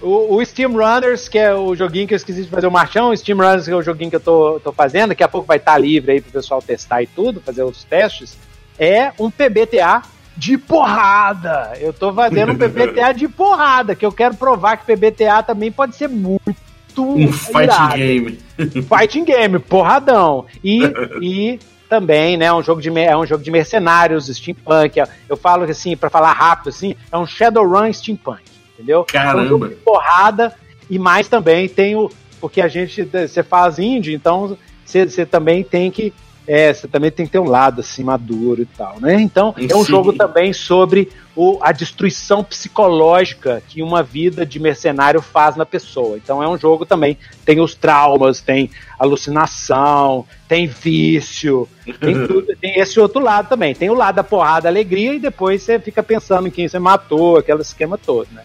o, 0.02 0.36
o, 0.36 0.46
Steam 0.46 0.72
Runners, 0.72 1.28
que 1.28 1.38
é 1.38 1.54
o 1.54 1.76
joguinho 1.76 2.08
que 2.08 2.14
eu 2.14 2.18
esqueci 2.18 2.44
de 2.44 2.50
fazer 2.50 2.68
o 2.68 2.72
marchão, 2.72 3.10
o 3.10 3.18
Steam 3.18 3.38
Runners, 3.38 3.66
que 3.66 3.72
é 3.72 3.76
o 3.76 3.82
joguinho 3.82 4.10
que 4.10 4.16
eu 4.16 4.22
tô, 4.22 4.60
tô 4.64 4.72
fazendo, 4.72 5.10
daqui 5.10 5.24
a 5.24 5.28
pouco 5.28 5.48
vai 5.48 5.58
estar 5.58 5.74
tá 5.74 5.78
livre 5.78 6.14
aí 6.14 6.22
pro 6.22 6.32
pessoal 6.32 6.62
testar 6.62 7.02
e 7.02 7.08
tudo, 7.08 7.42
fazer 7.42 7.64
os 7.64 7.84
testes, 7.84 8.38
é 8.78 9.12
um 9.20 9.30
PBTA 9.30 10.02
de 10.38 10.58
porrada. 10.58 11.74
Eu 11.80 11.92
tô 11.92 12.14
fazendo 12.14 12.54
um 12.54 12.56
PBTA 12.58 13.14
de 13.14 13.28
porrada, 13.28 13.94
que 13.94 14.06
eu 14.06 14.12
quero 14.12 14.36
provar 14.36 14.78
que 14.78 14.86
PBTA 14.86 15.44
também 15.44 15.72
pode 15.72 15.96
ser 15.96 16.08
muito 16.08 16.56
um 16.98 17.32
fighting 17.32 17.96
game. 17.96 18.40
Fighting 18.84 19.26
game, 19.26 19.60
porradão. 19.60 20.46
E, 20.64 20.82
e 21.22 21.60
também, 21.90 22.38
né? 22.38 22.54
Um 22.54 22.62
jogo 22.62 22.80
de, 22.80 22.96
é 23.00 23.18
um 23.18 23.26
jogo 23.26 23.44
de 23.44 23.50
mercenários, 23.50 24.28
steampunk. 24.28 25.02
Eu 25.28 25.36
falo 25.36 25.64
assim, 25.64 25.98
para 25.98 26.10
falar 26.10 26.32
rápido 26.32 26.70
assim, 26.70 26.96
é 27.12 27.18
um 27.18 27.26
Shadowrun 27.26 27.92
steampunk, 27.92 28.44
entendeu? 28.74 29.04
Caramba. 29.04 29.42
É 29.42 29.46
um 29.46 29.48
jogo 29.48 29.68
de 29.68 29.76
porrada 29.76 30.54
e 30.90 31.00
mais 31.00 31.28
também 31.28 31.68
tem 31.68 31.96
o 31.96 32.10
porque 32.40 32.62
a 32.62 32.70
gente 32.70 33.04
você 33.04 33.44
faz 33.44 33.80
indie, 33.80 34.14
então 34.14 34.58
você 34.86 35.26
também 35.26 35.62
tem 35.62 35.92
que 35.92 36.14
é, 36.52 36.74
você 36.74 36.88
também 36.88 37.12
tem 37.12 37.28
que 37.28 37.32
ter 37.32 37.38
um 37.38 37.48
lado 37.48 37.82
assim 37.82 38.04
maduro 38.04 38.64
e 38.64 38.66
tal, 38.66 39.00
né? 39.00 39.22
Então 39.22 39.54
é 39.56 39.76
um 39.76 39.86
Sim. 39.86 39.92
jogo 39.92 40.14
também 40.14 40.52
sobre 40.52 41.08
o, 41.36 41.60
a 41.62 41.72
destruição 41.72 42.44
psicológica 42.44 43.62
que 43.68 43.84
uma 43.84 44.02
vida 44.02 44.44
de 44.48 44.60
mercenário 44.60 45.22
faz 45.22 45.56
na 45.56 45.64
pessoa. 45.64 46.18
Então 46.18 46.42
é 46.42 46.50
um 46.50 46.58
jogo 46.58 46.88
também 46.88 47.20
tem 47.46 47.62
os 47.62 47.76
traumas, 47.76 48.42
tem 48.42 48.72
alucinação, 48.98 50.26
tem 50.48 50.66
vício, 50.66 51.70
tem, 52.00 52.16
tudo, 52.26 52.48
tem 52.60 52.80
esse 52.80 53.00
outro 53.00 53.22
lado 53.22 53.48
também. 53.48 53.76
Tem 53.76 53.92
o 53.92 53.94
lado 53.94 54.16
da 54.16 54.24
porrada, 54.24 54.62
da 54.62 54.70
alegria 54.70 55.14
e 55.14 55.20
depois 55.20 55.62
você 55.62 55.80
fica 55.80 56.02
pensando 56.02 56.48
em 56.48 56.52
quem 56.52 56.68
você 56.68 56.80
matou, 56.80 57.38
aquele 57.38 57.62
esquema 57.62 57.96
todo, 57.96 58.28
né? 58.32 58.42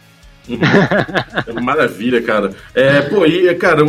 Uhum. 0.47 0.59
Maravilha, 1.65 2.21
cara. 2.21 2.53
É, 2.75 3.01
pô, 3.01 3.25
e, 3.25 3.55
cara, 3.55 3.83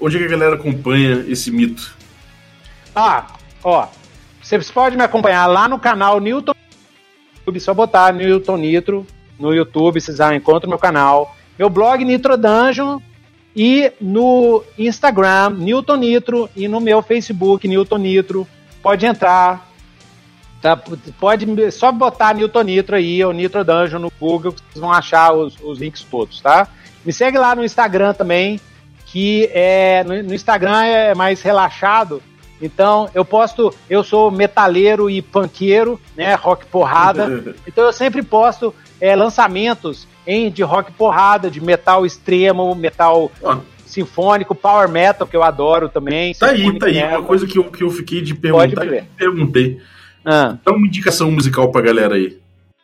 onde 0.00 0.16
é 0.16 0.18
que 0.18 0.24
a 0.24 0.30
galera 0.30 0.54
acompanha 0.54 1.26
esse 1.28 1.50
mito? 1.50 1.94
Ah, 2.96 3.26
Ó, 3.62 3.86
vocês 4.42 4.70
podem 4.70 4.98
me 4.98 5.04
acompanhar 5.04 5.46
lá 5.46 5.68
no 5.68 5.78
canal 5.78 6.18
Newton 6.20 6.52
só 7.58 7.74
botar 7.74 8.12
Newton 8.12 8.56
Nitro 8.56 9.06
no 9.38 9.52
YouTube, 9.52 10.00
vocês 10.00 10.18
já 10.18 10.34
encontram 10.34 10.68
meu 10.68 10.78
canal. 10.78 11.34
Meu 11.58 11.68
blog 11.68 12.04
Nitro 12.04 12.36
Dungeon 12.36 13.00
e 13.56 13.92
no 14.00 14.62
Instagram 14.78 15.50
Newton 15.50 15.96
Nitro 15.96 16.48
e 16.54 16.68
no 16.68 16.80
meu 16.80 17.02
Facebook 17.02 17.66
Newton 17.66 17.98
Nitro. 17.98 18.46
Pode 18.82 19.06
entrar. 19.06 19.68
Tá, 20.62 20.76
pode 21.18 21.70
só 21.72 21.90
botar 21.90 22.34
Newton 22.34 22.62
Nitro 22.62 22.96
aí 22.96 23.24
ou 23.24 23.32
Nitro 23.32 23.64
Dungeon 23.64 23.98
no 23.98 24.12
Google, 24.20 24.52
vocês 24.52 24.80
vão 24.80 24.92
achar 24.92 25.32
os, 25.32 25.56
os 25.62 25.78
links 25.78 26.04
todos, 26.04 26.40
tá? 26.40 26.68
Me 27.02 27.14
segue 27.14 27.38
lá 27.38 27.56
no 27.56 27.64
Instagram 27.64 28.12
também, 28.12 28.60
que 29.06 29.48
é 29.54 30.04
no, 30.04 30.22
no 30.22 30.34
Instagram 30.34 30.84
é 30.84 31.14
mais 31.14 31.40
relaxado. 31.40 32.22
Então, 32.60 33.08
eu 33.14 33.24
posto, 33.24 33.74
eu 33.88 34.04
sou 34.04 34.30
metaleiro 34.30 35.08
e 35.08 35.22
panqueiro, 35.22 36.00
né, 36.16 36.34
rock 36.34 36.66
porrada. 36.66 37.54
então 37.66 37.84
eu 37.84 37.92
sempre 37.92 38.22
posto 38.22 38.74
é, 39.00 39.16
lançamentos 39.16 40.06
em, 40.26 40.50
de 40.50 40.62
rock 40.62 40.92
porrada, 40.92 41.50
de 41.50 41.60
metal 41.60 42.04
extremo, 42.04 42.74
metal 42.74 43.30
sinfônico, 43.86 44.54
power 44.54 44.88
metal, 44.88 45.26
que 45.26 45.36
eu 45.36 45.42
adoro 45.42 45.88
também. 45.88 46.34
Tá 46.34 46.50
aí, 46.50 46.78
tá 46.78 46.86
aí. 46.86 47.02
Uma 47.02 47.22
coisa 47.22 47.46
que 47.46 47.58
eu, 47.58 47.64
que 47.64 47.82
eu 47.82 47.90
fiquei 47.90 48.20
de 48.20 48.34
perguntar, 48.34 48.86
eu 48.86 49.04
perguntei. 49.16 49.80
Ah. 50.24 50.56
Dá 50.64 50.72
uma 50.72 50.86
indicação 50.86 51.30
musical 51.30 51.70
pra 51.70 51.80
galera 51.80 52.14
aí. 52.14 52.38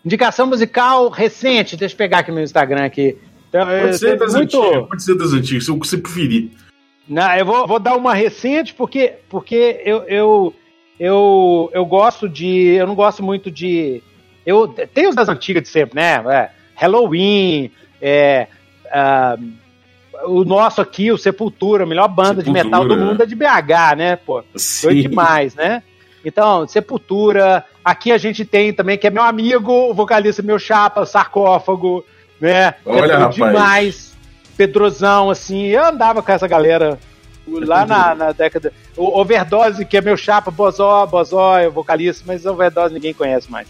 Indicação 0.04 0.46
musical 0.46 1.08
recente, 1.08 1.76
deixa 1.76 1.94
eu 1.94 1.98
pegar 1.98 2.20
aqui 2.20 2.32
meu 2.32 2.42
Instagram 2.42 2.84
aqui. 2.84 3.16
Então, 3.48 3.66
pode 3.66 3.98
ser 3.98 4.16
das 4.16 4.34
muito... 4.34 4.62
antigas, 4.62 4.88
pode 4.88 5.02
ser 5.02 5.14
das 5.16 5.32
antigas, 5.32 5.68
o 5.68 5.78
que 5.78 5.86
você 5.86 5.98
preferir. 5.98 6.50
Não, 7.08 7.34
eu 7.36 7.44
vou, 7.44 7.66
vou 7.66 7.78
dar 7.78 7.96
uma 7.96 8.14
recente 8.14 8.74
porque, 8.74 9.14
porque 9.28 9.80
eu, 9.84 10.02
eu, 10.04 10.54
eu, 10.98 11.70
eu 11.72 11.86
gosto 11.86 12.28
de. 12.28 12.74
Eu 12.74 12.86
não 12.86 12.94
gosto 12.94 13.22
muito 13.22 13.50
de. 13.50 14.02
Eu 14.44 14.68
tenho 14.68 15.10
os 15.10 15.16
das 15.16 15.28
antigas 15.28 15.62
de 15.62 15.68
sempre, 15.68 15.96
né? 15.96 16.22
É, 16.28 16.50
Halloween, 16.74 17.70
é, 18.00 18.46
uh, 18.86 19.42
o 20.24 20.44
nosso 20.44 20.80
aqui, 20.80 21.10
o 21.10 21.18
Sepultura, 21.18 21.84
a 21.84 21.86
melhor 21.86 22.08
banda 22.08 22.42
Sepultura, 22.42 22.62
de 22.62 22.64
metal 22.64 22.86
do 22.86 22.96
mundo 22.96 23.22
é 23.22 23.26
de 23.26 23.34
BH, 23.34 23.96
né? 23.96 24.16
Pô, 24.16 24.42
foi 24.80 25.02
demais, 25.02 25.54
né? 25.54 25.82
Então, 26.24 26.66
Sepultura. 26.66 27.64
Aqui 27.84 28.10
a 28.10 28.18
gente 28.18 28.44
tem 28.44 28.72
também, 28.72 28.98
que 28.98 29.06
é 29.06 29.10
meu 29.10 29.22
amigo, 29.22 29.72
o 29.72 29.94
vocalista 29.94 30.42
meu 30.42 30.58
chapa, 30.58 31.06
Sarcófago, 31.06 32.04
né? 32.40 32.74
Olha, 32.84 33.12
é 33.12 33.16
rapaz. 33.16 33.34
demais. 33.36 34.15
Pedrosão, 34.56 35.30
assim, 35.30 35.66
eu 35.66 35.84
andava 35.84 36.22
com 36.22 36.32
essa 36.32 36.46
galera 36.46 36.98
lá 37.46 37.86
na, 37.86 38.14
na 38.14 38.32
década. 38.32 38.72
O 38.96 39.20
Overdose, 39.20 39.84
que 39.84 39.96
é 39.96 40.00
meu 40.00 40.16
chapa, 40.16 40.50
Bozó, 40.50 41.06
Bozó, 41.06 41.58
é 41.58 41.68
o 41.68 41.72
vocalista, 41.72 42.24
mas 42.26 42.46
Overdose 42.46 42.94
ninguém 42.94 43.14
conhece 43.14 43.50
mais. 43.50 43.68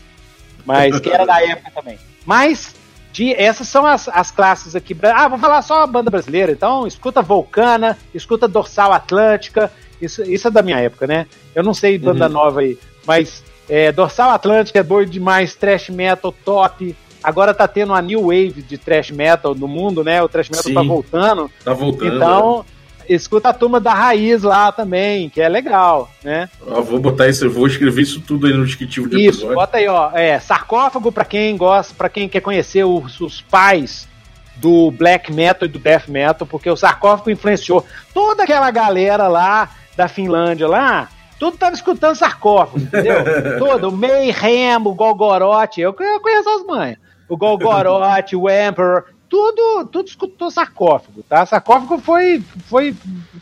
Mas 0.65 0.99
que 0.99 1.11
era 1.11 1.25
da 1.25 1.43
época 1.43 1.71
também. 1.75 1.99
Mas 2.25 2.75
de, 3.13 3.33
essas 3.33 3.69
são 3.69 3.87
as, 3.87 4.09
as 4.09 4.31
classes 4.31 4.75
aqui. 4.77 4.97
Ah, 5.03 5.29
vou 5.29 5.39
falar 5.39 5.63
só 5.63 5.83
a 5.83 5.87
banda 5.87 6.11
brasileira, 6.11 6.53
então 6.53 6.87
escuta 6.87 7.23
Vulcana, 7.23 7.97
escuta 8.15 8.47
Dorsal 8.47 8.93
Atlântica, 8.93 9.73
isso, 10.01 10.23
isso 10.23 10.49
é 10.49 10.51
da 10.51 10.63
minha 10.63 10.79
época, 10.79 11.07
né? 11.07 11.27
Eu 11.55 11.63
não 11.63 11.73
sei 11.73 11.99
banda 11.99 12.27
uhum. 12.27 12.33
nova 12.33 12.61
aí, 12.61 12.79
mas 13.07 13.43
é, 13.69 13.91
Dorsal 13.91 14.31
Atlântica 14.31 14.81
é 14.81 14.83
doido 14.83 15.11
demais, 15.11 15.55
trash 15.55 15.89
metal 15.89 16.31
top, 16.45 16.95
Agora 17.27 17.53
tá 17.53 17.67
tendo 17.67 17.93
a 17.93 18.01
new 18.01 18.29
wave 18.29 18.63
de 18.63 18.79
thrash 18.79 19.11
metal 19.11 19.53
no 19.53 19.67
mundo, 19.67 20.05
né? 20.05 20.23
O 20.23 20.29
thrash 20.29 20.49
metal 20.49 20.63
tá 20.63 20.69
Sim, 20.69 20.75
tá 20.75 20.83
voltando. 20.85 21.51
Tá 21.65 21.73
voltando. 21.73 22.15
Então, 22.15 22.65
escuta 23.09 23.49
a 23.49 23.53
turma 23.53 23.81
da 23.81 23.93
raiz 23.93 24.45
lá 24.45 24.71
também, 24.71 25.29
que 25.29 25.41
é 25.41 25.49
legal, 25.49 26.09
né? 26.23 26.49
Eu 26.65 26.85
vou 26.85 27.01
botar 27.01 27.27
isso, 27.27 27.45
eu 27.45 27.51
vou 27.51 27.67
escrever 27.67 28.03
isso 28.03 28.21
tudo 28.21 28.47
aí 28.47 28.53
no 28.53 28.65
descritivo 28.65 29.09
de 29.09 29.27
Isso, 29.27 29.53
bota 29.53 29.79
aí, 29.79 29.89
ó. 29.89 30.13
É, 30.15 30.39
sarcófago 30.39 31.11
para 31.11 31.25
quem 31.25 31.57
gosta, 31.57 31.93
para 31.99 32.09
quem 32.09 32.29
quer 32.29 32.41
conhecer 32.41 32.85
os, 32.85 33.21
os 33.21 33.41
pais 33.41 34.07
do 34.55 34.93
black 34.93 35.33
metal 35.33 35.67
e 35.67 35.73
do 35.73 35.81
death 35.81 36.07
metal, 36.07 36.47
porque 36.47 36.71
o 36.71 36.77
sarcófago 36.77 37.29
influenciou 37.29 37.85
toda 38.15 38.45
aquela 38.45 38.71
galera 38.71 39.27
lá 39.27 39.69
da 39.97 40.07
Finlândia 40.07 40.69
lá, 40.69 41.09
tudo 41.41 41.59
tava 41.59 41.75
escutando 41.75 42.15
sarcófago, 42.15 42.79
entendeu? 42.79 43.17
Todo, 43.59 43.89
o 43.89 43.93
Mayhem, 43.93 44.77
o 44.77 44.95
Golgoroth, 44.95 45.77
eu, 45.79 45.93
eu 45.99 46.21
conheço 46.21 46.49
as 46.51 46.65
mães. 46.65 46.97
O 47.29 47.37
Golgoroth, 47.37 48.33
o 48.35 48.49
Emperor, 48.49 49.05
tudo, 49.29 49.87
tudo 49.87 50.09
escutou 50.09 50.51
sarcófago, 50.51 51.23
tá? 51.29 51.45
Sarcófago 51.45 51.99
foi, 51.99 52.43
foi 52.67 52.95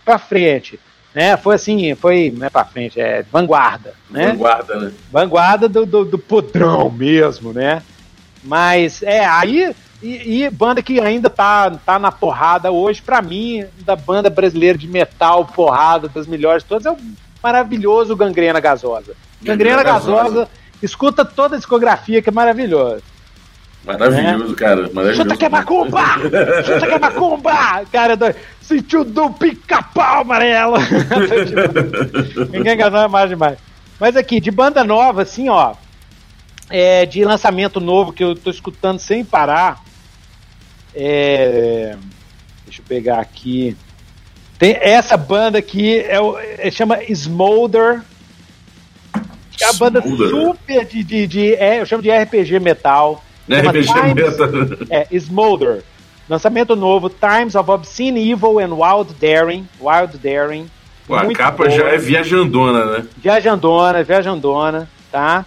pra 0.05 0.19
frente, 0.19 0.81
né? 1.15 1.36
Foi 1.36 1.55
assim, 1.55 1.94
foi, 1.94 2.32
não 2.36 2.47
é 2.47 2.51
pra 2.51 2.65
frente, 2.65 3.01
é 3.01 3.23
vanguarda, 3.31 3.94
né? 4.11 4.32
Vanguarda, 4.32 4.77
né? 4.77 4.93
Vanguarda 5.12 5.69
do, 5.69 5.86
do, 5.86 6.05
do 6.05 6.19
podrão 6.19 6.90
mesmo, 6.90 7.52
né? 7.52 7.82
Mas, 8.43 9.02
é, 9.02 9.24
aí, 9.24 9.74
e, 10.02 10.44
e, 10.44 10.51
banda 10.51 10.82
que 10.82 11.01
ainda 11.01 11.31
tá, 11.31 11.70
tá 11.70 11.98
na 11.98 12.12
porrada 12.12 12.70
hoje, 12.70 13.01
pra 13.01 13.23
mim, 13.23 13.65
da 13.81 13.97
banda 13.97 14.28
brasileira 14.28 14.77
de 14.77 14.86
metal, 14.86 15.47
porrada, 15.47 16.09
das 16.09 16.27
melhores 16.27 16.62
todas, 16.62 16.85
é 16.85 16.90
o 16.90 16.98
maravilhoso 17.43 18.16
Gangrena 18.16 18.61
Gasosa. 18.61 19.15
Gangrena, 19.43 19.77
Gangrena 19.77 19.82
Gasosa, 19.82 20.23
Gasosa, 20.23 20.48
escuta 20.82 21.24
toda 21.24 21.56
a 21.56 21.59
discografia 21.59 22.20
que 22.20 22.28
é 22.28 22.32
maravilhosa. 22.32 23.02
Maravilhoso, 23.85 24.52
é. 24.52 24.56
cara. 24.56 24.90
Maravilhoso. 24.93 25.23
Chuta 25.23 25.36
que 25.36 25.44
é 25.44 25.48
macumba! 25.48 26.05
Chuta 26.65 26.86
que 26.86 26.94
é 26.94 26.98
macumba! 26.98 27.85
Cara, 27.93 28.16
do... 28.16 28.35
sentiu 28.61 29.05
do 29.05 29.31
pica-pau 29.31 30.23
amarelo. 30.23 30.77
Ninguém 32.51 32.77
ganhou 32.77 33.09
mais 33.09 33.28
demais. 33.28 33.59
Mas 34.01 34.16
aqui, 34.16 34.40
de 34.40 34.51
banda 34.51 34.82
nova, 34.82 35.23
assim, 35.23 35.48
ó. 35.48 35.74
É, 36.70 37.05
de 37.05 37.24
lançamento 37.24 37.78
novo 37.78 38.12
que 38.12 38.24
eu 38.24 38.35
tô 38.35 38.51
escutando 38.51 38.98
sem 38.98 39.24
parar. 39.24 39.82
É, 40.94 41.97
deixa 42.65 42.81
eu 42.81 42.86
pegar 42.86 43.20
aqui. 43.20 43.77
Tem 44.59 44.78
essa 44.81 45.16
banda 45.16 45.59
aqui, 45.59 45.98
é, 45.98 46.19
é 46.59 46.70
chama 46.70 47.02
Smolder. 47.05 48.02
É 49.61 49.65
a 49.66 49.73
banda 49.74 50.01
Smolder. 50.01 50.28
super 50.31 50.85
de, 50.86 51.02
de, 51.02 51.27
de 51.27 51.55
é, 51.55 51.81
eu 51.81 51.86
chamo 51.86 52.02
de 52.02 52.11
RPG 52.11 52.61
metal. 52.61 53.24
É 53.49 53.61
RPG 53.61 53.87
Times, 53.87 54.91
É, 54.91 55.07
Smolder. 55.12 55.83
Lançamento 56.29 56.75
novo, 56.75 57.11
Times 57.11 57.55
of 57.55 57.71
Obscene 57.71 58.31
Evil 58.31 58.59
and 58.59 58.75
Wild 58.75 59.15
Daring. 59.21 59.69
Wild 59.79 60.16
Daring. 60.19 60.71
Pô, 61.07 61.15
a 61.15 61.31
capa 61.35 61.65
boa. 61.65 61.71
já 61.71 61.85
é 61.89 61.99
viajandona, 61.99 62.85
né? 62.87 63.07
Viajandona, 63.19 64.03
viajandona, 64.03 64.89
tá? 65.12 65.45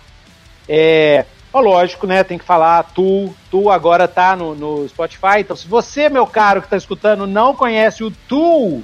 É, 0.69 1.25
ó, 1.51 1.59
lógico, 1.59 2.05
né? 2.05 2.23
Tem 2.23 2.37
que 2.37 2.45
falar 2.45 2.83
Tu. 2.83 3.33
Tu 3.49 3.69
agora 3.71 4.07
tá 4.07 4.35
no, 4.35 4.53
no 4.53 4.87
Spotify. 4.87 5.39
Então, 5.39 5.55
se 5.55 5.67
você, 5.67 6.09
meu 6.09 6.27
caro, 6.27 6.61
que 6.61 6.69
tá 6.69 6.77
escutando, 6.77 7.25
não 7.25 7.55
conhece 7.55 8.03
o 8.03 8.11
Tu, 8.11 8.83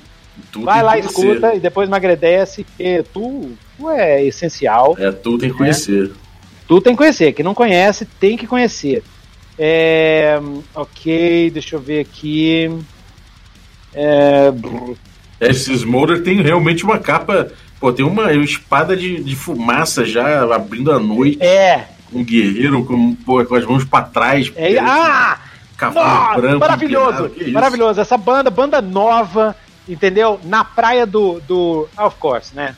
vai 0.64 0.81
lá, 0.81 0.98
escuta 0.98 1.53
e 1.53 1.60
depois 1.60 1.88
me 1.88 1.95
agradece, 1.95 2.64
porque 2.64 3.03
Tu, 3.14 3.52
tu 3.77 3.90
é 3.91 4.23
essencial. 4.26 4.95
É, 4.98 5.11
Tu 5.11 5.38
tem 5.38 5.52
que 5.52 5.57
conhecer. 5.57 6.11
Tu 6.73 6.81
tem 6.81 6.93
que 6.93 6.97
conhecer. 6.97 7.33
Quem 7.33 7.45
não 7.45 7.53
conhece, 7.53 8.03
tem 8.03 8.35
que 8.35 8.47
conhecer. 8.47 9.03
É, 9.59 10.39
ok, 10.73 11.51
deixa 11.51 11.75
eu 11.75 11.79
ver 11.79 11.99
aqui. 11.99 12.67
É... 13.93 14.51
Esse 15.39 15.71
Smolder 15.73 16.23
tem 16.23 16.41
realmente 16.41 16.83
uma 16.83 16.97
capa. 16.97 17.51
Pô, 17.79 17.93
tem 17.93 18.03
uma 18.03 18.33
espada 18.33 18.97
de, 18.97 19.23
de 19.23 19.35
fumaça 19.35 20.03
já 20.03 20.51
abrindo 20.51 20.91
a 20.91 20.97
noite. 20.97 21.43
É. 21.43 21.89
Um 22.11 22.23
guerreiro 22.23 22.83
com, 22.85 23.13
pô, 23.17 23.45
com 23.45 23.53
as 23.53 23.65
mãos 23.65 23.85
pra 23.85 24.01
trás. 24.01 24.51
É, 24.55 24.75
ah! 24.79 25.39
Cavalo 25.77 26.41
branco. 26.41 26.59
Maravilhoso, 26.59 27.31
maravilhoso. 27.51 28.01
Essa 28.01 28.17
banda, 28.17 28.49
banda 28.49 28.81
nova, 28.81 29.55
entendeu? 29.87 30.39
Na 30.43 30.63
praia 30.63 31.05
do. 31.05 31.39
do 31.41 31.87
of 31.99 32.17
course, 32.17 32.55
né? 32.55 32.75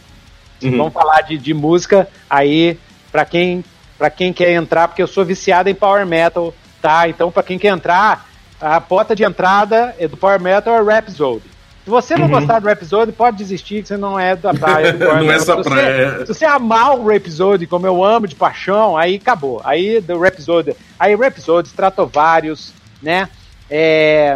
Uhum. 0.61 0.77
Vamos 0.77 0.93
falar 0.93 1.22
de, 1.22 1.38
de 1.38 1.53
música 1.53 2.09
aí, 2.30 2.77
pra 3.09 3.23
quem 3.23 3.63
para 3.97 4.09
quem 4.09 4.34
quer 4.34 4.51
entrar, 4.51 4.88
porque 4.88 5.01
eu 5.01 5.07
sou 5.07 5.23
viciado 5.23 5.69
em 5.69 5.76
Power 5.76 6.05
Metal, 6.05 6.53
tá? 6.81 7.07
Então, 7.07 7.31
para 7.31 7.43
quem 7.43 7.57
quer 7.57 7.69
entrar, 7.69 8.27
a 8.59 8.80
porta 8.81 9.15
de 9.15 9.23
entrada 9.23 9.95
do 10.09 10.17
Power 10.17 10.39
Metal 10.39 10.73
é 10.76 10.81
o 10.81 10.85
Rhapsody. 10.85 11.55
Se 11.85 11.91
você 11.91 12.15
não 12.15 12.26
uhum. 12.26 12.31
gostar 12.31 12.59
do 12.59 12.67
Rhapsody, 12.67 13.11
pode 13.11 13.38
desistir, 13.38 13.84
que 13.84 13.88
você 13.88 13.95
não 13.95 14.19
é 14.19 14.35
da 14.35 14.53
praia. 14.55 14.91
Do 14.91 15.05
não 15.05 15.31
é 15.31 15.35
essa 15.35 15.55
praia. 15.57 16.26
se 16.26 16.34
você 16.34 16.43
amar 16.43 16.97
o 16.97 17.07
Rhapsody 17.07 17.67
como 17.67 17.85
eu 17.85 18.03
amo 18.03 18.27
de 18.27 18.34
paixão, 18.34 18.97
aí 18.97 19.15
acabou. 19.15 19.61
Aí 19.63 20.01
do 20.01 20.19
Rhapsody, 20.19 20.76
aí 20.99 21.15
Rhapsody, 21.15 21.67
Stratovarius, 21.67 22.73
né? 23.03 23.30
É, 23.69 24.35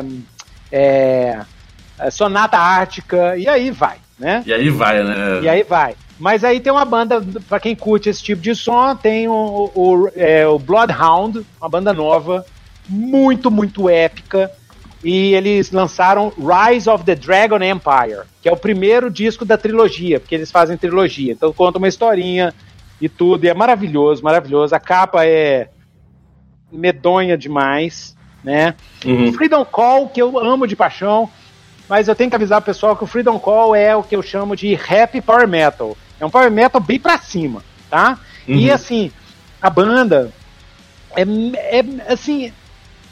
é, 0.72 1.40
Sonata 2.12 2.58
Ártica, 2.60 3.36
e 3.36 3.48
aí 3.48 3.72
vai, 3.72 3.98
né? 4.20 4.44
E 4.46 4.54
aí 4.54 4.70
vai, 4.70 5.04
né? 5.04 5.40
E 5.42 5.50
aí 5.50 5.64
vai. 5.64 5.96
Mas 6.20 6.44
aí 6.44 6.60
tem 6.60 6.72
uma 6.72 6.84
banda, 6.84 7.24
para 7.48 7.62
quem 7.62 7.74
curte 7.74 8.10
esse 8.10 8.22
tipo 8.22 8.42
de 8.42 8.54
som, 8.54 8.94
tem 8.94 9.28
o, 9.30 9.72
o, 9.74 10.12
é, 10.16 10.46
o 10.46 10.60
Bloodhound, 10.60 11.46
uma 11.60 11.70
banda 11.70 11.94
nova, 11.94 12.46
muito, 12.90 13.50
muito 13.50 13.90
épica. 13.90 14.52
E 15.02 15.34
eles 15.34 15.72
lançaram 15.72 16.34
Rise 16.38 16.90
of 16.90 17.06
the 17.06 17.16
Dragon 17.16 17.64
Empire, 17.64 18.24
que 18.42 18.50
é 18.50 18.52
o 18.52 18.58
primeiro 18.58 19.10
disco 19.10 19.46
da 19.46 19.58
trilogia, 19.58 20.20
porque 20.20 20.36
eles 20.36 20.52
fazem 20.52 20.76
trilogia. 20.76 21.32
Então 21.32 21.54
conta 21.54 21.78
uma 21.78 21.88
historinha 21.88 22.54
e 23.00 23.08
tudo, 23.08 23.46
e 23.46 23.48
é 23.48 23.54
maravilhoso, 23.54 24.22
maravilhoso. 24.22 24.76
A 24.76 24.80
capa 24.80 25.26
é 25.26 25.70
medonha 26.70 27.38
demais, 27.38 28.14
né? 28.44 28.76
Uhum. 29.06 29.32
Freedom 29.32 29.64
Call, 29.64 30.10
que 30.10 30.22
eu 30.22 30.38
amo 30.38 30.68
de 30.68 30.76
paixão, 30.76 31.30
mas 31.88 32.10
eu 32.10 32.16
tenho 32.16 32.30
que 32.30 32.36
avisar 32.36 32.60
o 32.60 32.64
pessoal 32.64 32.94
que 32.98 33.06
o 33.06 33.08
Freedom 33.08 33.40
Call 33.40 33.74
é 33.74 33.96
o 33.96 34.04
que 34.04 34.18
eu 34.18 34.22
chamo 34.22 34.54
de 34.54 34.76
rap 34.76 35.22
power 35.22 35.48
metal. 35.48 35.96
É 36.20 36.26
um 36.26 36.30
power 36.30 36.52
metal 36.52 36.82
bem 36.82 37.00
pra 37.00 37.18
cima, 37.18 37.64
tá? 37.90 38.20
Uhum. 38.48 38.56
E 38.56 38.72
assim, 38.72 39.12
a 39.62 39.70
banda 39.70 40.32
é, 41.16 41.22
é 41.22 42.12
assim, 42.12 42.52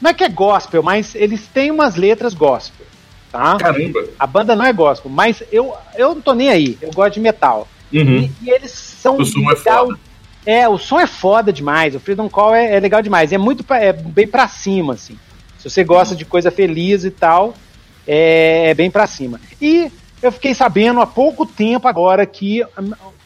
não 0.00 0.10
é 0.10 0.14
que 0.14 0.24
é 0.24 0.28
gospel, 0.28 0.82
mas 0.82 1.14
eles 1.14 1.46
têm 1.46 1.70
umas 1.70 1.96
letras 1.96 2.34
gospel, 2.34 2.86
tá? 3.30 3.56
Caramba! 3.56 4.04
A 4.18 4.26
banda 4.26 4.54
não 4.54 4.64
é 4.64 4.72
gospel, 4.72 5.10
mas 5.10 5.42
eu, 5.50 5.74
eu 5.96 6.14
não 6.14 6.20
tô 6.20 6.34
nem 6.34 6.50
aí, 6.50 6.78
eu 6.80 6.90
gosto 6.92 7.14
de 7.14 7.20
metal. 7.20 7.66
Uhum. 7.92 8.18
E, 8.18 8.32
e, 8.42 8.50
eles 8.50 8.70
são. 8.70 9.16
O 9.16 9.24
som 9.24 9.50
é 9.50 9.56
foda. 9.56 9.98
É, 10.46 10.68
o 10.68 10.78
som 10.78 11.00
é 11.00 11.06
foda 11.06 11.52
demais, 11.52 11.94
o 11.94 12.00
Freedom 12.00 12.28
Call 12.28 12.54
é, 12.54 12.76
é 12.76 12.80
legal 12.80 13.02
demais, 13.02 13.32
é 13.32 13.38
muito 13.38 13.64
pra, 13.64 13.78
é 13.82 13.92
bem 13.92 14.26
pra 14.26 14.48
cima, 14.48 14.94
assim. 14.94 15.18
Se 15.58 15.68
você 15.68 15.82
gosta 15.82 16.14
de 16.14 16.24
coisa 16.24 16.50
feliz 16.50 17.04
e 17.04 17.10
tal, 17.10 17.54
é, 18.06 18.70
é 18.70 18.74
bem 18.74 18.90
pra 18.90 19.06
cima. 19.06 19.40
E 19.60 19.90
eu 20.22 20.32
fiquei 20.32 20.54
sabendo 20.54 21.00
há 21.00 21.06
pouco 21.06 21.46
tempo 21.46 21.86
agora 21.86 22.26
que, 22.26 22.64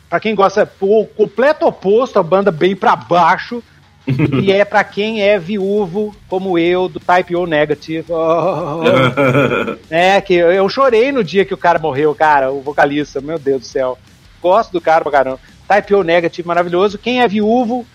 para 0.08 0.20
quem 0.20 0.34
gosta, 0.34 0.70
o 0.80 1.06
completo 1.06 1.66
oposto, 1.66 2.18
a 2.18 2.22
banda 2.22 2.50
bem 2.50 2.76
para 2.76 2.94
baixo, 2.94 3.62
e 4.42 4.50
é 4.50 4.64
para 4.64 4.82
quem 4.82 5.22
é 5.22 5.38
viúvo, 5.38 6.14
como 6.28 6.58
eu, 6.58 6.88
do 6.88 6.98
Type 6.98 7.36
O 7.36 7.46
Negative. 7.46 8.04
Oh, 8.10 8.82
é, 9.88 10.20
que 10.20 10.34
eu, 10.34 10.68
chorei 10.68 11.12
no 11.12 11.22
dia 11.22 11.44
que 11.44 11.54
o 11.54 11.58
cara 11.58 11.78
morreu, 11.78 12.14
cara, 12.14 12.50
o 12.50 12.60
vocalista, 12.60 13.20
meu 13.20 13.38
Deus 13.38 13.60
do 13.60 13.66
céu. 13.66 13.98
Gosto 14.40 14.72
do 14.72 14.80
cara 14.80 15.02
pra 15.02 15.12
caramba. 15.12 15.40
Type 15.68 15.94
O 15.94 16.02
Negative, 16.02 16.46
maravilhoso. 16.46 16.98
Quem 16.98 17.22
é 17.22 17.28
viúvo, 17.28 17.86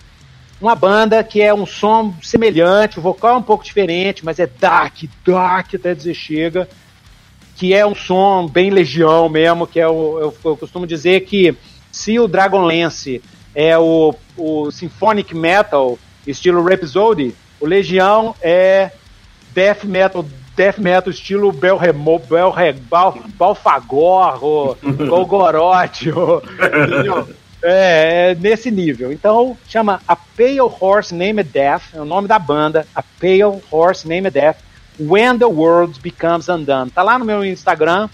uma 0.62 0.76
banda 0.76 1.24
que 1.24 1.42
é 1.42 1.54
um 1.54 1.66
som 1.66 2.14
semelhante, 2.24 3.00
o 3.00 3.02
vocal 3.02 3.36
é 3.36 3.38
um 3.38 3.44
pouco 3.44 3.66
diferente, 3.66 4.24
mas 4.24 4.40
é 4.40 4.48
dark, 4.48 5.04
dark 5.26 5.76
até 5.76 5.94
dizer 5.94 6.14
chega 6.14 6.68
que 7.58 7.74
é 7.74 7.86
um 7.86 7.96
som 7.96 8.48
bem 8.48 8.70
legião 8.70 9.28
mesmo, 9.28 9.66
que 9.68 9.80
é 9.80 9.88
o, 9.88 10.20
eu, 10.20 10.36
eu 10.46 10.58
costumo 10.58 10.86
dizer 10.86 11.22
que 11.22 11.56
se 11.92 12.20
o 12.20 12.28
Dragonlance 12.28 13.22
é 13.56 13.78
o, 13.78 14.14
o 14.38 14.72
Symphonic 14.72 15.36
Metal 15.36 15.98
estilo 16.26 16.64
Rhapsody, 16.64 17.34
o 17.60 17.66
Legião 17.66 18.36
é 18.42 18.92
Death 19.54 19.84
Metal 19.84 20.24
death 20.58 20.80
metal 20.80 21.12
estilo 21.12 21.52
Belremo, 21.52 22.18
Belre, 22.18 22.74
Bal, 22.74 23.20
Balfagor, 23.38 24.40
ou, 24.44 24.78
é, 27.62 28.32
é, 28.32 28.36
nesse 28.36 28.72
nível. 28.72 29.12
Então 29.14 29.56
chama 29.68 30.02
A 30.08 30.16
Pale 30.16 30.60
Horse 30.60 31.14
Named 31.14 31.50
Death, 31.50 31.94
é 31.94 32.02
o 32.02 32.06
nome 32.06 32.28
da 32.28 32.40
banda, 32.40 32.88
A 32.96 33.04
Pale 33.04 33.62
Horse 33.70 34.08
Named 34.08 34.32
Death. 34.32 34.58
When 35.00 35.38
the 35.38 35.46
World 35.46 36.00
Becomes 36.02 36.48
Undone. 36.48 36.90
Tá 36.90 37.04
lá 37.04 37.18
no 37.20 37.26
meu 37.26 37.46
Instagram. 37.46 38.10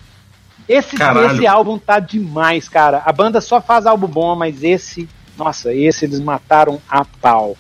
Esse, 0.67 0.95
esse 0.95 1.45
álbum 1.47 1.77
tá 1.77 1.99
demais, 1.99 2.69
cara. 2.69 3.01
A 3.05 3.11
banda 3.11 3.41
só 3.41 3.59
faz 3.59 3.85
álbum 3.85 4.07
bom, 4.07 4.35
mas 4.35 4.63
esse, 4.63 5.09
nossa, 5.37 5.73
esse 5.73 6.05
eles 6.05 6.19
mataram 6.19 6.81
a 6.89 7.03
pau. 7.03 7.57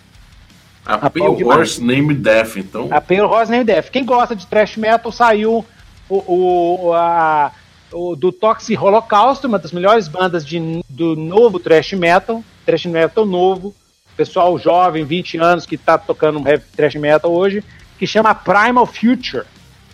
A, 0.85 0.95
a 0.95 1.09
Pale 1.09 1.43
Horse 1.43 1.81
Name 1.81 2.13
Death, 2.13 2.57
então. 2.57 2.87
A 2.91 3.01
Pale 3.01 3.21
Horse 3.21 3.51
Name 3.51 3.63
Death. 3.63 3.89
Quem 3.89 4.05
gosta 4.05 4.35
de 4.35 4.45
thrash 4.47 4.77
metal 4.77 5.11
saiu 5.11 5.65
o, 6.09 6.87
o, 6.87 6.93
a, 6.93 7.51
o, 7.91 8.15
do 8.15 8.31
Toxic 8.31 8.77
Holocaust, 8.77 9.45
uma 9.45 9.59
das 9.59 9.71
melhores 9.71 10.07
bandas 10.07 10.45
de, 10.45 10.83
do 10.89 11.15
novo 11.15 11.59
thrash 11.59 11.93
metal, 11.93 12.43
thrash 12.65 12.85
metal 12.85 13.25
novo, 13.25 13.73
pessoal 14.15 14.57
jovem, 14.57 15.05
20 15.05 15.37
anos, 15.37 15.65
que 15.65 15.75
está 15.75 15.97
tocando 15.97 16.45
heavy 16.47 16.63
thrash 16.75 16.95
metal 16.95 17.31
hoje, 17.31 17.63
que 18.03 18.07
chama 18.07 18.35
Primal 18.35 18.85
Future 18.85 19.45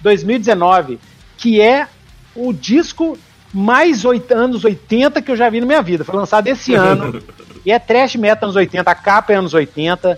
2019, 0.02 1.00
que 1.38 1.62
é 1.62 1.88
o 2.34 2.52
disco 2.52 3.16
mais 3.54 4.04
oito, 4.04 4.34
anos 4.34 4.66
80 4.66 5.22
que 5.22 5.30
eu 5.30 5.36
já 5.36 5.48
vi 5.48 5.60
na 5.60 5.68
minha 5.68 5.82
vida. 5.84 6.04
Foi 6.04 6.16
lançado 6.16 6.48
esse 6.48 6.74
ano. 6.74 7.22
e 7.64 7.72
é 7.72 7.78
trash 7.78 8.16
metal 8.16 8.46
anos 8.50 8.56
80, 8.56 8.90
a 8.90 8.96
capa 8.96 9.32
é 9.32 9.36
anos 9.36 9.54
80, 9.54 10.18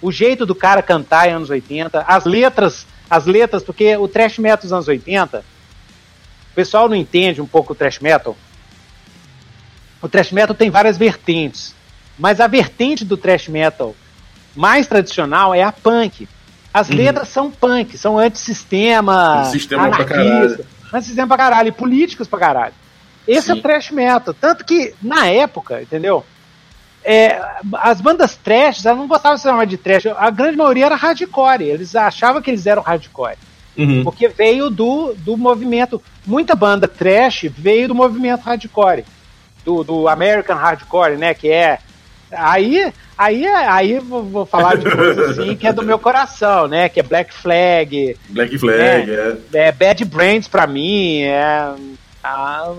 o 0.00 0.12
jeito 0.12 0.46
do 0.46 0.54
cara 0.54 0.82
cantar 0.82 1.28
é 1.28 1.32
anos 1.32 1.50
80, 1.50 2.04
as 2.06 2.24
letras, 2.24 2.86
as 3.10 3.26
letras, 3.26 3.64
porque 3.64 3.96
o 3.96 4.06
trash 4.06 4.38
metal 4.38 4.62
dos 4.62 4.72
anos 4.72 4.86
80, 4.86 5.40
o 5.40 6.54
pessoal 6.54 6.88
não 6.88 6.94
entende 6.94 7.40
um 7.40 7.46
pouco 7.46 7.72
o 7.72 7.74
trash 7.74 7.98
metal. 7.98 8.36
O 10.00 10.08
trash 10.08 10.30
metal 10.30 10.54
tem 10.54 10.70
várias 10.70 10.96
vertentes, 10.96 11.74
mas 12.16 12.40
a 12.40 12.46
vertente 12.46 13.04
do 13.04 13.16
trash 13.16 13.48
metal 13.48 13.96
mais 14.54 14.86
tradicional 14.86 15.52
é 15.52 15.64
a 15.64 15.72
punk. 15.72 16.28
As 16.72 16.88
uhum. 16.88 16.96
letras 16.96 17.28
são 17.28 17.50
punk, 17.50 17.98
são 17.98 18.18
antissistema, 18.18 19.44
sistema 19.44 19.84
anarquista, 19.84 20.64
antissistema 20.92 21.28
pra 21.28 21.36
caralho, 21.36 21.68
e 21.68 21.72
políticos 21.72 22.26
pra 22.26 22.38
caralho. 22.38 22.74
Esse 23.26 23.46
Sim. 23.46 23.52
é 23.52 23.54
o 23.54 23.62
trash 23.62 23.90
metal. 23.90 24.34
Tanto 24.34 24.64
que, 24.64 24.94
na 25.02 25.26
época, 25.26 25.82
entendeu? 25.82 26.24
É, 27.04 27.40
as 27.74 28.00
bandas 28.00 28.36
trash, 28.36 28.84
elas 28.84 28.98
não 28.98 29.06
gostavam 29.06 29.36
de 29.36 29.42
se 29.42 29.48
chamar 29.48 29.66
de 29.66 29.76
trash. 29.76 30.06
A 30.06 30.30
grande 30.30 30.56
maioria 30.56 30.86
era 30.86 30.94
hardcore. 30.94 31.64
Eles 31.64 31.94
achavam 31.94 32.40
que 32.40 32.50
eles 32.50 32.66
eram 32.66 32.82
hardcore. 32.82 33.36
Uhum. 33.76 34.04
Porque 34.04 34.28
veio 34.28 34.70
do, 34.70 35.14
do 35.18 35.36
movimento. 35.36 36.02
Muita 36.26 36.54
banda 36.54 36.86
trash 36.88 37.46
veio 37.48 37.88
do 37.88 37.94
movimento 37.94 38.42
hardcore. 38.42 39.04
Do, 39.64 39.84
do 39.84 40.08
American 40.08 40.56
Hardcore, 40.56 41.16
né? 41.16 41.34
Que 41.34 41.48
é 41.48 41.78
Aí, 42.32 42.92
aí, 43.16 43.46
aí 43.46 43.98
vou, 43.98 44.22
vou 44.22 44.46
falar 44.46 44.76
de 44.76 44.90
coisa 44.90 45.30
assim 45.30 45.54
que 45.56 45.66
é 45.66 45.72
do 45.72 45.82
meu 45.82 45.98
coração, 45.98 46.66
né? 46.66 46.88
Que 46.88 47.00
é 47.00 47.02
Black 47.02 47.32
Flag. 47.32 48.16
Black 48.28 48.58
Flag, 48.58 49.10
é. 49.10 49.36
É, 49.52 49.68
é 49.68 49.72
Bad 49.72 50.04
Brains 50.04 50.48
pra 50.48 50.66
mim, 50.66 51.22
é 51.22 51.74
a, 52.22 52.70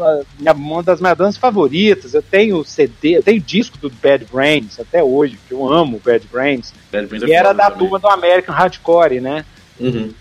uma 0.56 0.84
das 0.84 1.02
minhas 1.02 1.18
danças 1.18 1.38
favoritas. 1.38 2.14
Eu 2.14 2.22
tenho 2.22 2.64
CD, 2.64 3.18
eu 3.18 3.24
tenho 3.24 3.42
disco 3.42 3.78
do 3.78 3.90
Bad 3.90 4.26
Brains 4.32 4.80
até 4.80 5.04
hoje, 5.04 5.38
que 5.48 5.54
eu 5.54 5.72
amo 5.72 6.02
Bad 6.04 6.28
Brains. 6.32 6.74
Bad 6.92 7.08
Brains 7.08 7.24
é 7.24 7.28
e 7.28 7.34
era 7.34 7.54
da 7.54 7.66
também. 7.66 7.80
turma 7.80 8.00
do 8.00 8.08
American 8.08 8.56
Hardcore, 8.56 9.20
né? 9.20 9.46
Uhum. 9.80 10.14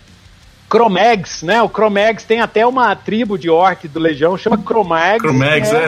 Cromags, 0.73 1.43
né? 1.43 1.61
O 1.61 1.69
Cromags 1.69 2.23
tem 2.25 2.41
até 2.41 2.65
uma 2.65 2.95
tribo 2.95 3.37
de 3.37 3.47
orc 3.47 3.87
do 3.87 3.99
Legião, 3.99 4.35
chama 4.35 4.57
Cromags. 4.57 5.21
Cromags, 5.21 5.71
é. 5.71 5.85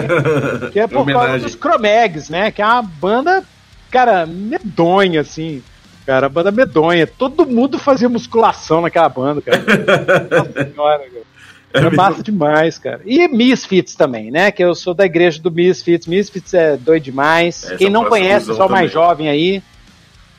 é. 0.68 0.70
Que 0.70 0.80
é 0.80 0.86
por 0.86 1.04
causa 1.08 1.40
dos 1.40 1.56
Cromags, 1.56 2.30
né? 2.30 2.52
Que 2.52 2.62
é 2.62 2.66
uma 2.66 2.84
banda, 2.84 3.44
cara, 3.90 4.28
medonha, 4.28 5.22
assim. 5.22 5.64
Cara, 6.06 6.30
banda 6.30 6.52
medonha. 6.52 7.08
Todo 7.08 7.48
mundo 7.48 7.80
fazia 7.80 8.08
musculação 8.08 8.80
naquela 8.80 9.10
banda, 9.10 9.42
cara. 9.42 9.58
Nossa 9.58 10.54
senhora, 10.70 11.00
cara. 11.00 11.26
É, 11.74 11.80
é 11.80 11.90
massa 11.90 12.22
demais, 12.22 12.78
cara. 12.78 13.02
E 13.08 13.28
Misfits 13.28 13.96
também, 13.96 14.30
né? 14.30 14.52
Que 14.52 14.64
eu 14.64 14.76
sou 14.76 14.94
da 14.94 15.04
igreja 15.04 15.42
do 15.42 15.50
Misfits. 15.50 16.06
Misfits 16.06 16.54
é 16.54 16.78
doido 16.78 17.06
demais. 17.06 17.74
Quem 17.80 17.90
não 17.90 18.06
conhece, 18.06 18.46
pessoal 18.46 18.70
mais 18.70 18.92
jovem 18.92 19.30
aí, 19.30 19.64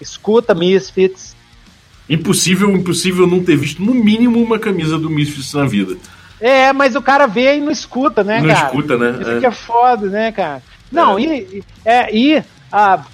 escuta 0.01 0.55
Misfits. 0.55 1.35
Impossível, 2.09 2.71
impossível 2.71 3.27
não 3.27 3.43
ter 3.43 3.57
visto 3.57 3.83
no 3.83 3.95
mínimo 3.95 4.43
uma 4.43 4.59
camisa 4.59 4.99
do 4.99 5.11
Misfits 5.11 5.53
na 5.55 5.67
vida. 5.67 5.97
É, 6.41 6.73
mas 6.73 6.95
o 6.95 7.03
cara 7.03 7.27
vê 7.27 7.57
e 7.57 7.61
não 7.61 7.71
escuta, 7.71 8.23
né, 8.23 8.41
não 8.41 8.49
cara? 8.49 8.61
Não 8.61 8.67
escuta, 8.67 8.99
né? 8.99 9.19
Isso 9.21 9.31
é. 9.31 9.41
que 9.41 9.47
é 9.47 9.51
foda, 9.51 10.07
né, 10.09 10.33
cara? 10.33 10.63
Não, 10.93 11.19
é. 11.19 11.23
e, 11.23 11.65
é, 11.85 12.17
e 12.17 12.43
a, 12.71 13.05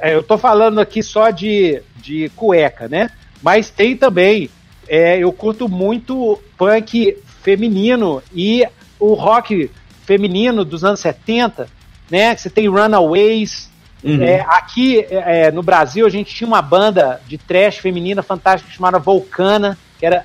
é, 0.00 0.14
eu 0.14 0.22
tô 0.22 0.38
falando 0.38 0.80
aqui 0.80 1.02
só 1.02 1.30
de, 1.30 1.82
de 1.96 2.30
cueca, 2.34 2.88
né? 2.88 3.10
Mas 3.42 3.70
tem 3.70 3.96
também, 3.96 4.48
é, 4.88 5.18
eu 5.18 5.32
curto 5.32 5.68
muito 5.68 6.38
punk 6.56 7.16
feminino 7.42 8.22
e 8.34 8.64
o 8.98 9.14
rock 9.14 9.70
feminino 10.04 10.64
dos 10.64 10.84
anos 10.84 11.00
70, 11.00 11.68
né? 12.10 12.34
Você 12.36 12.48
tem 12.48 12.68
Runaways, 12.68 13.70
Uhum. 14.08 14.22
É, 14.22 14.40
aqui 14.40 15.04
é, 15.10 15.50
no 15.50 15.62
Brasil 15.62 16.06
a 16.06 16.10
gente 16.10 16.34
tinha 16.34 16.48
uma 16.48 16.62
banda 16.62 17.20
de 17.26 17.36
trash 17.36 17.76
feminina 17.76 18.22
fantástica 18.22 18.72
chamada 18.72 18.98
Volcana, 18.98 19.76
que 19.98 20.06
era 20.06 20.24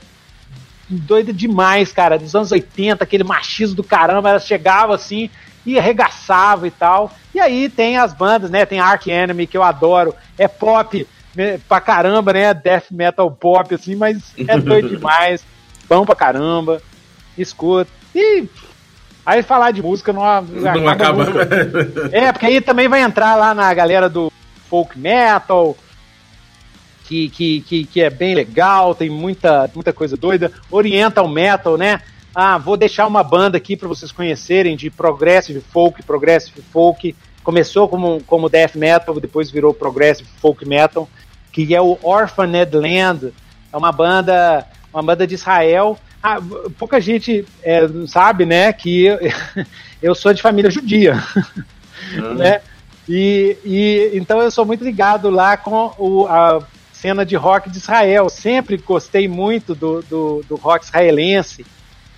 doida 0.88 1.34
demais, 1.34 1.91
cara, 1.91 2.18
dos 2.18 2.34
anos 2.35 2.51
80, 2.51 3.03
aquele 3.03 3.23
machismo 3.23 3.76
do 3.76 3.84
caramba, 3.84 4.30
ela 4.30 4.39
chegava 4.39 4.95
assim 4.95 5.30
e 5.65 5.77
arregaçava 5.77 6.68
e 6.68 6.72
tal. 6.72 7.11
E 7.34 7.39
aí 7.39 7.68
tem 7.68 7.97
as 7.97 8.14
bandas, 8.14 8.49
né? 8.49 8.65
Tem 8.65 8.80
Ark 8.80 9.10
Enemy, 9.10 9.47
que 9.47 9.57
eu 9.57 9.64
adoro, 9.64 10.15
é 10.38 10.47
pop 10.47 11.07
né, 11.35 11.60
pra 11.68 11.81
caramba, 11.81 12.34
né? 12.34 12.53
Death 12.53 12.91
metal 12.91 13.30
pop, 13.31 13.73
assim, 13.73 13.95
mas 13.95 14.34
é 14.47 14.57
doido 14.57 14.89
demais, 14.95 15.43
bom 15.89 16.05
pra 16.05 16.15
caramba, 16.15 16.81
escuta. 17.38 17.91
E 18.14 18.47
Aí 19.26 19.41
falar 19.41 19.72
de 19.72 19.82
música 19.82 20.12
não, 20.12 20.22
não 20.41 20.90
acaba. 20.90 21.26
é, 22.12 22.32
porque 22.32 22.45
aí 22.45 22.62
também 22.62 22.88
vai 22.88 23.02
entrar 23.02 23.36
lá 23.36 23.54
na 23.54 23.74
galera 23.74 24.10
do 24.10 24.32
folk 24.70 25.00
metal, 25.00 25.78
que, 27.06 27.30
que, 27.30 27.62
que, 27.62 27.86
que 27.86 28.02
é 28.02 28.10
bem 28.10 28.36
legal, 28.36 28.94
tem 28.94 29.10
muita, 29.10 29.70
muita 29.74 29.94
coisa 29.94 30.18
doida. 30.18 30.52
Oriental 30.70 31.28
metal, 31.28 31.78
né? 31.78 32.02
Ah, 32.36 32.58
vou 32.58 32.76
deixar 32.76 33.06
uma 33.08 33.24
banda 33.24 33.58
aqui 33.58 33.78
para 33.78 33.88
vocês 33.88 34.12
conhecerem 34.12 34.76
de 34.76 34.90
progressive 34.90 35.62
folk, 35.62 36.02
progressive 36.04 36.62
folk. 36.62 37.16
Começou 37.44 37.88
como, 37.88 38.22
como 38.24 38.50
death 38.50 38.76
metal, 38.76 39.20
depois 39.20 39.52
virou 39.52 39.74
progressive 39.74 40.28
folk 40.41 40.68
metal, 40.68 41.08
que 41.52 41.74
é 41.76 41.82
o 41.82 41.98
Orphaned 42.02 42.76
Land. 42.76 43.34
É 43.72 43.78
uma 43.78 43.91
banda, 43.91 44.66
uma 44.91 45.04
banda 45.04 45.28
de 45.28 45.36
Israel 45.36 45.98
ah, 46.24 46.38
pouca 46.80 47.02
gente 47.02 47.45
é, 47.62 47.82
sabe, 48.08 48.45
né, 48.45 48.72
que 48.72 49.04
eu, 49.04 49.20
eu, 50.02 50.16
sou 50.16 50.34
de 50.34 50.41
família 50.41 50.72
judia, 50.72 51.22
uhum. 52.16 52.36
né? 52.36 52.62
E, 53.10 53.58
e 53.66 54.12
então 54.14 54.41
eu 54.41 54.50
sou 54.50 54.66
muito 54.66 54.86
ligado 54.86 55.30
lá 55.30 55.58
com 55.58 55.94
o, 55.98 56.26
a 56.26 56.66
cena 56.94 57.26
de 57.26 57.36
rock 57.36 57.70
de 57.70 57.78
Israel. 57.78 58.30
Sempre 58.30 58.78
gostei 58.78 59.28
muito 59.28 59.76
do, 59.76 60.02
do, 60.04 60.45
do 60.48 60.56
rock 60.56 60.86
israelense. 60.86 61.66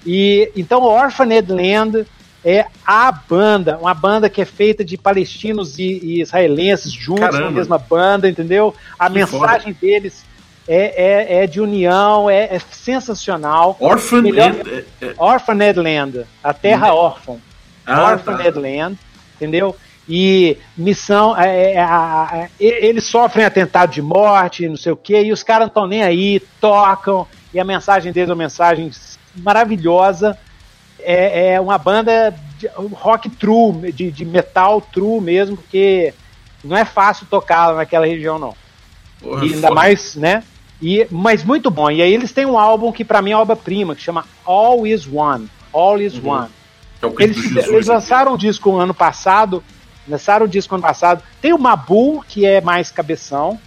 E 0.05 0.51
então 0.55 0.83
Orphaned 0.83 1.51
Land 1.51 2.05
é 2.43 2.67
a 2.85 3.11
banda, 3.11 3.79
uma 3.79 3.95
banda 3.95 4.29
que 4.29 4.39
é 4.39 4.45
feita 4.45 4.85
de 4.85 4.95
palestinos 4.95 5.79
e, 5.79 5.99
e 6.03 6.21
israelenses 6.21 6.91
juntos 6.91 7.25
Caramba. 7.25 7.45
na 7.45 7.51
mesma 7.51 7.79
banda, 7.79 8.29
entendeu? 8.29 8.75
A 8.99 9.07
que 9.07 9.15
mensagem 9.15 9.73
foda. 9.73 9.77
deles 9.81 10.23
é, 10.67 11.37
é, 11.37 11.43
é 11.43 11.47
de 11.47 11.61
união, 11.61 12.29
é, 12.29 12.55
é 12.55 12.59
sensacional. 12.71 13.77
Orphan 13.79 14.21
Melhor, 14.21 14.51
é, 14.67 15.05
é, 15.05 15.13
Orphaned 15.17 15.79
Land, 15.79 16.25
a 16.43 16.53
terra 16.53 16.93
hum. 16.93 16.97
órfã. 16.97 17.35
Ah, 17.85 18.11
Orphaned 18.11 18.53
tá. 18.53 18.59
Land, 18.59 18.97
entendeu? 19.35 19.75
E 20.07 20.57
missão, 20.77 21.35
é, 21.37 22.49
eles 22.59 23.05
sofrem 23.05 23.45
atentado 23.45 23.91
de 23.91 24.01
morte, 24.01 24.67
não 24.67 24.77
sei 24.77 24.91
o 24.91 24.95
que, 24.95 25.19
e 25.19 25.31
os 25.31 25.41
caras 25.41 25.61
não 25.61 25.67
estão 25.67 25.87
nem 25.87 26.03
aí, 26.03 26.39
tocam, 26.61 27.27
e 27.53 27.59
a 27.59 27.63
mensagem 27.63 28.11
deles 28.11 28.29
é 28.29 28.33
uma 28.33 28.43
mensagem 28.43 28.91
maravilhosa. 29.35 30.37
É, 31.07 31.61
uma 31.61 31.77
banda 31.77 32.33
de 32.57 32.67
rock 32.93 33.29
true, 33.29 33.91
de, 33.91 34.09
de 34.09 34.25
metal 34.25 34.81
true 34.81 35.21
mesmo, 35.21 35.55
porque 35.55 36.15
não 36.63 36.75
é 36.75 36.83
fácil 36.83 37.27
tocar 37.27 37.75
naquela 37.75 38.07
região, 38.07 38.39
não. 38.39 38.55
Porra, 39.21 39.45
e 39.45 39.53
ainda 39.53 39.67
foda. 39.67 39.75
mais, 39.75 40.15
né? 40.15 40.43
E, 40.81 41.07
mas 41.09 41.43
muito 41.43 41.71
bom. 41.71 41.89
E 41.89 42.01
aí 42.01 42.13
eles 42.13 42.31
têm 42.31 42.45
um 42.45 42.57
álbum 42.57 42.91
que 42.91 43.05
para 43.05 43.21
mim 43.21 43.31
é 43.31 43.37
obra-prima, 43.37 43.95
que 43.95 44.01
chama 44.01 44.25
All 44.43 44.85
Is 44.85 45.07
One. 45.07 45.49
All 45.71 45.99
Is 45.99 46.15
uhum. 46.15 46.29
One. 46.29 46.49
É 47.01 47.23
eles, 47.23 47.37
Jesus, 47.37 47.67
eles 47.67 47.87
lançaram 47.87 48.31
o 48.31 48.35
um 48.35 48.37
disco 48.37 48.75
ano 48.77 48.93
passado. 48.93 49.63
Lançaram 50.07 50.45
o 50.45 50.49
disco 50.49 50.75
ano 50.75 50.83
passado. 50.83 51.23
Tem 51.41 51.53
o 51.53 51.57
Mabu, 51.57 52.23
que 52.27 52.45
é 52.45 52.61
mais 52.61 52.91
cabeção, 52.91 53.59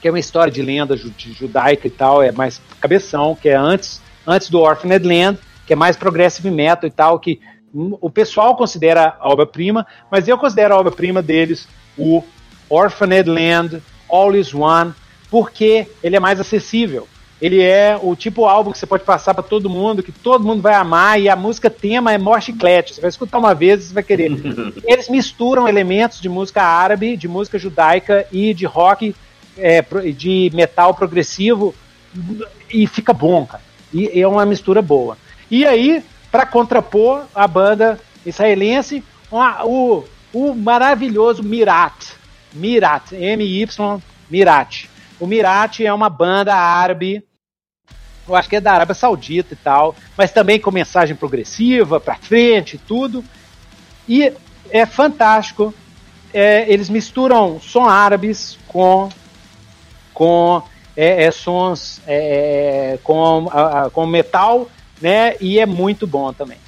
que 0.00 0.08
é 0.08 0.10
uma 0.10 0.18
história 0.18 0.52
de 0.52 0.62
lenda 0.62 0.96
judaica 0.96 1.86
e 1.86 1.90
tal, 1.90 2.22
é 2.22 2.32
mais 2.32 2.60
cabeção, 2.80 3.34
que 3.34 3.48
é 3.48 3.54
antes, 3.54 4.00
antes 4.26 4.50
do 4.50 4.60
Orphaned 4.60 5.06
Land, 5.06 5.38
que 5.66 5.72
é 5.72 5.76
mais 5.76 5.96
progressive 5.96 6.50
metal 6.50 6.88
e 6.88 6.90
tal, 6.90 7.18
que 7.18 7.40
o 7.72 8.10
pessoal 8.10 8.54
considera 8.54 9.16
obra-prima, 9.20 9.86
mas 10.10 10.28
eu 10.28 10.36
considero 10.36 10.74
a 10.74 10.78
obra-prima 10.78 11.22
deles 11.22 11.66
o 11.96 12.22
Orphaned 12.68 13.28
Land, 13.28 13.82
All 14.08 14.34
Is 14.34 14.52
One, 14.52 14.92
porque 15.32 15.86
ele 16.04 16.14
é 16.14 16.20
mais 16.20 16.38
acessível. 16.38 17.08
Ele 17.40 17.62
é 17.62 17.98
o 18.00 18.14
tipo 18.14 18.44
álbum 18.44 18.70
que 18.70 18.78
você 18.78 18.84
pode 18.84 19.02
passar 19.02 19.32
para 19.32 19.42
todo 19.42 19.70
mundo, 19.70 20.02
que 20.02 20.12
todo 20.12 20.44
mundo 20.44 20.60
vai 20.60 20.74
amar, 20.74 21.18
e 21.18 21.26
a 21.26 21.34
música 21.34 21.70
tema 21.70 22.12
é 22.12 22.18
mó 22.18 22.38
chiclete. 22.38 22.94
Você 22.94 23.00
vai 23.00 23.08
escutar 23.08 23.38
uma 23.38 23.54
vez 23.54 23.80
e 23.80 23.88
você 23.88 23.94
vai 23.94 24.02
querer. 24.02 24.30
Eles 24.84 25.08
misturam 25.08 25.66
elementos 25.66 26.20
de 26.20 26.28
música 26.28 26.62
árabe, 26.62 27.16
de 27.16 27.26
música 27.26 27.58
judaica 27.58 28.26
e 28.30 28.52
de 28.52 28.66
rock, 28.66 29.16
é, 29.56 29.80
de 30.12 30.50
metal 30.52 30.92
progressivo, 30.92 31.74
e 32.70 32.86
fica 32.86 33.14
bom, 33.14 33.46
cara. 33.46 33.62
E 33.90 34.20
é 34.20 34.28
uma 34.28 34.44
mistura 34.44 34.82
boa. 34.82 35.16
E 35.50 35.64
aí, 35.64 36.04
para 36.30 36.44
contrapor 36.44 37.22
a 37.34 37.48
banda 37.48 37.98
israelense, 38.26 39.02
o, 39.64 40.04
o 40.30 40.54
maravilhoso 40.54 41.42
Mirat. 41.42 42.12
Mirat, 42.52 43.12
M-Y 43.14 44.02
Mirat. 44.30 44.91
O 45.22 45.26
Mirat 45.28 45.86
é 45.86 45.94
uma 45.94 46.10
banda 46.10 46.52
árabe, 46.52 47.24
eu 48.26 48.34
acho 48.34 48.48
que 48.48 48.56
é 48.56 48.60
da 48.60 48.72
Arábia 48.72 48.92
Saudita 48.92 49.54
e 49.54 49.56
tal, 49.56 49.94
mas 50.18 50.32
também 50.32 50.58
com 50.58 50.72
mensagem 50.72 51.14
progressiva, 51.14 52.00
para 52.00 52.16
frente 52.16 52.74
e 52.74 52.78
tudo. 52.78 53.24
E 54.08 54.32
é 54.68 54.84
fantástico. 54.84 55.72
É, 56.34 56.64
eles 56.68 56.90
misturam 56.90 57.60
som 57.60 57.84
árabes 57.84 58.58
com 58.66 59.10
com 60.12 60.60
é, 60.96 61.26
é, 61.26 61.30
sons 61.30 62.00
é, 62.04 62.98
com, 63.04 63.48
a, 63.52 63.90
com 63.90 64.04
metal, 64.04 64.68
né? 65.00 65.36
E 65.40 65.60
é 65.60 65.66
muito 65.66 66.04
bom 66.04 66.32
também. 66.32 66.58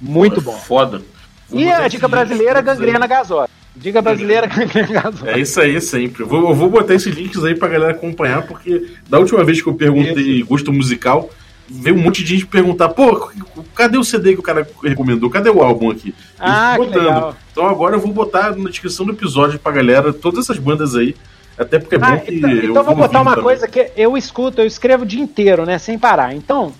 Muito 0.00 0.40
bom. 0.40 0.52
Foda. 0.52 1.02
Vou 1.48 1.58
e 1.58 1.68
a 1.72 1.88
dica 1.88 2.06
brasileira, 2.06 2.60
gangrena 2.60 3.04
gasosa. 3.08 3.50
Dica 3.76 4.00
brasileira, 4.00 4.46
gangrena 4.46 5.02
gasosa. 5.02 5.30
É 5.30 5.38
isso 5.38 5.60
aí, 5.60 5.80
sempre. 5.80 6.22
Eu 6.22 6.26
vou, 6.26 6.48
eu 6.48 6.54
vou 6.54 6.70
botar 6.70 6.94
esses 6.94 7.14
links 7.14 7.44
aí 7.44 7.54
pra 7.54 7.68
galera 7.68 7.92
acompanhar, 7.92 8.46
porque 8.46 8.90
da 9.08 9.18
última 9.18 9.44
vez 9.44 9.60
que 9.60 9.68
eu 9.68 9.74
perguntei 9.74 10.42
gosto 10.42 10.72
musical, 10.72 11.30
veio 11.68 11.96
um 11.96 12.02
monte 12.02 12.22
de 12.22 12.34
gente 12.34 12.46
perguntar, 12.46 12.88
pô, 12.90 13.30
cadê 13.74 13.98
o 13.98 14.04
CD 14.04 14.34
que 14.34 14.40
o 14.40 14.42
cara 14.42 14.66
recomendou? 14.82 15.28
Cadê 15.28 15.50
o 15.50 15.62
álbum 15.62 15.90
aqui? 15.90 16.14
Ah, 16.38 16.76
legal. 16.78 17.36
Então 17.52 17.66
agora 17.66 17.96
eu 17.96 18.00
vou 18.00 18.12
botar 18.12 18.56
na 18.56 18.70
descrição 18.70 19.04
do 19.04 19.12
episódio 19.12 19.58
pra 19.58 19.72
galera 19.72 20.12
todas 20.12 20.44
essas 20.44 20.58
bandas 20.58 20.94
aí. 20.94 21.14
Até 21.58 21.78
porque 21.78 21.94
é 21.94 21.98
ah, 22.00 22.10
bom 22.10 22.18
que. 22.20 22.34
Então, 22.34 22.50
então 22.50 22.84
vou 22.84 22.94
botar 22.94 23.20
uma 23.20 23.30
também. 23.30 23.44
coisa 23.44 23.66
que 23.66 23.90
eu 23.96 24.16
escuto, 24.16 24.60
eu 24.60 24.66
escrevo 24.66 25.04
o 25.04 25.06
dia 25.06 25.20
inteiro, 25.20 25.64
né? 25.64 25.78
Sem 25.78 25.98
parar. 25.98 26.34
Então, 26.34 26.72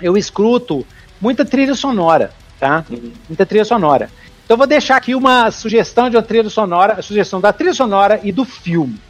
eu 0.00 0.16
escuto 0.16 0.86
muita 1.20 1.44
trilha 1.44 1.74
sonora, 1.74 2.32
tá? 2.58 2.84
Uhum. 2.88 3.12
Muita 3.28 3.44
trilha 3.44 3.64
sonora. 3.64 4.08
Então 4.50 4.58
vou 4.58 4.66
deixar 4.66 4.96
aqui 4.96 5.14
uma 5.14 5.48
sugestão 5.52 6.10
de 6.10 6.16
uma 6.16 6.24
trilha 6.24 6.50
sonora, 6.50 6.94
a 6.94 7.02
sugestão 7.02 7.40
da 7.40 7.52
trilha 7.52 7.72
sonora 7.72 8.18
e 8.24 8.32
do 8.32 8.44
filme. 8.44 9.00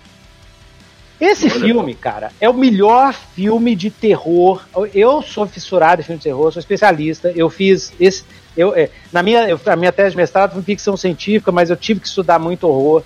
Esse 1.18 1.46
Olha 1.46 1.60
filme, 1.60 1.94
cara, 1.94 2.30
é 2.38 2.46
o 2.46 2.52
melhor 2.52 3.14
filme 3.14 3.74
de 3.74 3.88
terror. 3.88 4.62
Eu 4.92 5.22
sou 5.22 5.46
fissurado 5.46 6.02
em 6.02 6.04
filme 6.04 6.18
de 6.18 6.24
terror, 6.24 6.52
sou 6.52 6.60
especialista. 6.60 7.32
Eu 7.34 7.48
fiz 7.48 7.90
esse. 7.98 8.22
Eu, 8.54 8.74
é, 8.76 8.90
na 9.10 9.22
minha, 9.22 9.48
eu, 9.48 9.58
a 9.64 9.76
minha 9.76 9.90
tese 9.90 10.10
de 10.10 10.18
mestrado 10.18 10.52
foi 10.52 10.62
ficção 10.62 10.94
científica, 10.94 11.50
mas 11.50 11.70
eu 11.70 11.76
tive 11.76 12.00
que 12.00 12.06
estudar 12.06 12.38
muito 12.38 12.68
horror. 12.68 13.02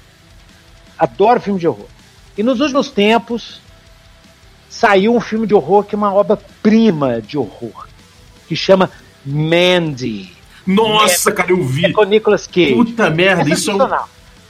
Adoro 0.98 1.38
filme 1.38 1.60
de 1.60 1.68
horror. 1.68 1.86
E 2.36 2.42
nos 2.42 2.58
últimos 2.58 2.90
tempos 2.90 3.60
saiu 4.68 5.14
um 5.14 5.20
filme 5.20 5.46
de 5.46 5.54
horror 5.54 5.84
que 5.84 5.94
é 5.94 5.98
uma 5.98 6.12
obra-prima 6.12 7.22
de 7.22 7.38
horror, 7.38 7.86
que 8.48 8.56
chama 8.56 8.90
Mandy. 9.24 10.34
Nossa, 10.66 11.30
Mandy. 11.30 11.36
cara, 11.36 11.52
eu 11.52 11.62
vi. 11.62 11.86
É 11.86 11.92
com 11.92 12.04
Nicolas 12.04 12.46
Cage. 12.46 12.74
Puta 12.74 13.10
merda, 13.10 13.50
é 13.50 13.52
isso 13.52 13.70
é 13.70 13.74
um 13.74 13.88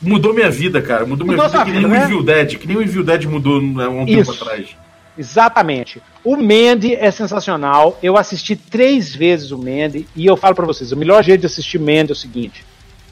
Mudou 0.01 0.35
minha 0.35 0.51
vida, 0.51 0.82
cara. 0.82 1.07
Mudou, 1.07 1.27
mudou 1.27 1.49
minha 1.49 1.65
vida 1.65 1.65
que 1.65 1.70
nem 1.70 1.81
vida, 1.81 1.89
o 1.89 1.91
né? 1.91 2.05
Evil 2.05 2.23
Dead. 2.23 2.59
Que 2.59 2.66
nem 2.69 2.77
o 2.77 2.82
Evil 2.82 3.05
Dead 3.05 3.24
mudou 3.24 3.57
há 3.57 3.89
um 3.89 4.05
Isso. 4.07 4.32
tempo 4.32 4.45
atrás. 4.45 4.77
Exatamente. 5.16 6.03
O 6.23 6.36
Mandy 6.36 6.95
é 6.95 7.11
sensacional. 7.11 7.99
Eu 8.03 8.16
assisti 8.16 8.57
três 8.57 9.15
vezes 9.15 9.51
o 9.51 9.59
Mandy 9.59 10.07
e 10.15 10.27
eu 10.27 10.36
falo 10.36 10.55
para 10.55 10.66
vocês: 10.66 10.93
o 10.93 10.97
melhor 10.97 11.23
jeito 11.23 11.41
de 11.41 11.47
assistir 11.47 11.78
Mandy 11.78 12.11
é 12.11 12.12
o 12.12 12.16
seguinte: 12.16 12.65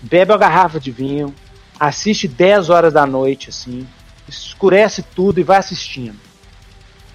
bebe 0.03 0.33
uma 0.33 0.39
garrafa 0.39 0.81
de 0.81 0.91
vinho, 0.91 1.35
assiste 1.79 2.27
10 2.27 2.70
horas 2.70 2.93
da 2.93 3.07
noite, 3.07 3.49
assim, 3.51 3.87
escurece 4.29 5.03
tudo 5.15 5.41
e 5.41 5.43
vai 5.43 5.59
assistindo. 5.59 6.16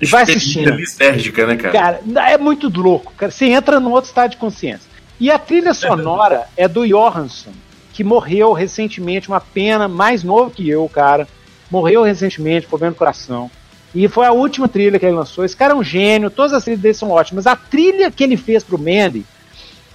E 0.02 0.06
vai 0.06 0.24
assistindo. 0.24 0.72
Lisérgica, 0.72 1.46
né, 1.46 1.56
cara? 1.56 1.74
Cara, 1.74 2.30
é 2.32 2.38
muito 2.38 2.70
louco. 2.70 3.14
Cara. 3.18 3.32
Você 3.32 3.46
entra 3.46 3.80
num 3.80 3.92
outro 3.92 4.08
estado 4.08 4.32
de 4.32 4.38
consciência. 4.38 4.87
E 5.20 5.32
a 5.32 5.40
trilha 5.40 5.74
sonora 5.74 6.48
é 6.56 6.68
do 6.68 6.86
Johansson 6.86 7.52
que 7.98 8.04
morreu 8.04 8.54
recentemente, 8.54 9.28
uma 9.28 9.42
pena, 9.42 9.88
mais 9.88 10.24
novo 10.24 10.52
que 10.52 10.70
eu, 10.70 10.88
cara. 10.88 11.28
Morreu 11.72 12.04
recentemente, 12.04 12.68
problema 12.68 12.92
no 12.92 12.96
coração. 12.96 13.50
E 13.96 14.08
foi 14.08 14.28
a 14.28 14.32
última 14.32 14.68
trilha 14.68 15.00
que 15.00 15.06
ele 15.08 15.16
lançou. 15.16 15.44
Esse 15.44 15.58
cara 15.58 15.74
é 15.74 15.76
um 15.76 15.84
gênio, 15.84 16.30
todas 16.30 16.54
as 16.54 16.64
trilhas 16.64 16.80
dele 16.80 16.94
são 16.94 17.10
ótimas. 17.10 17.48
A 17.48 17.56
trilha 17.56 18.12
que 18.12 18.24
ele 18.24 18.38
fez 18.38 18.64
pro 18.64 18.78
Mandy, 18.78 19.26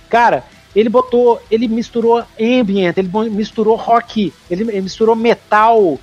cara, 0.08 0.42
ele 0.74 0.88
botou, 0.88 1.40
ele 1.48 1.68
misturou 1.68 2.24
ambient, 2.40 2.96
ele 2.96 3.08
misturou 3.30 3.76
rock, 3.76 4.32
ele 4.50 4.64
misturou 4.80 5.14
metal 5.14 5.96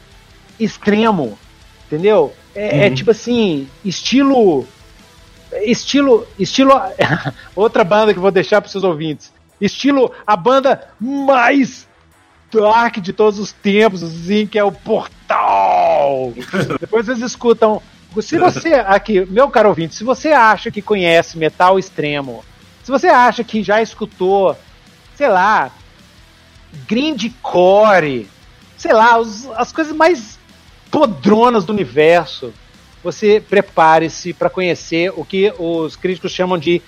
extremo, 0.58 1.38
entendeu? 1.86 2.32
É, 2.56 2.68
é 2.68 2.80
uhum. 2.80 2.84
é 2.86 2.90
tipo 2.92 3.12
assim, 3.12 3.68
estilo 3.84 4.66
estilo 5.64 6.28
estilo 6.38 6.74
outra 7.56 7.84
banda 7.84 8.14
que 8.14 8.20
vou 8.20 8.32
deixar 8.32 8.62
para 8.62 8.70
seus 8.70 8.84
ouvintes. 8.84 9.34
Estilo 9.60 10.12
a 10.26 10.36
banda 10.36 10.88
mais 11.00 11.88
dark 12.52 12.98
de 12.98 13.14
todos 13.14 13.40
os 13.40 13.52
tempos, 13.52 14.02
assim, 14.02 14.48
que 14.48 14.58
é 14.58 14.64
o 14.64 14.72
Portal. 14.72 16.34
Depois 16.80 17.06
vocês 17.06 17.22
escutam. 17.22 17.82
Se 18.22 18.40
você, 18.40 18.74
aqui, 18.74 19.24
meu 19.26 19.50
caro 19.50 19.70
ouvinte, 19.70 19.94
se 19.94 20.04
você 20.04 20.30
acha 20.30 20.72
que 20.72 20.82
conhece 20.82 21.38
metal 21.38 21.78
extremo, 21.78 22.44
se 22.84 22.90
você 22.90 23.08
acha 23.08 23.44
que 23.44 23.62
já 23.62 23.84
escutou, 23.84 24.58
sei 25.16 25.28
lá, 25.28 25.72
grindcore, 26.88 28.28
sei 28.76 28.94
lá, 28.94 29.20
os, 29.20 29.48
as 29.52 29.72
coisas 29.72 29.96
mais 29.96 30.40
podronas 30.90 31.66
do 31.66 31.72
universo, 31.72 32.52
você 33.04 33.40
prepare-se 33.40 34.34
para 34.34 34.50
conhecer 34.50 35.12
o 35.16 35.24
que 35.24 35.54
os 35.58 35.96
críticos 35.96 36.32
chamam 36.32 36.58
de 36.58 36.82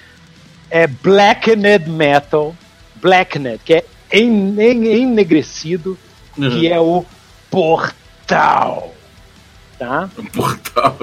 é, 0.69 0.87
blackened 0.87 1.89
metal, 1.89 2.55
blackened, 2.95 3.59
que 3.63 3.73
é 3.75 3.85
en, 4.11 4.59
en, 4.59 4.85
enegrecido, 4.85 5.97
uhum. 6.37 6.49
que 6.49 6.67
é 6.67 6.79
o 6.79 7.05
Portal. 7.49 8.93
Tá? 9.79 10.09
Portal. 10.33 10.97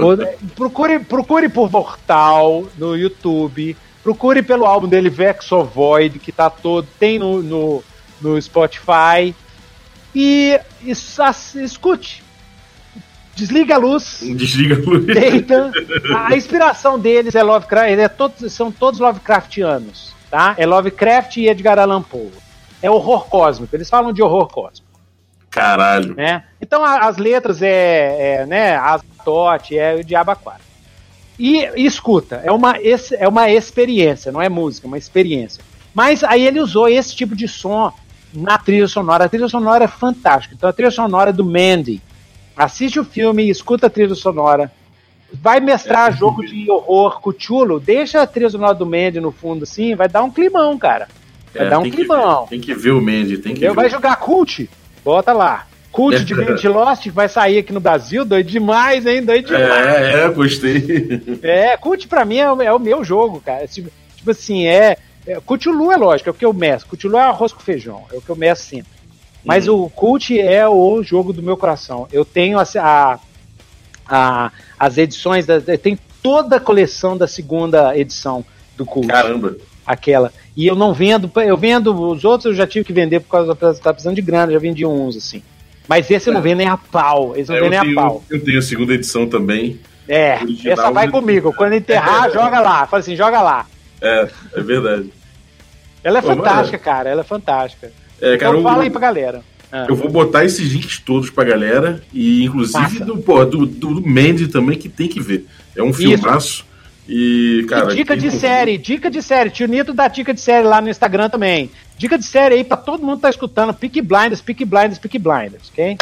Procure, 0.55 1.01
procure 1.01 1.49
por 1.49 1.69
Portal 1.71 2.67
no 2.77 2.97
YouTube. 2.97 3.77
Procure 4.03 4.43
pelo 4.43 4.65
álbum 4.65 4.89
dele, 4.89 5.11
Vexo 5.11 5.65
Void, 5.65 6.19
que 6.19 6.33
tá 6.33 6.49
todo. 6.49 6.87
Tem 6.99 7.19
no, 7.19 7.43
no, 7.43 7.85
no 8.21 8.41
Spotify. 8.41 9.35
E, 10.15 10.59
e 10.83 10.91
escute. 10.91 12.23
Desliga 13.39 13.77
a 13.77 13.78
luz. 13.78 14.20
Desliga 14.23 14.74
a 14.74 14.78
luz. 14.78 15.06
Deita. 15.06 15.73
A 16.27 16.36
inspiração 16.36 16.98
deles 16.98 17.35
é 17.35 17.43
Lovecraft. 17.43 17.90
É 17.90 18.48
são 18.48 18.73
todos 18.73 19.01
Lovecraftianos. 19.01 20.12
Tá? 20.31 20.55
É 20.59 20.66
Lovecraft 20.66 21.36
e 21.36 21.48
Edgar 21.48 21.78
Allan 21.78 22.02
Poe 22.02 22.31
é 22.82 22.90
horror 22.90 23.27
cósmico. 23.28 23.74
Eles 23.74 23.89
falam 23.89 24.12
de 24.12 24.23
horror 24.23 24.48
cósmico. 24.48 24.86
Caralho. 25.51 26.15
Né? 26.15 26.44
Então 26.60 26.85
a, 26.85 27.06
as 27.09 27.16
letras 27.16 27.62
é, 27.62 28.40
é 28.40 28.47
né, 28.47 28.77
Azatote, 28.77 29.77
é 29.77 29.94
o 29.94 30.05
Diabo 30.05 30.35
4. 30.36 30.62
E, 31.39 31.65
e, 31.77 31.86
escuta, 31.86 32.40
é 32.44 32.51
uma, 32.51 32.74
é 32.77 33.28
uma 33.28 33.48
experiência, 33.48 34.32
não 34.32 34.43
é 34.43 34.48
música, 34.48 34.86
é 34.86 34.89
uma 34.89 34.98
experiência. 34.98 35.62
Mas 35.94 36.24
aí 36.24 36.47
ele 36.47 36.60
usou 36.60 36.89
esse 36.89 37.15
tipo 37.15 37.36
de 37.36 37.47
som 37.47 37.93
na 38.35 38.59
trilha 38.59 38.89
sonora. 38.89 39.24
A 39.24 39.28
trilha 39.28 39.48
sonora 39.48 39.85
é 39.85 39.89
fantástica. 39.89 40.55
Então 40.55 40.69
a 40.69 40.73
trilha 40.73 40.90
sonora 40.90 41.31
é 41.31 41.32
do 41.32 41.44
Mandy. 41.44 42.02
Assiste 42.59 42.99
o 42.99 43.05
filme, 43.05 43.49
escuta 43.49 43.87
a 43.87 43.91
trilha 43.91 44.17
sonora. 44.17 44.73
Vai 45.33 45.61
mestrar 45.61 46.09
é, 46.09 46.17
jogo 46.17 46.45
de 46.45 46.69
horror 46.69 47.21
Cuchulo, 47.21 47.79
deixa 47.79 48.21
a 48.21 48.27
trilha 48.27 48.51
sonora 48.51 48.75
do 48.75 48.85
Mandy 48.85 49.21
no 49.21 49.31
fundo 49.31 49.63
assim, 49.63 49.95
vai 49.95 50.09
dar 50.09 50.25
um 50.25 50.31
climão, 50.31 50.77
cara. 50.77 51.07
Vai 51.55 51.67
é, 51.67 51.71
dar 51.71 51.79
um 51.79 51.89
climão. 51.89 52.49
tem 52.49 52.61
que 52.61 52.75
ver 52.75 52.91
o 52.91 53.01
Mandy, 53.01 53.39
tem 53.39 53.55
que 53.55 53.61
ver. 53.61 53.73
Vai 53.73 53.89
jogar 53.89 54.17
Cult? 54.17 54.69
Bota 55.05 55.33
lá. 55.33 55.69
Cult 55.93 56.25
de 56.25 56.35
Mandy 56.35 56.67
Lost 56.67 57.07
vai 57.11 57.29
sair 57.29 57.59
aqui 57.59 57.73
no 57.73 57.79
Brasil, 57.79 58.25
doido 58.25 58.51
demais, 58.51 59.07
hein? 59.07 59.23
Doido 59.23 59.55
é, 59.55 59.63
demais. 59.63 59.87
É, 59.87 60.25
é, 60.25 60.29
gostei. 60.31 61.39
É, 61.43 61.77
Cult 61.77 62.09
pra 62.09 62.25
mim 62.25 62.39
é, 62.39 62.65
é, 62.65 62.73
o 62.73 62.79
meu 62.81 63.05
jogo, 63.05 63.41
cara. 63.41 63.69
Tipo, 63.69 63.89
tipo 64.17 64.31
assim, 64.33 64.67
é. 64.67 64.97
é 65.25 65.41
Cthulhu 65.41 65.93
é 65.93 65.97
lógico, 65.97 66.29
é 66.29 66.33
o 66.33 66.35
que 66.35 66.45
eu 66.45 66.53
meço. 66.53 66.87
Cthulhu 66.89 67.19
é 67.19 67.23
arroz 67.23 67.53
com 67.53 67.61
feijão, 67.61 68.05
é 68.13 68.17
o 68.17 68.21
que 68.21 68.31
eu 68.31 68.37
meço 68.37 68.65
sempre. 68.65 68.98
Mas 69.49 69.66
o 69.66 69.89
Cult 69.89 70.39
é 70.39 70.69
o 70.69 71.03
jogo 71.03 71.33
do 71.33 71.43
meu 71.43 71.57
coração. 71.57 72.07
Eu 72.12 72.23
tenho 72.23 72.59
a, 72.59 72.65
a, 72.77 73.19
a 74.07 74.53
as 74.79 74.99
edições, 74.99 75.47
da, 75.47 75.59
tem 75.59 75.99
toda 76.23 76.57
a 76.57 76.61
coleção 76.61 77.16
da 77.16 77.27
segunda 77.27 77.97
edição 77.97 78.45
do 78.77 78.85
Cult. 78.85 79.09
Caramba! 79.09 79.57
Aquela. 79.87 80.35
E 80.55 80.66
eu 80.66 80.75
não 80.75 80.93
vendo, 80.93 81.31
eu 81.37 81.57
vendo 81.57 81.99
os 81.99 82.27
outros, 82.27 82.45
eu 82.45 82.55
já 82.55 82.66
tive 82.66 82.85
que 82.85 82.93
vender 82.93 83.20
por 83.20 83.31
causa 83.31 83.55
da 83.55 83.75
tá 83.75 83.91
precisando 83.91 84.16
de 84.16 84.20
grana, 84.20 84.53
já 84.53 84.59
vendi 84.59 84.85
uns, 84.85 85.16
assim. 85.16 85.43
Mas 85.89 86.11
esse 86.11 86.29
é. 86.29 86.33
não 86.33 86.43
vem 86.43 86.55
nem 86.55 86.69
a 86.69 86.77
pau. 86.77 87.35
Esse 87.35 87.49
não 87.49 87.57
é, 87.57 87.61
vem 87.61 87.70
nem 87.70 87.81
tenho, 87.81 87.99
a 87.99 88.03
pau. 88.03 88.25
Eu 88.29 88.45
tenho 88.45 88.59
a 88.59 88.62
segunda 88.62 88.93
edição 88.93 89.27
também. 89.27 89.81
É, 90.07 90.43
original, 90.43 90.73
essa 90.75 90.91
vai 90.91 91.09
comigo. 91.09 91.55
Quando 91.55 91.73
enterrar, 91.73 92.29
é. 92.29 92.33
joga 92.35 92.61
lá. 92.61 92.87
Fala 92.87 93.01
assim, 93.01 93.16
joga 93.16 93.41
lá. 93.41 93.65
É, 94.03 94.29
é 94.53 94.61
verdade. 94.61 95.11
Ela 96.05 96.19
é 96.19 96.20
Pô, 96.20 96.29
fantástica, 96.29 96.77
mano. 96.77 96.85
cara. 96.85 97.09
Ela 97.09 97.23
é 97.23 97.25
fantástica. 97.25 97.91
É, 98.20 98.36
cara, 98.36 98.59
então 98.59 98.62
fala 98.62 98.82
aí 98.82 98.90
pra 98.90 99.01
galera. 99.01 99.43
Ah. 99.70 99.86
Eu 99.89 99.95
vou 99.95 100.11
botar 100.11 100.45
esses 100.45 100.73
links 100.73 100.99
todos 100.99 101.31
pra 101.31 101.45
galera. 101.45 102.03
E 102.12 102.45
inclusive 102.45 103.01
do, 103.01 103.15
do, 103.15 103.66
do 103.66 104.07
Mandy 104.07 104.49
também, 104.49 104.78
que 104.78 104.89
tem 104.89 105.09
que 105.09 105.20
ver. 105.20 105.47
É 105.77 105.82
um 105.82 105.93
filmaço. 105.93 106.66
E, 107.09 107.65
cara. 107.69 107.93
E 107.93 107.97
dica 107.97 108.16
de 108.16 108.31
série, 108.31 108.77
dica 108.77 109.11
de 109.11 109.23
série. 109.23 109.51
Tio 109.51 109.66
Nito 109.66 109.95
dá 109.95 110.09
dica 110.09 110.35
de 110.35 110.40
série 110.40 110.66
lá 110.66 110.81
no 110.81 110.90
Instagram 110.90 111.31
também. 111.31 111.70
Dica 111.97 112.19
de 112.19 112.24
série 112.24 112.57
aí 112.57 112.65
pra 112.65 112.77
todo 112.77 113.03
mundo 113.03 113.16
que 113.16 113.23
tá 113.23 113.31
escutando. 113.31 113.73
Peak 113.73 114.01
Blinders, 114.03 114.40
Peak 114.40 114.65
Blinders, 114.65 114.99
Peak 114.99 115.19
Blinders, 115.19 115.70
ok? 115.70 115.97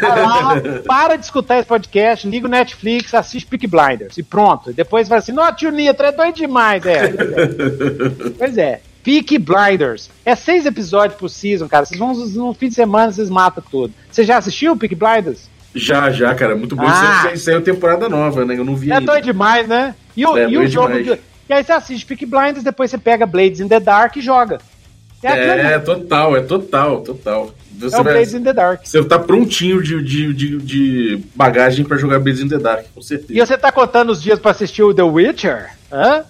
Lá, 0.00 0.60
para 0.86 1.16
de 1.16 1.24
escutar 1.24 1.58
esse 1.58 1.68
podcast, 1.68 2.28
liga 2.28 2.46
o 2.46 2.50
Netflix, 2.50 3.14
assiste 3.14 3.46
Peak 3.46 3.66
Blinders 3.66 4.18
e 4.18 4.22
pronto. 4.22 4.72
Depois 4.72 5.08
vai 5.08 5.18
assim, 5.18 5.32
não, 5.32 5.50
tio 5.54 5.70
Nitro, 5.70 6.06
é 6.06 6.12
doido 6.12 6.34
demais, 6.34 6.84
é. 6.84 7.12
pois 8.36 8.58
é. 8.58 8.80
Peak 9.08 9.38
Blinders. 9.38 10.10
É 10.22 10.34
seis 10.34 10.66
episódios 10.66 11.18
por 11.18 11.30
season, 11.30 11.66
cara. 11.66 11.86
Vocês 11.86 11.98
vão 11.98 12.12
no 12.14 12.52
fim 12.52 12.68
de 12.68 12.74
semana, 12.74 13.10
vocês 13.10 13.30
matam 13.30 13.64
tudo. 13.70 13.94
Você 14.10 14.22
já 14.22 14.36
assistiu 14.36 14.76
Peak 14.76 14.94
Blinders? 14.94 15.48
Já, 15.74 16.10
já, 16.10 16.34
cara. 16.34 16.54
Muito 16.54 16.76
bom. 16.76 16.84
Ah. 16.86 17.16
Isso 17.20 17.28
aí 17.28 17.38
saiu 17.38 17.62
temporada 17.62 18.06
nova, 18.06 18.44
né? 18.44 18.54
Eu 18.58 18.64
não 18.66 18.76
vi 18.76 18.90
É 18.90 18.96
ainda. 18.96 19.12
doido 19.12 19.24
demais, 19.24 19.66
né? 19.66 19.94
E 20.14 20.26
o, 20.26 20.36
É 20.36 20.50
e 20.50 20.58
o 20.58 20.66
jogo. 20.68 21.02
de- 21.02 21.18
E 21.48 21.52
aí 21.54 21.64
você 21.64 21.72
assiste 21.72 22.04
Peak 22.04 22.26
Blinders, 22.26 22.62
depois 22.62 22.90
você 22.90 22.98
pega 22.98 23.24
Blades 23.24 23.60
in 23.60 23.68
the 23.68 23.80
Dark 23.80 24.14
e 24.16 24.20
joga. 24.20 24.58
É, 25.22 25.28
É, 25.32 25.56
né? 25.62 25.78
total, 25.78 26.36
é 26.36 26.42
total, 26.42 27.00
total. 27.00 27.50
Você, 27.78 27.96
é 27.96 28.00
o 28.00 28.04
vai- 28.04 28.12
Blades 28.12 28.34
in 28.34 28.42
the 28.42 28.52
Dark. 28.52 28.80
você 28.84 29.02
tá 29.04 29.18
prontinho 29.18 29.82
de, 29.82 30.02
de, 30.04 30.34
de, 30.34 30.58
de 30.58 31.22
bagagem 31.34 31.84
pra 31.84 31.96
jogar 31.96 32.18
Blades 32.20 32.42
in 32.42 32.48
the 32.48 32.58
Dark, 32.58 32.84
com 32.94 33.00
certeza. 33.00 33.32
E 33.32 33.38
você 33.44 33.56
tá 33.56 33.72
contando 33.72 34.10
os 34.10 34.22
dias 34.22 34.38
pra 34.38 34.50
assistir 34.50 34.82
o 34.82 34.92
The 34.92 35.02
Witcher? 35.02 35.70
Hã? 35.90 36.24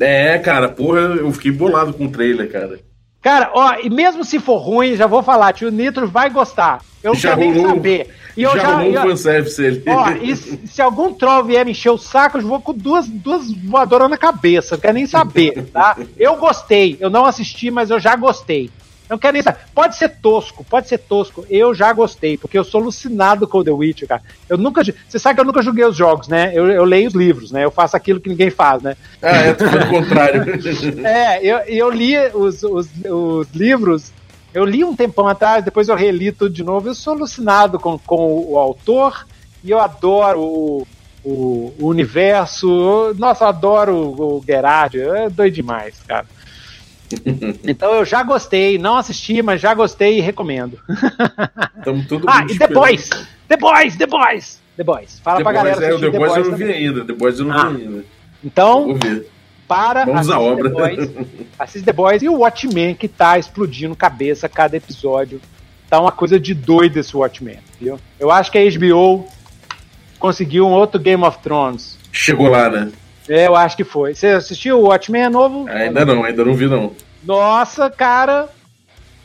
É, 0.00 0.38
cara, 0.38 0.68
porra, 0.68 1.00
eu 1.00 1.30
fiquei 1.32 1.50
bolado 1.52 1.92
com 1.92 2.06
o 2.06 2.10
trailer, 2.10 2.50
cara. 2.50 2.78
Cara, 3.20 3.50
ó, 3.54 3.74
e 3.82 3.90
mesmo 3.90 4.24
se 4.24 4.38
for 4.38 4.58
ruim, 4.58 4.94
já 4.96 5.06
vou 5.06 5.22
falar, 5.22 5.52
tio 5.52 5.70
Nitro 5.70 6.06
vai 6.06 6.30
gostar. 6.30 6.80
Eu 7.02 7.12
não 7.12 7.18
Já 7.18 7.30
quero 7.30 7.40
nem 7.40 7.52
rolou- 7.54 7.68
saber. 7.76 8.08
E 8.36 8.42
eu 8.44 8.52
já, 8.52 8.62
já. 8.62 8.76
rolou 8.76 8.90
um 8.90 9.02
fanservice 9.10 9.66
ali. 9.66 9.82
ó, 9.88 10.10
e 10.12 10.36
se, 10.36 10.60
se 10.68 10.80
algum 10.80 11.12
troll 11.12 11.42
vier 11.44 11.64
me 11.64 11.72
encher 11.72 11.90
o 11.90 11.98
saco, 11.98 12.38
eu 12.38 12.42
vou 12.46 12.60
com 12.60 12.72
duas, 12.72 13.08
duas 13.08 13.50
voadoras 13.52 14.08
na 14.08 14.16
cabeça. 14.16 14.76
Não 14.76 14.80
quero 14.80 14.94
nem 14.94 15.06
saber, 15.06 15.64
tá? 15.72 15.96
Eu 16.16 16.36
gostei. 16.36 16.96
Eu 17.00 17.10
não 17.10 17.24
assisti, 17.26 17.68
mas 17.70 17.90
eu 17.90 17.98
já 17.98 18.14
gostei. 18.14 18.70
Não 19.08 19.18
quero 19.18 19.34
nem 19.34 19.42
saber. 19.42 19.58
Pode 19.74 19.96
ser 19.96 20.08
tosco, 20.08 20.64
pode 20.64 20.88
ser 20.88 20.98
tosco. 20.98 21.46
Eu 21.48 21.74
já 21.74 21.92
gostei, 21.92 22.36
porque 22.36 22.58
eu 22.58 22.64
sou 22.64 22.80
alucinado 22.80 23.48
com 23.48 23.58
o 23.58 23.64
The 23.64 23.70
Witcher, 23.70 24.08
cara. 24.08 24.22
Eu 24.48 24.58
nunca. 24.58 24.82
Você 24.84 25.18
sabe 25.18 25.36
que 25.36 25.40
eu 25.40 25.46
nunca 25.46 25.62
joguei 25.62 25.84
os 25.84 25.96
jogos, 25.96 26.28
né? 26.28 26.52
Eu, 26.54 26.68
eu 26.68 26.84
leio 26.84 27.08
os 27.08 27.14
livros, 27.14 27.50
né? 27.50 27.64
Eu 27.64 27.70
faço 27.70 27.96
aquilo 27.96 28.20
que 28.20 28.28
ninguém 28.28 28.50
faz, 28.50 28.82
né? 28.82 28.96
Ah, 29.22 29.36
é 29.36 29.54
tudo 29.54 29.78
o 29.78 29.88
contrário. 29.88 30.38
É, 31.04 31.44
eu, 31.44 31.58
eu 31.60 31.90
li 31.90 32.14
os, 32.34 32.62
os, 32.62 32.88
os 33.04 33.48
livros, 33.54 34.12
eu 34.52 34.64
li 34.64 34.84
um 34.84 34.94
tempão 34.94 35.26
atrás, 35.26 35.64
depois 35.64 35.88
eu 35.88 35.94
reli 35.94 36.32
tudo 36.32 36.52
de 36.52 36.62
novo. 36.62 36.88
Eu 36.88 36.94
sou 36.94 37.14
alucinado 37.14 37.78
com, 37.78 37.98
com 37.98 38.44
o 38.48 38.58
autor 38.58 39.26
e 39.62 39.70
eu 39.70 39.78
adoro 39.78 40.40
o, 40.40 40.86
o, 41.24 41.74
o 41.78 41.86
universo. 41.86 43.14
Nossa, 43.16 43.44
eu 43.44 43.48
adoro 43.48 43.94
o, 43.94 44.38
o 44.38 44.44
Gerard, 44.44 45.00
é 45.00 45.28
doido 45.28 45.54
demais, 45.54 46.00
cara. 46.06 46.26
Então 47.66 47.94
eu 47.94 48.04
já 48.04 48.22
gostei, 48.22 48.78
não 48.78 48.96
assisti, 48.96 49.42
mas 49.42 49.60
já 49.60 49.74
gostei 49.74 50.18
e 50.18 50.20
recomendo. 50.20 50.78
Tamo 51.84 52.04
todo 52.06 52.26
Ah, 52.28 52.44
e 52.48 52.58
The 52.58 52.68
Boys! 52.68 53.08
The 53.48 53.56
Boys, 53.56 53.96
The 53.96 54.06
Boys! 54.06 54.60
The 54.76 54.84
Boys. 54.84 55.18
Fala 55.20 55.38
The 55.38 55.42
pra 55.44 55.52
Boys, 55.52 55.64
galera 55.64 55.86
é, 55.86 55.88
o 55.92 55.96
assistir 55.96 56.10
The 56.12 56.18
Boys 56.18 56.36
eu 56.36 56.50
não 56.50 56.56
vi 56.58 56.64
ainda. 56.72 57.04
The 57.04 57.12
Boys 57.12 57.38
eu 57.38 57.44
não 57.46 57.58
Ah. 57.58 57.68
vi 57.70 57.82
ainda. 57.82 58.04
Então, 58.44 58.98
para, 59.66 60.04
Vamos 60.04 60.30
à 60.30 60.38
obra. 60.38 60.70
The 60.70 60.76
Boys, 60.96 61.10
assiste 61.58 61.84
The 61.84 61.92
Boys 61.92 62.22
e 62.22 62.28
o 62.28 62.38
Watchmen 62.38 62.94
que 62.94 63.08
tá 63.08 63.38
explodindo 63.38 63.96
cabeça 63.96 64.46
a 64.46 64.48
cada 64.48 64.76
episódio. 64.76 65.40
Tá 65.90 66.00
uma 66.00 66.12
coisa 66.12 66.38
de 66.38 66.54
doido 66.54 66.98
esse 66.98 67.16
Watchmen, 67.16 67.58
viu? 67.80 67.98
Eu 68.20 68.30
acho 68.30 68.52
que 68.52 68.58
a 68.58 68.70
HBO 68.70 69.26
conseguiu 70.18 70.66
um 70.66 70.72
outro 70.72 71.00
Game 71.00 71.22
of 71.24 71.38
Thrones. 71.38 71.98
Chegou 72.12 72.48
lá, 72.48 72.68
né? 72.68 72.90
É, 73.28 73.46
eu 73.46 73.54
acho 73.54 73.76
que 73.76 73.84
foi. 73.84 74.14
Você 74.14 74.28
assistiu 74.28 74.78
o 74.78 74.88
Watchmen 74.88 75.22
é 75.22 75.28
novo? 75.28 75.68
Ainda 75.68 76.04
não, 76.04 76.24
ainda 76.24 76.44
não 76.44 76.54
vi, 76.54 76.66
não. 76.66 76.92
Nossa, 77.24 77.90
cara, 77.90 78.48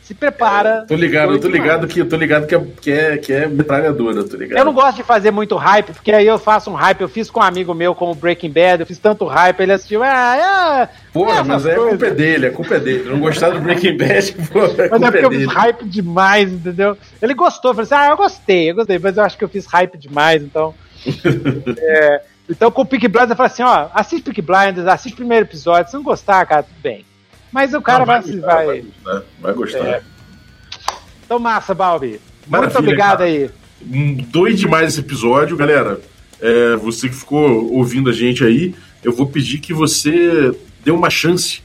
se 0.04 0.12
prepara. 0.12 0.84
Tô 0.86 0.94
ligado, 0.94 1.32
eu 1.32 1.40
tô 1.40 1.48
ligado 1.48 1.86
que, 1.86 1.98
eu 1.98 2.06
tô 2.06 2.16
ligado 2.16 2.46
que 2.46 2.54
é, 2.54 2.60
que 2.60 2.92
é, 2.92 3.16
que 3.16 3.32
é 3.32 3.48
metralhadora, 3.48 4.22
tô 4.22 4.36
ligado. 4.36 4.58
Eu 4.58 4.64
não 4.66 4.74
gosto 4.74 4.96
de 4.98 5.02
fazer 5.02 5.30
muito 5.30 5.56
hype, 5.56 5.94
porque 5.94 6.12
aí 6.12 6.26
eu 6.26 6.38
faço 6.38 6.70
um 6.70 6.74
hype. 6.74 7.00
Eu 7.00 7.08
fiz 7.08 7.30
com 7.30 7.40
um 7.40 7.42
amigo 7.42 7.72
meu 7.72 7.94
com 7.94 8.10
o 8.10 8.14
Breaking 8.14 8.50
Bad, 8.50 8.80
eu 8.80 8.86
fiz 8.86 8.98
tanto 8.98 9.24
hype, 9.24 9.60
ele 9.60 9.72
assistiu. 9.72 10.02
Ah, 10.02 10.90
é, 10.92 11.10
Porra, 11.10 11.42
mas 11.42 11.64
aí 11.64 11.72
a 11.72 11.76
coisas. 11.76 11.92
culpa 11.92 12.06
é 12.06 12.10
dele, 12.10 12.46
a 12.46 12.50
culpa 12.50 12.74
é 12.74 12.80
dele. 12.80 13.08
Não 13.08 13.18
gostar 13.18 13.48
do 13.48 13.60
Breaking 13.60 13.96
Bad, 13.96 14.32
pô, 14.52 14.60
a 14.60 14.88
Mas 14.90 15.02
é 15.02 15.10
porque 15.10 15.18
é 15.18 15.24
eu 15.24 15.30
fiz 15.30 15.46
hype 15.46 15.84
demais, 15.86 16.52
entendeu? 16.52 16.98
Ele 17.22 17.32
gostou, 17.32 17.70
eu 17.70 17.74
falei 17.74 17.90
assim, 17.90 18.06
ah, 18.06 18.12
eu 18.12 18.16
gostei, 18.18 18.70
eu 18.70 18.74
gostei, 18.74 18.98
mas 18.98 19.16
eu 19.16 19.24
acho 19.24 19.38
que 19.38 19.44
eu 19.44 19.48
fiz 19.48 19.64
hype 19.64 19.96
demais, 19.96 20.42
então. 20.42 20.74
É, 21.78 22.22
então 22.48 22.70
com 22.70 22.82
o 22.82 22.86
Peak 22.86 23.08
Blinders 23.08 23.30
eu 23.30 23.36
falei 23.36 23.52
assim, 23.52 23.62
ó, 23.62 23.88
assiste 23.94 24.24
Peak 24.24 24.42
Blinders, 24.42 24.86
assiste 24.86 25.14
o 25.14 25.16
primeiro 25.16 25.46
episódio, 25.46 25.90
se 25.90 25.96
não 25.96 26.02
gostar, 26.02 26.44
cara, 26.46 26.62
tudo 26.62 26.80
bem. 26.82 27.04
Mas 27.50 27.72
o 27.72 27.80
cara 27.80 28.00
Não, 28.00 28.06
vai, 28.06 28.20
gostar, 28.20 28.40
vai, 28.40 28.66
vai 28.66 28.82
gostar. 28.82 29.24
Vai 29.40 29.52
gostar. 29.54 29.86
É. 29.86 30.02
Então 31.24 31.38
massa, 31.38 31.74
Balbi. 31.74 32.08
Muito 32.08 32.22
Maravilha, 32.48 32.78
obrigado 32.78 33.18
cara. 33.18 33.30
aí. 33.30 33.50
Hum, 33.82 34.16
Doido 34.28 34.56
demais 34.56 34.88
esse 34.88 35.00
episódio, 35.00 35.56
galera. 35.56 36.00
É, 36.40 36.76
você 36.76 37.08
que 37.08 37.14
ficou 37.14 37.72
ouvindo 37.72 38.10
a 38.10 38.12
gente 38.12 38.44
aí, 38.44 38.74
eu 39.02 39.12
vou 39.12 39.26
pedir 39.26 39.58
que 39.58 39.72
você 39.72 40.52
dê 40.84 40.90
uma 40.90 41.08
chance 41.08 41.62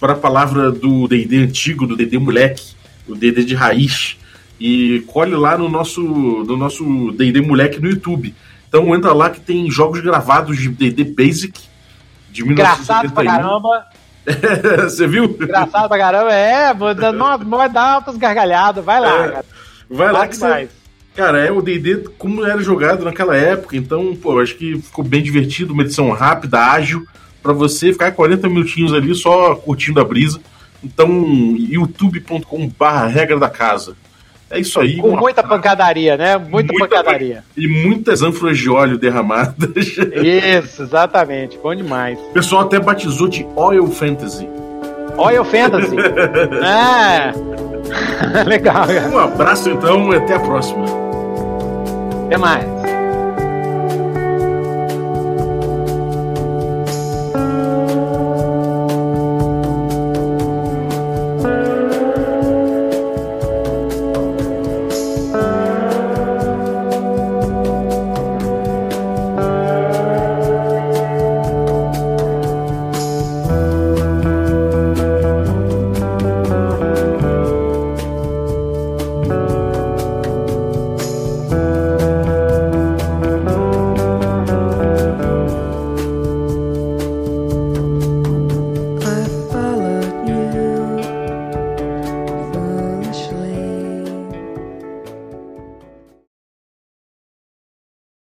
para 0.00 0.14
a 0.14 0.16
palavra 0.16 0.70
do 0.70 1.06
D&D 1.06 1.38
antigo, 1.38 1.86
do 1.86 1.96
D&D 1.96 2.18
moleque, 2.18 2.74
do 3.06 3.14
D&D 3.14 3.44
de 3.44 3.54
raiz, 3.54 4.16
e 4.58 5.04
colhe 5.06 5.34
lá 5.34 5.56
no 5.56 5.68
nosso 5.68 6.00
no 6.02 6.56
nosso 6.56 7.12
D&D 7.12 7.40
moleque 7.40 7.80
no 7.80 7.88
YouTube. 7.88 8.34
Então 8.68 8.94
entra 8.94 9.12
lá 9.12 9.30
que 9.30 9.40
tem 9.40 9.70
jogos 9.70 10.00
gravados 10.00 10.56
de 10.58 10.68
D&D 10.68 11.04
Basic 11.04 11.60
de 12.30 12.42
Engraçado 12.42 13.10
pra 13.12 13.22
1971. 13.22 13.26
caramba. 13.26 13.86
Você 14.90 15.06
viu? 15.06 15.24
Engraçado 15.24 15.88
pra 15.88 15.98
caramba. 15.98 16.32
É, 16.34 16.74
vai 16.74 17.68
dar 17.68 17.92
altas 17.94 18.16
gargalhadas. 18.16 18.84
Vai 18.84 19.00
lá, 19.00 19.24
É. 19.24 19.28
cara. 19.28 19.44
Vai 19.88 20.12
lá 20.12 20.26
que 20.26 20.36
você... 20.36 20.68
Cara, 21.14 21.38
é 21.38 21.50
o 21.50 21.62
D&D 21.62 22.08
como 22.18 22.44
era 22.44 22.60
jogado 22.60 23.04
naquela 23.04 23.34
época, 23.36 23.74
então, 23.76 24.14
pô, 24.14 24.38
acho 24.38 24.54
que 24.56 24.78
ficou 24.82 25.02
bem 25.02 25.22
divertido, 25.22 25.72
uma 25.72 25.82
edição 25.82 26.10
rápida, 26.10 26.58
ágil, 26.60 27.06
pra 27.42 27.54
você 27.54 27.90
ficar 27.92 28.12
40 28.12 28.46
minutinhos 28.48 28.92
ali 28.92 29.14
só 29.14 29.54
curtindo 29.54 29.98
a 29.98 30.04
brisa. 30.04 30.40
Então, 30.84 31.08
youtube.com/barra 31.58 33.06
regra 33.06 33.38
da 33.38 33.48
casa. 33.48 33.96
É 34.50 34.60
isso 34.60 34.78
aí. 34.78 34.96
Com 34.96 35.16
muita 35.16 35.42
pancadaria, 35.42 36.16
né? 36.16 36.36
Muita, 36.36 36.72
muita 36.72 36.96
pancadaria. 36.96 37.42
E 37.56 37.66
muitas 37.66 38.22
ânforas 38.22 38.56
de 38.56 38.70
óleo 38.70 38.96
derramadas. 38.96 39.56
Isso, 39.76 40.82
exatamente. 40.82 41.58
Bom 41.58 41.74
demais. 41.74 42.18
O 42.18 42.32
pessoal 42.32 42.62
até 42.62 42.78
batizou 42.78 43.28
de 43.28 43.46
Oil 43.56 43.86
Fantasy. 43.88 44.48
Oil 45.16 45.44
Fantasy. 45.44 45.96
é. 46.62 47.32
Legal, 48.46 48.86
cara. 48.86 49.08
Um 49.08 49.18
abraço 49.18 49.70
então 49.70 50.12
e 50.12 50.16
até 50.16 50.34
a 50.34 50.40
próxima. 50.40 50.84
Até 52.26 52.38
mais. 52.38 52.95